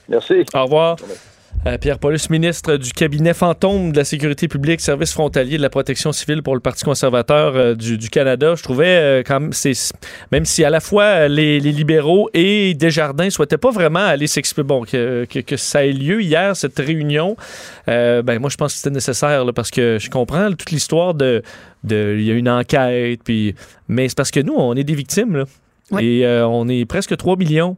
Merci. 0.09 0.45
Au 0.55 0.65
revoir. 0.65 0.97
Euh, 1.03 1.32
Pierre 1.81 2.01
Paulus, 2.01 2.29
ministre 2.29 2.77
du 2.77 2.91
cabinet 2.91 3.35
fantôme 3.35 3.93
de 3.93 3.97
la 3.97 4.05
sécurité 4.05 4.49
publique, 4.49 4.81
service 4.81 5.13
frontalier 5.13 5.59
de 5.59 5.63
la 5.63 5.71
protection 5.71 6.11
civile 6.11 6.43
pour 6.43 6.55
le 6.55 6.61
Parti 6.61 6.85
conservateur 6.85 7.55
euh, 7.55 7.75
du, 7.77 7.99
du 7.99 8.11
Canada. 8.11 8.57
Je 8.57 8.65
trouvais 8.65 8.87
euh, 8.87 9.23
quand 9.25 9.39
même, 9.39 9.53
même 10.33 10.45
si 10.45 10.65
à 10.65 10.71
la 10.71 10.81
fois 10.81 11.05
euh, 11.05 11.29
les, 11.29 11.61
les 11.61 11.71
libéraux 11.71 12.29
et 12.35 12.75
Desjardins 12.75 13.31
souhaitaient 13.31 13.59
pas 13.59 13.71
vraiment 13.71 14.01
aller 14.01 14.27
s'exprimer, 14.27 14.67
bon, 14.67 14.83
que, 14.83 15.25
que, 15.25 15.39
que 15.39 15.57
ça 15.57 15.87
ait 15.87 15.93
lieu 15.93 16.21
hier, 16.21 16.57
cette 16.57 16.79
réunion, 16.79 17.37
euh, 17.87 18.23
ben 18.23 18.41
moi 18.41 18.51
je 18.51 18.57
pense 18.57 18.73
que 18.73 18.79
c'était 18.79 18.95
nécessaire 18.95 19.45
là, 19.45 19.53
parce 19.53 19.71
que 19.71 19.99
je 20.01 20.11
comprends 20.11 20.51
toute 20.51 20.73
l'histoire 20.73 21.15
de, 21.15 21.43
de, 21.85 22.17
il 22.19 22.25
y 22.25 22.33
a 22.33 22.35
une 22.35 22.49
enquête, 22.49 23.21
puis, 23.23 23.55
mais 23.87 24.09
c'est 24.09 24.17
parce 24.17 24.33
que 24.33 24.41
nous, 24.41 24.55
on 24.55 24.75
est 24.75 24.85
des 24.85 24.97
victimes, 24.97 25.37
là. 25.37 25.45
Et 26.01 26.27
euh, 26.27 26.47
on 26.47 26.69
est 26.69 26.85
presque 26.85 27.17
3 27.17 27.37
millions. 27.37 27.77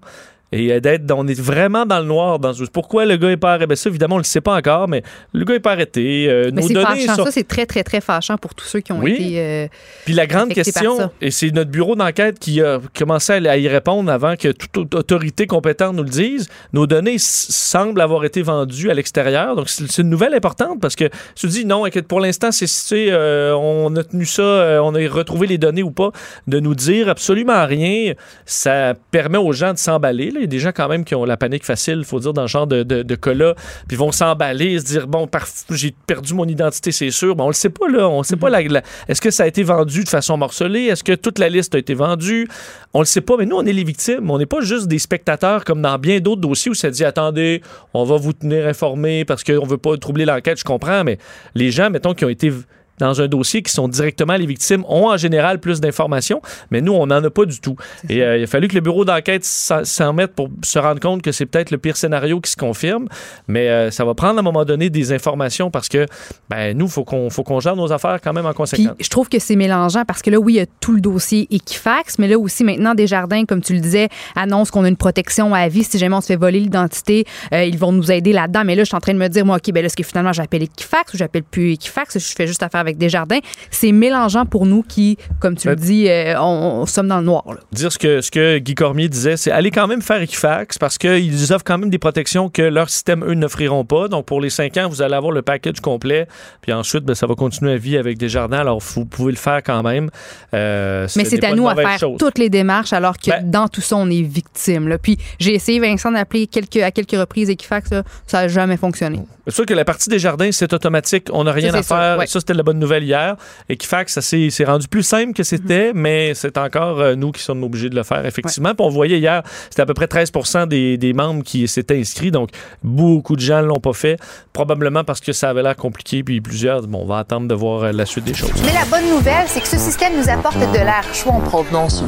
Et 0.56 0.72
euh, 0.72 0.78
d'être, 0.78 1.10
on 1.10 1.26
est 1.26 1.40
vraiment 1.40 1.84
dans 1.84 1.98
le 1.98 2.04
noir. 2.06 2.38
Dans, 2.38 2.52
pourquoi 2.72 3.04
le 3.06 3.16
gars 3.16 3.30
est 3.32 3.36
pas 3.36 3.54
arrêté? 3.54 3.66
Ben 3.66 3.74
ça, 3.76 3.90
évidemment, 3.90 4.14
on 4.14 4.18
le 4.18 4.24
sait 4.24 4.40
pas 4.40 4.54
encore, 4.54 4.86
mais 4.86 5.02
le 5.32 5.44
gars 5.44 5.54
est 5.54 5.60
pas 5.60 5.72
arrêté. 5.72 6.26
Euh, 6.28 6.50
Mais 6.52 6.62
c'est 6.62 6.74
fâchant. 6.80 7.16
sont- 7.16 7.24
Ça, 7.24 7.30
c'est 7.32 7.48
très, 7.48 7.66
très, 7.66 7.82
très 7.82 8.00
fâchant 8.00 8.36
pour 8.38 8.54
tous 8.54 8.64
ceux 8.66 8.78
qui 8.80 8.92
ont 8.92 9.00
Oui. 9.00 9.12
été. 9.14 9.40
euh, 9.40 9.66
Puis 10.04 10.14
la 10.14 10.26
grande 10.28 10.50
question, 10.54 11.10
et 11.20 11.32
c'est 11.32 11.50
notre 11.50 11.70
bureau 11.72 11.96
d'enquête 11.96 12.38
qui 12.38 12.62
a 12.62 12.78
commencé 12.96 13.32
à 13.32 13.56
y 13.58 13.66
répondre 13.66 14.10
avant 14.12 14.36
que 14.36 14.52
toute 14.52 14.94
autorité 14.94 15.48
compétente 15.48 15.96
nous 15.96 16.04
le 16.04 16.08
dise, 16.08 16.48
nos 16.72 16.86
données 16.86 17.16
semblent 17.18 18.00
avoir 18.00 18.24
été 18.24 18.42
vendues 18.42 18.90
à 18.90 18.94
l'extérieur. 18.94 19.56
Donc, 19.56 19.68
c'est 19.68 20.02
une 20.02 20.08
nouvelle 20.10 20.34
importante 20.34 20.80
parce 20.80 20.94
que 20.94 21.08
tu 21.34 21.48
dis 21.48 21.64
non, 21.64 21.84
pour 22.06 22.20
l'instant, 22.20 22.50
c'est 22.52 22.66
euh, 23.10 23.56
on 23.56 23.94
a 23.96 24.04
tenu 24.04 24.24
ça, 24.24 24.80
on 24.84 24.94
a 24.94 25.08
retrouvé 25.08 25.48
les 25.48 25.58
données 25.58 25.82
ou 25.82 25.90
pas, 25.90 26.10
de 26.46 26.60
nous 26.60 26.76
dire 26.76 27.08
absolument 27.08 27.66
rien. 27.66 28.12
Ça 28.46 28.94
permet 29.10 29.38
aux 29.38 29.52
gens 29.52 29.72
de 29.72 29.78
s'emballer. 29.78 30.30
Y 30.44 30.48
a 30.48 30.48
des 30.48 30.58
gens 30.58 30.70
quand 30.74 30.88
même 30.88 31.04
qui 31.04 31.14
ont 31.14 31.24
la 31.24 31.36
panique 31.36 31.64
facile, 31.64 32.04
faut 32.04 32.20
dire, 32.20 32.32
dans 32.32 32.46
ce 32.46 32.52
genre 32.52 32.66
de, 32.66 32.82
de, 32.82 33.02
de 33.02 33.14
cas-là, 33.14 33.54
puis 33.88 33.96
vont 33.96 34.12
s'emballer, 34.12 34.78
se 34.78 34.84
dire 34.84 35.06
bon, 35.06 35.28
j'ai 35.70 35.94
perdu 36.06 36.34
mon 36.34 36.46
identité, 36.46 36.92
c'est 36.92 37.10
sûr. 37.10 37.34
Bon, 37.36 37.44
on 37.44 37.48
le 37.48 37.52
sait 37.54 37.70
pas 37.70 37.88
là, 37.88 38.08
on 38.08 38.22
sait 38.22 38.36
pas 38.36 38.50
la, 38.50 38.62
la- 38.62 38.82
est-ce 39.08 39.20
que 39.20 39.30
ça 39.30 39.44
a 39.44 39.46
été 39.46 39.62
vendu 39.62 40.04
de 40.04 40.08
façon 40.08 40.36
morcelée, 40.36 40.84
est-ce 40.84 41.04
que 41.04 41.14
toute 41.14 41.38
la 41.38 41.48
liste 41.48 41.74
a 41.74 41.78
été 41.78 41.94
vendue, 41.94 42.48
on 42.92 43.00
le 43.00 43.04
sait 43.06 43.20
pas. 43.20 43.36
Mais 43.36 43.46
nous, 43.46 43.56
on 43.56 43.64
est 43.66 43.72
les 43.72 43.84
victimes, 43.84 44.30
on 44.30 44.38
n'est 44.38 44.46
pas 44.46 44.60
juste 44.60 44.88
des 44.88 44.98
spectateurs 44.98 45.64
comme 45.64 45.82
dans 45.82 45.98
bien 45.98 46.20
d'autres 46.20 46.40
dossiers 46.40 46.70
où 46.70 46.74
ça 46.74 46.90
dit 46.90 47.04
attendez, 47.04 47.62
on 47.92 48.04
va 48.04 48.16
vous 48.16 48.32
tenir 48.32 48.66
informés 48.66 49.24
parce 49.24 49.42
qu'on 49.44 49.66
veut 49.66 49.78
pas 49.78 49.96
troubler 49.96 50.24
l'enquête. 50.24 50.58
Je 50.58 50.64
comprends, 50.64 51.04
mais 51.04 51.18
les 51.54 51.70
gens, 51.70 51.90
mettons, 51.90 52.14
qui 52.14 52.24
ont 52.24 52.28
été 52.28 52.52
dans 52.98 53.20
un 53.20 53.28
dossier 53.28 53.62
qui 53.62 53.72
sont 53.72 53.88
directement 53.88 54.34
les 54.36 54.46
victimes 54.46 54.84
ont 54.88 55.08
en 55.08 55.16
général 55.16 55.58
plus 55.58 55.80
d'informations, 55.80 56.40
mais 56.70 56.80
nous, 56.80 56.92
on 56.92 57.06
n'en 57.06 57.22
a 57.22 57.30
pas 57.30 57.44
du 57.44 57.60
tout. 57.60 57.76
Et 58.08 58.22
euh, 58.22 58.38
il 58.38 58.44
a 58.44 58.46
fallu 58.46 58.68
que 58.68 58.74
le 58.74 58.80
bureau 58.80 59.04
d'enquête 59.04 59.44
s'en 59.44 60.12
mette 60.12 60.34
pour 60.34 60.48
se 60.62 60.78
rendre 60.78 61.00
compte 61.00 61.22
que 61.22 61.32
c'est 61.32 61.46
peut-être 61.46 61.70
le 61.70 61.78
pire 61.78 61.96
scénario 61.96 62.40
qui 62.40 62.50
se 62.50 62.56
confirme, 62.56 63.08
mais 63.48 63.68
euh, 63.68 63.90
ça 63.90 64.04
va 64.04 64.14
prendre 64.14 64.36
à 64.36 64.40
un 64.40 64.42
moment 64.42 64.64
donné 64.64 64.90
des 64.90 65.12
informations 65.12 65.70
parce 65.70 65.88
que 65.88 66.06
ben, 66.48 66.76
nous, 66.76 66.86
il 66.86 66.90
faut 66.90 67.04
qu'on 67.04 67.30
faut 67.30 67.42
qu'on 67.42 67.60
gère 67.60 67.76
nos 67.76 67.92
affaires 67.92 68.20
quand 68.22 68.32
même 68.32 68.46
en 68.46 68.50
Puis 68.50 68.56
conséquence. 68.56 68.96
je 69.00 69.08
trouve 69.08 69.28
que 69.28 69.38
c'est 69.38 69.56
mélangeant 69.56 70.04
parce 70.04 70.22
que 70.22 70.30
là, 70.30 70.38
oui, 70.38 70.54
il 70.54 70.56
y 70.56 70.60
a 70.60 70.66
tout 70.80 70.92
le 70.92 71.00
dossier 71.00 71.46
Equifax, 71.50 72.18
mais 72.18 72.28
là 72.28 72.38
aussi, 72.38 72.64
maintenant, 72.64 72.94
Desjardins, 72.94 73.44
comme 73.44 73.60
tu 73.60 73.74
le 73.74 73.80
disais, 73.80 74.08
annonce 74.36 74.70
qu'on 74.70 74.84
a 74.84 74.88
une 74.88 74.96
protection 74.96 75.54
à 75.54 75.68
vie. 75.68 75.84
Si 75.84 75.98
jamais 75.98 76.14
on 76.14 76.20
se 76.20 76.26
fait 76.26 76.36
voler 76.36 76.60
l'identité, 76.60 77.24
euh, 77.52 77.64
ils 77.64 77.78
vont 77.78 77.92
nous 77.92 78.10
aider 78.10 78.32
là-dedans. 78.32 78.62
Mais 78.64 78.74
là, 78.74 78.82
je 78.82 78.88
suis 78.88 78.96
en 78.96 79.00
train 79.00 79.14
de 79.14 79.18
me 79.18 79.28
dire, 79.28 79.44
moi, 79.44 79.56
OK, 79.56 79.72
ben 79.72 79.80
là, 79.80 79.86
est-ce 79.86 79.96
que 79.96 80.02
finalement, 80.02 80.32
j'appelle 80.32 80.62
Equifax 80.62 81.14
ou 81.14 81.16
j'appelle 81.16 81.44
plus 81.44 81.72
Equifax? 81.72 82.18
Je 82.18 82.34
fais 82.34 82.46
juste 82.46 82.62
affaire 82.62 82.83
avec 82.84 82.98
Desjardins. 82.98 83.38
C'est 83.70 83.92
mélangeant 83.92 84.46
pour 84.46 84.66
nous 84.66 84.82
qui, 84.82 85.18
comme 85.40 85.56
tu 85.56 85.68
le 85.68 85.74
Ben- 85.74 85.84
dis, 85.84 86.08
euh, 86.08 86.38
on, 86.40 86.80
on 86.82 86.86
sommes 86.86 87.08
dans 87.08 87.18
le 87.18 87.24
noir. 87.24 87.44
là. 87.48 87.56
dire 87.72 87.90
ce 87.90 87.98
que, 87.98 88.20
ce 88.20 88.30
que 88.30 88.58
Guy 88.58 88.74
Cormier 88.74 89.08
disait, 89.08 89.36
c'est 89.36 89.50
aller 89.50 89.70
quand 89.70 89.86
même 89.86 90.02
faire 90.02 90.20
Equifax 90.20 90.78
parce 90.78 90.98
qu'ils 90.98 91.52
offrent 91.52 91.64
quand 91.64 91.78
même 91.78 91.90
des 91.90 91.98
protections 91.98 92.48
que 92.48 92.62
leur 92.62 92.90
système, 92.90 93.24
eux, 93.24 93.34
n'offriront 93.34 93.84
pas. 93.84 94.08
Donc, 94.08 94.26
pour 94.26 94.40
les 94.40 94.50
cinq 94.50 94.76
ans, 94.76 94.88
vous 94.88 95.02
allez 95.02 95.14
avoir 95.14 95.32
le 95.32 95.42
package 95.42 95.80
complet. 95.80 96.26
Puis 96.60 96.72
ensuite, 96.72 97.04
ben, 97.04 97.14
ça 97.14 97.26
va 97.26 97.34
continuer 97.34 97.72
à 97.72 97.76
vie 97.76 97.96
avec 97.96 98.18
Desjardins. 98.18 98.58
Alors, 98.58 98.78
vous 98.80 99.04
pouvez 99.04 99.32
le 99.32 99.38
faire 99.38 99.62
quand 99.62 99.82
même. 99.82 100.10
Euh, 100.52 101.06
Mais 101.16 101.24
ce 101.24 101.30
c'est 101.30 101.44
à 101.44 101.54
nous 101.54 101.68
à 101.68 101.74
faire 101.74 101.98
chose. 101.98 102.16
toutes 102.18 102.38
les 102.38 102.48
démarches 102.50 102.92
alors 102.92 103.16
que 103.18 103.30
Ben- 103.30 103.50
dans 103.50 103.68
tout 103.68 103.80
ça, 103.80 103.96
on 103.96 104.08
est 104.10 104.22
victime. 104.22 104.88
là. 104.88 104.98
Puis 104.98 105.18
j'ai 105.38 105.54
essayé, 105.54 105.80
Vincent, 105.80 106.10
d'appeler 106.12 106.46
quelques, 106.46 106.76
à 106.76 106.90
quelques 106.90 107.12
reprises 107.18 107.50
Equifax. 107.50 107.90
là. 107.90 108.02
ça 108.26 108.42
n'a 108.42 108.48
jamais 108.48 108.76
fonctionné. 108.76 109.20
C'est 109.46 109.54
sûr 109.54 109.66
que 109.66 109.74
la 109.74 109.84
partie 109.84 110.08
des 110.08 110.18
jardins, 110.18 110.50
c'est 110.52 110.72
automatique. 110.72 111.28
On 111.32 111.44
n'a 111.44 111.52
rien 111.52 111.70
Ça, 111.70 111.78
à 111.78 111.82
faire. 111.82 112.18
ouais. 112.18 112.26
Ça, 112.26 112.40
c'était 112.40 112.54
la 112.54 112.62
bonne 112.62 112.73
nouvelle 112.78 113.04
hier. 113.04 113.36
Equifax, 113.68 114.12
ça 114.14 114.22
s'est 114.22 114.50
rendu 114.64 114.88
plus 114.88 115.02
simple 115.02 115.32
que 115.32 115.42
c'était, 115.42 115.92
Mhm. 115.92 116.00
mais 116.00 116.34
c'est 116.34 116.58
encore 116.58 117.00
euh, 117.00 117.14
nous 117.14 117.32
qui 117.32 117.42
sommes 117.42 117.62
obligés 117.64 117.90
de 117.90 117.94
le 117.96 118.02
faire, 118.02 118.24
effectivement. 118.26 118.74
Puis 118.74 118.84
on 118.86 118.90
voyait 118.90 119.18
hier, 119.18 119.42
c'était 119.70 119.82
à 119.82 119.86
peu 119.86 119.94
près 119.94 120.06
13 120.06 120.30
des, 120.68 120.96
des 120.98 121.12
membres 121.12 121.42
qui 121.42 121.66
s'étaient 121.68 121.98
inscrits. 121.98 122.30
Donc, 122.30 122.50
beaucoup 122.82 123.36
de 123.36 123.40
gens 123.40 123.62
ne 123.62 123.66
l'ont 123.66 123.80
pas 123.80 123.92
fait. 123.92 124.18
Probablement 124.52 125.04
parce 125.04 125.20
que 125.20 125.32
ça 125.32 125.50
avait 125.50 125.62
l'air 125.62 125.76
compliqué. 125.76 126.22
Puis 126.22 126.40
plusieurs, 126.40 126.82
bon, 126.86 127.02
on 127.02 127.06
va 127.06 127.18
attendre 127.18 127.48
de 127.48 127.54
voir 127.54 127.84
euh, 127.84 127.92
la 127.92 128.06
suite 128.06 128.24
des 128.24 128.34
choses. 128.34 128.50
Mais 128.64 128.72
la 128.72 128.84
bonne 128.84 129.08
nouvelle, 129.10 129.46
c'est 129.48 129.60
que 129.60 129.68
ce 129.68 129.78
système 129.78 130.12
nous 130.16 130.28
apporte 130.28 130.58
de 130.58 130.78
l'air 130.78 131.04
chaud 131.12 131.30
en 131.30 131.40
provenance. 131.40 132.04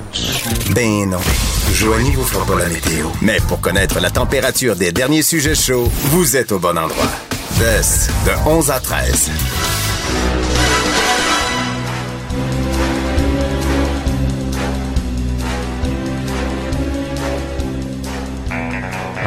Ben 0.75 1.11
non. 1.11 1.19
Joanie 1.73 2.13
vous 2.13 2.25
fera 2.25 2.47
pas 2.47 2.59
la 2.59 2.69
météo. 2.69 3.07
Mais 3.23 3.39
pour 3.49 3.61
connaître 3.61 4.01
la 4.01 4.11
température 4.11 4.77
des 4.77 4.93
derniers 4.93 5.23
sujets 5.23 5.55
chauds, 5.55 5.89
vous 6.11 6.37
êtes 6.37 6.53
au 6.53 6.59
bon 6.59 6.79
endroit. 6.79 7.11
Best 7.59 8.11
de 8.27 8.49
11 8.49 8.71
à 8.71 8.81
13. 8.81 9.31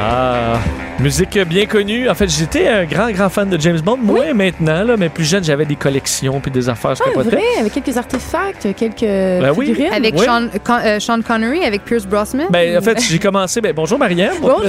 Ah, 0.01 0.59
musique 0.99 1.37
bien 1.39 1.65
connue. 1.65 2.09
En 2.09 2.15
fait, 2.15 2.29
j'étais 2.29 2.67
un 2.69 2.85
grand, 2.85 3.11
grand 3.11 3.27
fan 3.29 3.49
de 3.49 3.59
James 3.59 3.79
Bond. 3.81 3.97
Moins 4.01 4.33
maintenant, 4.33 4.83
là, 4.83 4.95
mais 4.97 5.09
plus 5.09 5.25
jeune, 5.25 5.43
j'avais 5.43 5.65
des 5.65 5.75
collections 5.75 6.39
puis 6.39 6.51
des 6.51 6.69
affaires. 6.69 6.95
Je 6.95 7.03
Ah, 7.05 7.21
vrai, 7.21 7.41
avec 7.59 7.73
quelques 7.73 7.97
artefacts, 7.97 8.73
quelques 8.75 9.01
Ben 9.01 9.51
oui. 9.57 9.67
figurines. 9.67 9.93
Avec 9.93 10.15
Oui. 10.17 10.25
Sean, 10.25 10.47
Con- 10.63 10.79
euh, 10.83 10.99
Sean 10.99 11.21
Connery, 11.21 11.65
avec 11.65 11.83
Pierce 11.83 12.05
Brosnan. 12.05 12.47
Ben, 12.49 12.77
en 12.77 12.81
fait, 12.81 12.99
j'ai 13.01 13.19
commencé. 13.19 13.59
Ben, 13.59 13.73
bonjour 13.75 13.99
Marianne. 13.99 14.35
Bonjour. 14.41 14.61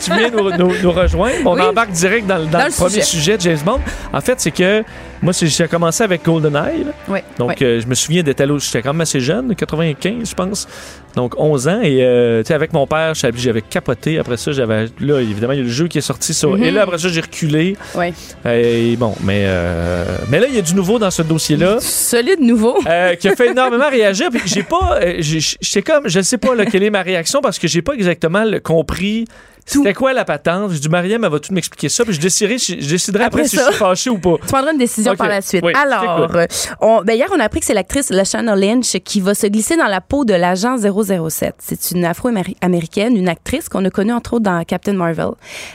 tu, 0.00 0.10
viens 0.12 0.30
nous, 0.30 0.50
nous- 0.56 0.72
nous 0.82 0.92
rejoindre. 0.92 1.36
On 1.44 1.54
Oui. 1.54 1.62
embarque 1.62 1.90
direct 1.90 2.26
dans, 2.26 2.38
le- 2.38 2.46
dans 2.46 2.52
Dans 2.52 2.58
le, 2.60 2.64
le 2.66 2.72
premier 2.72 2.90
sujet. 3.02 3.02
sujet 3.02 3.36
de 3.36 3.42
James 3.42 3.58
Bond. 3.66 3.80
En 4.14 4.20
fait, 4.22 4.40
c'est 4.40 4.50
que 4.50 4.82
moi, 5.22 5.32
j'ai 5.40 5.68
commencé 5.68 6.02
avec 6.02 6.24
GoldenEye. 6.24 6.86
Ouais. 7.08 7.22
Donc, 7.38 7.62
euh, 7.62 7.80
je 7.80 7.86
me 7.86 7.94
souviens 7.94 8.22
d'être 8.22 8.40
allé. 8.40 8.54
J'étais 8.58 8.82
quand 8.82 8.92
même 8.92 9.02
assez 9.02 9.20
jeune, 9.20 9.54
95, 9.54 10.28
je 10.28 10.34
pense. 10.34 10.68
Donc, 11.14 11.34
11 11.38 11.68
ans. 11.68 11.80
Et, 11.80 11.98
euh, 12.02 12.42
tu 12.42 12.48
sais, 12.48 12.54
avec 12.54 12.72
mon 12.72 12.86
père, 12.86 13.12
j'avais 13.14 13.62
capoté. 13.62 14.18
Après 14.18 14.36
ça, 14.36 14.50
j'avais. 14.52 14.86
Là, 15.00 15.20
évidemment, 15.20 15.52
il 15.52 15.58
y 15.58 15.62
a 15.62 15.64
le 15.64 15.70
jeu 15.70 15.86
qui 15.86 15.98
est 15.98 16.02
sorti 16.02 16.34
sur. 16.34 16.56
Mhm. 16.56 16.62
Et 16.64 16.70
là, 16.72 16.82
après 16.82 16.98
ça, 16.98 17.08
j'ai 17.08 17.20
reculé. 17.20 17.76
Ouais. 17.94 18.12
Et 18.50 18.96
bon, 18.96 19.14
mais. 19.22 19.44
euh, 19.46 20.04
mais 20.28 20.40
là, 20.40 20.46
il 20.48 20.54
y 20.54 20.58
a 20.58 20.62
du 20.62 20.74
nouveau 20.74 20.98
dans 20.98 21.10
ce 21.10 21.22
dossier-là. 21.22 21.76
Solide 21.80 22.40
nouveau. 22.40 22.78
Euh, 22.86 23.14
qui 23.14 23.28
a 23.28 23.36
fait 23.36 23.46
énormément 23.52 23.88
réagir. 23.88 24.28
Puis 24.30 24.42
j'ai 24.46 24.62
pas, 24.64 24.98
j'étais 25.18 25.82
comme, 25.82 26.08
je 26.08 26.20
sais 26.20 26.38
pas 26.38 26.54
là, 26.54 26.66
quelle 26.66 26.82
est 26.82 26.90
ma 26.90 27.02
réaction 27.02 27.40
parce 27.40 27.58
que 27.58 27.68
j'ai 27.68 27.82
pas 27.82 27.92
exactement 27.92 28.44
compris. 28.62 29.26
C'était 29.64 29.94
quoi 29.94 30.12
la 30.12 30.24
patente? 30.24 30.70
J'ai 30.72 30.78
dit, 30.80 30.88
Mariam, 30.88 31.22
elle 31.24 31.30
va 31.30 31.38
tout 31.40 31.52
m'expliquer 31.54 31.88
ça? 31.88 32.04
Puis 32.04 32.14
je 32.14 32.20
déciderai, 32.20 32.58
je, 32.58 32.74
déciderai 32.74 33.24
après, 33.24 33.40
Après 33.42 33.48
si 33.48 33.56
je 33.56 33.62
suis 33.62 33.74
fâché 33.74 34.10
ou 34.10 34.18
pas. 34.18 34.36
Tu 34.40 34.46
prendras 34.46 34.72
une 34.72 34.78
décision 34.78 35.14
par 35.16 35.28
la 35.28 35.40
suite. 35.40 35.62
Oui, 35.64 35.72
Alors, 35.74 36.34
euh, 36.36 36.46
on- 36.80 37.02
ben 37.02 37.14
hier, 37.14 37.28
on 37.34 37.38
a 37.40 37.44
appris 37.44 37.60
que 37.60 37.66
c'est 37.66 37.74
l'actrice 37.74 38.10
Lashana 38.10 38.56
Lynch 38.56 38.96
qui 39.04 39.20
va 39.20 39.34
se 39.34 39.46
glisser 39.46 39.76
dans 39.76 39.86
la 39.86 40.00
peau 40.00 40.24
de 40.24 40.34
l'agent 40.34 40.76
007. 40.78 41.54
C'est 41.58 41.90
une 41.92 42.04
afro-américaine, 42.04 43.16
une 43.16 43.28
actrice 43.28 43.68
qu'on 43.68 43.84
a 43.84 43.90
connue 43.90 44.12
entre 44.12 44.34
autres 44.34 44.44
dans 44.44 44.62
Captain 44.64 44.92
Marvel. 44.94 45.26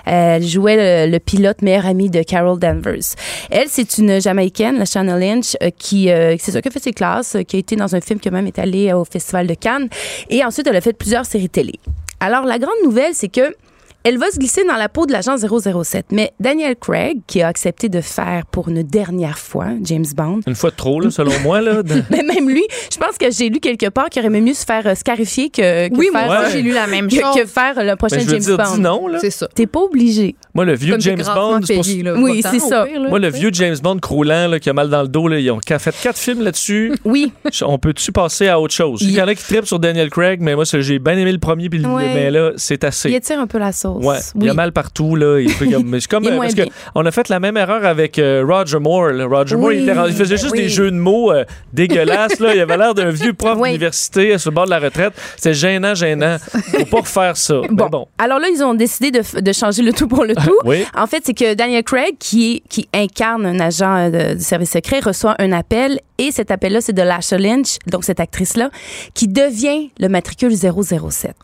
Euh, 0.07 0.35
Elle 0.37 0.45
jouait 0.45 1.05
le, 1.07 1.11
le 1.11 1.19
pilote 1.19 1.61
meilleur 1.61 1.85
ami 1.85 2.09
de 2.09 2.21
Carol 2.23 2.59
Danvers. 2.59 3.15
Elle, 3.49 3.67
c'est 3.69 3.97
une 3.97 4.19
Jamaïcaine, 4.21 4.77
Lashana 4.77 5.17
Lynch, 5.17 5.55
euh, 5.63 5.69
qui, 5.77 6.09
euh, 6.11 6.35
c'est 6.39 6.51
ça, 6.51 6.61
qui 6.61 6.67
a 6.67 6.71
fait 6.71 6.83
ses 6.83 6.93
classes, 6.93 7.37
qui 7.47 7.55
a 7.55 7.59
été 7.59 7.75
dans 7.75 7.95
un 7.95 8.01
film 8.01 8.19
qui 8.19 8.27
a 8.27 8.31
même 8.31 8.47
est 8.47 8.59
allée 8.59 8.91
au 8.93 9.05
Festival 9.05 9.47
de 9.47 9.53
Cannes. 9.53 9.87
Et 10.29 10.43
ensuite, 10.43 10.67
elle 10.67 10.75
a 10.75 10.81
fait 10.81 10.93
plusieurs 10.93 11.25
séries 11.25 11.49
télé. 11.49 11.79
Alors, 12.19 12.45
la 12.45 12.57
grande 12.59 12.77
nouvelle, 12.83 13.13
c'est 13.13 13.27
que 13.27 13.55
elle 14.03 14.17
va 14.17 14.29
se 14.31 14.37
glisser 14.39 14.63
dans 14.65 14.75
la 14.75 14.87
peau 14.89 15.05
de 15.05 15.11
l'agent 15.11 15.35
007. 15.37 16.07
Mais 16.11 16.31
Daniel 16.39 16.75
Craig, 16.75 17.19
qui 17.27 17.41
a 17.41 17.47
accepté 17.47 17.89
de 17.89 17.99
faire 18.01 18.45
pour 18.45 18.69
une 18.69 18.83
dernière 18.83 19.37
fois 19.37 19.67
James 19.83 20.05
Bond, 20.15 20.39
Une 20.47 20.55
fois 20.55 20.69
de 20.69 20.75
trop, 20.75 20.99
là, 21.01 21.09
selon 21.11 21.31
moi. 21.43 21.61
Là, 21.61 21.83
de- 21.83 22.01
mais 22.09 22.23
même 22.35 22.49
lui, 22.49 22.63
je 22.91 22.97
pense 22.97 23.17
que 23.17 23.29
j'ai 23.31 23.49
lu 23.49 23.59
quelque 23.59 23.89
part 23.89 24.09
qu'il 24.09 24.21
aurait 24.21 24.29
même 24.29 24.45
mieux 24.45 24.53
se 24.53 24.65
faire 24.65 24.85
euh, 24.87 24.95
scarifier 24.95 25.49
que, 25.49 25.89
que 25.89 25.95
oui, 25.95 26.09
moi 26.11 26.21
faire, 26.27 26.41
aussi, 26.43 26.51
j'ai 26.53 26.61
lu 26.61 26.71
la 26.71 26.87
même 26.87 27.07
que, 27.07 27.15
chose. 27.15 27.35
que 27.35 27.45
faire 27.45 27.73
le 27.83 27.95
prochain 27.95 28.17
Ben, 28.17 28.21
je 28.21 28.25
veux 28.27 28.31
James 28.33 28.41
dire, 28.45 28.57
Bond. 28.57 28.75
dis 28.75 28.81
non. 28.81 29.07
Là. 29.07 29.19
C'est 29.19 29.29
ça. 29.31 29.47
T'es 29.53 29.67
pas 29.67 29.81
obligé. 29.81 30.35
Moi, 30.53 30.65
le 30.65 30.73
vieux 30.75 30.93
Comme 30.93 31.01
James 31.01 31.23
Bond. 31.35 31.59
payé, 31.67 32.03
là, 32.03 32.13
Oui, 32.15 32.41
c'est 32.43 32.59
ça. 32.59 32.85
pire, 32.85 33.01
là. 33.01 33.09
Moi, 33.09 33.19
le 33.19 33.29
vieux 33.29 33.49
James 33.53 33.77
Bond 33.81 33.97
croulant 33.99 34.47
là, 34.47 34.59
qui 34.59 34.69
a 34.69 34.73
mal 34.73 34.89
dans 34.89 35.01
le 35.01 35.07
dos, 35.07 35.27
là, 35.27 35.39
ils 35.39 35.51
ont 35.51 35.59
fait 35.61 35.95
quatre 36.01 36.17
films 36.17 36.41
là-dessus. 36.43 36.93
Oui. 37.03 37.31
On 37.63 37.77
peut-tu 37.77 38.11
passer 38.11 38.47
à 38.47 38.59
autre 38.59 38.73
chose? 38.73 39.01
Il 39.01 39.11
y 39.11 39.21
en 39.21 39.27
a 39.27 39.35
qui 39.35 39.43
trippent 39.43 39.65
sur 39.67 39.79
Daniel 39.79 40.09
Craig, 40.09 40.39
mais 40.41 40.55
moi, 40.55 40.63
j'ai 40.65 40.99
bien 40.99 41.17
aimé 41.17 41.31
le 41.31 41.39
premier, 41.39 41.69
puis 41.69 41.79
le- 41.79 41.87
Ouais. 41.87 42.13
mais 42.13 42.31
là, 42.31 42.51
c'est 42.57 42.83
assez. 42.83 43.09
Il 43.09 43.15
étire 43.15 43.39
un 43.39 43.47
peu 43.47 43.57
la 43.57 43.71
sauce. 43.71 43.86
Ouais, 43.95 44.17
il 44.35 44.45
y 44.45 44.49
a 44.49 44.53
mal 44.53 44.71
partout 44.71 45.15
là. 45.15 45.39
Il 45.39 45.49
mais 45.85 45.99
c'est 45.99 46.07
comme 46.09 46.23
Il 46.23 46.29
est 46.29 46.33
euh, 46.33 46.37
parce 46.37 46.53
que 46.53 46.63
on 46.95 47.05
a 47.05 47.11
fait 47.11 47.29
la 47.29 47.39
même 47.39 47.57
erreur 47.57 47.85
avec 47.85 48.19
euh, 48.19 48.43
Roger 48.47 48.79
Moore. 48.79 49.09
là. 49.09 49.25
Roger 49.25 49.55
Moore, 49.55 49.73
il, 49.73 49.89
était 49.89 49.97
il 50.07 50.13
faisait 50.13 50.37
juste 50.37 50.51
oui. 50.51 50.59
des 50.63 50.69
jeux 50.69 50.91
de 50.91 50.97
mots 50.97 51.31
euh, 51.31 51.45
dégueulasses 51.73 52.39
là. 52.39 52.53
Il 52.53 52.59
avait 52.61 52.77
l'air 52.77 52.93
d'un 52.93 53.09
vieux 53.09 53.33
prof 53.33 53.61
d'université 53.61 54.33
euh, 54.33 54.37
sur 54.37 54.51
le 54.51 54.55
bord 54.55 54.65
de 54.65 54.71
la 54.71 54.79
retraite. 54.79 55.13
C'était 55.35 55.53
gênant, 55.53 55.95
gênant. 55.95 56.37
Faut 56.39 56.85
pas 56.85 56.99
refaire 56.99 57.37
ça. 57.37 57.61
Mais 57.69 57.87
Bon. 57.89 58.07
Alors 58.17 58.39
là, 58.39 58.47
ils 58.53 58.61
ont 58.63 58.73
décidé 58.73 59.11
de, 59.11 59.53
changer 59.53 59.81
le 59.81 59.93
tout 59.93 60.07
pour 60.09 60.25
le 60.25 60.35
tout. 60.35 60.59
En 60.95 61.07
fait, 61.07 61.21
c'est 61.23 61.33
que 61.33 61.53
Daniel 61.53 61.83
Craig, 61.83 62.15
qui, 62.19 62.61
incarne 62.93 63.45
un 63.45 63.59
agent 63.59 64.09
de- 64.09 64.35
du 64.35 64.43
service 64.43 64.71
secret, 64.71 64.99
reçoit 64.99 65.35
un 65.39 65.51
appel 65.51 65.99
et 66.17 66.31
cet 66.31 66.51
appel-là, 66.51 66.81
c'est 66.81 66.93
de 66.93 67.01
Lasha 67.01 67.37
Lynch, 67.37 67.77
donc 67.85 68.03
cette 68.03 68.19
actrice-là, 68.19 68.71
qui 69.13 69.27
devient 69.27 69.91
le 69.99 70.09
matricule 70.09 70.55
007. 70.55 71.35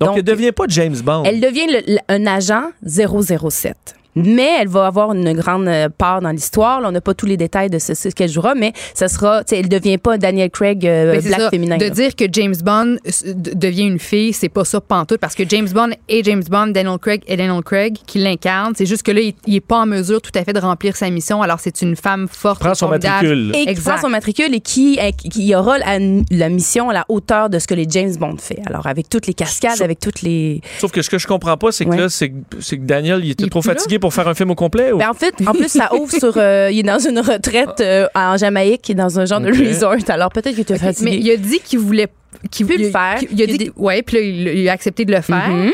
Donc, 0.00 0.16
elle 0.16 0.22
devient 0.22 0.52
pas 0.52 0.64
James 0.68 0.96
Bond. 1.02 1.24
Elle 1.24 1.40
devient 1.40 1.66
le- 1.66 1.89
un 2.08 2.26
agent 2.26 2.72
007. 2.86 3.99
Mais 4.16 4.48
elle 4.60 4.68
va 4.68 4.86
avoir 4.86 5.12
une 5.12 5.32
grande 5.34 5.68
euh, 5.68 5.88
part 5.88 6.20
dans 6.20 6.30
l'histoire. 6.30 6.80
Là, 6.80 6.88
on 6.88 6.92
n'a 6.92 7.00
pas 7.00 7.14
tous 7.14 7.26
les 7.26 7.36
détails 7.36 7.70
de 7.70 7.78
ce, 7.78 7.94
ce 7.94 8.08
qu'elle 8.08 8.28
jouera, 8.30 8.54
mais 8.54 8.72
ça 8.94 9.08
sera, 9.08 9.44
tu 9.44 9.50
sais, 9.50 9.60
elle 9.60 9.68
devient 9.68 9.98
pas 9.98 10.18
Daniel 10.18 10.50
Craig 10.50 10.84
euh, 10.86 11.20
black 11.20 11.40
ça. 11.40 11.50
féminin. 11.50 11.76
De 11.76 11.84
là. 11.84 11.90
dire 11.90 12.16
que 12.16 12.24
James 12.32 12.54
Bond 12.64 12.96
d- 13.24 13.52
devient 13.54 13.84
une 13.86 13.98
fille, 13.98 14.32
c'est 14.32 14.48
pas 14.48 14.64
ça 14.64 14.80
pantoute 14.80 15.20
parce 15.20 15.34
que 15.34 15.44
James 15.48 15.68
Bond 15.72 15.90
est 16.08 16.24
James 16.24 16.42
Bond, 16.48 16.68
Daniel 16.68 16.98
Craig 16.98 17.22
est 17.26 17.36
Daniel 17.36 17.62
Craig 17.62 17.98
qui 18.06 18.18
l'incarne. 18.18 18.72
C'est 18.76 18.86
juste 18.86 19.02
que 19.04 19.12
là, 19.12 19.20
il, 19.20 19.34
il 19.46 19.54
est 19.56 19.60
pas 19.60 19.78
en 19.78 19.86
mesure 19.86 20.20
tout 20.20 20.32
à 20.34 20.42
fait 20.44 20.52
de 20.52 20.58
remplir 20.60 20.96
sa 20.96 21.08
mission. 21.10 21.40
Alors 21.42 21.60
c'est 21.60 21.80
une 21.82 21.94
femme 21.96 22.26
forte, 22.28 22.60
Prend 22.60 22.74
son 22.74 22.88
matricule. 22.88 23.52
Et 23.54 23.64
qui 23.64 23.68
Exact. 23.70 23.92
prend 23.92 24.00
son 24.02 24.08
matricule 24.10 24.54
et 24.54 24.60
qui, 24.60 24.98
euh, 25.00 25.10
qui 25.12 25.54
aura 25.54 25.78
la, 25.78 25.98
la 26.30 26.48
mission 26.48 26.90
à 26.90 26.92
la 26.92 27.04
hauteur 27.08 27.48
de 27.48 27.58
ce 27.58 27.66
que 27.68 27.74
les 27.74 27.86
James 27.88 28.14
Bond 28.16 28.36
fait. 28.38 28.58
Alors, 28.66 28.86
avec 28.88 29.08
toutes 29.08 29.26
les 29.28 29.34
cascades, 29.34 29.72
Sauf- 29.76 29.82
avec 29.84 30.00
toutes 30.00 30.22
les... 30.22 30.60
Sauf 30.80 30.90
que 30.90 31.02
ce 31.02 31.10
que 31.10 31.18
je 31.18 31.26
comprends 31.28 31.56
pas, 31.56 31.70
c'est 31.72 31.84
que 31.84 31.90
Ouais. 31.90 31.96
là, 31.96 32.08
c'est 32.08 32.32
c'est 32.60 32.76
que 32.78 32.84
Daniel, 32.84 33.20
il 33.24 33.30
était 33.32 33.44
Il 33.44 33.50
trop 33.50 33.62
fatigué 33.62 33.98
pour 34.00 34.12
faire 34.12 34.26
un 34.26 34.34
film 34.34 34.50
au 34.50 34.54
complet? 34.54 34.90
Ou? 34.92 34.98
Ben, 34.98 35.10
en 35.10 35.14
fait, 35.14 35.34
en 35.46 35.52
plus, 35.52 35.68
ça 35.68 35.94
ouvre 35.94 36.10
sur. 36.12 36.32
euh, 36.36 36.70
il 36.72 36.80
est 36.80 36.82
dans 36.82 36.98
une 36.98 37.20
retraite 37.20 37.80
euh, 37.80 38.06
en 38.14 38.36
Jamaïque, 38.36 38.88
il 38.88 38.92
est 38.92 38.94
dans 38.96 39.20
un 39.20 39.24
genre 39.26 39.40
de 39.40 39.50
resort. 39.50 39.94
Alors 40.08 40.30
peut-être 40.30 40.50
qu'il 40.54 40.60
était 40.60 40.74
Ok, 40.74 40.80
fatigué. 40.80 41.10
Mais 41.10 41.16
il 41.18 41.30
a 41.30 41.36
dit 41.36 41.60
qu'il 41.60 41.78
voulait. 41.78 42.08
Qu'il 42.50 42.66
le 42.66 42.90
faire. 42.90 43.18
Il 43.20 43.26
a 43.26 43.30
Il 43.32 43.38
y 43.38 43.42
a 43.42 43.46
dit. 43.46 43.66
que- 43.70 43.72
Ouais, 43.76 44.02
puis 44.02 44.16
là, 44.16 44.22
il, 44.22 44.58
il 44.60 44.68
a 44.68 44.72
accepté 44.72 45.04
de 45.04 45.12
le 45.14 45.20
faire. 45.20 45.48
Mhm. 45.48 45.72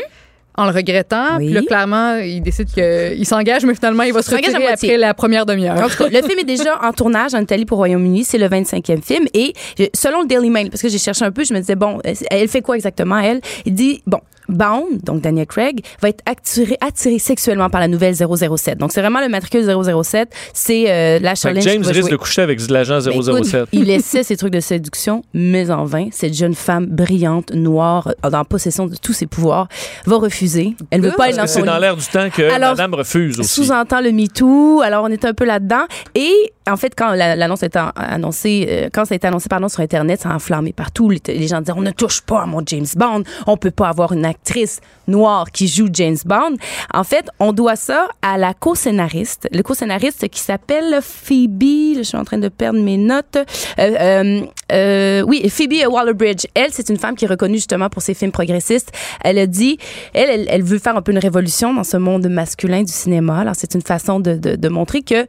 En 0.59 0.65
le 0.65 0.71
regrettant. 0.71 1.37
Oui. 1.37 1.45
Puis 1.45 1.53
là, 1.53 1.61
clairement, 1.61 2.15
il 2.15 2.41
décide 2.41 2.67
qu'il 2.71 3.25
s'engage, 3.27 3.63
mais 3.63 3.75
finalement, 3.75 4.01
il 4.01 4.11
va 4.11 4.23
se 4.23 4.31
Il 4.31 4.37
s'engage 4.37 4.45
à 4.45 4.57
retirer 4.57 4.67
moitié. 4.67 4.89
après 4.95 4.97
la 4.97 5.13
première 5.13 5.45
demi-heure. 5.45 5.75
Le 5.77 6.21
film 6.27 6.39
est 6.39 6.43
déjà 6.45 6.83
en 6.83 6.91
tournage 6.93 7.35
en 7.35 7.41
Italie 7.41 7.65
pour 7.65 7.77
Royaume-Uni. 7.77 8.23
C'est 8.23 8.39
le 8.39 8.47
25e 8.47 9.03
film. 9.03 9.25
Et 9.35 9.53
selon 9.93 10.21
le 10.23 10.27
Daily 10.27 10.49
Mail, 10.49 10.71
parce 10.71 10.81
que 10.81 10.89
j'ai 10.89 10.97
cherché 10.97 11.23
un 11.23 11.31
peu, 11.31 11.43
je 11.45 11.53
me 11.53 11.59
disais, 11.59 11.75
bon, 11.75 11.99
elle 12.31 12.47
fait 12.47 12.61
quoi 12.63 12.75
exactement, 12.75 13.19
elle? 13.19 13.39
Il 13.67 13.75
dit, 13.75 14.01
bon, 14.07 14.19
Bound, 14.49 15.01
donc 15.03 15.21
Daniel 15.21 15.45
Craig, 15.45 15.81
va 16.01 16.09
être 16.09 16.23
attiré, 16.25 16.77
attiré 16.81 17.19
sexuellement 17.19 17.69
par 17.69 17.81
la 17.81 17.87
nouvelle 17.87 18.15
007. 18.15 18.77
Donc, 18.77 18.91
c'est 18.91 19.01
vraiment 19.01 19.21
le 19.21 19.29
matricule 19.29 19.63
007. 19.65 20.29
C'est 20.53 20.85
euh, 20.89 21.19
la 21.19 21.35
challenge. 21.35 21.63
James 21.63 21.77
qui 21.81 21.83
va 21.83 21.87
risque 21.89 22.01
jouer. 22.01 22.11
de 22.11 22.15
coucher 22.17 22.41
avec 22.41 22.59
l'agent 22.69 22.99
Ben, 23.03 23.11
écoute, 23.11 23.45
007. 23.45 23.69
il 23.73 23.89
essaie 23.89 24.23
ses 24.23 24.37
trucs 24.37 24.53
de 24.53 24.59
séduction, 24.59 25.23
mais 25.33 25.69
en 25.71 25.85
vain. 25.85 26.07
Cette 26.11 26.33
jeune 26.33 26.55
femme 26.55 26.85
brillante, 26.87 27.51
noire, 27.53 28.09
euh, 28.25 28.31
en 28.31 28.45
possession 28.45 28.87
de 28.87 28.95
tous 28.95 29.13
ses 29.13 29.27
pouvoirs, 29.27 29.67
va 30.05 30.15
refuser. 30.17 30.75
Elle 30.91 31.01
ne 31.01 31.09
veut 31.09 31.15
pas 31.15 31.29
être 31.29 31.35
dans 31.35 31.41
Parce 31.43 31.53
que 31.53 31.59
son 31.59 31.65
c'est 31.65 31.71
dans 31.71 31.79
l'air 31.79 31.95
du 31.97 32.05
temps 32.05 32.29
que 32.29 32.43
Alors, 32.43 32.69
madame 32.71 32.93
refuse 32.93 33.39
aussi. 33.39 33.53
Sous-entend 33.65 34.01
le 34.01 34.11
MeToo. 34.11 34.81
Alors, 34.81 35.03
on 35.03 35.07
est 35.09 35.25
un 35.25 35.33
peu 35.33 35.45
là-dedans. 35.45 35.85
Et 36.15 36.31
en 36.69 36.77
fait, 36.77 36.93
quand 36.95 37.11
la- 37.13 37.35
l'annonce 37.35 37.63
est 37.63 37.75
annoncée, 37.95 38.65
euh, 38.69 38.89
quand 38.93 39.05
ça 39.05 39.13
a 39.13 39.15
été 39.15 39.27
annoncé 39.27 39.49
pardon, 39.49 39.69
sur 39.69 39.81
Internet, 39.81 40.21
ça 40.21 40.29
a 40.29 40.35
enflammé 40.35 40.73
partout. 40.73 41.09
Les, 41.09 41.21
les 41.27 41.47
gens 41.47 41.59
disaient 41.61 41.73
on 41.77 41.81
ne 41.81 41.91
touche 41.91 42.21
pas 42.21 42.41
à 42.41 42.45
mon 42.45 42.61
James 42.65 42.85
Bond. 42.95 43.23
On 43.45 43.57
peut 43.57 43.71
pas 43.71 43.89
avoir 43.89 44.11
une 44.13 44.25
actrice 44.47 44.79
noire 45.07 45.51
qui 45.51 45.67
joue 45.67 45.87
James 45.91 46.17
Bond. 46.25 46.55
En 46.93 47.03
fait, 47.03 47.27
on 47.39 47.53
doit 47.53 47.75
ça 47.75 48.07
à 48.21 48.37
la 48.37 48.53
co-scénariste. 48.53 49.47
Le 49.51 49.61
co-scénariste 49.63 50.27
qui 50.29 50.39
s'appelle 50.39 50.99
Phoebe. 51.01 51.97
Je 51.97 52.03
suis 52.03 52.17
en 52.17 52.25
train 52.25 52.37
de 52.37 52.49
perdre 52.49 52.79
mes 52.79 52.97
notes. 52.97 53.37
Euh, 53.37 53.45
euh, 53.79 54.41
euh, 54.71 55.21
oui, 55.21 55.49
Phoebe 55.49 55.87
Waller-Bridge. 55.89 56.45
Elle, 56.53 56.71
c'est 56.71 56.89
une 56.89 56.97
femme 56.97 57.15
qui 57.15 57.25
est 57.25 57.29
reconnue 57.29 57.57
justement 57.57 57.89
pour 57.89 58.01
ses 58.01 58.13
films 58.13 58.31
progressistes. 58.31 58.91
Elle 59.23 59.37
a 59.37 59.47
dit, 59.47 59.77
elle, 60.13 60.63
veut 60.63 60.79
faire 60.79 60.97
un 60.97 61.01
peu 61.01 61.11
une 61.11 61.19
révolution 61.19 61.73
dans 61.73 61.83
ce 61.83 61.97
monde 61.97 62.27
masculin 62.27 62.83
du 62.83 62.91
cinéma. 62.91 63.39
Alors, 63.39 63.55
c'est 63.55 63.75
une 63.75 63.81
façon 63.81 64.19
de, 64.19 64.35
de, 64.35 64.55
de 64.55 64.69
montrer 64.69 65.01
que, 65.01 65.25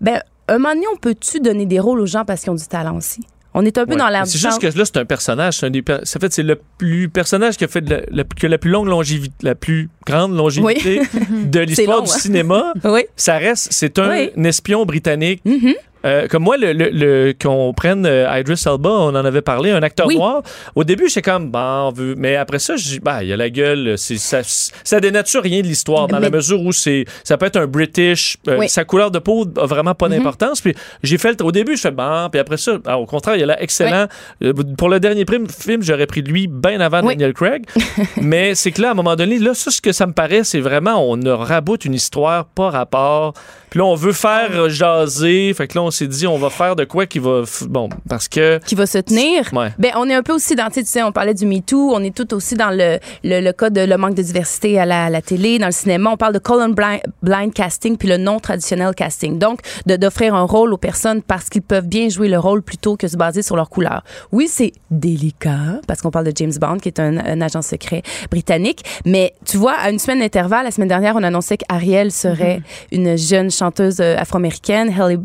ben, 0.00 0.20
un 0.48 0.58
moment 0.58 0.74
donné, 0.74 0.86
on 0.92 0.96
peut-tu 0.96 1.40
donner 1.40 1.66
des 1.66 1.80
rôles 1.80 2.00
aux 2.00 2.06
gens 2.06 2.24
parce 2.24 2.42
qu'ils 2.42 2.50
ont 2.50 2.56
du 2.56 2.66
talent 2.66 2.96
aussi? 2.96 3.22
On 3.56 3.64
est 3.64 3.78
un 3.78 3.86
peu 3.86 3.92
Ouais. 3.92 3.98
dans 3.98 4.08
du 4.08 4.30
C'est 4.30 4.38
juste 4.38 4.60
que 4.60 4.66
là, 4.66 4.84
c'est 4.84 4.96
un 4.96 5.04
personnage. 5.04 5.58
C'est 5.58 5.66
un 5.66 5.70
des 5.70 5.82
per- 5.82 6.00
ça 6.02 6.18
fait, 6.18 6.32
c'est 6.32 6.42
le 6.42 6.58
plus 6.78 7.08
personnage 7.08 7.56
qui 7.56 7.64
a 7.64 7.68
fait 7.68 7.80
de 7.82 7.90
la, 7.90 8.00
la- 8.10 8.48
la 8.48 8.58
plus 8.58 8.70
longue 8.70 8.88
longévité, 8.88 9.34
la 9.42 9.54
plus 9.54 9.88
grande 10.06 10.34
longévité 10.36 11.02
de 11.30 11.60
l'histoire 11.68 12.02
du 12.02 12.10
hein. 12.10 12.18
cinéma. 12.18 12.72
Oui. 12.84 13.02
Ça 13.16 13.38
reste, 13.38 13.68
c'est 13.70 13.98
un, 14.00 14.10
Oui. 14.10 14.30
espion 14.44 14.84
britannique. 14.84 15.40
Mhm. 15.44 15.74
Euh, 16.04 16.28
comme 16.28 16.42
moi, 16.42 16.56
le, 16.56 16.72
le- 16.72 16.90
le- 16.90 17.34
qu'on 17.40 17.72
prenne 17.72 18.04
euh, 18.06 18.26
Idris 18.38 18.62
Elba, 18.66 18.90
on 18.90 19.08
en 19.14 19.14
avait 19.24 19.40
parlé, 19.42 19.70
un 19.70 19.82
acteur 19.82 20.06
Oui. 20.06 20.16
noir. 20.16 20.42
Au 20.74 20.84
début, 20.84 21.08
j'étais 21.08 21.22
comme, 21.22 21.50
bon, 21.50 21.58
on 21.88 21.92
veut. 21.92 22.14
Mais 22.16 22.36
après 22.36 22.58
ça, 22.58 22.76
je 22.76 22.84
dis, 22.84 23.00
bah, 23.00 23.22
il 23.22 23.28
y 23.28 23.32
a 23.32 23.36
la 23.36 23.50
gueule. 23.50 23.94
C'est, 23.96 24.18
ça, 24.18 24.40
ça 24.42 25.00
dénature 25.00 25.42
rien 25.42 25.60
de 25.62 25.66
l'histoire, 25.66 26.06
dans 26.08 26.18
la 26.18 26.30
mesure 26.30 26.60
où 26.60 26.72
c'est, 26.72 27.04
ça 27.24 27.36
peut 27.38 27.46
être 27.46 27.56
un 27.56 27.66
British. 27.66 28.36
euh, 28.48 28.58
Oui. 28.58 28.68
Sa 28.68 28.84
couleur 28.84 29.10
de 29.10 29.18
peau 29.18 29.46
a 29.60 29.66
vraiment 29.66 29.94
pas 29.94 30.08
Mhm. 30.08 30.16
d'importance. 30.18 30.60
Puis 30.60 30.74
j'ai 31.02 31.18
fait, 31.18 31.40
le- 31.40 31.46
au 31.46 31.52
début, 31.52 31.76
je 31.76 31.80
fais, 31.82 31.90
bon, 31.90 32.28
puis 32.30 32.40
après 32.40 32.56
ça, 32.56 32.78
ah, 32.86 32.98
au 32.98 33.06
contraire, 33.06 33.36
il 33.36 33.42
a 33.42 33.46
l'air 33.46 33.56
excellent. 33.60 34.06
Euh, 34.42 34.52
pour 34.76 34.88
le 34.88 35.00
dernier 35.00 35.24
prime- 35.24 35.48
film, 35.48 35.82
j'aurais 35.82 36.06
pris 36.06 36.22
lui 36.22 36.46
bien 36.48 36.80
avant. 36.80 37.02
Daniel 37.02 37.32
Craig. 37.32 37.64
mais 38.20 38.54
c'est 38.54 38.72
que 38.72 38.82
là, 38.82 38.88
à 38.88 38.90
un 38.92 38.94
moment 38.94 39.16
donné, 39.16 39.38
là, 39.38 39.54
ça, 39.54 39.70
ce 39.70 39.80
que 39.80 39.92
ça 39.92 40.06
me 40.06 40.12
paraît, 40.12 40.44
c'est 40.44 40.60
vraiment, 40.60 41.10
on 41.10 41.18
raboute 41.36 41.84
une 41.84 41.94
histoire 41.94 42.44
pas 42.46 42.70
rapport. 42.70 43.34
Puis 43.70 43.78
là, 43.80 43.86
on 43.86 43.94
veut 43.96 44.12
faire 44.12 44.68
jaser. 44.70 45.52
Fait 45.54 45.66
que 45.66 45.76
là, 45.76 45.82
on 45.82 45.90
s'est 45.94 46.06
dit, 46.06 46.26
on 46.26 46.38
va 46.38 46.50
faire 46.50 46.76
de 46.76 46.84
quoi 46.84 47.06
qui 47.06 47.18
va. 47.18 47.42
Bon, 47.68 47.88
parce 48.08 48.28
que. 48.28 48.58
qui 48.66 48.74
va 48.74 48.86
se 48.86 48.98
tenir. 48.98 49.48
Ouais. 49.52 49.70
Ben, 49.78 49.92
on 49.96 50.08
est 50.08 50.14
un 50.14 50.22
peu 50.22 50.32
aussi 50.32 50.54
dans, 50.54 50.66
tu 50.68 50.74
sais, 50.74 50.82
tu 50.82 50.88
sais, 50.90 51.02
on 51.02 51.12
parlait 51.12 51.34
du 51.34 51.46
MeToo, 51.46 51.92
on 51.94 52.00
est 52.02 52.14
tout 52.14 52.32
aussi 52.34 52.54
dans 52.54 52.70
le, 52.70 52.98
le, 53.22 53.40
le 53.40 53.52
cas 53.52 53.70
de 53.70 53.80
le 53.80 53.96
manque 53.96 54.14
de 54.14 54.22
diversité 54.22 54.78
à 54.78 54.84
la, 54.86 55.08
la 55.10 55.22
télé, 55.22 55.58
dans 55.58 55.66
le 55.66 55.72
cinéma. 55.72 56.10
On 56.10 56.16
parle 56.16 56.34
de 56.34 56.38
color 56.38 56.68
blind, 56.68 57.00
blind 57.22 57.52
casting 57.52 57.96
puis 57.96 58.08
le 58.08 58.16
non 58.16 58.38
traditionnel 58.40 58.94
casting. 58.94 59.38
Donc, 59.38 59.60
de- 59.86 59.96
d'offrir 59.96 60.34
un 60.34 60.42
rôle 60.44 60.72
aux 60.72 60.78
personnes 60.78 61.22
parce 61.22 61.48
qu'ils 61.48 61.62
peuvent 61.62 61.86
bien 61.86 62.08
jouer 62.08 62.28
le 62.28 62.38
rôle 62.38 62.62
plutôt 62.62 62.96
que 62.96 63.08
se 63.08 63.16
baser 63.16 63.42
sur 63.42 63.56
leur 63.56 63.68
couleur. 63.70 64.02
Oui, 64.32 64.48
c'est 64.48 64.72
délicat 64.90 65.80
parce 65.86 66.00
qu'on 66.02 66.10
parle 66.10 66.26
de 66.26 66.32
James 66.36 66.52
Bond 66.60 66.78
qui 66.78 66.88
est 66.88 66.98
un, 67.00 67.18
un 67.18 67.40
agent 67.40 67.62
secret 67.62 68.02
britannique, 68.30 68.82
mais 69.04 69.34
tu 69.44 69.56
vois, 69.56 69.74
à 69.74 69.90
une 69.90 69.98
semaine 69.98 70.20
d'intervalle, 70.20 70.64
la 70.64 70.70
semaine 70.70 70.88
dernière, 70.88 71.14
on 71.16 71.22
annonçait 71.22 71.56
qu'Ariel 71.56 72.10
serait 72.10 72.60
une 72.92 73.16
jeune 73.16 73.50
chanteuse 73.50 74.00
euh, 74.00 74.16
afro-américaine, 74.18 74.92
Halle 74.98 75.18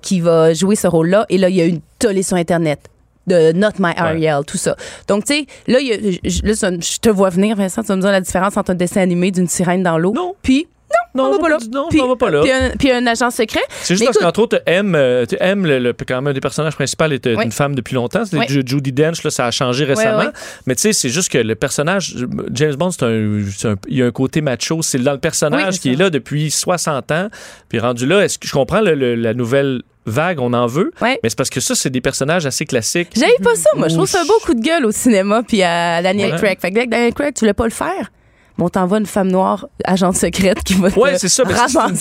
Qui 0.00 0.20
va 0.20 0.54
jouer 0.54 0.76
ce 0.76 0.86
rôle-là. 0.86 1.26
Et 1.28 1.38
là, 1.38 1.48
il 1.48 1.56
y 1.56 1.60
a 1.60 1.64
une 1.66 1.80
tollée 1.98 2.22
sur 2.22 2.36
Internet 2.36 2.80
de 3.26 3.52
Not 3.52 3.72
My 3.78 3.92
Ariel, 3.96 4.40
tout 4.46 4.56
ça. 4.58 4.76
Donc, 5.06 5.24
tu 5.24 5.34
sais, 5.34 5.46
là, 5.68 5.78
y 5.80 5.92
a- 5.92 5.96
je 6.24 6.98
te 6.98 7.08
vois 7.08 7.30
venir, 7.30 7.54
Vincent, 7.56 7.82
tu 7.82 7.88
vas 7.88 7.96
me 7.96 8.00
dire 8.02 8.10
la 8.10 8.20
différence 8.20 8.56
entre 8.56 8.72
un 8.72 8.74
dessin 8.74 9.00
animé 9.00 9.30
d'une 9.30 9.46
sirène 9.46 9.82
dans 9.84 9.96
l'eau. 9.96 10.12
Non. 10.12 10.34
Puis, 10.42 10.66
non, 11.14 11.24
Non, 11.24 11.28
on 11.30 11.32
va 11.32 11.38
pas 11.38 11.48
là. 11.50 11.58
non, 11.72 11.86
puis, 11.90 12.00
on 12.00 12.08
va 12.08 12.16
pas 12.16 12.30
là. 12.30 12.40
Puis 12.42 12.50
un, 12.50 12.70
puis 12.78 12.90
un 12.90 13.06
agent 13.06 13.30
secret. 13.30 13.60
C'est 13.82 13.94
juste 13.94 14.00
Mais 14.00 14.06
parce 14.06 14.18
qu'entre 14.18 14.40
autres, 14.40 14.62
euh, 14.68 15.26
tu 15.26 15.36
sais, 15.36 15.42
M 15.42 15.66
le, 15.66 15.78
le- 15.78 15.92
quand 15.92 16.14
même 16.16 16.28
un 16.28 16.32
des 16.32 16.40
personnages 16.40 16.74
principaux, 16.74 17.04
est 17.06 17.26
euh, 17.26 17.34
Oui. 17.36 17.44
une 17.44 17.52
femme 17.52 17.74
depuis 17.74 17.94
longtemps. 17.94 18.24
C'est 18.24 18.38
Oui. 18.38 18.44
Ju- 18.48 18.62
Judy 18.64 18.92
Dench, 18.92 19.22
là, 19.24 19.30
ça 19.30 19.46
a 19.46 19.50
changé 19.50 19.84
récemment. 19.84 20.30
Mais 20.66 20.74
tu 20.74 20.82
sais, 20.82 20.92
c'est 20.92 21.08
juste 21.10 21.30
que 21.30 21.38
le 21.38 21.54
personnage, 21.54 22.16
James 22.52 22.74
Bond, 22.76 22.90
c'est 22.92 23.04
un, 23.04 23.74
il 23.88 23.96
y 23.98 24.02
a 24.02 24.06
un 24.06 24.10
côté 24.10 24.40
macho. 24.40 24.82
C'est 24.82 24.98
dans 24.98 25.12
le 25.12 25.18
personnage 25.18 25.80
qui 25.80 25.92
est 25.92 25.96
là 25.96 26.10
depuis 26.10 26.50
60 26.50 27.10
ans. 27.12 27.28
Puis 27.68 27.78
rendu 27.78 28.06
là, 28.06 28.24
est-ce 28.24 28.38
que 28.38 28.46
je 28.46 28.52
comprends 28.52 28.80
le- 28.80 28.94
le- 28.94 29.14
la 29.14 29.34
nouvelle 29.34 29.82
vague, 30.06 30.40
on 30.40 30.52
en 30.52 30.66
veut. 30.66 30.90
Ouais. 31.00 31.20
Mais 31.22 31.28
c'est 31.28 31.36
parce 31.38 31.50
que 31.50 31.60
ça, 31.60 31.74
c'est 31.76 31.90
des 31.90 32.00
personnages 32.00 32.44
assez 32.44 32.64
classiques. 32.66 33.10
J'avais 33.14 33.36
pas 33.42 33.54
ça, 33.54 33.70
moi. 33.76 33.86
Je 33.88 33.94
trouve 33.94 34.08
ça 34.08 34.20
un 34.22 34.24
beau 34.24 34.38
coup 34.44 34.54
de 34.54 34.60
gueule 34.60 34.84
au 34.84 34.90
cinéma 34.90 35.42
puis 35.46 35.62
à 35.62 36.02
Daniel 36.02 36.32
Ouais. 36.32 36.38
Craig. 36.38 36.58
Fait 36.60 36.70
que 36.72 36.86
Daniel 36.86 37.14
Craig, 37.14 37.32
tu 37.34 37.40
voulais 37.40 37.54
pas 37.54 37.64
le 37.64 37.70
faire? 37.70 38.10
On 38.58 38.68
t'envoie 38.68 38.98
une 38.98 39.06
femme 39.06 39.28
noire, 39.30 39.66
agente 39.84 40.16
secrète, 40.16 40.62
qui 40.62 40.74
va 40.74 40.88
Ouais, 40.96 41.14
te 41.14 41.18
c'est 41.18 41.28
ça. 41.28 41.42
c'est 41.42 41.88
une 41.88 41.96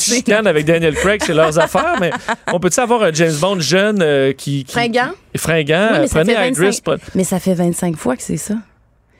avec 0.47 0.65
Daniel 0.65 0.93
Craig, 0.95 1.21
c'est 1.25 1.33
leurs 1.33 1.57
affaires. 1.59 1.95
Mais 1.99 2.11
on 2.53 2.59
peut-tu 2.59 2.79
avoir 2.79 3.01
un 3.03 3.11
James 3.13 3.33
Bond 3.39 3.59
jeune 3.59 4.01
euh, 4.01 4.33
qui, 4.33 4.63
qui- 4.65 4.71
Fringant? 4.73 5.11
fringant? 5.35 5.89
Oui, 5.93 5.97
mais 6.01 6.07
ça 6.07 6.19
Prenez 6.19 6.35
fait 6.35 6.49
Idris. 6.49 6.65
25 6.65 6.83
pas- 6.83 6.95
Mais 7.15 7.23
ça 7.23 7.39
fait 7.39 7.53
25 7.53 7.95
fois 7.95 8.15
que 8.15 8.23
c'est 8.23 8.37
ça. 8.37 8.55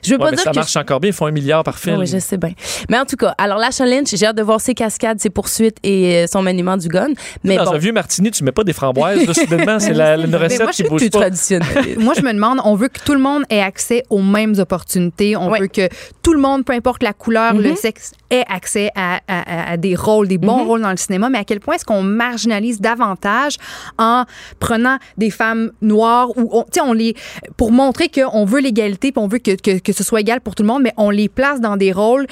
Je 0.02 0.10
veux 0.10 0.16
Ouais, 0.16 0.24
pas 0.24 0.30
mais 0.30 0.36
dire 0.36 0.44
ça 0.44 0.50
que 0.50 0.56
marche 0.56 0.76
encore 0.76 1.00
bien. 1.00 1.10
Ils 1.10 1.14
font 1.14 1.26
un 1.26 1.30
milliard 1.30 1.62
par 1.64 1.78
film. 1.78 1.98
Oui, 1.98 2.06
je 2.06 2.18
sais 2.18 2.36
bien. 2.36 2.50
Mais 2.90 2.98
en 2.98 3.04
tout 3.04 3.16
cas, 3.16 3.34
alors 3.38 3.58
Lasha 3.58 3.86
Lynch, 3.86 4.08
j'ai 4.14 4.26
hâte 4.26 4.36
de 4.36 4.42
voir 4.42 4.60
ses 4.60 4.74
cascades, 4.74 5.20
ses 5.20 5.30
poursuites 5.30 5.76
et 5.82 6.16
euh, 6.16 6.26
son 6.26 6.42
maniement 6.42 6.76
du 6.76 6.88
gun. 6.88 7.08
Mais 7.44 7.56
dans 7.56 7.64
bon, 7.64 7.72
un 7.74 7.78
vieux 7.78 7.92
martini, 7.92 8.30
tu 8.30 8.42
mets 8.44 8.52
pas 8.52 8.64
des 8.64 8.72
framboises. 8.72 9.24
Là, 9.26 9.34
soudainement, 9.34 9.78
c'est 9.78 9.92
la, 9.94 10.16
une 10.16 10.26
Mais 10.30 10.36
recette 10.36 10.62
moi, 10.62 10.70
je 10.72 10.82
qui 10.82 10.88
bouge 10.88 11.00
plus 11.02 11.10
pas. 11.10 11.20
traditionnelle. 11.20 11.96
Moi, 11.98 12.14
je 12.16 12.22
me 12.22 12.32
demande, 12.32 12.58
on 12.64 12.74
veut 12.74 12.88
que 12.88 12.98
tout 13.04 13.14
le 13.14 13.20
monde 13.20 13.44
ait 13.50 13.60
accès 13.60 14.02
aux 14.10 14.22
mêmes 14.22 14.54
opportunités. 14.58 15.36
On 15.36 15.50
Ouais. 15.50 15.60
veut 15.60 15.66
que 15.68 15.88
tout 16.22 16.32
le 16.34 16.40
monde, 16.40 16.64
peu 16.64 16.72
importe 16.72 17.02
la 17.02 17.12
couleur, 17.12 17.54
le 17.54 17.70
Mhm. 17.70 17.76
sexe, 17.76 18.12
ait 18.30 18.44
accès 18.48 18.90
à, 18.96 19.20
à- 19.28 19.42
à- 19.68 19.70
à 19.72 19.76
des 19.76 19.94
rôles, 19.94 20.26
des 20.28 20.38
bons 20.38 20.58
Mhm. 20.62 20.66
rôles 20.66 20.82
dans 20.82 20.90
le 20.90 20.96
cinéma. 20.96 21.28
Mais 21.28 21.38
à 21.38 21.44
quel 21.44 21.60
point 21.60 21.74
est-ce 21.76 21.84
qu'on 21.84 22.02
marginalise 22.02 22.80
davantage 22.80 23.56
en 23.98 24.24
prenant 24.58 24.98
des 25.18 25.30
femmes 25.30 25.70
noires 25.80 26.30
ou, 26.36 26.48
on, 26.52 26.62
tu 26.64 26.68
sais, 26.74 26.80
on 26.80 26.92
les, 26.92 27.14
pour 27.56 27.70
montrer 27.72 28.08
qu'on 28.08 28.44
veut 28.44 28.60
l'égalité 28.60 29.12
puis 29.12 29.22
on 29.22 29.28
veut 29.28 29.38
que, 29.38 29.52
que, 29.54 29.78
que 29.78 29.91
ce 29.92 30.04
soit 30.04 30.20
égal 30.20 30.40
pour 30.40 30.54
tout 30.54 30.62
le 30.62 30.68
monde, 30.68 30.82
mais 30.82 30.92
on 30.96 31.10
les 31.10 31.28
place 31.28 31.60
dans 31.60 31.76
des 31.76 31.92
rôles 31.92 32.26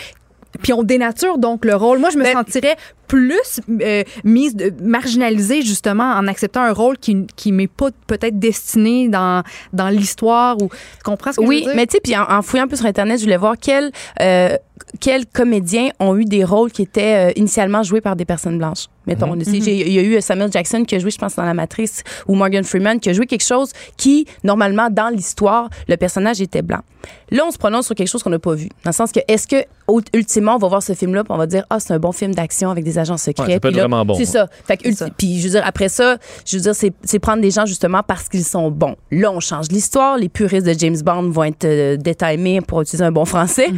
puis 0.62 0.72
on 0.72 0.82
dénature 0.82 1.38
donc 1.38 1.64
le 1.64 1.76
rôle. 1.76 2.00
Moi, 2.00 2.10
je 2.10 2.18
me 2.18 2.24
Ben- 2.24 2.32
sentirais 2.32 2.76
plus 3.06 3.60
euh, 3.82 4.02
mise, 4.24 4.56
de- 4.56 4.72
marginalisée 4.82 5.62
justement 5.62 6.02
en 6.12 6.26
acceptant 6.26 6.62
un 6.62 6.72
rôle 6.72 6.98
qui, 6.98 7.24
qui 7.36 7.52
m'est 7.52 7.68
pas 7.68 7.90
peut-être 8.08 8.36
destiné 8.38 9.08
dans, 9.08 9.44
dans 9.72 9.88
l'histoire 9.88 10.60
ou 10.60 10.68
tu 10.68 11.02
comprends 11.04 11.30
ce 11.32 11.36
que 11.36 11.44
je 11.44 11.48
Oui, 11.48 11.56
veux 11.60 11.66
dire? 11.66 11.72
mais 11.76 11.86
tu 11.86 11.92
sais, 11.92 12.00
puis 12.02 12.16
en, 12.16 12.24
en 12.28 12.42
fouillant 12.42 12.64
un 12.64 12.68
peu 12.68 12.74
sur 12.76 12.86
Internet, 12.86 13.18
je 13.18 13.24
voulais 13.24 13.36
voir 13.36 13.54
quels, 13.60 13.92
euh, 14.20 14.56
quels 15.00 15.26
comédiens 15.26 15.90
ont 16.00 16.16
eu 16.16 16.24
des 16.24 16.44
rôles 16.44 16.70
qui 16.72 16.82
étaient 16.82 17.30
euh, 17.30 17.32
initialement 17.36 17.82
joués 17.82 18.00
par 18.00 18.16
des 18.16 18.24
personnes 18.24 18.58
blanches. 18.58 18.86
Mettons, 19.06 19.34
sais, 19.40 19.60
j'ai- 19.60 19.86
il 19.88 19.92
y 19.92 19.98
a 19.98 20.02
eu 20.02 20.20
Samuel 20.20 20.52
Jackson 20.52 20.84
qui 20.84 20.94
a 20.94 20.98
joué, 20.98 21.10
je 21.10 21.18
pense, 21.18 21.34
dans 21.34 21.42
La 21.42 21.54
Matrice, 21.54 22.02
ou 22.28 22.34
Morgan 22.36 22.62
Freeman 22.62 23.00
qui 23.00 23.08
a 23.08 23.12
joué 23.12 23.26
quelque 23.26 23.44
chose 23.44 23.72
qui, 23.96 24.26
normalement, 24.44 24.88
dans 24.90 25.08
l'histoire, 25.08 25.68
le 25.88 25.96
personnage 25.96 26.40
était 26.40 26.62
blanc. 26.62 26.80
Là, 27.30 27.44
on 27.46 27.50
se 27.50 27.56
prononce 27.58 27.86
sur 27.86 27.94
quelque 27.94 28.08
chose 28.08 28.22
qu'on 28.22 28.30
n'a 28.30 28.38
pas 28.38 28.54
vu. 28.54 28.68
Dans 28.84 28.90
le 28.90 28.92
sens 28.92 29.10
que, 29.10 29.20
est-ce 29.26 29.48
que, 29.48 29.56
ultimement, 30.12 30.56
on 30.56 30.58
va 30.58 30.68
voir 30.68 30.82
ce 30.82 30.92
film-là, 30.92 31.24
on 31.28 31.36
va 31.38 31.46
dire, 31.46 31.64
ah, 31.70 31.80
c'est 31.80 31.92
un 31.94 31.98
bon 31.98 32.12
film 32.12 32.34
d'action 32.34 32.70
avec 32.70 32.84
des 32.84 32.98
agents 32.98 33.16
secrets. 33.16 33.44
Ouais, 33.46 33.52
ça 33.54 33.60
peut 33.60 33.68
Puis 33.70 33.78
être 33.78 33.82
là, 33.82 33.88
vraiment 33.88 34.04
bon. 34.04 34.14
C'est 34.16 34.26
ça. 34.26 34.48
Fait 34.66 34.76
que, 34.76 34.82
C'est 34.84 34.90
ulti- 34.90 34.96
ça. 34.98 35.08
puis 35.16 35.38
je 35.38 35.44
veux 35.44 35.50
dire, 35.50 35.62
après 35.64 35.88
ça, 35.88 36.18
je 36.46 36.56
veux 36.58 36.62
dire, 36.62 36.74
c'est 36.74 37.18
prendre 37.18 37.40
des 37.40 37.50
gens 37.50 37.64
justement 37.66 38.02
parce 38.06 38.28
qu'ils 38.28 38.44
sont 38.44 38.70
bons. 38.70 38.96
Là, 39.10 39.32
on 39.32 39.40
change 39.40 39.68
l'histoire. 39.70 40.18
Les 40.18 40.28
puristes 40.28 40.66
de 40.66 40.74
James 40.78 41.00
Bond 41.02 41.30
vont 41.30 41.44
être 41.44 41.64
euh, 41.64 41.96
détimés 41.96 42.60
pour 42.60 42.82
utiliser 42.82 43.04
un 43.04 43.12
bon 43.12 43.24
français. 43.24 43.68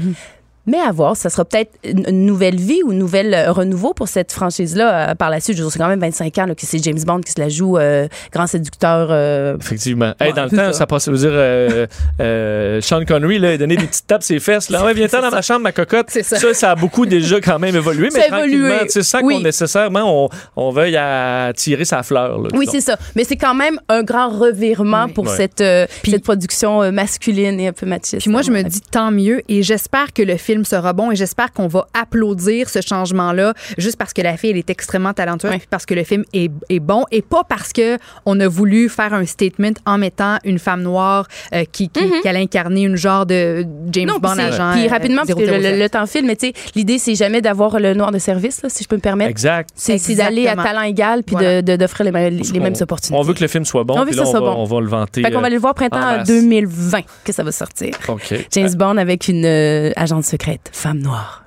Mais 0.66 0.78
à 0.78 0.92
voir, 0.92 1.16
ça 1.16 1.28
sera 1.28 1.44
peut-être 1.44 1.72
une 1.84 2.24
nouvelle 2.24 2.56
vie 2.56 2.82
ou 2.84 2.92
une 2.92 2.98
nouvelle 2.98 3.34
euh, 3.34 3.50
renouveau 3.52 3.94
pour 3.94 4.06
cette 4.08 4.30
franchise-là 4.30 5.10
euh, 5.10 5.14
par 5.16 5.28
la 5.30 5.40
suite. 5.40 5.56
Je 5.56 5.62
veux 5.62 5.66
dire, 5.68 5.72
C'est 5.72 5.78
quand 5.80 5.88
même 5.88 5.98
25 6.00 6.38
ans 6.38 6.46
là, 6.46 6.54
que 6.54 6.64
c'est 6.64 6.78
James 6.84 7.00
Bond 7.04 7.20
qui 7.20 7.32
se 7.32 7.40
la 7.40 7.48
joue, 7.48 7.78
euh, 7.78 8.06
grand 8.32 8.46
séducteur. 8.46 9.08
euh, 9.10 9.56
Effectivement. 9.60 10.12
Hey, 10.20 10.28
Ouais, 10.28 10.32
dans 10.34 10.44
le 10.44 10.50
c'est 10.50 10.56
temps, 10.56 10.66
ça. 10.66 10.72
ça, 10.72 10.86
passait, 10.86 11.10
je 11.10 11.16
veux 11.16 11.22
dire, 11.28 11.32
euh, 11.34 11.86
euh, 12.20 12.80
Sean 12.80 13.04
Connery, 13.04 13.38
là, 13.38 13.54
il 13.54 13.58
donnait 13.58 13.76
des 13.76 13.86
petites 13.86 14.06
tapes 14.06 14.22
ses 14.22 14.38
fesses. 14.38 14.70
Là. 14.70 14.82
Ouais, 14.84 14.94
viens-t'en 14.94 15.20
dans 15.22 15.30
ma 15.30 15.42
chambre, 15.42 15.60
ma 15.62 15.72
cocotte. 15.72 16.10
Ça. 16.10 16.38
ça, 16.54 16.70
a 16.72 16.74
beaucoup 16.76 17.06
déjà 17.06 17.40
quand 17.40 17.58
même 17.58 17.74
évolué. 17.76 18.08
Mais 18.12 18.20
Ça 18.22 18.28
tranquillement, 18.28 18.78
sans 18.88 19.20
Oui. 19.22 19.34
qu'on 19.36 19.40
nécessairement 19.40 20.24
on, 20.24 20.28
on 20.56 20.70
veuille 20.70 20.96
à 20.96 21.52
tirer 21.56 21.84
sa 21.84 22.02
fleur. 22.02 22.40
là, 22.40 22.48
Oui, 22.54 22.66
c'est 22.70 22.80
ça. 22.80 22.96
Mais 23.16 23.24
c'est 23.24 23.36
quand 23.36 23.54
même 23.54 23.78
un 23.88 24.02
grand 24.02 24.28
revirement 24.28 25.08
pour 25.08 25.26
Ouais. 25.26 25.36
cette, 25.36 25.60
euh, 25.60 25.86
cette 26.04 26.22
production 26.24 26.82
euh, 26.82 26.90
masculine 26.90 27.58
et 27.60 27.68
un 27.68 27.72
peu 27.72 27.86
machiste. 27.86 28.18
Puis 28.20 28.30
moi, 28.30 28.42
je 28.42 28.50
me 28.50 28.62
dis 28.62 28.80
tant 28.80 29.10
mieux 29.10 29.42
et 29.48 29.62
j'espère 29.62 30.12
que 30.12 30.22
le 30.22 30.36
film 30.36 30.51
sera 30.64 30.92
bon 30.92 31.10
et 31.10 31.16
j'espère 31.16 31.52
qu'on 31.52 31.66
va 31.68 31.86
applaudir 31.94 32.68
ce 32.68 32.80
changement-là 32.80 33.54
juste 33.78 33.96
parce 33.96 34.12
que 34.12 34.22
la 34.22 34.36
fille, 34.36 34.50
elle 34.50 34.56
est 34.58 34.70
extrêmement 34.70 35.12
talentueuse 35.12 35.50
puis 35.52 35.66
parce 35.70 35.86
que 35.86 35.94
le 35.94 36.04
film 36.04 36.24
est, 36.32 36.50
est 36.68 36.80
bon 36.80 37.04
et 37.10 37.22
pas 37.22 37.42
parce 37.44 37.72
que 37.72 37.98
on 38.26 38.38
a 38.40 38.48
voulu 38.48 38.88
faire 38.88 39.14
un 39.14 39.24
statement 39.26 39.72
en 39.86 39.98
mettant 39.98 40.36
une 40.44 40.58
femme 40.58 40.82
noire 40.82 41.26
euh, 41.54 41.64
qui, 41.70 41.88
qui, 41.88 42.00
qui 42.22 42.28
allait 42.28 42.40
incarner 42.40 42.82
une 42.82 42.96
genre 42.96 43.26
de 43.26 43.64
James 43.90 44.06
Non, 44.08 44.18
Bond 44.18 44.38
agent. 44.38 44.72
Puis 44.74 44.86
euh, 44.86 44.90
rapidement, 44.90 45.22
parce 45.26 45.34
que 45.34 45.40
le, 45.44 45.60
007. 45.60 45.72
le- 45.72 45.78
le 45.78 45.88
temps 45.88 46.06
file, 46.06 46.24
mais 46.26 46.36
tu 46.36 46.46
sais, 46.48 46.52
l'idée, 46.74 46.98
c'est 46.98 47.14
jamais 47.14 47.40
d'avoir 47.40 47.78
le 47.80 47.94
noir 47.94 48.10
de 48.12 48.18
service, 48.18 48.62
là, 48.62 48.68
si 48.68 48.84
je 48.84 48.88
peux 48.88 48.96
me 48.96 49.00
permettre. 49.00 49.30
Exact. 49.30 49.70
C'est 49.74 50.14
d'aller 50.14 50.46
à 50.48 50.56
talent 50.56 50.82
égal 50.82 51.22
puis 51.22 51.34
Voilà. 51.34 51.62
de- 51.62 51.72
de- 51.72 51.76
d'offrir 51.76 52.04
les, 52.04 52.12
mêmes 52.12 52.74
opportunités. 52.80 53.18
On 53.18 53.22
veut 53.22 53.34
que 53.34 53.40
le 53.40 53.48
film 53.48 53.64
soit 53.64 53.84
bon. 53.84 53.94
On 53.98 54.04
veut 54.04 54.10
que 54.10 54.16
là, 54.16 54.24
ça 54.24 54.28
on, 54.28 54.32
soit 54.32 54.40
va, 54.40 54.54
bon. 54.54 54.60
on 54.60 54.64
va 54.64 54.80
le 54.80 54.86
vanter. 54.88 55.22
Fait 55.22 55.30
qu'on 55.30 55.36
va 55.38 55.42
euh, 55.42 55.46
aller 55.46 55.56
le 55.56 55.60
voir 55.60 55.74
printemps 55.74 55.98
en 55.98 56.16
masse. 56.18 56.28
2020 56.28 57.00
que 57.24 57.32
ça 57.32 57.42
va 57.42 57.52
sortir. 57.52 57.90
OK. 58.08 58.34
James 58.52 58.74
Bond 58.74 58.96
avec 58.96 59.28
une 59.28 59.44
euh, 59.44 59.90
agente 59.96 60.24
secrète, 60.24 60.41
femme 60.72 60.98
noire. 60.98 61.44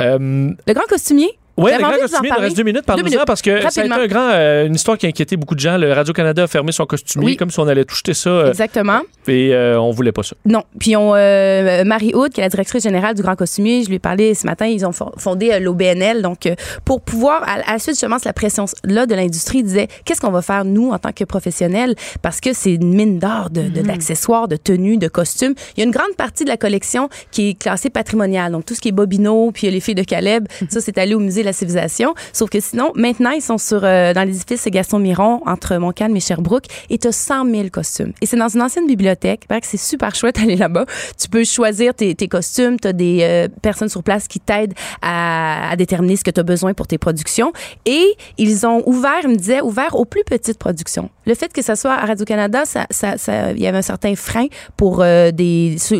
Euh, 0.00 0.52
Le 0.66 0.72
grand 0.72 0.86
costumier? 0.86 1.38
Oui, 1.56 1.70
le 1.72 1.78
grand 1.78 1.90
costumier, 1.92 2.28
il 2.30 2.34
nous 2.34 2.40
reste 2.40 2.56
deux 2.56 2.62
minutes. 2.64 2.82
Parle-nous-en 2.84 3.10
minutes. 3.10 3.24
parce 3.26 3.40
que 3.42 3.50
ça 3.62 3.66
a 3.80 3.84
été 3.84 3.92
Rapidement. 3.92 3.96
un 3.96 4.06
grand, 4.06 4.30
euh, 4.34 4.66
une 4.66 4.74
histoire 4.74 4.98
qui 4.98 5.06
a 5.06 5.08
inquiété 5.08 5.36
beaucoup 5.36 5.54
de 5.54 5.60
gens. 5.60 5.78
Le 5.78 5.92
Radio-Canada 5.92 6.42
a 6.42 6.46
fermé 6.46 6.72
son 6.72 6.84
costumier 6.86 7.26
Oui. 7.26 7.36
comme 7.36 7.50
si 7.50 7.58
on 7.60 7.66
allait 7.66 7.84
tout 7.84 7.94
jeter 7.96 8.14
ça. 8.14 8.28
euh, 8.30 8.48
Exactement. 8.50 9.00
Et 9.28 9.54
euh, 9.54 9.80
on 9.80 9.90
voulait 9.90 10.12
pas 10.12 10.22
ça. 10.22 10.36
Non. 10.44 10.62
Puis 10.78 10.96
on, 10.96 11.14
euh, 11.14 11.84
Marie 11.84 12.12
Hood, 12.14 12.32
qui 12.32 12.40
est 12.40 12.44
la 12.44 12.48
directrice 12.50 12.82
générale 12.82 13.14
du 13.14 13.22
Grand 13.22 13.36
Costumier, 13.36 13.82
je 13.82 13.88
lui 13.88 13.96
ai 13.96 13.98
parlé 13.98 14.34
ce 14.34 14.46
matin, 14.46 14.66
ils 14.66 14.84
ont 14.86 14.90
fo- 14.90 15.12
fondé 15.18 15.58
l'OBNL. 15.60 16.20
Donc, 16.22 16.48
pour 16.84 17.00
pouvoir, 17.00 17.42
à, 17.44 17.54
à 17.68 17.72
la 17.72 17.78
suite 17.78 17.94
justement 17.94 18.16
de 18.16 18.22
la 18.24 18.32
pression 18.32 18.66
là 18.84 19.06
de 19.06 19.14
l'industrie, 19.14 19.58
ils 19.58 19.64
disaient 19.64 19.88
qu'est-ce 20.04 20.20
qu'on 20.20 20.30
va 20.30 20.42
faire 20.42 20.64
nous 20.64 20.90
en 20.90 20.98
tant 20.98 21.12
que 21.12 21.24
professionnels? 21.24 21.94
Parce 22.22 22.40
que 22.40 22.52
c'est 22.52 22.74
une 22.74 22.94
mine 22.94 23.18
d'or 23.18 23.48
de- 23.50 23.62
de- 23.62 23.80
d'accessoires, 23.82 24.46
de, 24.48 24.56
tenues, 24.56 24.98
de 24.98 25.08
costumes. 25.08 25.54
Il 25.76 25.80
y 25.80 25.82
a 25.82 25.86
une 25.86 25.92
grande 25.92 26.14
partie 26.16 26.44
de 26.44 26.48
la 26.50 26.56
collection 26.56 27.08
qui 27.30 27.50
est 27.50 27.54
classée 27.58 27.90
patrimoniale. 27.90 28.52
Donc, 28.52 28.66
tout 28.66 28.74
ce 28.74 28.80
qui 28.80 28.88
est 28.88 28.92
Bobino, 28.92 29.50
puis 29.52 29.70
les 29.70 29.80
filles 29.80 29.94
de 29.94 30.02
Caleb, 30.04 30.46
ça, 30.68 30.80
c'est 30.80 30.98
allé 30.98 31.14
au 31.14 31.18
musée 31.20 31.42
la 31.46 31.52
civilisation. 31.52 32.14
Sauf 32.32 32.50
que 32.50 32.60
sinon, 32.60 32.92
maintenant, 32.94 33.30
ils 33.30 33.42
sont 33.42 33.58
sur, 33.58 33.82
euh, 33.82 34.12
dans 34.12 34.22
l'édifice 34.22 34.66
Gaston 34.66 34.98
Miron, 34.98 35.40
entre 35.46 35.76
Montcalm 35.76 36.14
et 36.16 36.20
Sherbrooke, 36.20 36.66
et 36.90 36.98
tu 36.98 37.08
as 37.08 37.12
100 37.12 37.50
000 37.50 37.68
costumes. 37.70 38.12
Et 38.20 38.26
c'est 38.26 38.36
dans 38.36 38.48
une 38.48 38.62
ancienne 38.62 38.86
bibliothèque. 38.86 39.46
C'est 39.62 39.76
super 39.76 40.14
chouette 40.14 40.36
d'aller 40.36 40.56
là-bas. 40.56 40.84
Tu 41.18 41.28
peux 41.28 41.44
choisir 41.44 41.94
tes, 41.94 42.14
costumes. 42.28 42.78
Tu 42.78 42.88
as 42.88 42.92
des 42.92 43.20
euh, 43.22 43.48
personnes 43.62 43.88
sur 43.88 44.02
place 44.02 44.28
qui 44.28 44.40
t'aident 44.40 44.74
à, 45.02 45.74
déterminer 45.76 46.16
ce 46.16 46.24
que 46.24 46.30
tu 46.30 46.40
as 46.40 46.42
besoin 46.42 46.74
pour 46.74 46.86
tes 46.86 46.98
productions. 46.98 47.52
Et 47.84 48.04
ils 48.38 48.66
ont 48.66 48.82
ouvert, 48.86 49.20
ils 49.22 49.30
me 49.30 49.36
disaient, 49.36 49.60
ouvert 49.60 49.94
aux 49.96 50.04
plus 50.04 50.24
petites 50.24 50.58
productions. 50.58 51.10
Le 51.26 51.34
fait 51.34 51.52
que 51.52 51.62
ça 51.62 51.76
soit 51.76 51.92
à 51.92 52.06
Radio-Canada, 52.06 52.64
il 52.66 53.60
y 53.60 53.66
avait 53.66 53.78
un 53.78 53.82
certain 53.82 54.14
frein 54.14 54.46
pour 54.76 55.00
euh, 55.00 55.30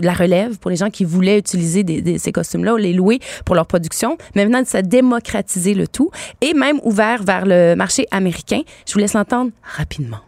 la 0.02 0.12
relève, 0.12 0.58
pour 0.58 0.70
les 0.70 0.76
gens 0.76 0.90
qui 0.90 1.04
voulaient 1.04 1.38
utiliser 1.38 1.84
ces 2.18 2.32
costumes-là, 2.32 2.76
les 2.78 2.92
louer 2.92 3.20
pour 3.44 3.54
leur 3.54 3.66
production. 3.66 4.16
Mais 4.34 4.44
maintenant, 4.44 4.62
ça 4.66 4.78
a 4.78 4.82
le 5.74 5.86
tout 5.86 6.10
et 6.40 6.54
même 6.54 6.78
ouvert 6.84 7.22
vers 7.22 7.44
le 7.46 7.74
marché 7.74 8.06
américain. 8.10 8.62
Je 8.86 8.92
vous 8.92 8.98
laisse 8.98 9.14
l'entendre 9.14 9.50
rapidement. 9.62 10.18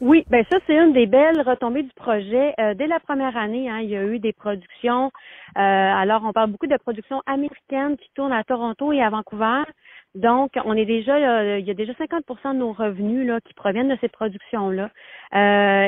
Oui, 0.00 0.26
ben 0.28 0.44
ça 0.50 0.58
c'est 0.66 0.74
une 0.74 0.92
des 0.92 1.06
belles 1.06 1.40
retombées 1.40 1.82
du 1.82 1.92
projet. 1.96 2.52
Euh, 2.60 2.74
dès 2.74 2.86
la 2.86 3.00
première 3.00 3.34
année, 3.34 3.70
hein, 3.70 3.78
il 3.80 3.88
y 3.88 3.96
a 3.96 4.04
eu 4.04 4.18
des 4.18 4.34
productions. 4.34 5.10
euh, 5.56 5.60
alors 6.02 6.22
on 6.24 6.32
parle 6.32 6.50
beaucoup 6.50 6.66
de 6.66 6.76
productions 6.76 7.22
américaines 7.26 7.96
qui 7.96 8.10
tournent 8.14 8.32
à 8.32 8.44
Toronto 8.44 8.92
et 8.92 9.02
à 9.02 9.08
Vancouver. 9.08 9.62
Donc 10.16 10.52
on 10.64 10.74
est 10.76 10.86
déjà, 10.86 11.16
euh, 11.16 11.58
il 11.58 11.66
y 11.66 11.70
a 11.70 11.74
déjà 11.74 11.92
50% 11.92 12.54
de 12.54 12.58
nos 12.58 12.72
revenus 12.72 13.26
là 13.26 13.40
qui 13.40 13.54
proviennent 13.54 13.88
de 13.88 13.98
ces 14.00 14.08
productions 14.08 14.70
là. 14.70 14.90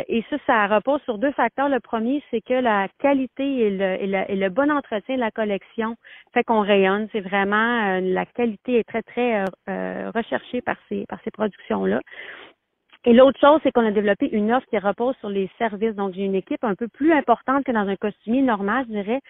et 0.09 0.25
ça, 0.31 0.37
ça 0.47 0.67
repose 0.67 1.01
sur 1.03 1.19
deux 1.19 1.33
facteurs. 1.33 1.69
Le 1.69 1.81
premier, 1.81 2.23
c'est 2.31 2.41
que 2.43 2.55
la 2.55 2.89
qualité 2.99 3.45
et 3.61 3.71
le, 3.71 4.03
et 4.03 4.09
et 4.29 4.37
le 4.37 4.49
bon 4.51 4.71
entretien 4.71 5.17
de 5.17 5.21
la 5.21 5.31
collection 5.31 5.97
fait 6.35 6.45
qu'on 6.45 6.61
rayonne. 6.61 7.09
C'est 7.13 7.21
vraiment 7.21 7.97
euh, 7.97 8.01
la 8.01 8.27
qualité 8.27 8.79
est 8.79 8.89
très 8.89 9.03
très 9.03 9.41
euh, 9.41 9.45
euh, 9.69 10.11
recherchée 10.15 10.61
par 10.61 10.77
ces 10.89 11.07
par 11.07 11.19
ces 11.25 11.31
productions 11.31 11.85
là. 11.85 12.01
Et 13.09 13.15
l'autre 13.15 13.41
chose, 13.41 13.59
c'est 13.63 13.73
qu'on 13.73 13.87
a 13.87 13.91
développé 13.91 14.29
une 14.31 14.53
offre 14.53 14.67
qui 14.69 14.77
repose 14.77 15.17
sur 15.21 15.31
les 15.31 15.49
services. 15.57 15.95
Donc, 15.95 16.13
j'ai 16.13 16.25
une 16.25 16.35
équipe 16.35 16.63
un 16.63 16.75
peu 16.75 16.89
plus 16.89 17.11
importante 17.11 17.65
que 17.65 17.73
dans 17.73 17.89
un 17.89 17.97
costumier 17.97 18.43
normal, 18.43 18.85
je 18.87 18.93
dirais. 18.93 19.21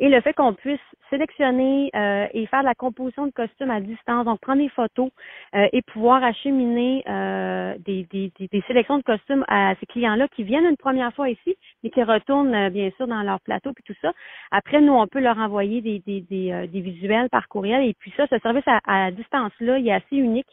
Et 0.00 0.08
le 0.08 0.20
fait 0.22 0.32
qu'on 0.32 0.54
puisse 0.54 0.80
sélectionner 1.08 1.88
euh, 1.94 2.26
et 2.32 2.46
faire 2.46 2.62
de 2.62 2.64
la 2.64 2.74
composition 2.74 3.26
de 3.28 3.30
costumes 3.30 3.70
à 3.70 3.80
distance, 3.80 4.24
donc 4.24 4.40
prendre 4.40 4.60
des 4.60 4.68
photos 4.68 5.10
euh, 5.54 5.68
et 5.72 5.82
pouvoir 5.82 6.24
acheminer 6.24 7.04
euh, 7.08 7.76
des, 7.78 8.08
des, 8.10 8.32
des, 8.40 8.48
des 8.48 8.60
sélections 8.66 8.98
de 8.98 9.04
costumes 9.04 9.44
à 9.46 9.72
ces 9.78 9.86
clients-là 9.86 10.26
qui 10.34 10.42
viennent 10.42 10.66
une 10.66 10.76
première 10.76 11.14
fois 11.14 11.28
ici, 11.30 11.54
mais 11.84 11.90
qui 11.90 12.02
retournent 12.02 12.56
euh, 12.56 12.70
bien 12.70 12.90
sûr 12.96 13.06
dans 13.06 13.22
leur 13.22 13.40
plateau 13.42 13.72
puis 13.72 13.84
tout 13.86 13.94
ça. 14.02 14.10
Après, 14.50 14.80
nous, 14.80 14.94
on 14.94 15.06
peut 15.06 15.20
leur 15.20 15.38
envoyer 15.38 15.80
des, 15.80 16.00
des, 16.00 16.22
des, 16.22 16.50
euh, 16.50 16.66
des 16.66 16.80
visuels 16.80 17.28
par 17.30 17.46
courriel. 17.46 17.84
Et 17.88 17.94
puis 17.94 18.12
ça, 18.16 18.26
ce 18.26 18.38
service 18.40 18.66
à, 18.66 18.80
à 18.84 19.12
distance-là, 19.12 19.78
il 19.78 19.86
est 19.86 19.92
assez 19.92 20.16
unique. 20.16 20.48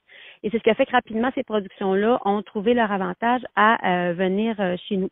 Et 0.46 0.52
c'est 0.52 0.60
ce 0.60 0.64
qui 0.64 0.70
a 0.70 0.76
fait 0.76 0.86
que 0.86 0.92
rapidement, 0.92 1.32
ces 1.34 1.44
productions-là 1.44 2.22
ont 2.24 2.44
trouvé 2.44 2.76
leur 2.76 2.92
avantage 2.92 3.42
à 3.56 4.10
euh, 4.10 4.14
venir 4.14 4.56
euh, 4.60 4.76
chez 4.88 4.96
nous. 4.96 5.10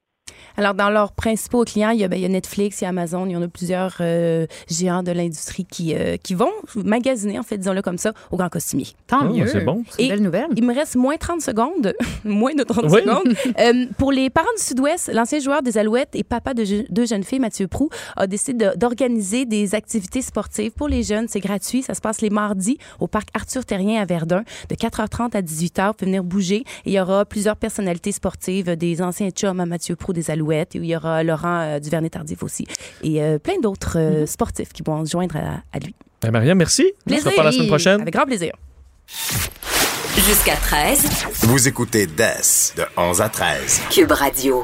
Alors, 0.58 0.74
dans 0.74 0.90
leurs 0.90 1.12
principaux 1.14 1.64
clients, 1.64 1.90
il 1.90 2.00
y 2.00 2.04
a, 2.04 2.08
ben, 2.08 2.18
il 2.18 2.22
y 2.22 2.26
a 2.26 2.30
Netflix, 2.30 2.82
il 2.82 2.84
y 2.84 2.88
a 2.88 2.90
Amazon, 2.90 3.26
il 3.26 3.32
y 3.32 3.36
en 3.36 3.42
a 3.42 3.48
plusieurs 3.48 3.98
euh, 4.02 4.46
géants 4.70 5.04
de 5.04 5.12
l'industrie 5.12 5.66
qui, 5.66 5.94
euh, 5.96 6.18
qui 6.18 6.34
vont 6.34 6.52
magasiner, 6.76 7.40
en 7.40 7.44
fait, 7.44 7.58
disons-le 7.58 7.82
comme 7.82 7.98
ça, 7.98 8.14
au 8.32 8.38
grand 8.38 8.50
costumier. 8.50 8.88
Tant 9.08 9.20
Oh, 9.24 9.34
mieux. 9.34 9.48
c'est 9.48 9.62
bon. 9.62 9.84
C'est 9.90 10.04
une 10.04 10.10
belle 10.10 10.22
nouvelle. 10.22 10.48
Il 10.56 10.64
me 10.66 10.74
reste 10.74 10.96
moins 10.96 11.18
30 11.18 11.42
secondes, 11.42 11.94
moins 12.24 12.54
de 12.56 12.64
30 12.64 12.86
Oui. 12.90 13.02
secondes. 13.02 13.36
Euh, 13.60 13.86
pour 13.98 14.12
les 14.12 14.30
parents 14.30 14.48
du 14.58 14.64
Sud-Ouest, 14.64 15.12
l'ancien 15.14 15.40
joueur 15.40 15.62
des 15.62 15.78
Alouettes 15.78 16.16
et 16.16 16.24
papa 16.24 16.54
de 16.54 16.64
je- 16.66 16.84
deux 16.90 17.06
jeunes 17.06 17.24
filles, 17.24 17.40
Mathieu 17.40 17.68
Prou, 17.68 17.90
a 18.16 18.28
décidé 18.28 18.66
de- 18.66 18.78
d'organiser 18.78 19.46
des 19.46 19.76
activités 19.76 20.22
sportives 20.22 20.72
pour 20.72 20.88
les 20.88 21.04
jeunes. 21.04 21.28
C'est 21.28 21.40
gratuit. 21.40 21.82
Ça 21.84 21.94
se 21.94 22.02
passe 22.02 22.22
les 22.22 22.30
mardis 22.30 22.78
au 23.00 23.08
parc 23.08 23.30
Arthur 23.34 23.66
Terrien 23.66 24.02
à 24.02 24.06
Verdun, 24.06 24.44
de 24.70 24.76
4h30 24.76 25.36
à 25.36 25.42
18h. 25.42 25.88
Vous 25.88 25.94
pouvez 25.94 26.12
venir 26.12 26.24
bouger. 26.24 26.58
Et 26.86 26.92
il 26.92 26.94
y 26.94 27.00
aura 27.00 27.26
plusieurs 27.26 27.56
personnalités 27.56 28.12
sportives, 28.12 28.76
des 28.76 29.02
anciens 29.02 29.30
chums 29.30 29.60
à 29.60 29.66
Mathieu 29.66 29.96
Prou 29.96 30.14
des 30.14 30.30
Alouettes, 30.34 30.76
et 30.76 30.80
il 30.80 30.86
y 30.86 30.96
aura 30.96 31.24
Laurent 31.24 31.62
euh, 31.62 31.80
Duvernay-Tardif 31.80 32.44
aussi, 32.44 32.66
et 33.02 33.24
euh, 33.24 33.40
plein 33.40 33.60
d'autres 33.62 33.98
euh, 33.98 34.26
sportifs 34.26 34.74
qui 34.74 34.84
vont 34.86 35.06
se 35.06 35.12
joindre 35.12 35.38
à, 35.38 35.62
à 35.76 35.80
lui. 35.80 35.96
Ben, 36.22 36.32
Maria, 36.32 36.54
merci. 36.56 36.84
On 36.94 37.00
se 37.10 37.16
Plaisir. 37.16 37.32
reparle 37.32 37.48
la 37.48 37.52
semaine 37.54 37.68
prochaine. 37.68 38.02
Avec 38.02 38.14
grand 38.14 38.26
plaisir. 38.26 38.54
Jusqu'à 40.16 40.56
13, 40.56 41.06
Vous 41.42 41.68
écoutez 41.68 42.06
DES 42.06 42.76
de 42.78 42.84
11 42.98 43.22
à 43.22 43.30
13. 43.30 43.82
Cube 43.90 44.12
Radio. 44.12 44.64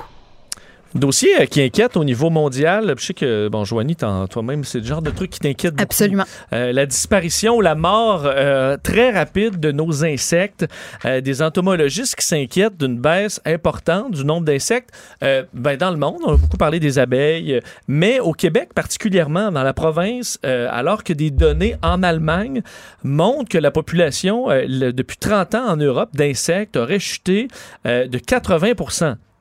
Dossier 0.96 1.42
euh, 1.42 1.46
qui 1.46 1.62
inquiète 1.62 1.98
au 1.98 2.04
niveau 2.04 2.30
mondial. 2.30 2.96
Je 2.98 3.06
sais 3.06 3.14
que, 3.14 3.48
bon, 3.48 3.64
Joanie, 3.64 3.96
toi-même, 3.96 4.64
c'est 4.64 4.80
le 4.80 4.86
genre 4.86 5.02
de 5.02 5.12
truc 5.12 5.30
qui 5.30 5.40
t'inquiète 5.40 5.74
beaucoup. 5.74 5.84
Absolument. 5.84 6.24
Euh, 6.54 6.72
la 6.72 6.86
disparition 6.86 7.58
ou 7.58 7.62
la 7.62 7.76
mort 7.76 8.24
euh, 8.26 8.76
très 8.82 9.12
rapide 9.12 9.60
de 9.60 9.72
nos 9.72 10.04
insectes. 10.04 10.66
Euh, 11.06 11.22
des 11.22 11.42
entomologistes 11.42 12.16
qui 12.16 12.26
s'inquiètent 12.26 12.78
d'une 12.78 13.00
baisse 13.00 13.40
importante 13.46 14.12
du 14.12 14.26
nombre 14.26 14.46
d'insectes 14.46 14.90
ben, 15.22 15.78
dans 15.78 15.92
le 15.92 15.98
monde. 15.98 16.18
On 16.26 16.34
a 16.34 16.38
beaucoup 16.38 16.58
parlé 16.58 16.80
des 16.80 16.98
abeilles, 16.98 17.60
mais 17.88 18.20
au 18.20 18.34
Québec 18.34 18.70
particulièrement, 18.74 19.52
dans 19.52 19.64
la 19.64 19.74
province, 19.74 20.40
alors 20.44 21.04
que 21.04 21.14
des 21.14 21.30
données 21.32 21.76
en 21.84 22.04
Allemagne 22.04 22.62
montrent 23.04 23.50
que 23.50 23.58
la 23.58 23.72
population, 23.72 24.48
le- 24.50 24.92
depuis 24.92 25.18
30 25.18 25.56
ans 25.56 25.68
en 25.68 25.78
Europe, 25.78 26.10
d'insectes 26.14 26.78
aurait 26.78 27.00
chuté 27.00 27.48
de 27.86 28.18
80 28.18 28.74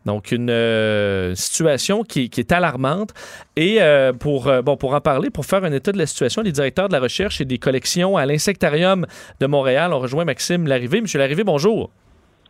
donc, 0.09 0.33
une 0.33 0.49
euh, 0.49 1.35
situation 1.35 2.03
qui, 2.03 2.31
qui 2.31 2.41
est 2.41 2.51
alarmante. 2.51 3.13
Et 3.57 3.77
euh, 3.83 4.15
pour, 4.15 4.49
euh, 4.49 4.63
bon, 4.63 4.79
pour 4.79 4.95
en 4.95 5.03
parler, 5.03 5.29
pour 5.29 5.45
faire 5.45 5.65
un 5.65 5.73
état 5.73 5.93
de 5.93 5.99
la 5.99 6.07
situation, 6.07 6.41
les 6.41 6.51
directeurs 6.51 6.89
de 6.89 6.95
la 6.95 7.01
recherche 7.01 7.43
et 7.43 7.45
des 7.45 7.59
collections 7.59 8.17
à 8.17 8.25
l'Insectarium 8.25 9.05
de 9.39 9.47
Montréal 9.47 9.93
ont 9.93 9.99
rejoint 9.99 10.25
Maxime 10.25 10.67
Larrivée. 10.67 11.03
Monsieur 11.03 11.19
Larrivée, 11.19 11.45
bonjour. 11.45 11.91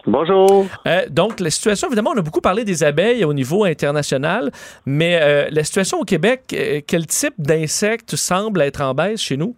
Bonjour. 0.06 0.66
Donc, 1.10 1.40
la 1.40 1.50
situation, 1.50 1.88
évidemment, 1.88 2.12
on 2.14 2.18
a 2.18 2.22
beaucoup 2.22 2.40
parlé 2.40 2.64
des 2.64 2.84
abeilles 2.84 3.24
au 3.24 3.34
niveau 3.34 3.64
international, 3.64 4.52
mais 4.86 5.50
la 5.50 5.64
situation 5.64 5.98
au 5.98 6.04
Québec, 6.04 6.42
quel 6.86 7.06
type 7.08 7.34
d'insectes 7.38 8.14
semble 8.14 8.62
être 8.62 8.80
en 8.80 8.94
baisse 8.94 9.20
chez 9.20 9.36
nous? 9.36 9.56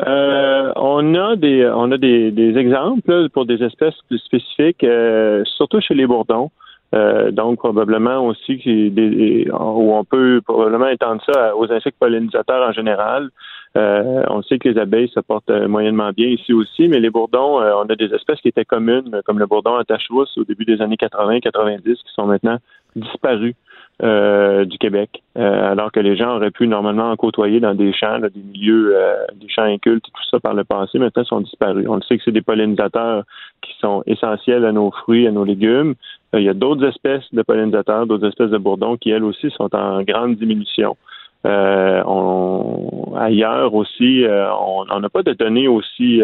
Euh, 0.00 0.72
on 0.76 1.14
a 1.14 1.36
des 1.36 1.66
on 1.66 1.90
a 1.92 1.98
des, 1.98 2.30
des 2.30 2.56
exemples 2.56 3.10
là, 3.10 3.28
pour 3.28 3.46
des 3.46 3.62
espèces 3.62 3.94
plus 4.08 4.18
spécifiques, 4.18 4.84
euh, 4.84 5.42
surtout 5.56 5.80
chez 5.80 5.94
les 5.94 6.06
bourdons. 6.06 6.50
Euh, 6.94 7.30
donc, 7.30 7.58
probablement 7.58 8.26
aussi 8.26 8.58
des, 8.90 9.48
où 9.50 9.94
on 9.94 10.04
peut 10.04 10.40
probablement 10.44 10.88
étendre 10.88 11.22
ça 11.24 11.56
aux 11.56 11.70
insectes 11.72 11.98
pollinisateurs 11.98 12.68
en 12.68 12.72
général. 12.72 13.30
Euh, 13.78 14.22
on 14.28 14.42
sait 14.42 14.58
que 14.58 14.68
les 14.68 14.78
abeilles 14.78 15.08
se 15.08 15.20
portent 15.20 15.48
euh, 15.48 15.66
moyennement 15.66 16.10
bien 16.10 16.28
ici 16.28 16.52
aussi, 16.52 16.88
mais 16.88 17.00
les 17.00 17.08
bourdons, 17.08 17.62
on 17.62 17.88
a 17.88 17.96
des 17.96 18.12
espèces 18.14 18.40
qui 18.40 18.48
étaient 18.48 18.66
communes, 18.66 19.22
comme 19.24 19.38
le 19.38 19.46
bourdon 19.46 19.76
à 19.76 19.84
tache 19.84 20.08
au 20.10 20.44
début 20.44 20.66
des 20.66 20.82
années 20.82 20.96
80-90, 20.96 21.82
qui 21.82 22.12
sont 22.14 22.26
maintenant 22.26 22.58
disparues. 22.94 23.54
Du 24.00 24.78
Québec, 24.78 25.22
alors 25.36 25.92
que 25.92 26.00
les 26.00 26.16
gens 26.16 26.36
auraient 26.36 26.50
pu 26.50 26.66
normalement 26.66 27.10
en 27.10 27.16
côtoyer 27.16 27.60
dans 27.60 27.74
des 27.74 27.92
champs, 27.92 28.18
des 28.18 28.30
milieux, 28.52 28.96
des 29.36 29.48
champs 29.48 29.62
incultes, 29.62 30.04
tout 30.04 30.28
ça 30.30 30.40
par 30.40 30.54
le 30.54 30.64
passé, 30.64 30.98
maintenant 30.98 31.24
sont 31.24 31.40
disparus. 31.40 31.86
On 31.88 31.96
le 31.96 32.02
sait 32.02 32.16
que 32.16 32.24
c'est 32.24 32.32
des 32.32 32.42
pollinisateurs 32.42 33.24
qui 33.60 33.72
sont 33.78 34.02
essentiels 34.06 34.64
à 34.64 34.72
nos 34.72 34.90
fruits, 34.90 35.26
à 35.26 35.30
nos 35.30 35.44
légumes. 35.44 35.94
Euh, 36.34 36.40
il 36.40 36.44
y 36.44 36.48
a 36.48 36.54
d'autres 36.54 36.86
espèces 36.86 37.24
de 37.32 37.42
pollinisateurs, 37.42 38.06
d'autres 38.06 38.26
espèces 38.26 38.50
de 38.50 38.58
bourdons 38.58 38.96
qui, 38.96 39.10
elles 39.10 39.24
aussi, 39.24 39.50
sont 39.50 39.74
en 39.74 40.02
grande 40.02 40.36
diminution. 40.36 40.96
Euh, 41.44 42.02
on, 42.06 43.14
ailleurs 43.16 43.74
aussi, 43.74 44.24
euh, 44.24 44.48
on 44.54 45.00
n'a 45.00 45.08
pas 45.08 45.22
de 45.22 45.32
données 45.32 45.68
aussi 45.68 46.22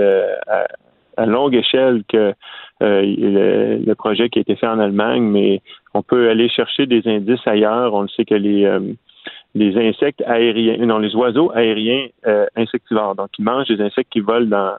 à, 1.16 1.26
longue 1.26 1.54
échelle 1.54 2.02
que 2.08 2.32
le, 2.80 3.94
projet 3.94 4.28
qui 4.28 4.38
a 4.38 4.42
été 4.42 4.54
fait 4.54 4.68
en 4.68 4.78
Allemagne, 4.78 5.22
mais 5.22 5.60
on 5.98 6.02
peut 6.02 6.30
aller 6.30 6.48
chercher 6.48 6.86
des 6.86 7.02
indices 7.06 7.46
ailleurs. 7.46 7.94
On 7.94 8.02
le 8.02 8.08
sait 8.08 8.24
que 8.24 8.34
les 8.34 8.68
les 9.54 9.76
insectes 9.88 10.22
aériens, 10.26 10.76
non, 10.86 10.98
les 10.98 11.14
oiseaux 11.16 11.50
aériens 11.54 12.06
insectivores, 12.54 13.14
donc 13.14 13.30
ils 13.38 13.44
mangent 13.44 13.68
des 13.68 13.80
insectes 13.80 14.12
qui 14.12 14.20
volent 14.20 14.46
dans 14.46 14.76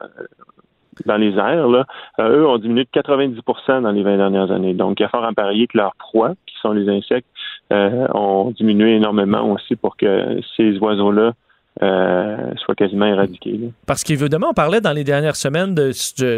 dans 1.06 1.16
les 1.16 1.36
airs, 1.36 1.68
là, 1.68 1.86
euh, 2.18 2.38
eux 2.38 2.46
ont 2.46 2.58
diminué 2.58 2.84
de 2.84 3.00
90% 3.00 3.82
dans 3.82 3.90
les 3.90 4.02
20 4.02 4.16
dernières 4.16 4.50
années. 4.50 4.74
Donc, 4.74 5.00
il 5.00 5.02
y 5.02 5.06
a 5.06 5.08
fort 5.08 5.28
parier 5.34 5.66
que 5.66 5.78
leurs 5.78 5.94
proies, 5.96 6.34
qui 6.46 6.54
sont 6.60 6.72
les 6.72 6.88
insectes, 6.88 7.28
euh, 7.72 8.06
ont 8.14 8.50
diminué 8.50 8.96
énormément 8.96 9.50
aussi 9.52 9.76
pour 9.76 9.96
que 9.96 10.40
ces 10.56 10.78
oiseaux-là 10.78 11.32
euh, 11.82 12.36
soient 12.64 12.74
quasiment 12.74 13.06
éradiqués. 13.06 13.58
Parce 13.86 14.04
qu'évidemment, 14.04 14.48
on 14.50 14.54
parlait 14.54 14.80
dans 14.80 14.92
les 14.92 15.04
dernières 15.04 15.36
semaines 15.36 15.74
de, 15.74 15.92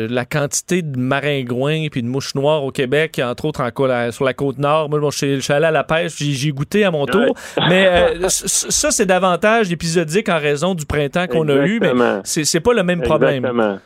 la 0.09 0.25
quantité 0.25 0.83
de 0.83 0.99
maringouins 0.99 1.89
et 1.93 2.03
de 2.03 2.07
mouches 2.07 2.35
noires 2.35 2.65
au 2.65 2.71
Québec, 2.71 3.21
entre 3.23 3.47
autres 3.47 3.61
en, 3.61 4.11
sur 4.13 4.25
la 4.25 4.35
côte 4.35 4.59
nord. 4.59 4.89
Moi, 4.89 5.01
je, 5.11 5.41
suis 5.41 5.53
allé 5.53 5.67
à 5.67 5.71
la 5.71 5.85
pêche, 5.85 6.17
j'ai 6.17 6.51
goûté 6.53 6.85
à 6.85 6.91
mon 6.91 7.07
tour. 7.07 7.35
Mais 7.69 8.15
ça, 8.29 8.91
c'est 8.91 9.07
davantage 9.07 9.73
épisodique 9.73 10.29
en 10.29 10.39
raison 10.39 10.75
du 10.75 10.87
printemps 10.87 11.27
qu'on 11.27 11.49
a 11.49 11.67
eu, 11.67 11.81
mais 11.81 11.93
c'est 12.25 12.61
pas 12.61 12.73
le 12.73 12.83
même 12.83 13.03
problème. 13.03 13.45
Exactement. 13.45 13.79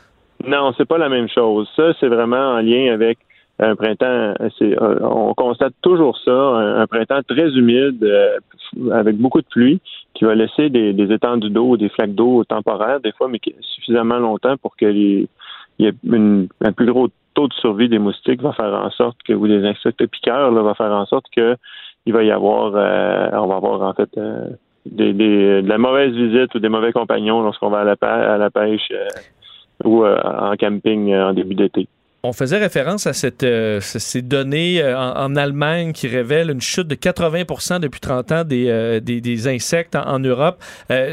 Non, 0.46 0.72
c'est 0.76 0.86
pas 0.86 0.98
la 0.98 1.08
même 1.08 1.28
chose. 1.28 1.68
Ça, 1.74 1.94
c'est 1.98 2.08
vraiment 2.08 2.54
en 2.54 2.60
lien 2.60 2.92
avec 2.92 3.18
un 3.58 3.74
printemps. 3.74 4.34
Euh, 4.60 4.96
on 5.00 5.34
constate 5.34 5.72
toujours 5.82 6.18
ça, 6.24 6.32
un, 6.32 6.86
printemps 6.86 7.22
très 7.26 7.48
humide 7.48 8.02
euh, 8.04 8.38
avec 8.92 9.16
beaucoup 9.16 9.40
de 9.40 9.46
pluie 9.46 9.80
qui 10.16 10.24
va 10.24 10.34
laisser 10.34 10.70
des, 10.70 11.12
étendues 11.12 11.50
d'eau, 11.50 11.76
des 11.76 11.88
flaques 11.88 12.14
d'eau 12.14 12.44
temporaires 12.44 13.00
des 13.00 13.12
fois, 13.12 13.28
mais 13.28 13.40
suffisamment 13.60 14.18
longtemps 14.18 14.56
pour 14.56 14.76
que 14.76 14.86
y 14.90 15.28
ait 15.80 15.94
un 16.12 16.72
plus 16.72 16.86
gros 16.86 17.08
taux 17.34 17.48
de 17.48 17.54
survie 17.54 17.88
des 17.88 17.98
moustiques 17.98 18.40
va 18.40 18.52
faire 18.52 18.72
en 18.72 18.90
sorte 18.90 19.18
que 19.22 19.34
ou 19.34 19.46
des 19.46 19.64
insectes 19.64 20.06
piqueurs 20.06 20.50
va 20.52 20.74
faire 20.74 20.92
en 20.92 21.06
sorte 21.06 21.26
que 21.34 21.56
il 22.06 22.12
va 22.12 22.22
y 22.22 22.30
avoir, 22.30 22.72
euh, 22.76 23.28
on 23.32 23.46
va 23.46 23.56
avoir 23.56 23.82
en 23.82 23.92
fait 23.92 24.10
des, 24.86 25.12
des, 25.12 25.62
de 25.62 25.68
la 25.68 25.78
mauvaise 25.78 26.12
visite 26.12 26.54
ou 26.54 26.60
des 26.60 26.68
mauvais 26.68 26.92
compagnons 26.92 27.42
lorsqu'on 27.42 27.68
va 27.68 27.80
à 27.80 27.84
la, 27.84 27.96
à 28.00 28.38
la 28.38 28.50
pêche 28.50 28.90
ou 29.84 30.04
euh, 30.04 30.18
en 30.22 30.56
camping 30.56 31.12
euh, 31.12 31.30
en 31.30 31.32
début 31.32 31.54
d'été. 31.54 31.88
On 32.28 32.32
faisait 32.32 32.58
référence 32.58 33.06
à 33.06 33.12
cette, 33.12 33.42
euh, 33.42 33.78
ces 33.80 34.22
données 34.22 34.82
en, 34.84 35.36
Allemagne 35.36 35.92
qui 35.92 36.08
révèlent 36.08 36.50
une 36.50 36.60
chute 36.60 36.88
de 36.88 36.94
80% 36.94 37.80
depuis 37.80 38.00
30 38.00 38.32
ans 38.32 38.44
des, 38.44 39.00
des, 39.00 39.48
insectes 39.48 39.96
en, 39.96 40.18
Europe. 40.18 40.56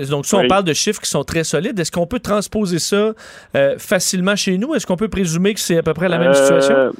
donc, 0.09 0.25
ça, 0.25 0.37
on 0.37 0.47
parle 0.47 0.63
de 0.63 0.73
chiffres 0.73 1.01
qui 1.01 1.09
sont 1.09 1.23
très 1.23 1.43
solides. 1.43 1.79
Est-ce 1.79 1.91
qu'on 1.91 2.07
peut 2.07 2.19
transposer 2.19 2.79
ça 2.79 3.13
facilement 3.77 4.35
chez 4.35 4.57
nous? 4.57 4.73
Est-ce 4.75 4.87
qu'on 4.87 4.95
peut 4.95 5.09
présumer 5.09 5.53
que 5.53 5.59
c'est 5.59 5.77
à 5.77 5.83
peu 5.83 5.93
près 5.93 6.09
la 6.09 6.19
même 6.19 6.33
situation? 6.33 6.91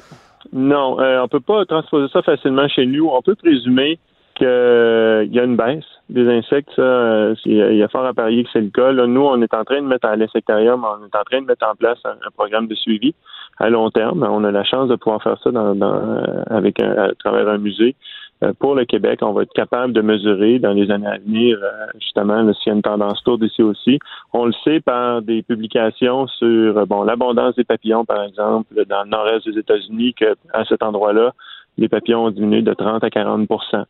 Non, 0.52 0.96
on 0.98 1.22
ne 1.22 1.28
peut 1.28 1.40
pas 1.40 1.64
transposer 1.64 2.08
ça 2.12 2.22
facilement 2.22 2.68
chez 2.68 2.86
nous. 2.86 3.08
On 3.08 3.22
peut 3.22 3.36
présumer 3.36 3.98
qu'il 4.34 4.46
y 4.46 5.38
a 5.38 5.44
une 5.44 5.56
baisse 5.56 5.84
des 6.10 6.28
insectes, 6.28 6.70
ça, 6.76 6.82
euh, 6.82 7.34
il 7.46 7.76
y 7.76 7.82
a 7.82 7.88
fort 7.88 8.04
à 8.04 8.12
parier 8.12 8.44
que 8.44 8.50
c'est 8.52 8.60
le 8.60 8.68
cas. 8.68 8.92
Là, 8.92 9.06
nous, 9.06 9.22
on 9.22 9.40
est 9.40 9.54
en 9.54 9.64
train 9.64 9.80
de 9.80 9.86
mettre 9.86 10.06
à 10.06 10.16
l'insectarium, 10.16 10.84
on 10.84 11.06
est 11.06 11.16
en 11.16 11.24
train 11.24 11.40
de 11.40 11.46
mettre 11.46 11.66
en 11.66 11.74
place 11.74 11.98
un, 12.04 12.16
programme 12.36 12.66
de 12.66 12.74
suivi 12.74 13.14
à 13.58 13.70
long 13.70 13.90
terme. 13.90 14.26
On 14.28 14.44
a 14.44 14.50
la 14.50 14.64
chance 14.64 14.88
de 14.88 14.96
pouvoir 14.96 15.22
faire 15.22 15.38
ça 15.42 15.50
dans, 15.50 15.80
euh, 15.80 16.42
avec 16.50 16.80
à 16.80 17.10
travers 17.18 17.48
un 17.48 17.58
musée. 17.58 17.94
Euh, 18.42 18.52
pour 18.58 18.74
le 18.74 18.84
Québec, 18.84 19.20
on 19.22 19.32
va 19.32 19.42
être 19.42 19.52
capable 19.52 19.92
de 19.92 20.00
mesurer 20.00 20.58
dans 20.58 20.72
les 20.72 20.90
années 20.90 21.06
à 21.06 21.18
venir, 21.18 21.58
justement, 22.00 22.52
s'il 22.54 22.70
y 22.70 22.70
a 22.70 22.74
une 22.74 22.82
tendance 22.82 23.22
tour 23.22 23.38
ici 23.42 23.62
aussi. 23.62 23.98
On 24.32 24.46
le 24.46 24.52
sait 24.64 24.80
par 24.80 25.22
des 25.22 25.42
publications 25.42 26.26
sur 26.26 26.86
bon 26.86 27.04
l'abondance 27.04 27.54
des 27.54 27.64
papillons, 27.64 28.04
par 28.04 28.24
exemple, 28.24 28.84
dans 28.88 29.04
le 29.04 29.08
nord-est 29.08 29.48
des 29.48 29.58
États-Unis, 29.58 30.14
que 30.14 30.34
à 30.52 30.64
cet 30.64 30.82
endroit-là, 30.82 31.32
les 31.78 31.88
papillons 31.88 32.24
ont 32.26 32.30
diminué 32.30 32.62
de 32.62 32.72
30 32.72 33.02
à 33.04 33.08
40% 33.08 33.84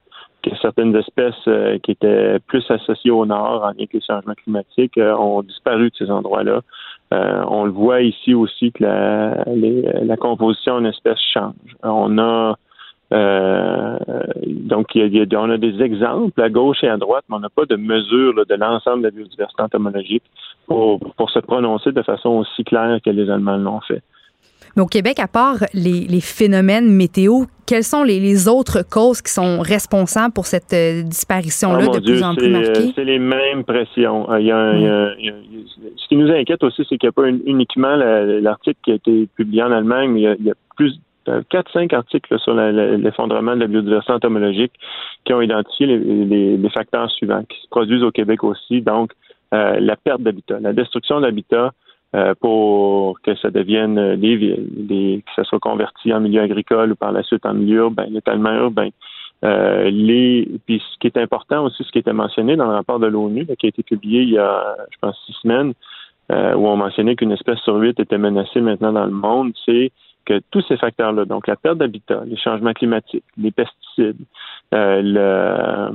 que 0.44 0.56
certaines 0.60 0.94
espèces 0.96 1.34
euh, 1.48 1.78
qui 1.78 1.92
étaient 1.92 2.38
plus 2.46 2.64
associées 2.68 3.10
au 3.10 3.24
nord 3.24 3.62
en 3.62 3.68
lien 3.68 3.74
avec 3.78 3.92
les 3.94 4.00
changements 4.00 4.34
climatiques 4.34 4.98
euh, 4.98 5.16
ont 5.16 5.42
disparu 5.42 5.90
de 5.90 5.96
ces 5.96 6.10
endroits-là. 6.10 6.60
Euh, 7.12 7.44
on 7.48 7.64
le 7.64 7.70
voit 7.70 8.00
ici 8.02 8.34
aussi 8.34 8.72
que 8.72 8.82
la, 8.82 9.44
la 9.44 10.16
composition 10.16 10.78
d'une 10.78 10.86
espèce 10.86 11.20
change. 11.32 11.76
On 11.82 12.18
a 12.18 12.56
donc 13.10 14.94
il 14.94 15.14
y 15.14 15.20
a, 15.20 15.40
on 15.40 15.50
a 15.50 15.58
des 15.58 15.80
exemples 15.82 16.40
à 16.42 16.48
gauche 16.48 16.82
et 16.82 16.88
à 16.88 16.96
droite, 16.96 17.24
mais 17.28 17.36
on 17.36 17.40
n'a 17.40 17.48
pas 17.48 17.66
de 17.66 17.76
mesure 17.76 18.34
de 18.34 18.54
l'ensemble 18.54 19.02
de 19.02 19.08
la 19.08 19.10
biodiversité 19.12 19.62
entomologique 19.62 20.24
pour, 20.66 20.98
pour 21.16 21.30
se 21.30 21.38
prononcer 21.38 21.92
de 21.92 22.02
façon 22.02 22.30
aussi 22.30 22.64
claire 22.64 22.98
que 23.04 23.10
les 23.10 23.30
Allemands 23.30 23.58
l'ont 23.58 23.80
fait. 23.80 24.02
Mais 24.76 24.82
au 24.82 24.86
Québec, 24.86 25.20
à 25.20 25.28
part 25.28 25.56
les, 25.72 26.20
phénomènes 26.20 26.90
météo, 26.90 27.44
quelles 27.66 27.84
sont 27.84 28.02
les, 28.02 28.48
autres 28.48 28.82
causes 28.82 29.22
qui 29.22 29.32
sont 29.32 29.60
responsables 29.60 30.32
pour 30.32 30.46
cette 30.46 30.72
euh, 30.72 31.02
disparition-là 31.02 31.86
oh 31.88 31.98
de 31.98 32.00
plus 32.00 32.22
en 32.22 32.34
plus 32.34 32.48
marquée? 32.48 32.92
C'est 32.94 33.04
les 33.04 33.18
mêmes 33.18 33.64
pressions. 33.64 34.26
Il 34.36 34.46
y 34.46 34.52
a, 34.52 34.74
ce 35.96 36.08
qui 36.08 36.16
nous 36.16 36.30
inquiète 36.30 36.62
aussi, 36.64 36.84
c'est 36.88 36.98
qu'il 36.98 37.08
n'y 37.08 37.10
a 37.10 37.12
pas 37.12 37.28
uniquement 37.28 37.94
l'article 37.96 38.78
qui 38.84 38.92
a 38.92 38.94
été 38.94 39.28
publié 39.36 39.62
en 39.62 39.72
Allemagne, 39.72 40.10
mais 40.10 40.20
il 40.38 40.44
y 40.44 40.50
a, 40.50 40.54
plus 40.76 40.98
de 41.26 41.44
4-5 41.52 41.94
articles 41.94 42.38
sur 42.38 42.54
l'effondrement 42.54 43.54
de 43.54 43.60
la 43.60 43.66
biodiversité 43.66 44.12
entomologique 44.12 44.72
qui 45.24 45.32
ont 45.32 45.40
identifié 45.40 45.86
les, 45.86 46.70
facteurs 46.70 47.10
suivants 47.12 47.44
qui 47.48 47.60
se 47.62 47.68
produisent 47.68 48.02
au 48.02 48.10
Québec 48.10 48.42
aussi. 48.42 48.82
Donc, 48.82 49.12
euh, 49.54 49.78
la 49.78 49.94
perte 49.96 50.20
d'habitat, 50.20 50.58
la 50.60 50.72
destruction 50.72 51.20
d'habitat, 51.20 51.66
euh, 51.66 51.70
pour 52.40 53.20
que 53.22 53.34
ça 53.36 53.50
devienne 53.50 54.16
des 54.16 54.36
villes, 54.36 54.66
des, 54.70 55.22
que 55.26 55.32
ça 55.34 55.44
soit 55.44 55.58
converti 55.58 56.12
en 56.12 56.20
milieu 56.20 56.42
agricole 56.42 56.92
ou 56.92 56.94
par 56.94 57.10
la 57.10 57.22
suite 57.22 57.44
en 57.44 57.54
milieu 57.54 57.78
urbain, 57.78 58.06
l'étalement 58.08 58.52
urbain. 58.52 58.90
Euh, 59.44 59.90
les, 59.90 60.48
puis 60.66 60.82
ce 60.92 60.98
qui 60.98 61.06
est 61.06 61.18
important 61.18 61.64
aussi, 61.64 61.84
ce 61.84 61.92
qui 61.92 61.98
était 61.98 62.14
mentionné 62.14 62.56
dans 62.56 62.66
le 62.66 62.74
rapport 62.74 62.98
de 62.98 63.06
l'ONU, 63.06 63.46
qui 63.58 63.66
a 63.66 63.68
été 63.68 63.82
publié 63.82 64.22
il 64.22 64.30
y 64.30 64.38
a, 64.38 64.76
je 64.90 64.96
pense, 65.00 65.18
six 65.26 65.34
semaines, 65.42 65.74
euh, 66.32 66.54
où 66.54 66.66
on 66.66 66.76
mentionnait 66.76 67.16
qu'une 67.16 67.32
espèce 67.32 67.58
sur 67.60 67.76
huit 67.76 67.98
était 68.00 68.16
menacée 68.16 68.62
maintenant 68.62 68.92
dans 68.92 69.04
le 69.04 69.12
monde, 69.12 69.52
c'est 69.66 69.92
que 70.24 70.40
tous 70.50 70.62
ces 70.68 70.76
facteurs-là, 70.76 71.24
donc 71.24 71.46
la 71.46 71.56
perte 71.56 71.78
d'habitat, 71.78 72.22
les 72.26 72.36
changements 72.36 72.72
climatiques, 72.72 73.24
les 73.36 73.50
pesticides, 73.50 74.20
euh, 74.74 75.02
le, 75.02 75.20
euh, 75.20 75.90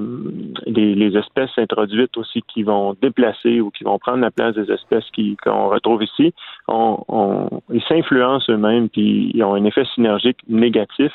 les, 0.68 1.18
espèces 1.18 1.58
introduites 1.58 2.16
aussi 2.18 2.42
qui 2.48 2.64
vont 2.64 2.96
déplacer 3.02 3.60
ou 3.60 3.72
qui 3.72 3.84
vont 3.84 3.98
prendre 4.00 4.20
la 4.20 4.32
place 4.32 4.56
des 4.56 4.72
espèces 4.72 5.06
qu'on 5.44 5.70
retrouve 5.70 6.04
ici, 6.04 6.34
on, 6.68 7.50
ils 7.72 7.84
s'influencent 7.84 8.52
eux-mêmes 8.52 8.90
puis 8.90 9.32
ils 9.34 9.44
ont 9.44 9.56
un 9.56 9.66
effet 9.66 9.86
synergique 9.96 10.38
négatif 10.48 11.12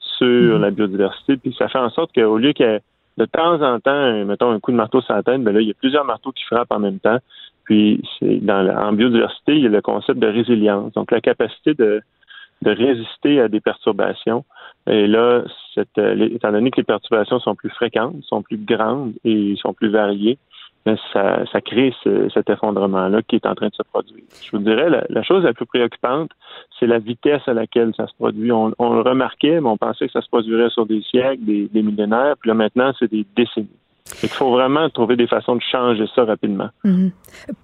sur 0.00 0.26
mm-hmm. 0.26 0.60
la 0.60 0.70
biodiversité. 0.70 1.36
Puis 1.36 1.54
ça 1.58 1.68
fait 1.68 1.78
en 1.78 1.90
sorte 1.90 2.12
qu'au 2.14 2.38
lieu 2.38 2.52
qu'il 2.52 2.66
y 2.66 2.68
ait 2.68 2.82
de 3.16 3.24
temps 3.24 3.60
en 3.62 3.80
temps, 3.80 4.24
mettons 4.24 4.50
un 4.52 4.60
coup 4.60 4.70
de 4.70 4.76
marteau 4.76 5.00
sur 5.00 5.14
la 5.14 5.24
tête, 5.24 5.42
ben 5.42 5.52
là, 5.52 5.60
il 5.60 5.66
y 5.66 5.72
a 5.72 5.74
plusieurs 5.74 6.04
marteaux 6.04 6.30
qui 6.30 6.44
frappent 6.44 6.70
en 6.70 6.78
même 6.78 7.00
temps. 7.00 7.18
Puis 7.64 8.00
dans 8.22 8.66
en 8.68 8.92
biodiversité, 8.92 9.56
il 9.56 9.62
y 9.62 9.66
a 9.66 9.70
le 9.70 9.82
concept 9.82 10.18
de 10.18 10.26
résilience, 10.26 10.92
donc 10.92 11.10
la 11.10 11.20
capacité 11.20 11.74
de 11.74 12.00
de 12.62 12.70
résister 12.70 13.40
à 13.40 13.48
des 13.48 13.60
perturbations. 13.60 14.44
Et 14.86 15.06
là, 15.06 15.44
cette, 15.74 15.98
euh, 15.98 16.28
étant 16.32 16.52
donné 16.52 16.70
que 16.70 16.78
les 16.78 16.84
perturbations 16.84 17.38
sont 17.40 17.54
plus 17.54 17.70
fréquentes, 17.70 18.16
sont 18.24 18.42
plus 18.42 18.58
grandes 18.58 19.12
et 19.24 19.54
sont 19.56 19.72
plus 19.72 19.90
variées, 19.90 20.38
ben, 20.86 20.96
ça, 21.12 21.44
ça 21.52 21.60
crée 21.60 21.92
cet 22.32 22.48
effondrement-là 22.48 23.20
qui 23.22 23.36
est 23.36 23.46
en 23.46 23.54
train 23.54 23.68
de 23.68 23.74
se 23.74 23.82
produire. 23.82 24.22
Je 24.42 24.50
vous 24.52 24.62
dirais, 24.62 24.88
la, 25.08 25.22
chose 25.22 25.44
la 25.44 25.52
plus 25.52 25.66
préoccupante, 25.66 26.30
c'est 26.78 26.86
la 26.86 26.98
vitesse 26.98 27.42
à 27.46 27.52
laquelle 27.52 27.92
ça 27.96 28.06
se 28.06 28.14
produit. 28.14 28.50
On, 28.52 28.68
le 28.78 29.02
remarquait, 29.02 29.60
mais 29.60 29.68
on 29.68 29.76
pensait 29.76 30.06
que 30.06 30.12
ça 30.12 30.22
se 30.22 30.28
produirait 30.28 30.70
sur 30.70 30.86
des 30.86 31.02
siècles, 31.02 31.44
des, 31.44 31.68
des 31.68 31.82
millénaires, 31.82 32.36
puis 32.40 32.48
là 32.48 32.54
maintenant, 32.54 32.92
c'est 32.98 33.10
des 33.10 33.26
décennies. 33.36 33.68
Il 34.22 34.28
faut 34.28 34.50
vraiment 34.50 34.88
trouver 34.90 35.16
des 35.16 35.26
façons 35.26 35.56
de 35.56 35.62
changer 35.70 36.04
ça 36.14 36.24
rapidement. 36.24 36.68
Mhm. 36.84 37.12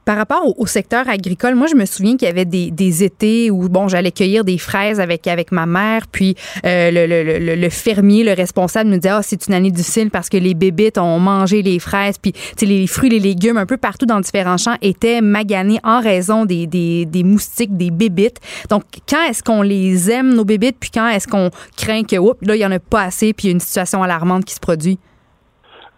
Par 0.04 0.16
rapport 0.16 0.58
au, 0.58 0.66
secteur 0.66 1.08
agricole, 1.08 1.54
moi, 1.54 1.66
je 1.66 1.74
me 1.74 1.84
souviens 1.84 2.16
qu'il 2.16 2.28
y 2.28 2.30
avait 2.30 2.44
des, 2.44 3.04
étés 3.04 3.50
où, 3.50 3.68
bon, 3.68 3.88
j'allais 3.88 4.12
cueillir 4.12 4.44
des 4.44 4.58
fraises 4.58 5.00
avec, 5.00 5.26
avec 5.26 5.52
ma 5.52 5.66
mère, 5.66 6.06
puis 6.10 6.34
euh, 6.64 6.90
le, 6.90 7.06
le, 7.06 7.54
le, 7.56 7.68
fermier, 7.70 8.24
le 8.24 8.32
responsable 8.32 8.90
me 8.90 8.96
disait, 8.96 9.10
ah, 9.10 9.22
c'est 9.22 9.46
une 9.46 9.54
année 9.54 9.70
difficile 9.70 10.10
parce 10.10 10.28
que 10.28 10.36
les 10.36 10.54
bébites 10.54 10.98
ont 10.98 11.18
mangé 11.18 11.62
les 11.62 11.78
fraises, 11.78 12.18
puis, 12.18 12.32
les 12.62 12.86
fruits, 12.86 13.10
les 13.10 13.20
légumes, 13.20 13.56
un 13.56 13.66
peu 13.66 13.76
partout 13.76 14.06
dans 14.06 14.20
différents 14.20 14.58
champs, 14.58 14.76
étaient 14.82 15.20
maganés 15.20 15.80
en 15.82 16.00
raison 16.00 16.44
des, 16.44 16.66
des, 16.66 17.24
moustiques, 17.24 17.76
des 17.76 17.90
bébites. 17.90 18.40
Donc, 18.70 18.82
quand 19.08 19.22
est-ce 19.28 19.42
qu'on 19.42 19.62
les 19.62 20.10
aime, 20.10 20.34
nos 20.34 20.44
bébites, 20.44 20.76
puis 20.78 20.90
quand 20.92 21.08
est-ce 21.08 21.26
qu'on 21.26 21.50
craint 21.76 22.04
que, 22.04 22.16
oups, 22.16 22.38
là, 22.42 22.56
il 22.56 22.60
y 22.60 22.66
en 22.66 22.72
a 22.72 22.78
pas 22.78 23.02
assez, 23.02 23.32
puis 23.32 23.46
il 23.46 23.50
y 23.50 23.52
a 23.52 23.54
une 23.54 23.60
situation 23.60 24.02
alarmante 24.02 24.44
qui 24.44 24.54
se 24.54 24.60
produit? 24.60 24.98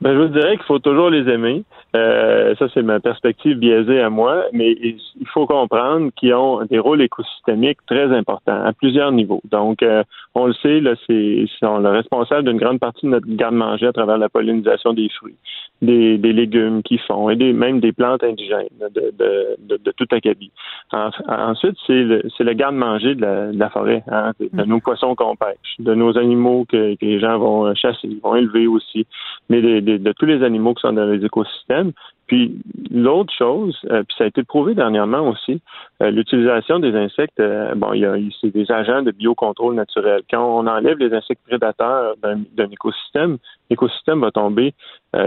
Ben, 0.01 0.14
je 0.14 0.18
vous 0.18 0.28
dirais 0.28 0.56
qu'il 0.56 0.66
faut 0.66 0.78
toujours 0.78 1.10
les 1.10 1.28
aimer. 1.32 1.64
Euh, 1.97 2.55
ça, 2.59 2.66
c'est 2.73 2.82
ma 2.82 3.01
perspective 3.01 3.56
biaisée 3.59 4.01
à 4.01 4.10
moi, 4.10 4.44
mais 4.52 4.70
il 4.73 5.28
faut 5.32 5.47
comprendre 5.47 6.10
qu'ils 6.16 6.35
ont 6.35 6.62
des 6.73 6.78
rôles 6.78 7.01
écosystémiques 7.01 7.78
très 7.86 8.09
importants 8.20 8.60
à 8.64 8.73
plusieurs 8.81 9.12
niveaux. 9.12 9.40
Donc, 9.51 9.82
euh, 9.82 10.02
on 10.35 10.47
le 10.47 10.52
sait, 10.62 10.81
là, 10.81 10.94
c'est 11.06 11.14
ils 11.14 11.51
sont 11.59 11.78
le 11.78 11.89
responsable 11.89 12.44
d'une 12.48 12.59
grande 12.59 12.81
partie 12.81 13.06
de 13.06 13.12
notre 13.12 13.27
garde-manger 13.28 13.86
à 13.86 13.93
travers 13.93 14.18
la 14.18 14.28
pollinisation 14.28 14.93
des 14.93 15.09
fruits, 15.09 15.40
des, 15.81 16.18
des 16.18 16.35
légumes 16.35 16.82
qu'ils 16.82 17.01
font 17.01 17.31
et 17.31 17.36
des, 17.36 17.52
même 17.52 17.81
des 17.81 17.93
plantes 17.93 18.23
indigènes 18.24 18.77
de, 18.97 19.02
de, 19.20 19.56
de, 19.68 19.77
de 19.82 19.90
tout 19.93 20.09
acabit. 20.10 20.51
En, 20.93 21.10
ensuite, 21.28 21.77
c'est 21.86 22.02
le, 22.02 22.23
c'est 22.36 22.44
le 22.44 22.52
garde-manger 22.52 23.14
de 23.14 23.23
la, 23.23 23.52
de 23.52 23.59
la 23.59 23.70
forêt, 23.70 24.02
hein, 24.10 24.32
de, 24.39 24.51
de 24.52 24.64
nos 24.64 24.81
poissons 24.81 25.14
qu'on 25.14 25.36
pêche, 25.36 25.73
de 25.78 25.94
nos 25.94 26.18
animaux 26.18 26.66
que, 26.68 26.94
que 26.97 27.06
les 27.06 27.20
gens 27.20 27.39
vont 27.39 27.74
chasser, 27.74 28.09
vont 28.23 28.36
élever 28.36 28.66
aussi, 28.66 29.06
mais 29.48 29.62
de 29.62 30.12
tous 30.12 30.27
les 30.27 30.43
animaux 30.43 30.74
qui 30.74 30.82
sont 30.82 30.93
dans 30.93 31.06
les 31.06 31.24
écosystèmes. 31.24 31.85
Puis 32.26 32.60
l'autre 32.90 33.32
chose, 33.32 33.78
euh, 33.90 34.02
puis 34.02 34.16
ça 34.18 34.24
a 34.24 34.26
été 34.26 34.42
prouvé 34.42 34.74
dernièrement 34.74 35.28
aussi, 35.28 35.60
euh, 36.02 36.10
l'utilisation 36.10 36.80
des 36.80 36.94
insectes, 36.96 37.38
euh, 37.38 37.74
bon, 37.76 37.92
il 37.92 38.00
y 38.00 38.04
a 38.04 38.16
c'est 38.40 38.50
des 38.50 38.70
agents 38.72 39.02
de 39.02 39.12
biocontrôle 39.12 39.74
naturel. 39.74 40.22
Quand 40.28 40.44
on 40.44 40.66
enlève 40.66 40.98
les 40.98 41.14
insectes 41.14 41.42
prédateurs 41.46 42.16
d'un, 42.22 42.70
écosystème, 42.70 43.38
l'écosystème 43.70 44.20
va 44.20 44.32
tomber, 44.32 44.74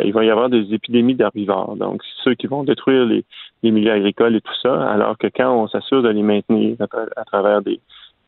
il 0.03 0.14
va 0.14 0.23
y 0.23 0.30
avoir 0.30 0.49
des 0.49 0.73
épidémies 0.73 1.15
d'herbivores. 1.15 1.76
Donc, 1.76 2.02
ceux 2.23 2.36
qui 2.36 2.48
vont 2.48 2.64
détruire 2.64 3.06
les, 3.06 3.23
milieux 3.64 3.91
agricoles 3.91 4.36
et 4.36 4.41
tout 4.41 4.53
ça, 4.61 4.88
alors 4.90 5.18
que 5.18 5.27
quand 5.27 5.52
on 5.52 5.68
s'assure 5.68 6.03
de 6.03 6.10
les 6.10 6.22
maintenir 6.22 6.76
à, 6.80 6.86
à 7.19 7.23
travers 7.26 7.61
des 7.61 7.80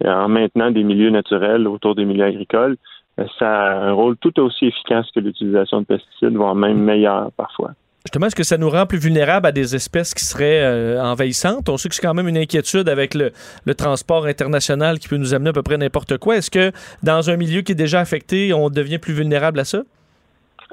en 0.04 0.30
maintenant 0.30 0.72
des 0.72 0.84
milieux 0.84 1.12
naturels 1.12 1.68
autour 1.68 1.94
des 1.94 2.06
milieux 2.06 2.26
agricoles, 2.26 2.78
ça 3.38 3.72
a 3.72 3.90
un 3.90 3.92
rôle 3.92 4.18
tout 4.18 4.40
aussi 4.40 4.66
efficace 4.66 5.06
que 5.14 5.20
l'utilisation 5.20 5.82
de 5.82 5.86
pesticides, 5.86 6.36
voire 6.36 6.56
même 6.56 6.80
meilleur 6.80 7.32
parfois. 7.34 7.72
Justement, 8.06 8.26
est-ce 8.26 8.36
que 8.36 8.44
ça 8.44 8.58
nous 8.58 8.70
rend 8.70 8.88
plus 8.88 8.98
vulnérables 8.98 9.46
à 9.46 9.52
des 9.52 9.76
espèces 9.76 10.16
qui 10.16 10.26
seraient 10.26 10.64
euh, 10.64 11.00
envahissantes? 11.00 11.70
On 11.70 11.78
sait 11.78 11.88
que 11.88 11.94
c'est 11.94 12.02
quand 12.02 12.16
même 12.16 12.28
une 12.28 12.38
inquiétude 12.38 12.90
avec 12.90 13.14
le, 13.14 13.32
transport 13.76 14.26
international 14.26 14.98
qui 14.98 15.08
peut 15.08 15.18
nous 15.18 15.36
amener 15.36 15.52
à 15.52 15.54
peu 15.54 15.62
près 15.62 15.78
n'importe 15.78 16.18
quoi. 16.18 16.38
Est-ce 16.38 16.50
que 16.50 16.72
dans 17.04 17.30
un 17.30 17.38
milieu 17.38 17.62
qui 17.62 17.74
est 17.74 17.76
déjà 17.76 18.00
affecté, 18.00 18.54
on 18.54 18.70
devient 18.70 18.98
plus 18.98 19.14
vulnérable 19.14 19.60
à 19.60 19.66
ça? 19.66 19.84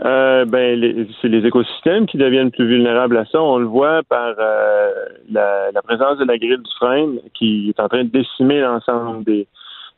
Euh, 0.05 0.47
ben, 0.47 1.07
c'est 1.21 1.29
les 1.29 1.45
écosystèmes 1.47 2.07
qui 2.07 2.17
deviennent 2.17 2.51
plus 2.51 2.67
vulnérables 2.67 3.17
à 3.19 3.27
ça. 3.27 3.43
On 3.43 3.59
le 3.59 3.67
voit 3.67 4.03
par 4.09 4.35
euh, 4.39 4.91
la, 5.31 5.83
présence 5.83 6.19
de 6.19 6.25
la 6.25 6.39
grille 6.39 6.57
du 6.57 6.71
frêne 6.79 7.19
qui 7.35 7.69
est 7.69 7.81
en 7.81 7.89
train 7.89 8.05
de 8.05 8.11
décimer 8.11 8.61
l'ensemble 8.61 9.25
des, 9.25 9.47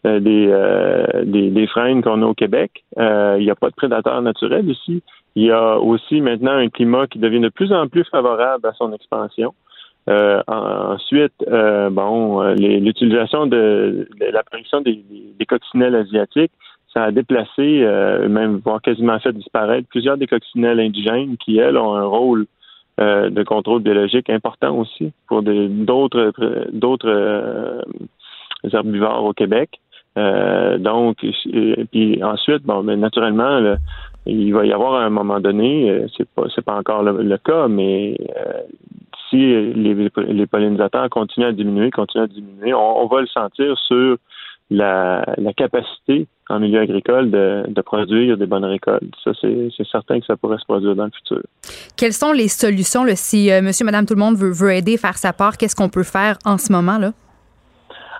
des, 0.05 0.53
des, 1.27 1.51
des, 1.51 1.69
qu'on 2.03 2.23
a 2.23 2.27
au 2.27 2.35
Québec. 2.35 2.83
Il 2.97 3.43
n'y 3.45 3.51
a 3.51 3.55
pas 3.55 3.71
de 3.71 3.75
prédateurs 3.75 4.21
naturels 4.21 4.69
ici. 4.69 5.03
Il 5.37 5.45
y 5.45 5.51
a 5.51 5.79
aussi 5.79 6.21
maintenant 6.21 6.53
un 6.53 6.69
climat 6.69 7.07
qui 7.07 7.19
devient 7.19 7.41
de 7.41 7.49
plus 7.49 7.73
en 7.73 7.89
plus 7.89 8.05
favorable 8.05 8.67
à 8.67 8.73
son 8.73 8.93
expansion. 8.93 9.55
Euh, 10.09 10.43
ensuite, 10.49 11.35
euh, 11.49 11.91
bon, 11.91 12.43
l'utilisation 12.55 13.47
de, 13.47 14.09
de, 14.19 14.27
l'apparition 14.33 14.81
des, 14.81 15.05
coccinelles 15.49 15.95
asiatiques, 15.95 16.53
ça 16.93 17.05
a 17.05 17.11
déplacé, 17.13 17.83
euh, 17.83 18.29
même 18.29 18.61
voire 18.65 18.83
quasiment 18.83 19.19
fait 19.21 19.33
disparaître 19.33 19.87
plusieurs 19.89 20.17
des 20.17 20.27
coccinelles 20.27 20.81
indigènes 20.81 21.37
qui, 21.37 21.59
elles, 21.59 21.77
ont 21.77 21.95
un 21.95 22.05
rôle 22.05 22.47
euh, 23.01 23.31
de 23.31 23.43
contrôle 23.45 23.83
biologique 23.83 24.31
important 24.31 24.77
aussi 24.77 25.13
pour 25.29 25.43
d'autres 25.43 26.33
d'autres 26.73 27.85
herbivores 28.73 29.25
au 29.25 29.33
Québec. 29.33 29.81
donc, 30.17 31.19
puis 31.93 32.23
ensuite, 32.23 32.63
bon, 32.65 32.83
mais 32.83 32.97
naturellement, 32.97 33.61
le, 33.61 33.77
il 34.27 34.53
va 34.53 34.67
y 34.67 34.73
avoir 34.73 34.95
à 34.95 35.05
un 35.05 35.11
moment 35.11 35.41
donné, 35.41 36.07
c'est 36.17 36.29
pas 36.29 36.45
pas 36.65 36.77
encore 36.77 37.03
le, 37.03 37.23
le 37.23 37.39
cas, 37.39 37.69
mais 37.69 38.17
euh, 38.37 38.63
si 39.31 39.37
les, 39.37 40.47
pollinisateurs 40.47 41.09
continuent 41.09 41.47
à 41.47 41.53
diminuer, 41.53 41.91
continuent 41.91 42.25
à 42.25 42.27
diminuer, 42.27 42.75
on, 42.75 43.07
va 43.07 43.21
le 43.21 43.27
sentir 43.29 43.79
sur 43.79 44.17
la, 44.71 45.25
capacité 45.57 46.27
en 46.49 46.59
milieu 46.59 46.81
agricole 46.81 47.31
de, 47.31 47.81
produire 47.83 48.37
des 48.37 48.47
bonnes 48.47 48.65
récoltes. 48.65 49.03
Ça, 49.25 49.31
c'est 49.41 49.71
certain 49.91 50.21
que 50.21 50.27
ça 50.27 50.37
pourrait 50.37 50.59
se 50.59 50.65
produire 50.65 50.97
dans 50.97 51.05
le 51.05 51.13
futur. 51.13 51.43
Quelles 51.97 52.13
sont 52.13 52.33
les 52.33 52.49
solutions 52.49 53.05
si 53.15 53.51
euh, 53.51 53.63
monsieur, 53.63 53.85
madame, 53.85 54.05
tout 54.05 54.15
le 54.15 54.21
monde 54.21 54.37
veut, 54.37 54.53
veut 54.53 54.73
aider, 54.73 54.97
faire 54.97 55.17
sa 55.17 55.33
part? 55.33 55.57
Qu'est-ce 55.57 55.77
qu'on 55.77 55.89
peut 55.89 56.03
faire 56.03 56.37
en 56.45 56.59
ce 56.59 56.73
moment 56.73 56.99
là? 56.99 57.13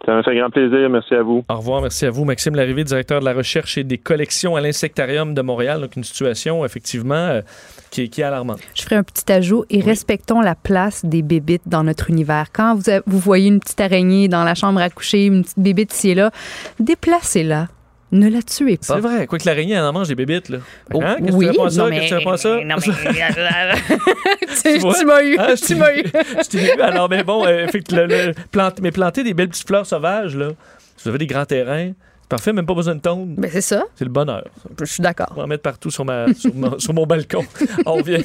Ça 0.06 0.14
m'a 0.14 0.22
fait 0.22 0.34
grand 0.36 0.50
plaisir. 0.50 0.88
Merci 0.88 1.14
à 1.14 1.22
vous. 1.22 1.44
Au 1.48 1.56
revoir. 1.56 1.82
Merci 1.82 2.06
à 2.06 2.10
vous. 2.10 2.24
Maxime 2.24 2.54
Larrivée, 2.54 2.84
directeur 2.84 3.20
de 3.20 3.24
la 3.24 3.32
recherche 3.32 3.76
et 3.78 3.84
des 3.84 3.98
collections 3.98 4.56
à 4.56 4.60
l'Insectarium 4.60 5.34
de 5.34 5.42
Montréal. 5.42 5.80
Donc, 5.80 5.96
une 5.96 6.04
situation, 6.04 6.64
effectivement, 6.64 7.14
euh, 7.14 7.42
qui, 7.90 8.02
est, 8.02 8.08
qui, 8.08 8.20
est, 8.20 8.24
alarmante. 8.24 8.60
Je 8.74 8.82
ferai 8.82 8.96
un 8.96 9.02
petit 9.02 9.30
ajout 9.30 9.64
et 9.68 9.76
oui. 9.76 9.82
respectons 9.82 10.40
la 10.40 10.54
place 10.54 11.04
des 11.04 11.22
bébites 11.22 11.66
dans 11.66 11.84
notre 11.84 12.10
univers. 12.10 12.46
Quand 12.52 12.74
vous, 12.74 12.90
vous 13.06 13.18
voyez 13.18 13.48
une 13.48 13.60
petite 13.60 13.80
araignée 13.80 14.28
dans 14.28 14.44
la 14.44 14.54
chambre 14.54 14.80
à 14.80 14.88
coucher, 14.88 15.26
une 15.26 15.42
petite 15.42 15.58
bébite 15.58 15.92
ici 15.92 16.10
et 16.10 16.14
là, 16.14 16.30
déplacez-la. 16.78 17.66
Ne 18.12 18.28
la 18.28 18.42
tuez 18.42 18.76
pas. 18.76 18.94
C'est 18.94 19.00
vrai. 19.00 19.26
Quoi 19.26 19.38
que 19.38 19.46
l'araignée, 19.46 19.74
elle 19.74 19.84
en 19.84 19.92
mange 19.92 20.08
des 20.08 20.16
bébites, 20.16 20.48
là. 20.48 20.58
Hein? 20.92 21.16
Qu'est-ce 21.18 21.36
oui, 21.36 21.46
que 21.46 21.52
tu 21.52 21.60
réponds 21.60 21.64
à 21.64 21.70
ça? 21.70 21.84
Non, 21.84 21.90
mais, 21.90 22.00
Qu'est-ce 22.00 22.04
que 22.04 22.08
tu 22.14 22.14
réponds 22.16 22.32
à 22.32 22.36
ça? 22.36 22.60
Non, 22.64 22.76
mais... 22.76 22.82
tu 24.98 25.06
m'as 25.06 25.22
eu. 25.22 25.36
Ah, 25.38 25.54
tu 25.54 25.74
m'as 25.76 25.94
eu. 25.94 26.02
je 26.42 26.48
t'ai 26.48 26.76
eu. 26.76 26.80
Alors, 26.80 27.08
mais 27.08 27.22
bon, 27.22 27.46
euh, 27.46 27.66
le, 27.90 28.06
le, 28.06 28.34
plante, 28.50 28.80
mais 28.80 28.90
planter 28.90 29.22
des 29.22 29.32
belles 29.32 29.48
petites 29.48 29.66
fleurs 29.66 29.86
sauvages, 29.86 30.36
là. 30.36 30.48
Si 30.96 31.04
vous 31.04 31.10
avez 31.10 31.18
des 31.18 31.28
grands 31.28 31.46
terrains, 31.46 31.92
c'est 32.22 32.28
parfait, 32.28 32.52
même 32.52 32.66
pas 32.66 32.74
besoin 32.74 32.96
de 32.96 33.00
tonne. 33.00 33.36
Ben, 33.36 33.48
c'est 33.52 33.60
ça. 33.60 33.84
C'est 33.94 34.04
le 34.04 34.10
bonheur. 34.10 34.44
Je 34.78 34.84
suis 34.86 35.02
d'accord. 35.02 35.28
On 35.32 35.36
va 35.36 35.44
en 35.44 35.46
mettre 35.46 35.62
partout 35.62 35.90
sur, 35.90 36.04
ma, 36.04 36.34
sur, 36.34 36.52
ma, 36.54 36.78
sur 36.78 36.92
mon 36.92 37.06
balcon. 37.06 37.44
On 37.86 37.94
revient. 37.94 38.22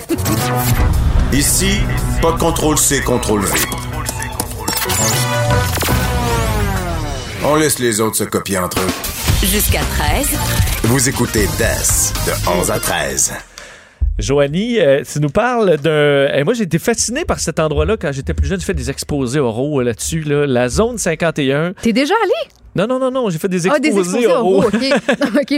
Ici, 1.32 1.78
pas 2.22 2.32
de 2.32 2.40
contrôle 2.40 2.78
C, 2.78 3.02
contrôle 3.02 3.42
V. 3.42 3.52
On 7.44 7.56
laisse 7.56 7.78
les 7.78 8.02
autres 8.02 8.16
se 8.16 8.24
copier 8.24 8.58
entre 8.58 8.80
eux. 8.80 9.25
Jusqu'à 9.44 9.82
13. 9.82 10.38
Vous 10.84 11.10
écoutez 11.10 11.46
DES 11.58 12.14
de 12.26 12.60
11 12.60 12.72
à 12.72 12.80
13. 12.80 13.34
Joanie, 14.18 14.80
euh, 14.80 15.04
tu 15.04 15.20
nous 15.20 15.30
parles 15.30 15.78
d'un. 15.78 16.28
Eh, 16.34 16.44
moi, 16.44 16.54
j'ai 16.54 16.64
été 16.64 16.80
fasciné 16.80 17.26
par 17.26 17.40
cet 17.40 17.60
endroit-là 17.60 17.98
quand 17.98 18.12
j'étais 18.12 18.34
plus 18.34 18.48
jeune. 18.48 18.60
J'ai 18.60 18.66
fait 18.66 18.74
des 18.74 18.90
exposés 18.90 19.40
oraux 19.40 19.82
euh, 19.82 19.84
là-dessus. 19.84 20.22
Là. 20.22 20.48
La 20.48 20.70
zone 20.70 20.98
51. 20.98 21.74
T'es 21.82 21.94
déjà 21.94 22.14
allé? 22.24 22.52
Non, 22.76 22.88
non, 22.88 23.00
non, 23.00 23.10
non. 23.10 23.30
J'ai 23.30 23.40
fait 23.40 23.48
des 23.48 23.68
Ah, 23.68 23.78
exposés, 23.78 23.92
des 23.94 24.00
exposés 24.00 24.28
oraux. 24.28 24.58
oraux, 24.58 24.68
OK. 24.68 24.76
OK. 25.42 25.54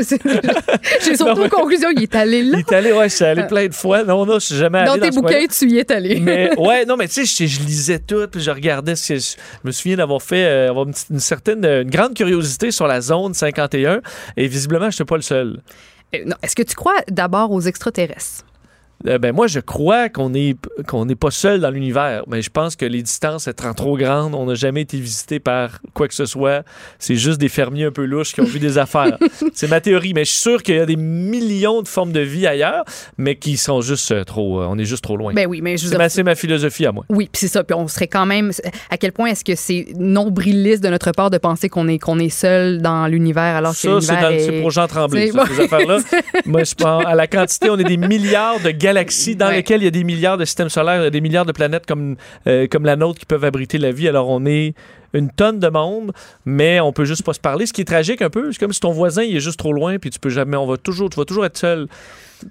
J'ai 1.02 1.16
surtout 1.16 1.42
en 1.42 1.48
conclusion, 1.48 1.88
il 1.96 2.02
est 2.02 2.14
allé 2.14 2.42
là. 2.42 2.58
Il 2.58 2.60
est 2.60 2.72
allé, 2.72 2.92
ouais, 2.92 3.08
je 3.08 3.14
suis 3.16 3.24
allé 3.24 3.44
plein 3.46 3.66
de 3.66 3.74
fois. 3.74 4.04
Non, 4.04 4.26
non, 4.26 4.34
je 4.34 4.46
suis 4.46 4.54
jamais 4.56 4.78
allé. 4.80 4.88
Dans 4.88 4.94
tes 5.08 5.10
coin-là. 5.18 5.38
bouquins, 5.40 5.46
tu 5.48 5.70
y 5.70 5.78
es 5.78 5.90
allé. 5.92 6.20
Mais 6.20 6.50
ouais, 6.58 6.84
non, 6.84 6.96
mais 6.96 7.08
tu 7.08 7.24
sais, 7.26 7.46
je, 7.46 7.50
je 7.50 7.60
lisais 7.60 7.98
tout, 7.98 8.26
puis 8.30 8.40
je 8.40 8.50
regardais 8.50 8.96
ce 8.96 9.14
que 9.14 9.18
je, 9.18 9.20
je 9.30 9.36
me 9.64 9.70
souviens 9.72 9.96
d'avoir 9.96 10.20
fait, 10.22 10.44
euh, 10.44 10.68
avoir 10.70 10.86
une, 10.86 10.94
une 11.10 11.20
certaine, 11.20 11.64
euh, 11.64 11.82
une 11.82 11.90
grande 11.90 12.14
curiosité 12.14 12.70
sur 12.70 12.86
la 12.86 13.00
zone 13.00 13.32
51, 13.34 14.00
et 14.36 14.46
visiblement, 14.46 14.90
je 14.90 14.96
n'étais 14.96 15.04
pas 15.08 15.16
le 15.16 15.22
seul. 15.22 15.60
Euh, 16.14 16.18
non, 16.26 16.36
Est-ce 16.42 16.54
que 16.54 16.62
tu 16.62 16.74
crois 16.74 16.96
d'abord 17.10 17.50
aux 17.50 17.60
extraterrestres? 17.62 18.44
Euh, 19.06 19.18
ben 19.18 19.32
moi, 19.32 19.46
je 19.46 19.60
crois 19.60 20.08
qu'on 20.08 20.34
est 20.34 20.56
qu'on 20.88 21.04
n'est 21.04 21.14
pas 21.14 21.30
seul 21.30 21.60
dans 21.60 21.70
l'univers, 21.70 22.24
mais 22.26 22.42
je 22.42 22.50
pense 22.50 22.74
que 22.74 22.84
les 22.84 23.00
distances 23.02 23.46
étant 23.46 23.72
trop 23.72 23.96
grandes, 23.96 24.34
on 24.34 24.46
n'a 24.46 24.54
jamais 24.54 24.80
été 24.80 24.98
visité 24.98 25.38
par 25.38 25.78
quoi 25.94 26.08
que 26.08 26.14
ce 26.14 26.26
soit. 26.26 26.64
C'est 26.98 27.14
juste 27.14 27.38
des 27.40 27.48
fermiers 27.48 27.84
un 27.84 27.90
peu 27.92 28.04
louches 28.04 28.32
qui 28.32 28.40
ont 28.40 28.44
vu 28.44 28.58
des 28.58 28.76
affaires. 28.78 29.16
C'est 29.54 29.68
ma 29.68 29.80
théorie, 29.80 30.14
mais 30.14 30.24
je 30.24 30.30
suis 30.30 30.40
sûr 30.40 30.62
qu'il 30.64 30.74
y 30.74 30.80
a 30.80 30.86
des 30.86 30.96
millions 30.96 31.80
de 31.82 31.86
formes 31.88 32.10
de 32.12 32.20
vie 32.20 32.46
ailleurs, 32.46 32.84
mais 33.18 33.36
qui 33.36 33.56
sont 33.56 33.80
juste 33.82 34.10
euh, 34.10 34.24
trop. 34.24 34.60
euh, 34.62 34.66
on 34.68 34.76
est 34.78 34.84
juste 34.84 35.04
trop 35.04 35.16
loin. 35.16 35.32
Ben 35.32 35.46
oui, 35.46 35.60
mais 35.62 35.76
je 35.76 35.82
veux 35.84 35.88
c'est 35.90 35.94
dire- 35.94 35.98
ma, 35.98 36.08
c'est 36.08 36.22
ma 36.24 36.34
philosophie 36.34 36.86
à 36.86 36.90
moi. 36.92 37.04
Oui, 37.08 37.28
puis 37.32 37.38
c'est 37.40 37.48
ça. 37.48 37.62
Puis 37.62 37.74
on 37.74 37.86
serait 37.86 38.08
quand 38.08 38.26
même. 38.26 38.50
À 38.90 38.96
quel 38.96 39.12
point 39.12 39.28
est-ce 39.28 39.44
que 39.44 39.54
c'est 39.54 39.86
nombriliste 39.96 40.82
de 40.82 40.88
notre 40.88 41.12
part 41.12 41.30
de 41.30 41.38
penser 41.38 41.68
qu'on 41.68 41.86
est, 41.88 41.98
qu'on 41.98 42.18
est 42.18 42.28
seul 42.30 42.82
dans 42.82 43.06
l'univers 43.06 43.54
alors 43.56 43.72
que 43.72 43.78
Ça, 43.78 44.00
c'est 44.00 44.12
l'univers 44.12 44.22
dans- 44.22 44.34
est... 44.36 44.38
c'est 44.40 44.60
pour 44.60 44.70
Jean 44.72 44.86
Tremblay, 44.88 45.26
C'est- 45.28 45.32
ça, 45.38 45.44
ces 45.46 45.60
affaires-là. 45.64 45.98
Moi, 46.46 46.64
je 46.64 46.74
pense 46.74 47.04
à 47.06 47.14
la 47.14 47.26
quantité, 47.28 47.70
on 47.70 47.78
est 47.78 47.84
des 47.84 47.96
milliards 47.96 48.58
de 48.60 48.70
galaxies 48.88 49.36
dans 49.36 49.46
Ouais. 49.48 49.56
lesquelles 49.56 49.82
il 49.82 49.84
y 49.84 49.88
a 49.88 49.92
des 49.92 50.04
milliards 50.04 50.38
de 50.38 50.44
systèmes 50.44 50.68
solaires, 50.68 51.10
des 51.10 51.20
milliards 51.20 51.46
de 51.46 51.52
planètes 51.52 51.86
comme, 51.86 52.16
euh, 52.46 52.66
comme 52.70 52.84
la 52.84 52.96
nôtre 52.96 53.18
qui 53.18 53.26
peuvent 53.26 53.44
abriter 53.44 53.78
la 53.78 53.92
vie. 53.92 54.08
Alors, 54.08 54.28
on 54.28 54.44
est 54.46 54.74
une 55.14 55.30
tonne 55.30 55.58
de 55.58 55.68
monde, 55.68 56.12
mais 56.44 56.80
on 56.80 56.92
peut 56.92 57.04
juste 57.04 57.22
pas 57.24 57.32
se 57.32 57.40
parler. 57.40 57.66
Ce 57.66 57.72
qui 57.72 57.80
est 57.80 57.84
tragique 57.86 58.20
un 58.22 58.30
peu, 58.30 58.52
c'est 58.52 58.58
comme 58.58 58.72
si 58.72 58.80
ton 58.80 58.92
voisin 58.92 59.22
il 59.22 59.36
est 59.36 59.40
juste 59.40 59.58
trop 59.58 59.72
loin, 59.72 59.98
puis 59.98 60.10
tu 60.10 60.18
peux 60.18 60.28
jamais, 60.30 60.56
on 60.56 60.66
va 60.66 60.76
toujours, 60.76 61.08
tu 61.10 61.16
vas 61.16 61.24
toujours 61.24 61.46
être 61.46 61.56
seul. 61.56 61.86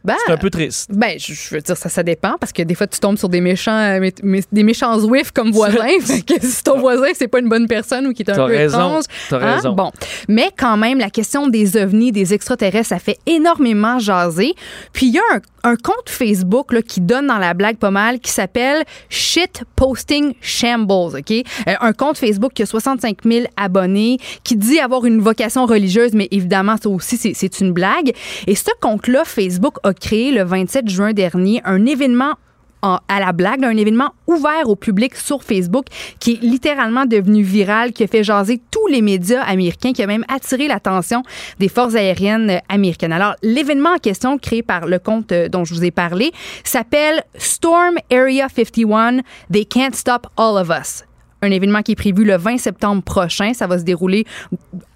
Ben, 0.03 0.15
c'est 0.25 0.33
un 0.33 0.37
peu 0.37 0.49
triste. 0.49 0.89
Ben, 0.93 1.17
je, 1.17 1.31
veux 1.55 1.61
dire, 1.61 1.77
ça, 1.77 1.87
ça 1.87 2.03
dépend 2.03 2.35
parce 2.41 2.51
que 2.51 2.61
des 2.61 2.75
fois, 2.75 2.87
tu 2.87 2.99
tombes 2.99 3.17
sur 3.17 3.29
des 3.29 3.39
méchants, 3.39 3.71
euh, 3.77 3.99
mé- 4.01 4.21
mé- 4.21 4.43
des 4.51 4.63
méchants 4.63 4.99
Zwift 4.99 5.31
comme 5.33 5.51
voisins. 5.51 5.87
fait 6.01 6.23
que 6.23 6.45
si 6.45 6.61
ton 6.61 6.77
voisin, 6.77 7.07
c'est 7.13 7.29
pas 7.29 7.39
une 7.39 7.47
bonne 7.47 7.67
personne 7.67 8.05
ou 8.07 8.11
qui 8.11 8.23
est 8.23 8.29
un 8.31 8.35
peu 8.35 8.41
raison, 8.43 8.77
étrange. 8.99 9.03
t'as 9.29 9.37
hein, 9.39 9.55
raison. 9.55 9.71
Bon. 9.73 9.91
Mais 10.27 10.49
quand 10.57 10.75
même, 10.75 10.97
la 10.99 11.09
question 11.09 11.47
des 11.47 11.77
ovnis, 11.77 12.11
des 12.11 12.33
extraterrestres, 12.33 12.89
ça 12.89 12.99
fait 12.99 13.17
énormément 13.25 13.97
jaser. 13.97 14.55
Puis 14.91 15.05
il 15.05 15.13
y 15.13 15.19
a 15.19 15.21
un, 15.35 15.39
un 15.67 15.75
compte 15.75 16.07
Facebook 16.09 16.81
qui 16.83 17.01
donne 17.01 17.27
dans 17.27 17.39
la 17.39 17.53
blague 17.53 17.75
pas 17.75 17.91
mal 17.91 18.21
qui 18.21 18.31
s'appelle 18.31 18.85
Shit 19.09 19.63
Posting 19.75 20.33
Shambles, 20.39 21.17
OK? 21.17 21.31
Euh, 21.31 21.73
un 21.81 21.91
compte 21.91 22.17
Facebook 22.17 22.53
qui 22.53 22.63
a 22.63 22.65
65 22.65 23.17
000 23.25 23.47
abonnés, 23.57 24.17
qui 24.45 24.55
dit 24.55 24.79
avoir 24.79 25.05
une 25.05 25.19
vocation 25.19 25.65
religieuse, 25.65 26.13
mais 26.13 26.29
évidemment, 26.31 26.77
ça 26.81 26.87
aussi, 26.87 27.17
c'est 27.17 27.59
une 27.59 27.73
blague. 27.73 28.13
Et 28.47 28.55
ce 28.55 28.71
compte-là, 28.79 29.25
Facebook 29.25 29.75
a 29.83 29.93
créé 29.93 30.31
le 30.31 30.43
27 30.43 30.87
juin 30.87 31.11
dernier 31.11 31.61
un 31.65 31.85
événement 31.85 32.35
à 32.81 33.19
la 33.19 33.31
blague, 33.31 33.61
là, 33.61 33.69
un 33.69 33.77
événement 33.77 34.13
ouvert 34.27 34.69
au 34.69 34.75
public 34.75 35.15
sur 35.15 35.43
Facebook 35.43 35.85
qui 36.19 36.33
est 36.33 36.41
littéralement 36.41 37.05
devenu 37.05 37.41
viral, 37.41 37.91
qui 37.91 38.03
a 38.03 38.07
fait 38.07 38.23
jaser 38.23 38.61
tous 38.71 38.87
les 38.87 39.01
médias 39.01 39.41
américains, 39.41 39.93
qui 39.93 40.03
a 40.03 40.07
même 40.07 40.25
attiré 40.27 40.67
l'attention 40.67 41.23
des 41.59 41.69
forces 41.69 41.95
aériennes 41.95 42.61
américaines. 42.69 43.13
Alors, 43.13 43.35
l'événement 43.41 43.93
en 43.95 43.97
question, 43.97 44.37
créé 44.37 44.63
par 44.63 44.85
le 44.87 44.99
compte 44.99 45.31
euh, 45.31 45.49
dont 45.49 45.65
je 45.65 45.73
vous 45.73 45.83
ai 45.83 45.91
parlé, 45.91 46.31
s'appelle 46.63 47.23
Storm 47.35 47.95
Area 48.11 48.47
51, 48.49 49.21
They 49.51 49.65
Can't 49.65 49.93
Stop 49.93 50.27
All 50.37 50.57
of 50.57 50.69
Us 50.69 51.06
un 51.41 51.51
événement 51.51 51.81
qui 51.81 51.93
est 51.93 51.95
prévu 51.95 52.23
le 52.23 52.37
20 52.37 52.57
septembre 52.57 53.01
prochain. 53.03 53.53
Ça 53.53 53.67
va 53.67 53.77
se 53.77 53.83
dérouler 53.83 54.25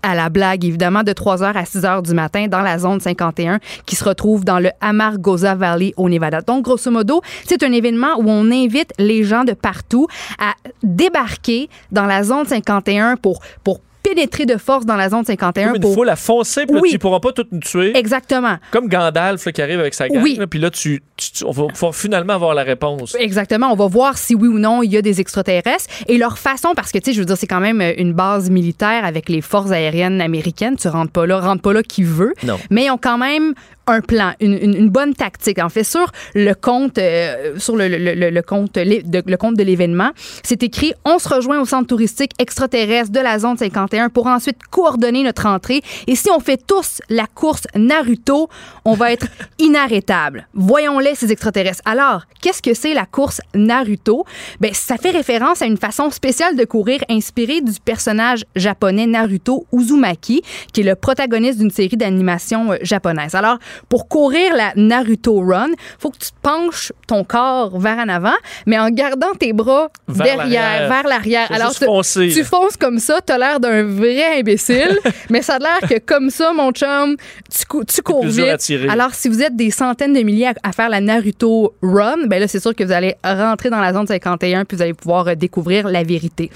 à 0.01 0.15
la 0.15 0.30
blague, 0.30 0.65
évidemment, 0.65 1.03
de 1.03 1.11
3h 1.11 1.53
à 1.53 1.63
6h 1.63 2.01
du 2.03 2.13
matin 2.13 2.47
dans 2.47 2.61
la 2.61 2.80
zone 2.80 2.99
51 2.99 3.59
qui 3.85 3.95
se 3.95 4.03
retrouve 4.03 4.43
dans 4.43 4.59
le 4.59 4.69
Amargosa 4.81 5.55
Valley 5.55 5.93
au 5.97 6.09
Nevada. 6.09 6.41
Donc, 6.41 6.63
grosso 6.63 6.89
modo, 6.89 7.22
c'est 7.45 7.63
un 7.63 7.72
événement 7.72 8.18
où 8.18 8.26
on 8.27 8.51
invite 8.51 8.93
les 8.97 9.23
gens 9.23 9.43
de 9.43 9.53
partout 9.53 10.07
à 10.39 10.53
débarquer 10.84 11.69
dans 11.91 12.05
la 12.05 12.23
zone 12.23 12.45
51 12.45 13.18
pour, 13.18 13.41
pour 13.63 13.80
pénétrer 14.03 14.45
de 14.45 14.57
force 14.57 14.85
dans 14.85 14.95
la 14.95 15.09
zone 15.09 15.25
51. 15.25 15.67
Comme 15.67 15.75
une 15.75 15.81
pour... 15.81 15.93
foule 15.93 16.09
à 16.09 16.15
foncer, 16.15 16.65
puis 16.65 16.79
Oui. 16.79 16.89
tu 16.89 16.95
ne 16.95 16.99
pourras 16.99 17.19
pas 17.19 17.31
toutes 17.31 17.51
nous 17.51 17.59
tuer. 17.59 17.95
Exactement. 17.97 18.57
Comme 18.71 18.87
Gandalf 18.87 19.45
là, 19.45 19.51
qui 19.51 19.61
arrive 19.61 19.79
avec 19.79 19.93
sa 19.93 20.07
gang, 20.09 20.21
Oui. 20.23 20.35
là, 20.39 20.47
puis 20.47 20.59
là, 20.59 20.69
tu, 20.69 21.01
tu- 21.17 21.31
tu- 21.31 21.43
on 21.45 21.51
va 21.51 21.67
pouvoir 21.67 21.95
finalement 21.95 22.33
avoir 22.33 22.53
la 22.53 22.63
réponse. 22.63 23.15
Exactement. 23.19 23.71
On 23.71 23.75
va 23.75 23.87
voir 23.87 24.17
si 24.17 24.35
oui 24.35 24.47
ou 24.47 24.59
non 24.59 24.83
il 24.83 24.91
y 24.91 24.97
a 24.97 25.01
des 25.01 25.21
extraterrestres 25.21 25.85
et 26.07 26.17
leur 26.17 26.37
façon, 26.37 26.69
parce 26.75 26.91
que 26.91 26.97
tu 26.97 27.05
sais, 27.05 27.13
je 27.13 27.19
veux 27.19 27.25
dire, 27.25 27.37
c'est 27.37 27.47
quand 27.47 27.59
même 27.59 27.81
euh, 27.81 27.93
une 27.97 28.13
base 28.13 28.49
militaire 28.49 29.05
avec 29.05 29.29
les 29.29 29.41
forces 29.41 29.71
aériennes 29.71 30.21
américaines. 30.21 30.75
Tu 30.77 30.87
rentres 30.87 31.11
pas 31.11 31.25
là, 31.25 31.39
rentre 31.39 31.61
pas 31.61 31.73
là 31.73 31.83
qui 31.83 32.03
veut. 32.03 32.33
Non. 32.43 32.59
Mais 32.69 32.85
ils 32.85 32.91
ont 32.91 32.97
quand 32.97 33.17
même 33.17 33.53
un 33.87 34.01
plan, 34.01 34.33
une, 34.39 34.53
une- 34.53 34.75
une 34.75 34.89
bonne 34.89 35.13
tactique. 35.13 35.59
En 35.59 35.69
fait, 35.69 35.83
sur 35.83 36.11
le 36.35 36.53
compte, 36.53 36.97
euh, 36.97 37.57
sur 37.59 37.75
le, 37.75 37.87
le- 37.87 38.13
le- 38.13 38.29
le 38.29 38.41
compte, 38.41 38.75
de, 38.75 39.23
le 39.25 39.37
compte 39.37 39.55
de 39.55 39.63
l'événement, 39.63 40.11
c'est 40.43 40.63
écrit 40.63 40.93
on 41.05 41.19
se 41.19 41.27
rejoint 41.29 41.59
au 41.59 41.65
centre 41.65 41.87
touristique 41.87 42.31
extraterrestre 42.39 43.11
de 43.11 43.19
la 43.19 43.39
zone 43.39 43.57
51 43.57 44.09
pour 44.09 44.27
ensuite 44.27 44.57
coordonner 44.69 45.23
notre 45.23 45.45
entrée. 45.47 45.81
Et 46.07 46.15
si 46.15 46.29
on 46.29 46.39
fait 46.39 46.61
tous 46.65 47.01
la 47.09 47.25
course 47.27 47.63
Naruto, 47.75 48.49
on 48.85 48.93
va 48.93 49.11
être 49.11 49.27
inarrêtable. 49.59 50.47
Voyons-les 50.53 51.15
ces 51.15 51.31
extraterrestres. 51.31 51.81
Alors, 51.85 52.23
qu'est-ce 52.41 52.61
que 52.61 52.73
c'est 52.73 52.93
la 52.93 53.05
course 53.05 53.41
Naruto? 53.55 54.25
Ben, 54.59 54.73
ça 54.73 54.97
fait 54.97 55.11
référence 55.11 55.61
à 55.61 55.65
une 55.65 55.77
façon 55.77 56.09
spéciale 56.11 56.55
de 56.55 56.65
courir 56.65 56.99
inspirée 57.09 57.61
du 57.61 57.73
personnage 57.83 58.43
japonais 58.55 59.07
Naruto 59.07 59.65
Uzumaki, 59.73 60.41
qui 60.73 60.81
est 60.81 60.83
le 60.83 60.95
protagoniste 60.95 61.59
d'une 61.59 61.71
série 61.71 61.97
d'animation 61.97 62.71
euh, 62.73 62.77
japonaise. 62.81 63.33
Alors, 63.35 63.57
pour 63.89 64.07
courir 64.07 64.56
la 64.56 64.72
Naruto 64.76 65.39
Run, 65.41 65.69
faut 65.99 66.10
que 66.10 66.18
tu 66.18 66.30
penches 66.41 66.91
ton 67.07 67.23
corps 67.23 67.77
vers 67.80 67.98
en 67.99 68.10
avant, 68.10 68.34
mais 68.65 68.80
en 68.80 68.89
gardant 68.89 69.34
tes 69.38 69.53
bras 69.53 69.89
Vers 70.07 70.38
derrière, 70.38 70.61
l'arrière. 70.64 70.89
vers 70.89 71.07
l'arrière. 71.07 71.52
Alors, 71.52 71.73
tu- 71.73 71.85
foncer, 71.85 72.30
tu 72.30 72.39
là. 72.39 72.45
fonces 72.45 72.77
comme 72.77 72.99
ça, 72.99 73.19
t'as 73.26 73.38
l'air 73.38 73.60
d'un 73.60 73.84
vrai 73.84 74.39
imbécile, 74.39 74.98
mais 75.30 75.41
ça 75.41 75.56
a 75.56 75.60
l'air 75.60 75.89
que 75.89 75.99
comme 75.99 76.30
ça, 76.30 76.53
mon 76.53 76.72
chum, 76.72 77.15
tu, 77.49 77.65
cou- 77.65 77.84
tu 77.84 78.02
cours 78.02 78.26
vite. 78.26 78.45
Alors, 78.89 79.14
si 79.14 79.30
vous 79.30 79.41
êtes 79.41 79.56
des 79.56 79.72
centaines 79.72 80.14
de 80.14 80.22
milliers 80.22 80.48
à, 80.48 80.53
à 80.64 80.72
faire 80.72 80.89
la 80.89 81.02
Naruto 81.02 81.73
Run, 81.81 82.27
ben 82.27 82.39
là, 82.39 82.48
c'est 82.48 82.60
sûr 82.60 82.76
que 82.76 82.84
vous 82.84 82.91
allez 82.91 83.15
rentrer 83.23 83.69
dans 83.69 83.80
la 83.80 83.93
zone 83.93 84.07
51 84.07 84.65
puis 84.65 84.77
vous 84.77 84.84
allez 84.84 84.93
pouvoir 84.93 85.27
euh, 85.27 85.35
découvrir 85.35 85.88
la 85.88 86.03
vérité. 86.03 86.49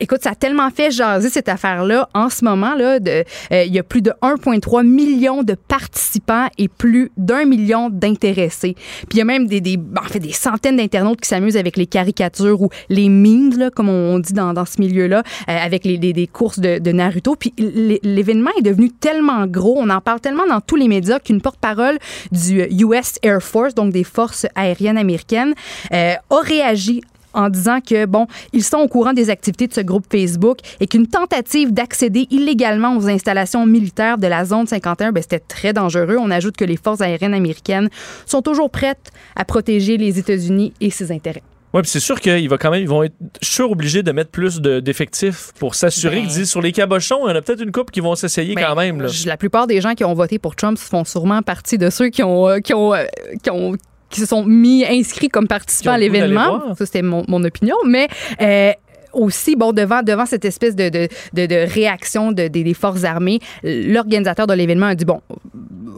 Écoute, 0.00 0.20
ça 0.22 0.30
a 0.30 0.34
tellement 0.34 0.70
fait 0.70 0.90
jaser 0.90 1.30
cette 1.30 1.48
affaire-là 1.48 2.08
en 2.14 2.28
ce 2.30 2.44
moment. 2.44 2.74
là. 2.74 2.98
de- 3.00 3.24
euh, 3.52 3.64
Il 3.64 3.72
y 3.74 3.78
a 3.78 3.82
plus 3.82 4.02
de 4.02 4.12
1,3 4.22 4.84
million 4.86 5.42
de 5.42 5.54
participants 5.54 6.46
et 6.58 6.68
plus 6.68 7.10
d'un 7.16 7.44
million 7.44 7.90
d'intéressés. 7.90 8.74
Puis 9.08 9.14
il 9.14 9.18
y 9.18 9.22
a 9.22 9.24
même 9.24 9.46
des, 9.46 9.60
des, 9.60 9.78
en 9.98 10.08
fait, 10.08 10.20
des 10.20 10.32
centaines 10.32 10.76
d'internautes 10.76 11.20
qui 11.20 11.28
s'amusent 11.28 11.56
avec 11.56 11.76
les 11.76 11.86
caricatures 11.86 12.60
ou 12.60 12.70
les 12.88 13.08
memes, 13.08 13.70
comme 13.74 13.88
on 13.88 14.18
dit 14.18 14.32
dans, 14.32 14.64
ce 14.64 14.80
milieu-là, 14.80 15.22
euh, 15.48 15.56
avec 15.56 15.84
les, 15.84 16.28
courses 16.32 16.58
de, 16.58 16.92
Naruto. 16.92 17.36
Puis 17.36 17.52
l'événement 17.58 18.50
est 18.58 18.62
devenu 18.62 18.90
tellement 18.90 19.46
gros, 19.46 19.76
on 19.78 19.90
en 19.90 20.00
parle 20.00 20.20
tellement 20.20 20.46
dans 20.46 20.60
tous 20.60 20.76
les 20.76 20.88
médias 20.88 21.18
qu'une 21.18 21.40
porte-parole 21.40 21.98
du 22.30 22.62
US 22.62 23.18
Air 23.22 23.42
Force, 23.42 23.74
donc 23.74 23.92
des 23.92 24.04
forces 24.04 24.46
aériennes 24.54 24.98
américaines, 24.98 25.54
euh, 25.92 26.14
a 26.30 26.40
réagi 26.40 27.02
en 27.34 27.48
disant 27.50 27.80
que, 27.80 28.06
bon, 28.06 28.26
ils 28.52 28.62
sont 28.64 28.78
au 28.78 28.88
courant 28.88 29.12
des 29.12 29.30
activités 29.30 29.66
de 29.66 29.74
ce 29.74 29.80
groupe 29.80 30.04
Facebook 30.10 30.58
et 30.80 30.86
qu'une 30.86 31.06
tentative 31.06 31.72
d'accéder 31.72 32.26
illégalement 32.30 32.96
aux 32.96 33.08
installations 33.08 33.66
militaires 33.66 34.18
de 34.18 34.26
la 34.26 34.44
zone 34.44 34.66
51, 34.66 35.12
ben, 35.12 35.22
c'était 35.22 35.40
très 35.40 35.72
dangereux. 35.72 36.16
On 36.20 36.30
ajoute 36.30 36.56
que 36.56 36.64
les 36.64 36.76
forces 36.76 37.00
aériennes 37.00 37.34
américaines 37.34 37.88
sont 38.26 38.42
toujours 38.42 38.70
prêtes 38.70 39.10
à 39.36 39.44
protéger 39.44 39.96
les 39.96 40.18
États-Unis 40.18 40.72
et 40.80 40.90
ses 40.90 41.12
intérêts. 41.12 41.42
Oui, 41.72 41.82
puis 41.82 41.90
c'est 41.90 41.98
sûr 41.98 42.20
qu'ils 42.20 42.48
va 42.48 42.56
quand 42.56 42.70
même, 42.70 42.82
ils 42.82 42.88
vont 42.88 43.02
être 43.02 43.16
sûr, 43.42 43.68
obligés 43.68 44.04
de 44.04 44.12
mettre 44.12 44.30
plus 44.30 44.60
de- 44.60 44.78
d'effectifs 44.78 45.50
pour 45.58 45.74
s'assurer 45.74 46.20
Ben. 46.20 46.26
disent 46.28 46.48
sur 46.48 46.62
les 46.62 46.70
cabochons, 46.70 47.26
il 47.26 47.30
y 47.30 47.32
en 47.32 47.36
a 47.36 47.42
peut-être 47.42 47.62
une 47.64 47.72
couple 47.72 47.90
qui 47.92 47.98
vont 47.98 48.14
s'essayer 48.14 48.54
quand 48.54 48.76
même. 48.76 49.00
Là. 49.02 49.08
La 49.26 49.36
plupart 49.36 49.66
des 49.66 49.80
gens 49.80 49.94
qui 49.94 50.04
ont 50.04 50.14
voté 50.14 50.38
pour 50.38 50.54
Trump 50.54 50.78
font 50.78 51.04
sûrement 51.04 51.42
partie 51.42 51.76
de 51.76 51.90
ceux 51.90 52.10
qui 52.10 52.22
ont, 52.22 52.48
euh, 52.48 52.60
qui 52.60 52.74
ont, 52.74 52.94
euh, 52.94 53.02
qui 53.42 53.50
ont 53.50 53.72
qui 54.14 54.20
se 54.20 54.26
sont 54.26 54.44
mis 54.44 54.84
inscrits 54.86 55.28
comme 55.28 55.48
participants 55.48 55.90
à 55.90 55.98
l'événement. 55.98 56.74
Ça, 56.76 56.86
c'était 56.86 57.02
mon, 57.02 57.24
mon 57.26 57.42
opinion. 57.42 57.74
Mais 57.84 58.06
euh, 58.40 58.70
aussi, 59.12 59.56
bon, 59.56 59.72
devant, 59.72 60.02
devant 60.02 60.24
cette 60.24 60.44
espèce 60.44 60.76
de, 60.76 60.88
de, 60.88 61.08
de, 61.32 61.46
de 61.46 61.56
réaction 61.72 62.30
de, 62.30 62.46
des 62.46 62.74
forces 62.74 63.02
armées, 63.02 63.40
l'organisateur 63.64 64.46
de 64.46 64.54
l'événement 64.54 64.86
a 64.86 64.94
dit, 64.94 65.04
bon, 65.04 65.20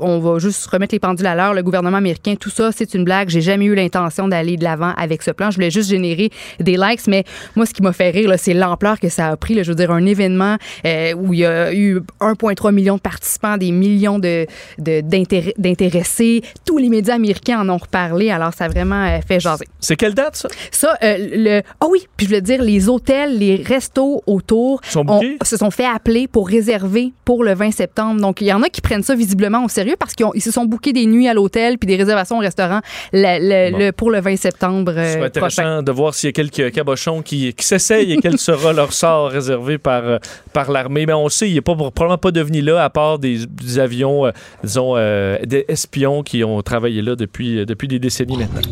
on 0.00 0.18
va 0.18 0.38
juste 0.38 0.66
remettre 0.66 0.94
les 0.94 0.98
pendules 0.98 1.26
à 1.26 1.34
l'heure. 1.34 1.54
Le 1.54 1.62
gouvernement 1.62 1.96
américain, 1.98 2.34
tout 2.38 2.50
ça, 2.50 2.70
c'est 2.72 2.94
une 2.94 3.04
blague. 3.04 3.28
J'ai 3.28 3.40
jamais 3.40 3.64
eu 3.66 3.74
l'intention 3.74 4.28
d'aller 4.28 4.56
de 4.56 4.64
l'avant 4.64 4.92
avec 4.96 5.22
ce 5.22 5.30
plan. 5.30 5.50
Je 5.50 5.56
voulais 5.56 5.70
juste 5.70 5.90
générer 5.90 6.30
des 6.60 6.76
likes, 6.76 7.06
mais 7.06 7.24
moi, 7.54 7.66
ce 7.66 7.72
qui 7.72 7.82
m'a 7.82 7.92
fait 7.92 8.10
rire, 8.10 8.32
c'est 8.38 8.54
l'ampleur 8.54 8.98
que 9.00 9.08
ça 9.08 9.28
a 9.28 9.36
pris. 9.36 9.54
Là. 9.54 9.62
Je 9.62 9.70
veux 9.70 9.74
dire, 9.76 9.90
un 9.90 10.04
événement 10.06 10.56
euh, 10.84 11.12
où 11.14 11.32
il 11.32 11.40
y 11.40 11.44
a 11.46 11.72
eu 11.72 12.00
1,3 12.20 12.72
million 12.72 12.96
de 12.96 13.00
participants, 13.00 13.56
des 13.56 13.72
millions 13.72 14.18
de, 14.18 14.46
de- 14.78 15.00
d'intéress- 15.00 15.54
d'intéressés. 15.58 16.42
Tous 16.64 16.78
les 16.78 16.88
médias 16.88 17.14
américains 17.14 17.60
en 17.60 17.68
ont 17.68 17.76
reparlé. 17.78 18.30
Alors, 18.30 18.52
ça 18.54 18.64
a 18.64 18.68
vraiment 18.68 19.04
euh, 19.04 19.18
fait 19.26 19.40
jaser. 19.40 19.66
C'est 19.80 19.96
quelle 19.96 20.14
date, 20.14 20.36
ça? 20.36 20.48
Ça, 20.70 20.96
euh, 21.02 21.16
le. 21.18 21.62
Ah 21.80 21.86
oui, 21.90 22.06
puis 22.16 22.26
je 22.26 22.30
voulais 22.30 22.40
dire, 22.42 22.62
les 22.62 22.88
hôtels, 22.88 23.38
les 23.38 23.56
restos 23.56 24.22
autour 24.26 24.80
Sont 24.88 25.04
se 25.42 25.56
sont 25.56 25.70
fait 25.70 25.84
appeler 25.86 26.26
pour 26.28 26.48
réserver 26.48 27.12
pour 27.24 27.44
le 27.44 27.54
20 27.54 27.70
septembre. 27.70 28.20
Donc, 28.20 28.40
il 28.40 28.46
y 28.46 28.52
en 28.52 28.62
a 28.62 28.68
qui 28.68 28.80
prennent 28.80 29.02
ça 29.02 29.14
visiblement 29.14 29.64
au 29.64 29.68
sérieux 29.68 29.85
parce 29.98 30.14
qu'ils 30.14 30.42
se 30.42 30.50
sont 30.50 30.64
bookés 30.64 30.92
des 30.92 31.06
nuits 31.06 31.28
à 31.28 31.34
l'hôtel 31.34 31.78
puis 31.78 31.86
des 31.86 31.96
réservations 31.96 32.38
au 32.38 32.40
restaurant 32.40 32.80
le- 33.12 33.38
le- 33.66 33.70
Bon. 33.72 33.78
le- 33.78 33.92
pour 33.92 34.10
le 34.10 34.20
20 34.20 34.36
septembre 34.36 34.92
Ce 34.92 34.98
euh, 34.98 35.12
serait 35.14 35.26
intéressant 35.26 35.62
prochain. 35.62 35.82
de 35.82 35.92
voir 35.92 36.14
s'il 36.14 36.28
y 36.28 36.30
a 36.30 36.32
quelques 36.32 36.72
cabochons 36.72 37.22
qui, 37.22 37.52
qui 37.54 37.64
s'essayent 37.64 38.12
et 38.12 38.16
quel 38.20 38.38
sera 38.38 38.72
leur 38.72 38.92
sort 38.92 39.30
réservé 39.30 39.78
par, 39.78 40.04
euh, 40.04 40.18
par 40.52 40.70
l'armée. 40.70 41.06
Mais 41.06 41.12
on 41.12 41.28
sait, 41.28 41.48
il 41.48 41.54
n'est 41.54 41.60
pas, 41.60 41.74
probablement 41.74 42.18
pas 42.18 42.30
devenu 42.30 42.60
là, 42.62 42.82
à 42.82 42.90
part 42.90 43.18
des, 43.18 43.46
des 43.46 43.78
avions, 43.78 44.26
euh, 44.26 44.30
disons, 44.64 44.94
euh, 44.96 45.38
des 45.44 45.64
espions 45.68 46.22
qui 46.22 46.42
ont 46.44 46.62
travaillé 46.62 47.02
là 47.02 47.14
depuis, 47.16 47.64
depuis 47.66 47.88
des 47.88 47.98
décennies 47.98 48.38
maintenant. 48.38 48.62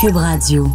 Cube 0.00 0.16
Radio. 0.16 0.66